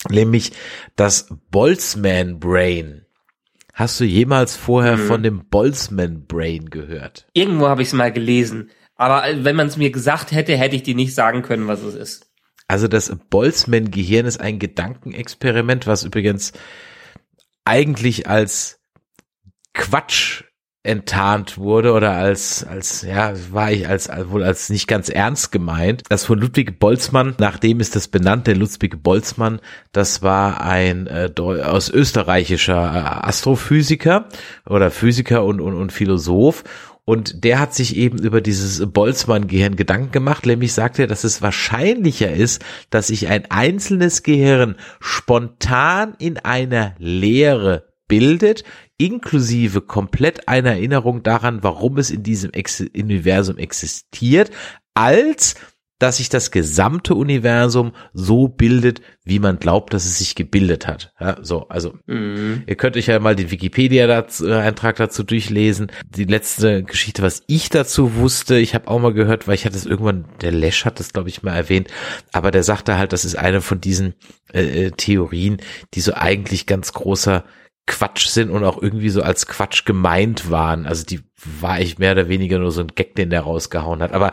Nämlich 0.10 0.54
das 0.96 1.28
Boltzmann 1.52 2.40
Brain 2.40 3.06
hast 3.74 4.00
du 4.00 4.06
jemals 4.06 4.56
vorher 4.56 4.96
mhm. 4.96 5.08
von 5.08 5.24
dem 5.24 5.50
Boltzmann 5.50 6.26
Brain 6.28 6.70
gehört? 6.70 7.28
Irgendwo 7.34 7.68
habe 7.68 7.82
ich 7.82 7.90
es 7.90 7.94
mal 7.94 8.12
gelesen. 8.12 8.70
Aber 8.96 9.28
äh, 9.28 9.44
wenn 9.44 9.58
man 9.58 9.68
es 9.68 9.76
mir 9.76 9.92
gesagt 9.92 10.32
hätte 10.32 10.56
hätte 10.56 10.78
ich 10.78 10.84
dir 10.84 10.96
nicht 10.96 11.14
sagen 11.14 11.42
können 11.42 11.68
was 11.68 11.84
es 11.84 11.96
ist 11.96 12.31
also 12.72 12.88
das 12.88 13.14
Boltzmann-Gehirn 13.30 14.26
ist 14.26 14.40
ein 14.40 14.58
Gedankenexperiment, 14.58 15.88
was 15.88 16.04
übrigens 16.04 16.54
eigentlich 17.66 18.30
als 18.30 18.80
Quatsch 19.74 20.44
enttarnt 20.84 21.58
wurde 21.58 21.92
oder 21.92 22.14
als 22.14 22.64
als 22.64 23.04
ja 23.04 23.34
war 23.52 23.72
ich 23.72 23.88
als, 23.88 24.10
als 24.10 24.30
wohl 24.30 24.42
als 24.42 24.70
nicht 24.70 24.88
ganz 24.88 25.10
ernst 25.10 25.52
gemeint. 25.52 26.04
Das 26.08 26.24
von 26.24 26.40
Ludwig 26.40 26.80
Boltzmann, 26.80 27.36
nachdem 27.40 27.82
ist 27.82 27.96
das 27.98 28.08
benannt, 28.08 28.48
der 28.48 28.56
Ludwig 28.56 29.04
Boltzmann, 29.04 29.60
das 29.92 30.22
war 30.22 30.62
ein 30.62 31.08
äh, 31.08 31.30
aus 31.38 31.90
österreichischer 31.90 32.96
äh, 32.96 33.28
Astrophysiker 33.28 34.30
oder 34.66 34.92
Physiker 34.92 35.44
und, 35.44 35.60
und, 35.60 35.76
und 35.76 35.92
Philosoph 35.92 36.64
und 37.12 37.44
der 37.44 37.60
hat 37.60 37.74
sich 37.74 37.98
eben 37.98 38.20
über 38.20 38.40
dieses 38.40 38.90
Boltzmann-Gehirn 38.90 39.76
Gedanken 39.76 40.14
gemacht, 40.14 40.46
nämlich 40.46 40.72
sagt 40.72 40.98
er, 40.98 41.08
dass 41.08 41.26
es 41.26 41.42
wahrscheinlicher 41.42 42.32
ist, 42.32 42.64
dass 42.90 43.08
sich 43.08 43.28
ein 43.28 43.52
einzelnes 43.52 44.24
Gehirn 44.24 44.78
spontan 45.02 46.14
in 46.20 46.38
einer 46.38 46.96
Leere 47.00 47.90
bildet, 48.08 48.64
inklusive 48.96 49.82
komplett 49.82 50.48
einer 50.48 50.70
Erinnerung 50.70 51.22
daran, 51.22 51.64
warum 51.64 51.98
es 51.98 52.12
in 52.12 52.24
diesem 52.24 52.54
Ex 52.54 52.80
Universum 52.80 53.58
existiert, 53.58 54.50
als 54.94 55.56
dass 56.02 56.18
sich 56.18 56.30
das 56.30 56.50
gesamte 56.50 57.14
Universum 57.14 57.94
so 58.14 58.48
bildet, 58.48 59.02
wie 59.24 59.40
man 59.40 59.60
glaubt, 59.60 59.94
dass 59.94 60.06
es 60.06 60.18
sich 60.18 60.34
gebildet 60.34 60.88
hat. 60.88 61.14
Ja, 61.20 61.38
so, 61.42 61.68
also 61.70 61.94
mhm. 62.08 62.64
ihr 62.66 62.76
könnt 62.76 62.98
euch 62.98 63.08
ja 63.08 63.20
mal 63.20 63.36
den 63.36 63.52
Wikipedia-Eintrag 63.52 64.96
dazu 64.96 65.24
durchlesen. 65.24 65.92
Die 66.10 66.26
letzte 66.26 66.84
Geschichte, 66.84 67.22
was 67.22 67.44
ich 67.48 67.70
dazu 67.70 68.16
wusste, 68.16 68.58
ich 68.58 68.74
habe 68.74 68.88
auch 68.88 69.00
mal 69.00 69.14
gehört, 69.14 69.48
weil 69.48 69.56
ich 69.56 69.66
hatte 69.66 69.78
es 69.78 69.86
irgendwann, 69.86 70.26
der 70.42 70.52
Lesch 70.52 70.86
hat 70.86 71.00
das 71.00 71.14
glaube 71.14 71.30
ich 71.30 71.44
mal 71.44 71.56
erwähnt, 71.56 71.90
aber 72.32 72.50
der 72.50 72.64
sagte 72.64 72.98
halt, 72.98 73.14
das 73.14 73.24
ist 73.24 73.36
eine 73.36 73.62
von 73.62 73.80
diesen 73.80 74.16
äh, 74.54 74.88
äh, 74.88 74.92
Theorien, 74.92 75.58
die 75.94 76.02
so 76.02 76.14
eigentlich 76.14 76.66
ganz 76.66 76.94
großer 76.94 77.44
Quatsch 77.86 78.28
sind 78.28 78.50
und 78.50 78.64
auch 78.64 78.82
irgendwie 78.82 79.10
so 79.10 79.22
als 79.22 79.48
Quatsch 79.48 79.86
gemeint 79.86 80.50
waren. 80.50 80.86
Also 80.86 81.06
die 81.06 81.22
war 81.60 81.80
ich 81.80 82.00
mehr 82.00 82.14
oder 82.14 82.30
weniger 82.30 82.58
nur 82.58 82.72
so 82.72 82.82
ein 82.82 82.88
Gag, 82.88 83.16
den 83.16 83.30
der 83.30 83.42
rausgehauen 83.42 84.02
hat. 84.02 84.14
Aber 84.14 84.32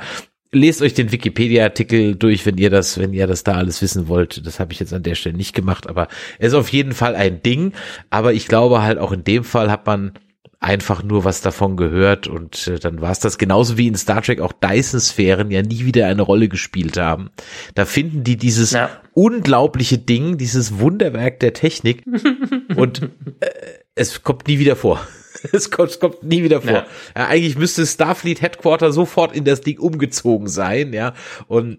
lest 0.53 0.83
euch 0.83 0.95
den 0.95 1.13
Wikipedia-Artikel 1.13 2.15
durch, 2.15 2.47
wenn 2.47 2.59
ihr 2.59 2.71
das, 2.71 2.99
wenn 2.99 3.13
ihr 3.13 3.27
das 3.27 3.45
da 3.45 3.55
alles 3.55 3.83
wissen 3.83 4.09
wollt. 4.09 4.47
Das 4.47 4.61
habe 4.61 4.73
ich 4.73 4.81
jetzt 4.81 4.93
an 4.93 5.03
der 5.03 5.15
Stelle 5.15 5.37
nicht 5.37 5.55
gemacht, 5.55 5.89
aber 5.89 6.09
es 6.39 6.49
ist 6.49 6.55
auf 6.55 6.71
jeden 6.71 6.93
Fall 6.93 7.15
ein 7.15 7.43
Ding. 7.43 7.73
Aber 8.11 8.33
ich 8.33 8.47
glaube 8.47 8.83
halt 8.83 8.99
auch 8.99 9.13
in 9.13 9.25
dem 9.25 9.45
Fall 9.45 9.71
hat 9.71 9.87
man 9.87 10.13
einfach 10.61 11.05
nur 11.05 11.25
was 11.25 11.41
davon 11.41 11.77
gehört 11.77 12.27
und 12.27 12.67
äh, 12.67 12.81
dann 12.81 13.01
war 13.01 13.13
es 13.13 13.21
das 13.21 13.39
genauso 13.39 13.79
wie 13.79 13.87
in 13.87 13.95
Star 13.95 14.23
Trek 14.23 14.41
auch 14.41 14.53
Dyson-Sphären 14.53 15.53
ja 15.53 15.63
nie 15.63 15.85
wieder 15.85 16.09
eine 16.09 16.23
Rolle 16.23 16.49
gespielt 16.49 16.97
haben. 16.97 17.31
Da 17.75 17.85
finden 17.85 18.25
die 18.25 18.37
dieses 18.37 18.73
ja. 18.73 18.91
unglaubliche 19.15 19.99
Ding, 19.99 20.37
dieses 20.37 20.81
Wunderwerk 20.81 21.39
der 21.39 21.53
Technik 21.53 22.05
und 22.77 23.03
äh, 23.39 23.51
es 23.95 24.25
kommt 24.25 24.49
nie 24.49 24.59
wieder 24.59 24.75
vor. 24.75 25.07
Es 25.53 25.71
kommt, 25.71 25.91
es 25.91 26.01
kommt 26.01 26.23
nie 26.23 26.43
wieder 26.43 26.61
vor. 26.61 26.71
Ja. 26.71 26.87
Ja, 27.17 27.27
eigentlich 27.29 27.57
müsste 27.57 27.87
Starfleet 27.87 28.43
Headquarter 28.43 28.93
sofort 28.93 29.35
in 29.35 29.45
das 29.45 29.61
Ding 29.61 29.79
umgezogen 29.79 30.49
sein, 30.49 30.93
ja. 30.93 31.15
Und 31.47 31.79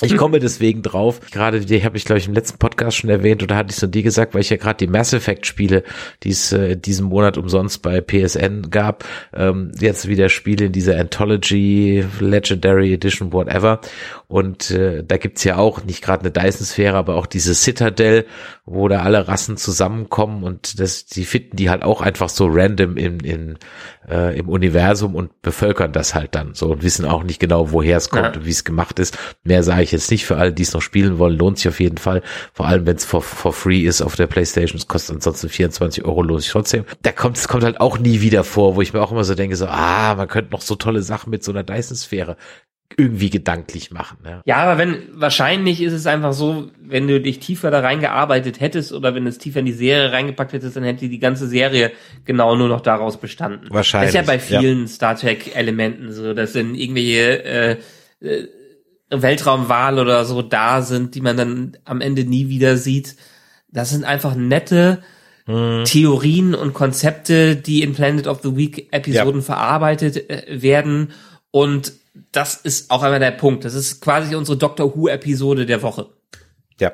ich 0.00 0.16
komme 0.16 0.40
deswegen 0.40 0.82
drauf. 0.82 1.20
Gerade 1.30 1.60
die 1.60 1.84
habe 1.84 1.96
ich, 1.96 2.04
glaube 2.04 2.18
ich, 2.18 2.26
im 2.26 2.34
letzten 2.34 2.58
Podcast 2.58 2.96
schon 2.96 3.10
erwähnt 3.10 3.42
oder 3.42 3.56
hatte 3.56 3.70
ich 3.70 3.76
so 3.76 3.86
dir 3.86 4.02
gesagt, 4.02 4.34
weil 4.34 4.40
ich 4.40 4.50
ja 4.50 4.56
gerade 4.56 4.78
die 4.78 4.90
Mass 4.90 5.12
Effect 5.12 5.46
Spiele, 5.46 5.84
die 6.22 6.30
es 6.30 6.50
äh, 6.52 6.76
diesen 6.76 7.06
Monat 7.06 7.36
umsonst 7.36 7.82
bei 7.82 8.00
PSN 8.00 8.70
gab, 8.70 9.04
ähm, 9.32 9.70
jetzt 9.78 10.08
wieder 10.08 10.28
Spiele 10.28 10.66
in 10.66 10.72
dieser 10.72 10.98
Anthology, 10.98 12.04
Legendary 12.18 12.94
Edition, 12.94 13.32
whatever. 13.32 13.80
Und 14.26 14.70
äh, 14.70 15.04
da 15.04 15.18
gibt's 15.18 15.44
ja 15.44 15.56
auch 15.56 15.84
nicht 15.84 16.02
gerade 16.02 16.22
eine 16.22 16.30
Dyson-Sphäre, 16.30 16.96
aber 16.96 17.16
auch 17.16 17.26
diese 17.26 17.54
Citadel, 17.54 18.24
wo 18.64 18.88
da 18.88 19.02
alle 19.02 19.28
Rassen 19.28 19.56
zusammenkommen 19.56 20.42
und 20.42 20.80
das, 20.80 21.04
die 21.04 21.26
finden 21.26 21.56
die 21.56 21.68
halt 21.68 21.82
auch 21.82 22.00
einfach 22.00 22.30
so 22.30 22.46
random 22.50 22.96
in, 22.96 23.20
in, 23.20 23.58
äh, 24.08 24.38
im 24.38 24.48
Universum 24.48 25.14
und 25.14 25.42
bevölkern 25.42 25.92
das 25.92 26.14
halt 26.14 26.34
dann 26.34 26.54
so 26.54 26.70
und 26.70 26.82
wissen 26.82 27.04
auch 27.04 27.24
nicht 27.24 27.40
genau, 27.40 27.72
woher 27.72 27.98
es 27.98 28.08
kommt 28.08 28.34
ja. 28.34 28.40
und 28.40 28.46
wie 28.46 28.50
es 28.50 28.64
gemacht 28.64 28.98
ist. 28.98 29.18
Mehr 29.44 29.62
sage 29.62 29.81
ich 29.84 29.92
jetzt 29.92 30.10
nicht. 30.10 30.24
Für 30.24 30.36
alle, 30.36 30.52
die 30.52 30.62
es 30.62 30.72
noch 30.72 30.82
spielen 30.82 31.18
wollen, 31.18 31.36
lohnt 31.36 31.58
sich 31.58 31.68
auf 31.68 31.80
jeden 31.80 31.98
Fall. 31.98 32.22
Vor 32.52 32.66
allem, 32.66 32.86
wenn 32.86 32.96
es 32.96 33.04
for, 33.04 33.22
for 33.22 33.52
free 33.52 33.82
ist 33.82 34.02
auf 34.02 34.16
der 34.16 34.26
Playstation. 34.26 34.78
Es 34.78 34.88
kostet 34.88 35.16
ansonsten 35.16 35.48
24 35.48 36.04
Euro, 36.04 36.22
lohnt 36.22 36.42
sich 36.42 36.50
trotzdem. 36.50 36.84
Da 37.02 37.12
kommt, 37.12 37.36
es 37.36 37.48
kommt 37.48 37.64
halt 37.64 37.80
auch 37.80 37.98
nie 37.98 38.20
wieder 38.20 38.44
vor, 38.44 38.76
wo 38.76 38.82
ich 38.82 38.92
mir 38.92 39.00
auch 39.00 39.12
immer 39.12 39.24
so 39.24 39.34
denke, 39.34 39.56
so, 39.56 39.66
ah, 39.66 40.14
man 40.14 40.28
könnte 40.28 40.52
noch 40.52 40.62
so 40.62 40.74
tolle 40.74 41.02
Sachen 41.02 41.30
mit 41.30 41.44
so 41.44 41.52
einer 41.52 41.62
Dyson-Sphäre 41.62 42.36
irgendwie 42.96 43.30
gedanklich 43.30 43.90
machen. 43.90 44.18
Ja. 44.24 44.42
ja, 44.44 44.56
aber 44.56 44.78
wenn, 44.78 45.02
wahrscheinlich 45.12 45.80
ist 45.82 45.92
es 45.92 46.06
einfach 46.06 46.32
so, 46.32 46.70
wenn 46.80 47.08
du 47.08 47.20
dich 47.20 47.38
tiefer 47.38 47.70
da 47.70 47.80
reingearbeitet 47.80 48.60
hättest 48.60 48.92
oder 48.92 49.14
wenn 49.14 49.24
du 49.24 49.30
es 49.30 49.38
tiefer 49.38 49.60
in 49.60 49.66
die 49.66 49.72
Serie 49.72 50.12
reingepackt 50.12 50.52
hättest, 50.52 50.76
dann 50.76 50.84
hätte 50.84 51.08
die 51.08 51.18
ganze 51.18 51.46
Serie 51.46 51.92
genau 52.24 52.56
nur 52.56 52.68
noch 52.68 52.80
daraus 52.80 53.18
bestanden. 53.18 53.68
Wahrscheinlich. 53.70 54.12
Das 54.12 54.22
ist 54.22 54.26
ja 54.26 54.32
bei 54.32 54.38
vielen 54.38 54.82
ja. 54.82 54.86
Star 54.88 55.16
Trek 55.16 55.54
Elementen 55.56 56.12
so, 56.12 56.34
dass 56.34 56.52
dann 56.52 56.74
irgendwelche 56.74 57.44
äh, 57.44 57.76
äh, 58.20 58.48
Weltraumwahl 59.20 59.98
oder 59.98 60.24
so 60.24 60.42
da 60.42 60.82
sind, 60.82 61.14
die 61.14 61.20
man 61.20 61.36
dann 61.36 61.76
am 61.84 62.00
Ende 62.00 62.24
nie 62.24 62.48
wieder 62.48 62.76
sieht. 62.76 63.16
Das 63.70 63.90
sind 63.90 64.04
einfach 64.04 64.34
nette 64.34 65.02
hm. 65.46 65.84
Theorien 65.84 66.54
und 66.54 66.72
Konzepte, 66.72 67.56
die 67.56 67.82
in 67.82 67.94
Planet 67.94 68.26
of 68.26 68.40
the 68.42 68.56
Week 68.56 68.88
Episoden 68.92 69.40
ja. 69.40 69.46
verarbeitet 69.46 70.30
äh, 70.30 70.62
werden 70.62 71.12
und 71.50 71.92
das 72.32 72.56
ist 72.56 72.90
auch 72.90 73.02
einmal 73.02 73.20
der 73.20 73.30
Punkt. 73.30 73.64
Das 73.64 73.74
ist 73.74 74.00
quasi 74.00 74.34
unsere 74.34 74.58
Doctor 74.58 74.94
Who 74.96 75.08
Episode 75.08 75.66
der 75.66 75.82
Woche. 75.82 76.10
Ja, 76.78 76.92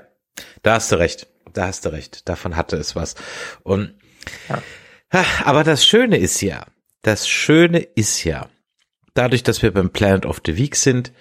da 0.62 0.74
hast 0.74 0.92
du 0.92 0.96
recht. 0.96 1.26
Da 1.52 1.66
hast 1.66 1.84
du 1.84 1.90
recht. 1.90 2.28
Davon 2.28 2.56
hatte 2.56 2.76
es 2.76 2.94
was. 2.94 3.14
Und, 3.62 3.94
ja. 4.48 5.24
aber 5.44 5.64
das 5.64 5.84
Schöne 5.84 6.18
ist 6.18 6.40
ja, 6.40 6.66
das 7.02 7.28
Schöne 7.28 7.78
ist 7.78 8.24
ja, 8.24 8.48
dadurch, 9.14 9.42
dass 9.42 9.62
wir 9.62 9.72
beim 9.72 9.90
Planet 9.90 10.26
of 10.26 10.40
the 10.44 10.56
Week 10.56 10.76
sind, 10.76 11.12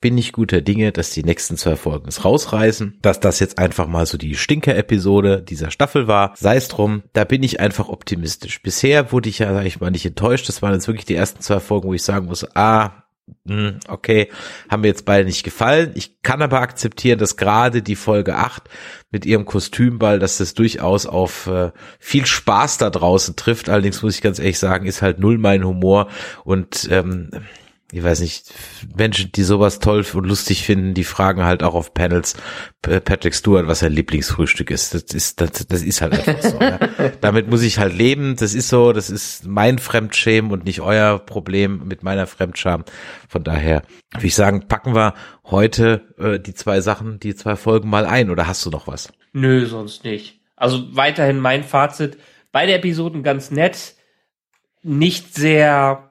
bin 0.00 0.16
ich 0.16 0.32
guter 0.32 0.60
Dinge, 0.60 0.92
dass 0.92 1.10
die 1.10 1.22
nächsten 1.22 1.56
zwei 1.56 1.76
Folgen 1.76 2.08
es 2.08 2.24
rausreißen, 2.24 2.98
dass 3.02 3.20
das 3.20 3.38
jetzt 3.38 3.58
einfach 3.58 3.86
mal 3.86 4.06
so 4.06 4.16
die 4.16 4.34
Stinker-Episode 4.34 5.42
dieser 5.42 5.70
Staffel 5.70 6.08
war. 6.08 6.32
Sei 6.36 6.56
es 6.56 6.68
drum, 6.68 7.02
da 7.12 7.24
bin 7.24 7.42
ich 7.42 7.60
einfach 7.60 7.88
optimistisch. 7.88 8.62
Bisher 8.62 9.12
wurde 9.12 9.28
ich 9.28 9.40
ja, 9.40 9.52
sag 9.52 9.66
ich 9.66 9.80
mal, 9.80 9.90
nicht 9.90 10.06
enttäuscht. 10.06 10.48
Das 10.48 10.62
waren 10.62 10.72
jetzt 10.72 10.88
wirklich 10.88 11.04
die 11.04 11.14
ersten 11.14 11.42
zwei 11.42 11.60
Folgen, 11.60 11.88
wo 11.88 11.94
ich 11.94 12.02
sagen 12.02 12.26
muss, 12.26 12.46
ah, 12.56 13.04
hm, 13.46 13.78
okay, 13.88 14.28
haben 14.68 14.80
mir 14.80 14.88
jetzt 14.88 15.04
beide 15.04 15.26
nicht 15.26 15.44
gefallen. 15.44 15.92
Ich 15.94 16.22
kann 16.22 16.42
aber 16.42 16.60
akzeptieren, 16.60 17.18
dass 17.18 17.36
gerade 17.36 17.82
die 17.82 17.96
Folge 17.96 18.36
8 18.36 18.68
mit 19.10 19.26
ihrem 19.26 19.44
Kostümball, 19.44 20.18
dass 20.18 20.38
das 20.38 20.54
durchaus 20.54 21.06
auf 21.06 21.46
äh, 21.46 21.72
viel 21.98 22.26
Spaß 22.26 22.78
da 22.78 22.90
draußen 22.90 23.36
trifft. 23.36 23.68
Allerdings 23.68 24.02
muss 24.02 24.14
ich 24.14 24.22
ganz 24.22 24.38
ehrlich 24.38 24.58
sagen, 24.58 24.86
ist 24.86 25.02
halt 25.02 25.18
null 25.20 25.38
mein 25.38 25.64
Humor 25.64 26.08
und 26.44 26.88
ähm, 26.90 27.30
ich 27.92 28.02
weiß 28.02 28.20
nicht, 28.20 28.52
Menschen, 28.96 29.32
die 29.32 29.42
sowas 29.42 29.78
toll 29.80 30.04
und 30.14 30.26
lustig 30.26 30.64
finden, 30.64 30.94
die 30.94 31.04
fragen 31.04 31.44
halt 31.44 31.62
auch 31.62 31.74
auf 31.74 31.92
Panels 31.92 32.36
Patrick 32.82 33.34
Stewart, 33.34 33.66
was 33.66 33.80
sein 33.80 33.92
Lieblingsfrühstück 33.92 34.70
ist. 34.70 34.94
Das 34.94 35.02
ist, 35.14 35.40
das, 35.40 35.66
das 35.66 35.82
ist 35.82 36.00
halt 36.00 36.12
einfach 36.14 36.42
so. 36.42 36.60
ja. 36.60 36.78
Damit 37.20 37.48
muss 37.48 37.62
ich 37.62 37.78
halt 37.78 37.94
leben. 37.96 38.36
Das 38.36 38.54
ist 38.54 38.68
so, 38.68 38.92
das 38.92 39.10
ist 39.10 39.46
mein 39.46 39.78
Fremdschämen 39.78 40.52
und 40.52 40.64
nicht 40.64 40.80
euer 40.80 41.18
Problem 41.18 41.86
mit 41.86 42.02
meiner 42.02 42.26
Fremdscham. 42.26 42.84
Von 43.28 43.44
daher 43.44 43.82
würde 44.12 44.26
ich 44.26 44.34
sagen, 44.34 44.68
packen 44.68 44.94
wir 44.94 45.14
heute 45.44 46.14
äh, 46.18 46.38
die 46.38 46.54
zwei 46.54 46.80
Sachen, 46.80 47.18
die 47.18 47.34
zwei 47.34 47.56
Folgen 47.56 47.90
mal 47.90 48.06
ein. 48.06 48.30
Oder 48.30 48.46
hast 48.46 48.64
du 48.64 48.70
noch 48.70 48.86
was? 48.86 49.12
Nö, 49.32 49.66
sonst 49.66 50.04
nicht. 50.04 50.40
Also 50.56 50.94
weiterhin 50.96 51.40
mein 51.40 51.64
Fazit. 51.64 52.18
Beide 52.52 52.72
Episoden 52.74 53.22
ganz 53.22 53.50
nett. 53.50 53.94
Nicht 54.82 55.34
sehr 55.34 56.09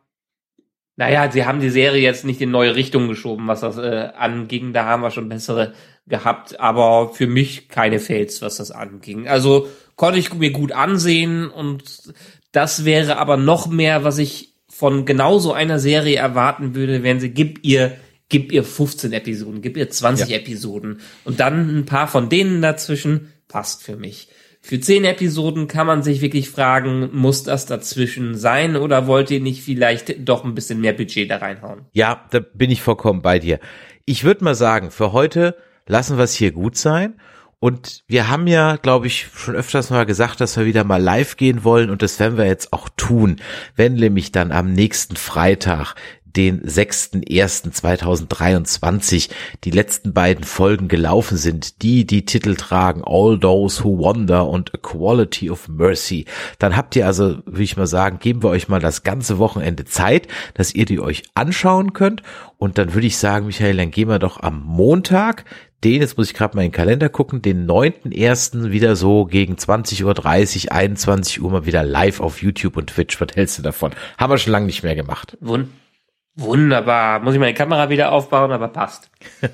naja, 0.99 1.31
sie 1.31 1.45
haben 1.45 1.61
die 1.61 1.69
Serie 1.69 2.01
jetzt 2.01 2.26
nicht 2.26 2.41
in 2.41 2.51
neue 2.51 2.76
Richtungen 2.76 3.07
geschoben, 3.07 3.47
was 3.47 3.61
das 3.61 3.77
äh, 3.77 4.09
anging. 4.17 4.73
Da 4.73 4.84
haben 4.84 5.01
wir 5.01 5.11
schon 5.11 5.30
bessere 5.30 5.71
gehabt, 6.07 6.59
aber 6.59 7.13
für 7.13 7.26
mich 7.26 7.69
keine 7.69 7.99
Fails, 8.01 8.41
was 8.41 8.57
das 8.57 8.71
anging. 8.71 9.26
Also 9.26 9.69
konnte 9.95 10.19
ich 10.19 10.34
mir 10.34 10.51
gut 10.51 10.73
ansehen 10.73 11.49
und 11.49 12.13
das 12.51 12.84
wäre 12.84 13.15
aber 13.15 13.38
noch 13.38 13.67
mehr, 13.67 14.03
was 14.03 14.17
ich 14.17 14.55
von 14.67 15.05
genauso 15.05 15.53
einer 15.53 15.80
Serie 15.80 16.17
erwarten 16.17 16.76
würde, 16.76 17.01
wenn 17.01 17.21
sie, 17.21 17.30
gib 17.30 17.63
ihr, 17.63 17.95
gib 18.27 18.51
ihr 18.51 18.65
15 18.65 19.13
Episoden, 19.13 19.61
gib 19.61 19.77
ihr 19.77 19.89
20 19.89 20.27
ja. 20.27 20.35
Episoden 20.35 20.99
und 21.23 21.39
dann 21.39 21.80
ein 21.80 21.85
paar 21.85 22.09
von 22.09 22.27
denen 22.27 22.61
dazwischen, 22.61 23.31
passt 23.47 23.84
für 23.84 23.95
mich. 23.95 24.27
Für 24.61 24.80
zehn 24.80 25.06
Episoden 25.06 25.68
kann 25.68 25.88
man 25.88 26.03
sich 26.03 26.22
wirklich 26.22 26.49
fragen, 26.49 27.10
muss 27.14 27.44
das 27.44 27.65
dazwischen 27.65 28.36
sein 28.36 28.76
oder 28.76 29.07
wollt 29.07 29.31
ihr 29.31 29.40
nicht 29.40 29.64
vielleicht 29.64 30.27
doch 30.27 30.44
ein 30.44 30.53
bisschen 30.53 30.81
mehr 30.81 30.94
Budget 30.94 31.30
da 31.31 31.38
reinhauen? 31.38 31.86
Ja, 31.94 32.26
da 32.31 32.40
bin 32.40 32.69
ich 32.69 32.81
vollkommen 32.81 33.22
bei 33.22 33.40
dir. 33.40 33.60
Ich 34.06 34.23
würde 34.23 34.44
mal 34.44 34.56
sagen, 34.56 34.91
für 34.91 35.14
heute 35.14 35.56
lassen 35.88 36.18
wir 36.18 36.23
es 36.23 36.36
hier 36.36 36.52
gut 36.52 36.77
sein. 36.77 37.15
Und 37.61 38.06
wir 38.07 38.30
haben 38.30 38.48
ja, 38.48 38.77
glaube 38.77 39.07
ich, 39.07 39.27
schon 39.36 39.56
öfters 39.56 39.90
mal 39.90 40.06
gesagt, 40.06 40.40
dass 40.40 40.56
wir 40.56 40.65
wieder 40.65 40.86
mal 40.86 41.02
live 41.02 41.36
gehen 41.36 41.65
wollen 41.65 41.90
und 41.90 42.02
das 42.02 42.18
werden 42.18 42.38
wir 42.38 42.45
jetzt 42.45 42.72
auch 42.72 42.88
tun, 42.95 43.36
wenn 43.76 43.95
nämlich 43.95 44.31
dann 44.31 44.53
am 44.53 44.72
nächsten 44.72 45.18
Freitag 45.18 45.95
den 46.35 46.61
6.1.2023 46.64 49.30
die 49.64 49.72
letzten 49.72 50.14
beiden 50.14 50.43
Folgen 50.43 50.88
gelaufen 50.88 51.38
sind, 51.38 51.81
die 51.81 52.06
die 52.06 52.26
Titel 52.26 52.56
tragen 52.56 53.01
All 53.06 53.39
Those 53.39 53.84
Who 53.84 53.99
Wander 53.99 54.47
und 54.47 54.73
A 54.73 54.77
Quality 54.77 55.49
of 55.49 55.68
Mercy, 55.68 56.26
dann 56.60 56.76
habt 56.76 56.95
ihr 56.95 57.06
also, 57.06 57.38
würde 57.45 57.64
ich 57.64 57.77
mal 57.77 57.88
sagen, 57.88 58.19
geben 58.19 58.43
wir 58.43 58.49
euch 58.49 58.68
mal 58.68 58.80
das 58.80 59.03
ganze 59.03 59.39
Wochenende 59.39 59.85
Zeit, 59.85 60.27
dass 60.53 60.73
ihr 60.73 60.85
die 60.85 60.99
euch 60.99 61.23
anschauen 61.34 61.93
könnt 61.93 62.23
und 62.57 62.77
dann 62.77 62.93
würde 62.93 63.07
ich 63.07 63.18
sagen, 63.18 63.47
Michael, 63.47 63.77
dann 63.77 63.91
gehen 63.91 64.10
wir 64.10 64.19
doch 64.19 64.41
am 64.41 64.64
Montag, 64.64 65.45
den, 65.84 66.01
jetzt 66.01 66.18
muss 66.18 66.27
ich 66.27 66.34
gerade 66.34 66.57
mal 66.57 66.64
in 66.64 66.72
den 66.72 66.76
Kalender 66.76 67.07
gucken, 67.07 67.41
den 67.41 67.65
9.1. 67.65 68.72
wieder 68.72 68.97
so 68.97 69.26
gegen 69.26 69.56
20.30 69.56 70.65
Uhr, 70.65 70.72
21 70.73 71.41
Uhr 71.41 71.51
mal 71.51 71.65
wieder 71.65 71.84
live 71.84 72.19
auf 72.19 72.41
YouTube 72.41 72.76
und 72.76 72.88
Twitch. 72.88 73.22
Was 73.22 73.30
hältst 73.35 73.60
du 73.60 73.61
davon? 73.61 73.91
Haben 74.18 74.34
wir 74.34 74.38
schon 74.38 74.51
lange 74.51 74.65
nicht 74.65 74.84
mehr 74.84 74.95
gemacht. 74.95 75.38
Wund 75.39 75.69
Wunderbar. 76.39 77.19
Muss 77.19 77.33
ich 77.33 77.39
meine 77.39 77.53
Kamera 77.53 77.89
wieder 77.89 78.11
aufbauen, 78.11 78.51
aber 78.51 78.69
passt. 78.69 79.09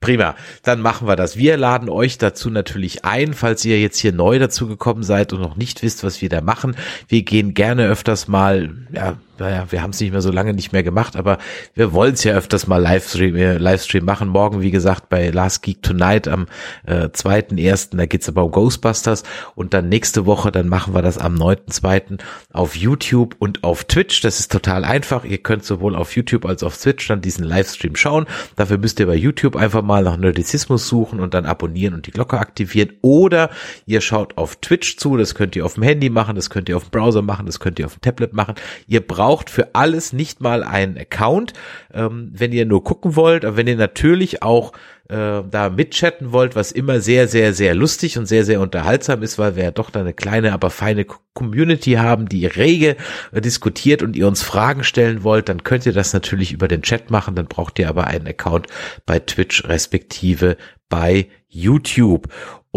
Prima. 0.00 0.36
Dann 0.62 0.80
machen 0.80 1.08
wir 1.08 1.16
das. 1.16 1.36
Wir 1.36 1.56
laden 1.56 1.88
euch 1.88 2.16
dazu 2.16 2.48
natürlich 2.48 3.04
ein, 3.04 3.34
falls 3.34 3.64
ihr 3.64 3.80
jetzt 3.80 3.98
hier 3.98 4.12
neu 4.12 4.38
dazu 4.38 4.68
gekommen 4.68 5.02
seid 5.02 5.32
und 5.32 5.40
noch 5.40 5.56
nicht 5.56 5.82
wisst, 5.82 6.04
was 6.04 6.22
wir 6.22 6.28
da 6.28 6.40
machen. 6.40 6.76
Wir 7.08 7.22
gehen 7.22 7.54
gerne 7.54 7.86
öfters 7.86 8.28
mal, 8.28 8.70
ja, 8.92 9.16
naja, 9.38 9.66
wir 9.70 9.82
haben 9.82 9.90
es 9.90 10.00
nicht 10.00 10.12
mehr 10.12 10.20
so 10.20 10.30
lange 10.30 10.54
nicht 10.54 10.72
mehr 10.72 10.82
gemacht, 10.82 11.16
aber 11.16 11.38
wir 11.74 11.92
wollen 11.92 12.14
es 12.14 12.24
ja 12.24 12.34
öfters 12.34 12.66
mal 12.66 12.82
Livestream, 12.82 13.36
äh, 13.36 13.58
Livestream 13.58 14.04
machen. 14.04 14.28
Morgen, 14.28 14.60
wie 14.60 14.70
gesagt, 14.70 15.08
bei 15.08 15.30
Last 15.30 15.62
Geek 15.62 15.82
Tonight 15.82 16.28
am 16.28 16.46
äh, 16.86 17.06
2.1., 17.06 17.96
da 17.96 18.06
geht's 18.06 18.28
aber 18.28 18.44
um 18.44 18.50
Ghostbusters 18.50 19.22
und 19.54 19.74
dann 19.74 19.88
nächste 19.88 20.26
Woche, 20.26 20.50
dann 20.50 20.68
machen 20.68 20.94
wir 20.94 21.02
das 21.02 21.18
am 21.18 21.36
9.2. 21.36 22.18
auf 22.52 22.76
YouTube 22.76 23.36
und 23.38 23.64
auf 23.64 23.84
Twitch. 23.84 24.20
Das 24.20 24.40
ist 24.40 24.52
total 24.52 24.84
einfach. 24.84 25.24
Ihr 25.24 25.38
könnt 25.38 25.64
sowohl 25.64 25.94
auf 25.94 26.14
YouTube 26.16 26.44
als 26.44 26.62
auf 26.62 26.76
Twitch 26.76 27.06
dann 27.08 27.20
diesen 27.20 27.44
Livestream 27.44 27.96
schauen. 27.96 28.26
Dafür 28.56 28.78
müsst 28.78 29.00
ihr 29.00 29.06
bei 29.06 29.14
YouTube 29.14 29.56
einfach 29.56 29.82
mal 29.82 30.02
nach 30.02 30.16
Nerdizismus 30.16 30.88
suchen 30.88 31.20
und 31.20 31.34
dann 31.34 31.46
abonnieren 31.46 31.94
und 31.94 32.06
die 32.06 32.10
Glocke 32.10 32.38
aktivieren 32.38 32.92
oder 33.02 33.50
ihr 33.86 34.00
schaut 34.00 34.36
auf 34.36 34.56
Twitch 34.56 34.96
zu. 34.96 35.16
Das 35.16 35.34
könnt 35.34 35.56
ihr 35.56 35.64
auf 35.64 35.74
dem 35.74 35.82
Handy 35.82 36.10
machen, 36.10 36.36
das 36.36 36.50
könnt 36.50 36.68
ihr 36.68 36.76
auf 36.76 36.84
dem 36.84 36.90
Browser 36.90 37.22
machen, 37.22 37.46
das 37.46 37.60
könnt 37.60 37.78
ihr 37.78 37.86
auf 37.86 37.94
dem 37.94 38.00
Tablet 38.00 38.32
machen. 38.32 38.54
Ihr 38.86 39.00
braucht 39.00 39.27
braucht 39.28 39.50
für 39.50 39.74
alles 39.74 40.14
nicht 40.14 40.40
mal 40.40 40.64
einen 40.64 40.96
Account, 40.96 41.52
ähm, 41.92 42.30
wenn 42.32 42.50
ihr 42.50 42.64
nur 42.64 42.82
gucken 42.82 43.14
wollt, 43.14 43.44
aber 43.44 43.58
wenn 43.58 43.66
ihr 43.66 43.76
natürlich 43.76 44.42
auch 44.42 44.72
äh, 45.10 45.42
da 45.50 45.68
mitchatten 45.68 46.32
wollt, 46.32 46.56
was 46.56 46.72
immer 46.72 47.00
sehr, 47.00 47.28
sehr, 47.28 47.52
sehr 47.52 47.74
lustig 47.74 48.16
und 48.16 48.24
sehr, 48.24 48.46
sehr 48.46 48.62
unterhaltsam 48.62 49.22
ist, 49.22 49.38
weil 49.38 49.54
wir 49.54 49.64
ja 49.64 49.70
doch 49.70 49.90
da 49.90 50.00
eine 50.00 50.14
kleine, 50.14 50.54
aber 50.54 50.70
feine 50.70 51.04
Community 51.34 51.92
haben, 51.92 52.26
die 52.26 52.46
rege 52.46 52.96
äh, 53.30 53.42
diskutiert 53.42 54.02
und 54.02 54.16
ihr 54.16 54.26
uns 54.26 54.42
Fragen 54.42 54.82
stellen 54.82 55.24
wollt, 55.24 55.50
dann 55.50 55.62
könnt 55.62 55.84
ihr 55.84 55.92
das 55.92 56.14
natürlich 56.14 56.50
über 56.52 56.66
den 56.66 56.80
Chat 56.80 57.10
machen, 57.10 57.34
dann 57.34 57.48
braucht 57.48 57.78
ihr 57.78 57.90
aber 57.90 58.06
einen 58.06 58.28
Account 58.28 58.66
bei 59.04 59.18
Twitch 59.18 59.68
respektive 59.68 60.56
bei 60.88 61.26
YouTube. 61.48 62.28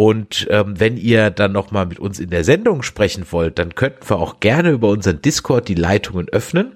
Und 0.02 0.48
ähm, 0.50 0.80
wenn 0.80 0.98
ihr 0.98 1.30
dann 1.30 1.52
nochmal 1.52 1.86
mit 1.86 2.00
uns 2.00 2.20
in 2.20 2.32
der 2.32 2.44
Sendung 2.44 2.82
sprechen 2.82 3.24
wollt, 3.30 3.60
dann 3.60 3.76
könnten 3.76 4.10
wir 4.10 4.18
auch 4.18 4.40
gerne 4.40 4.72
über 4.72 4.90
unseren 4.90 5.22
Discord 5.22 5.68
die 5.68 5.76
Leitungen 5.76 6.28
öffnen. 6.28 6.72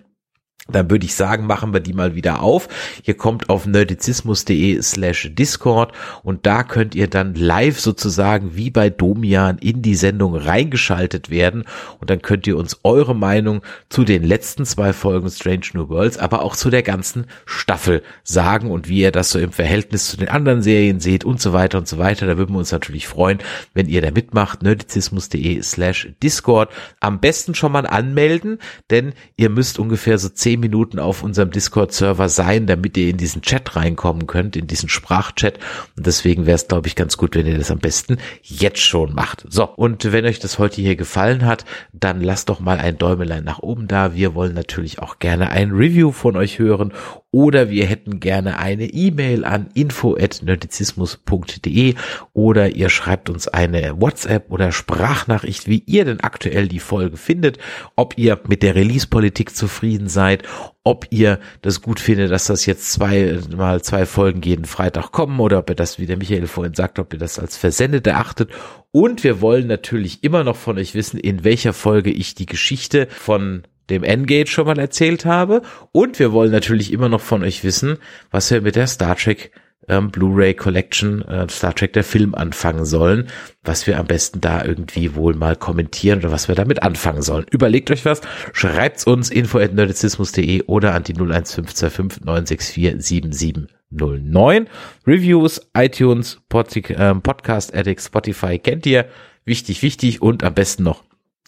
Dann 0.68 0.90
würde 0.90 1.06
ich 1.06 1.14
sagen, 1.14 1.46
machen 1.46 1.74
wir 1.74 1.80
die 1.80 1.94
mal 1.94 2.16
wieder 2.16 2.42
auf. 2.42 2.68
Ihr 3.04 3.16
kommt 3.16 3.50
auf 3.50 3.68
nerdizismus.de 3.68 4.82
slash 4.82 5.30
Discord 5.36 5.94
und 6.24 6.48
da 6.48 6.64
könnt 6.64 6.96
ihr 6.96 7.08
dann 7.08 7.36
live 7.36 7.80
sozusagen 7.80 8.56
wie 8.56 8.72
bei 8.72 8.90
Domian 8.90 9.60
in 9.60 9.84
die 9.84 9.94
Sendung 9.94 10.36
reingeschaltet 10.36 11.30
werden 11.30 11.66
und 12.00 12.10
dann 12.10 12.24
könnt 12.24 12.48
ihr 12.48 12.58
uns 12.58 12.80
eure 12.84 13.14
Meinung 13.14 13.62
zu 13.90 14.06
den 14.06 14.24
letzten 14.24 14.66
zwei 14.66 14.92
Folgen 14.92 15.30
Strange 15.30 15.68
New 15.74 15.88
Worlds, 15.90 16.18
aber 16.18 16.42
auch 16.42 16.56
zu 16.56 16.72
der 16.72 16.82
ganzen 16.82 17.28
Staffel 17.46 18.02
sagen 18.24 18.72
und 18.72 18.90
wie 18.90 19.02
ihr 19.02 19.12
das 19.12 19.30
so 19.30 19.38
im 19.38 19.52
Verhältnis 19.52 20.08
zu 20.08 20.18
den 20.18 20.30
anderen 20.30 20.64
Serien 20.64 21.00
seht 21.00 21.24
und 21.26 21.40
so 21.40 21.54
weiter 21.54 21.78
und 21.78 21.88
so 21.88 22.00
weiter. 22.00 22.26
Da 22.26 22.40
würden 22.40 22.56
wir 22.56 22.60
uns 22.60 22.72
natürlich 22.72 23.08
freuen, 23.08 23.38
wenn 23.76 23.88
ihr 23.88 24.02
da 24.02 24.10
mitmacht. 24.10 24.64
nerdizismus.de 24.64 25.62
slash 25.62 26.10
Discord. 26.24 26.72
Am 27.02 27.20
besten 27.20 27.54
schon 27.54 27.72
mal 27.72 27.86
anmelden, 27.86 28.58
denn 28.90 29.14
ihr 29.38 29.52
müsst 29.52 29.78
ungefähr 29.78 30.18
so 30.18 30.30
zehn 30.30 30.55
zehn 30.56 30.62
Minuten 30.62 31.00
auf 31.00 31.22
unserem 31.22 31.52
Discord-Server 31.52 32.30
sein, 32.30 32.66
damit 32.66 32.96
ihr 32.96 33.10
in 33.10 33.18
diesen 33.18 33.42
Chat 33.42 33.76
reinkommen 33.76 34.26
könnt, 34.26 34.56
in 34.56 34.68
diesen 34.68 34.88
Sprachchat. 34.88 35.60
Und 35.98 36.06
deswegen 36.08 36.46
wäre 36.46 36.56
es, 36.56 36.70
glaube 36.70 36.88
ich, 36.88 36.96
ganz 36.96 37.18
gut, 37.18 37.36
wenn 37.36 37.46
ihr 37.46 37.58
das 37.58 37.72
am 37.72 37.80
besten 37.80 38.18
jetzt 38.42 38.80
schon 38.80 39.14
macht. 39.14 39.46
So, 39.50 39.66
und 39.66 40.14
wenn 40.14 40.26
euch 40.26 40.40
das 40.40 40.58
heute 40.58 40.82
hier 40.82 40.96
gefallen 40.96 41.46
hat, 41.46 41.66
dann 41.92 42.22
lasst 42.22 42.48
doch 42.48 42.62
mal 42.62 42.78
ein 42.78 42.98
Däumelein 42.98 43.44
nach 43.44 43.60
oben 43.60 43.88
da. 43.88 44.16
Wir 44.16 44.34
wollen 44.34 44.54
natürlich 44.54 45.00
auch 45.00 45.20
gerne 45.20 45.50
ein 45.50 45.72
Review 45.72 46.14
von 46.14 46.38
euch 46.38 46.58
hören 46.58 46.94
oder 47.36 47.70
wir 47.70 47.86
hätten 47.86 48.22
gerne 48.22 48.58
eine 48.60 48.86
E-Mail 48.86 49.44
an 49.44 49.68
info@nerdizismus.de 49.74 51.96
oder 52.32 52.70
ihr 52.70 52.88
schreibt 52.88 53.30
uns 53.30 53.50
eine 53.50 54.00
WhatsApp 54.00 54.50
oder 54.50 54.72
Sprachnachricht, 54.72 55.68
wie 55.68 55.84
ihr 55.86 56.06
denn 56.06 56.22
aktuell 56.22 56.70
die 56.70 56.80
Folge 56.80 57.18
findet, 57.18 57.58
ob 57.98 58.18
ihr 58.18 58.40
mit 58.48 58.64
der 58.64 58.76
Release-Politik 58.76 59.54
zufrieden 59.54 60.08
seid, 60.08 60.44
ob 60.86 61.08
ihr 61.10 61.42
das 61.62 61.82
gut 61.82 62.00
findet, 62.00 62.32
dass 62.32 62.46
das 62.46 62.66
jetzt 62.66 62.94
zwei 62.94 63.38
mal 63.54 63.82
zwei 63.82 64.06
Folgen 64.06 64.42
jeden 64.42 64.64
Freitag 64.64 65.12
kommen 65.12 65.42
oder 65.42 65.60
ob 65.60 65.70
ihr 65.70 65.76
das, 65.76 66.00
wie 66.00 66.06
der 66.06 66.16
Michael 66.16 66.48
vorhin 66.48 66.74
sagt, 66.74 67.00
ob 67.00 67.12
ihr 67.12 67.20
das 67.20 67.38
als 67.38 67.58
versendet 67.58 68.08
erachtet. 68.08 68.50
Und 68.92 69.26
wir 69.26 69.42
wollen 69.42 69.68
natürlich 69.68 70.24
immer 70.24 70.46
noch 70.46 70.56
von 70.56 70.78
euch 70.78 70.96
wissen, 70.96 71.20
in 71.20 71.44
welcher 71.44 71.74
Folge 71.74 72.12
ich 72.12 72.34
die 72.34 72.46
Geschichte 72.46 73.10
von 73.10 73.64
dem 73.90 74.04
Engage 74.04 74.48
schon 74.48 74.66
mal 74.66 74.80
erzählt 74.80 75.26
habe. 75.26 75.62
Und 75.92 76.20
wir 76.20 76.32
wollen 76.32 76.52
natürlich 76.52 76.92
immer 76.92 77.10
noch 77.10 77.22
von 77.22 77.44
euch 77.44 77.64
wissen, 77.64 77.98
was 78.32 78.52
wir 78.52 78.62
mit 78.62 78.76
der 78.76 78.88
Star 78.88 79.16
Trek 79.16 79.52
ähm, 79.88 80.10
Blu-ray 80.10 80.54
Collection 80.54 81.22
äh, 81.24 81.48
Star 81.50 81.74
Trek 81.76 81.94
der 81.94 82.04
Film 82.04 82.36
anfangen 82.36 82.86
sollen, 82.86 83.28
was 83.64 83.88
wir 83.88 84.00
am 84.00 84.08
besten 84.08 84.42
da 84.42 84.64
irgendwie 84.64 85.16
wohl 85.16 85.36
mal 85.36 85.56
kommentieren 85.56 86.20
oder 86.20 86.32
was 86.32 86.48
wir 86.48 86.56
damit 86.56 86.84
anfangen 86.84 87.22
sollen. 87.22 87.46
Überlegt 87.52 87.92
euch 87.92 88.06
was, 88.06 88.22
schreibt's 88.54 89.06
uns 89.06 89.30
info@nerdizismus.de 89.30 90.64
oder 90.64 90.94
an 90.94 91.04
die 91.04 91.14
01525 91.14 92.26
964 92.26 93.06
7709. 93.06 94.68
Reviews, 95.06 95.62
iTunes, 95.76 96.42
Pod 96.50 96.76
äh, 96.76 97.16
Podcast 97.16 97.76
Addict, 97.76 98.02
Spotify 98.02 98.60
kennt 98.60 98.86
ihr. 98.86 99.06
Wichtig, 99.46 99.84
wichtig 99.84 100.22
und 100.24 100.44
am 100.44 100.56
besten 100.56 100.84
noch 100.84 101.04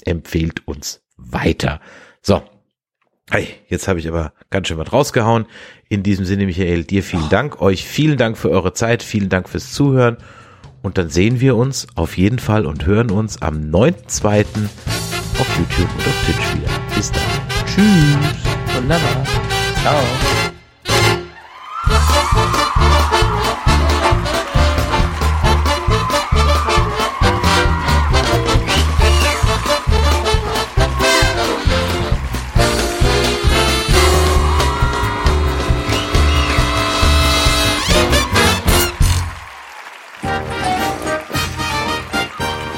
empfehlt 0.05 0.67
uns 0.67 1.01
weiter. 1.17 1.81
So. 2.27 2.43
Hey, 3.29 3.47
jetzt 3.69 3.87
habe 3.87 3.99
ich 3.99 4.07
aber 4.09 4.33
ganz 4.49 4.67
schön 4.67 4.77
was 4.77 4.91
rausgehauen. 4.91 5.45
In 5.87 6.03
diesem 6.03 6.25
Sinne, 6.25 6.45
Michael, 6.45 6.83
dir 6.83 7.01
vielen 7.01 7.29
Dank. 7.29 7.61
Euch 7.61 7.85
vielen 7.85 8.17
Dank 8.17 8.37
für 8.37 8.49
eure 8.49 8.73
Zeit. 8.73 9.01
Vielen 9.01 9.29
Dank 9.29 9.47
fürs 9.47 9.71
Zuhören. 9.71 10.17
Und 10.81 10.97
dann 10.97 11.09
sehen 11.09 11.39
wir 11.39 11.55
uns 11.55 11.87
auf 11.95 12.17
jeden 12.17 12.39
Fall 12.39 12.65
und 12.65 12.85
hören 12.85 13.11
uns 13.11 13.41
am 13.41 13.71
9.2. 13.71 14.45
auf 15.39 15.57
YouTube 15.57 15.89
und 15.97 16.05
auf 16.05 16.25
Twitch 16.25 16.55
wieder. 16.55 16.69
Bis 16.93 17.13
dann. 17.13 17.23
Tschüss. 17.65 18.75
Wunderbar. 18.75 19.23
Ciao. 19.81 20.03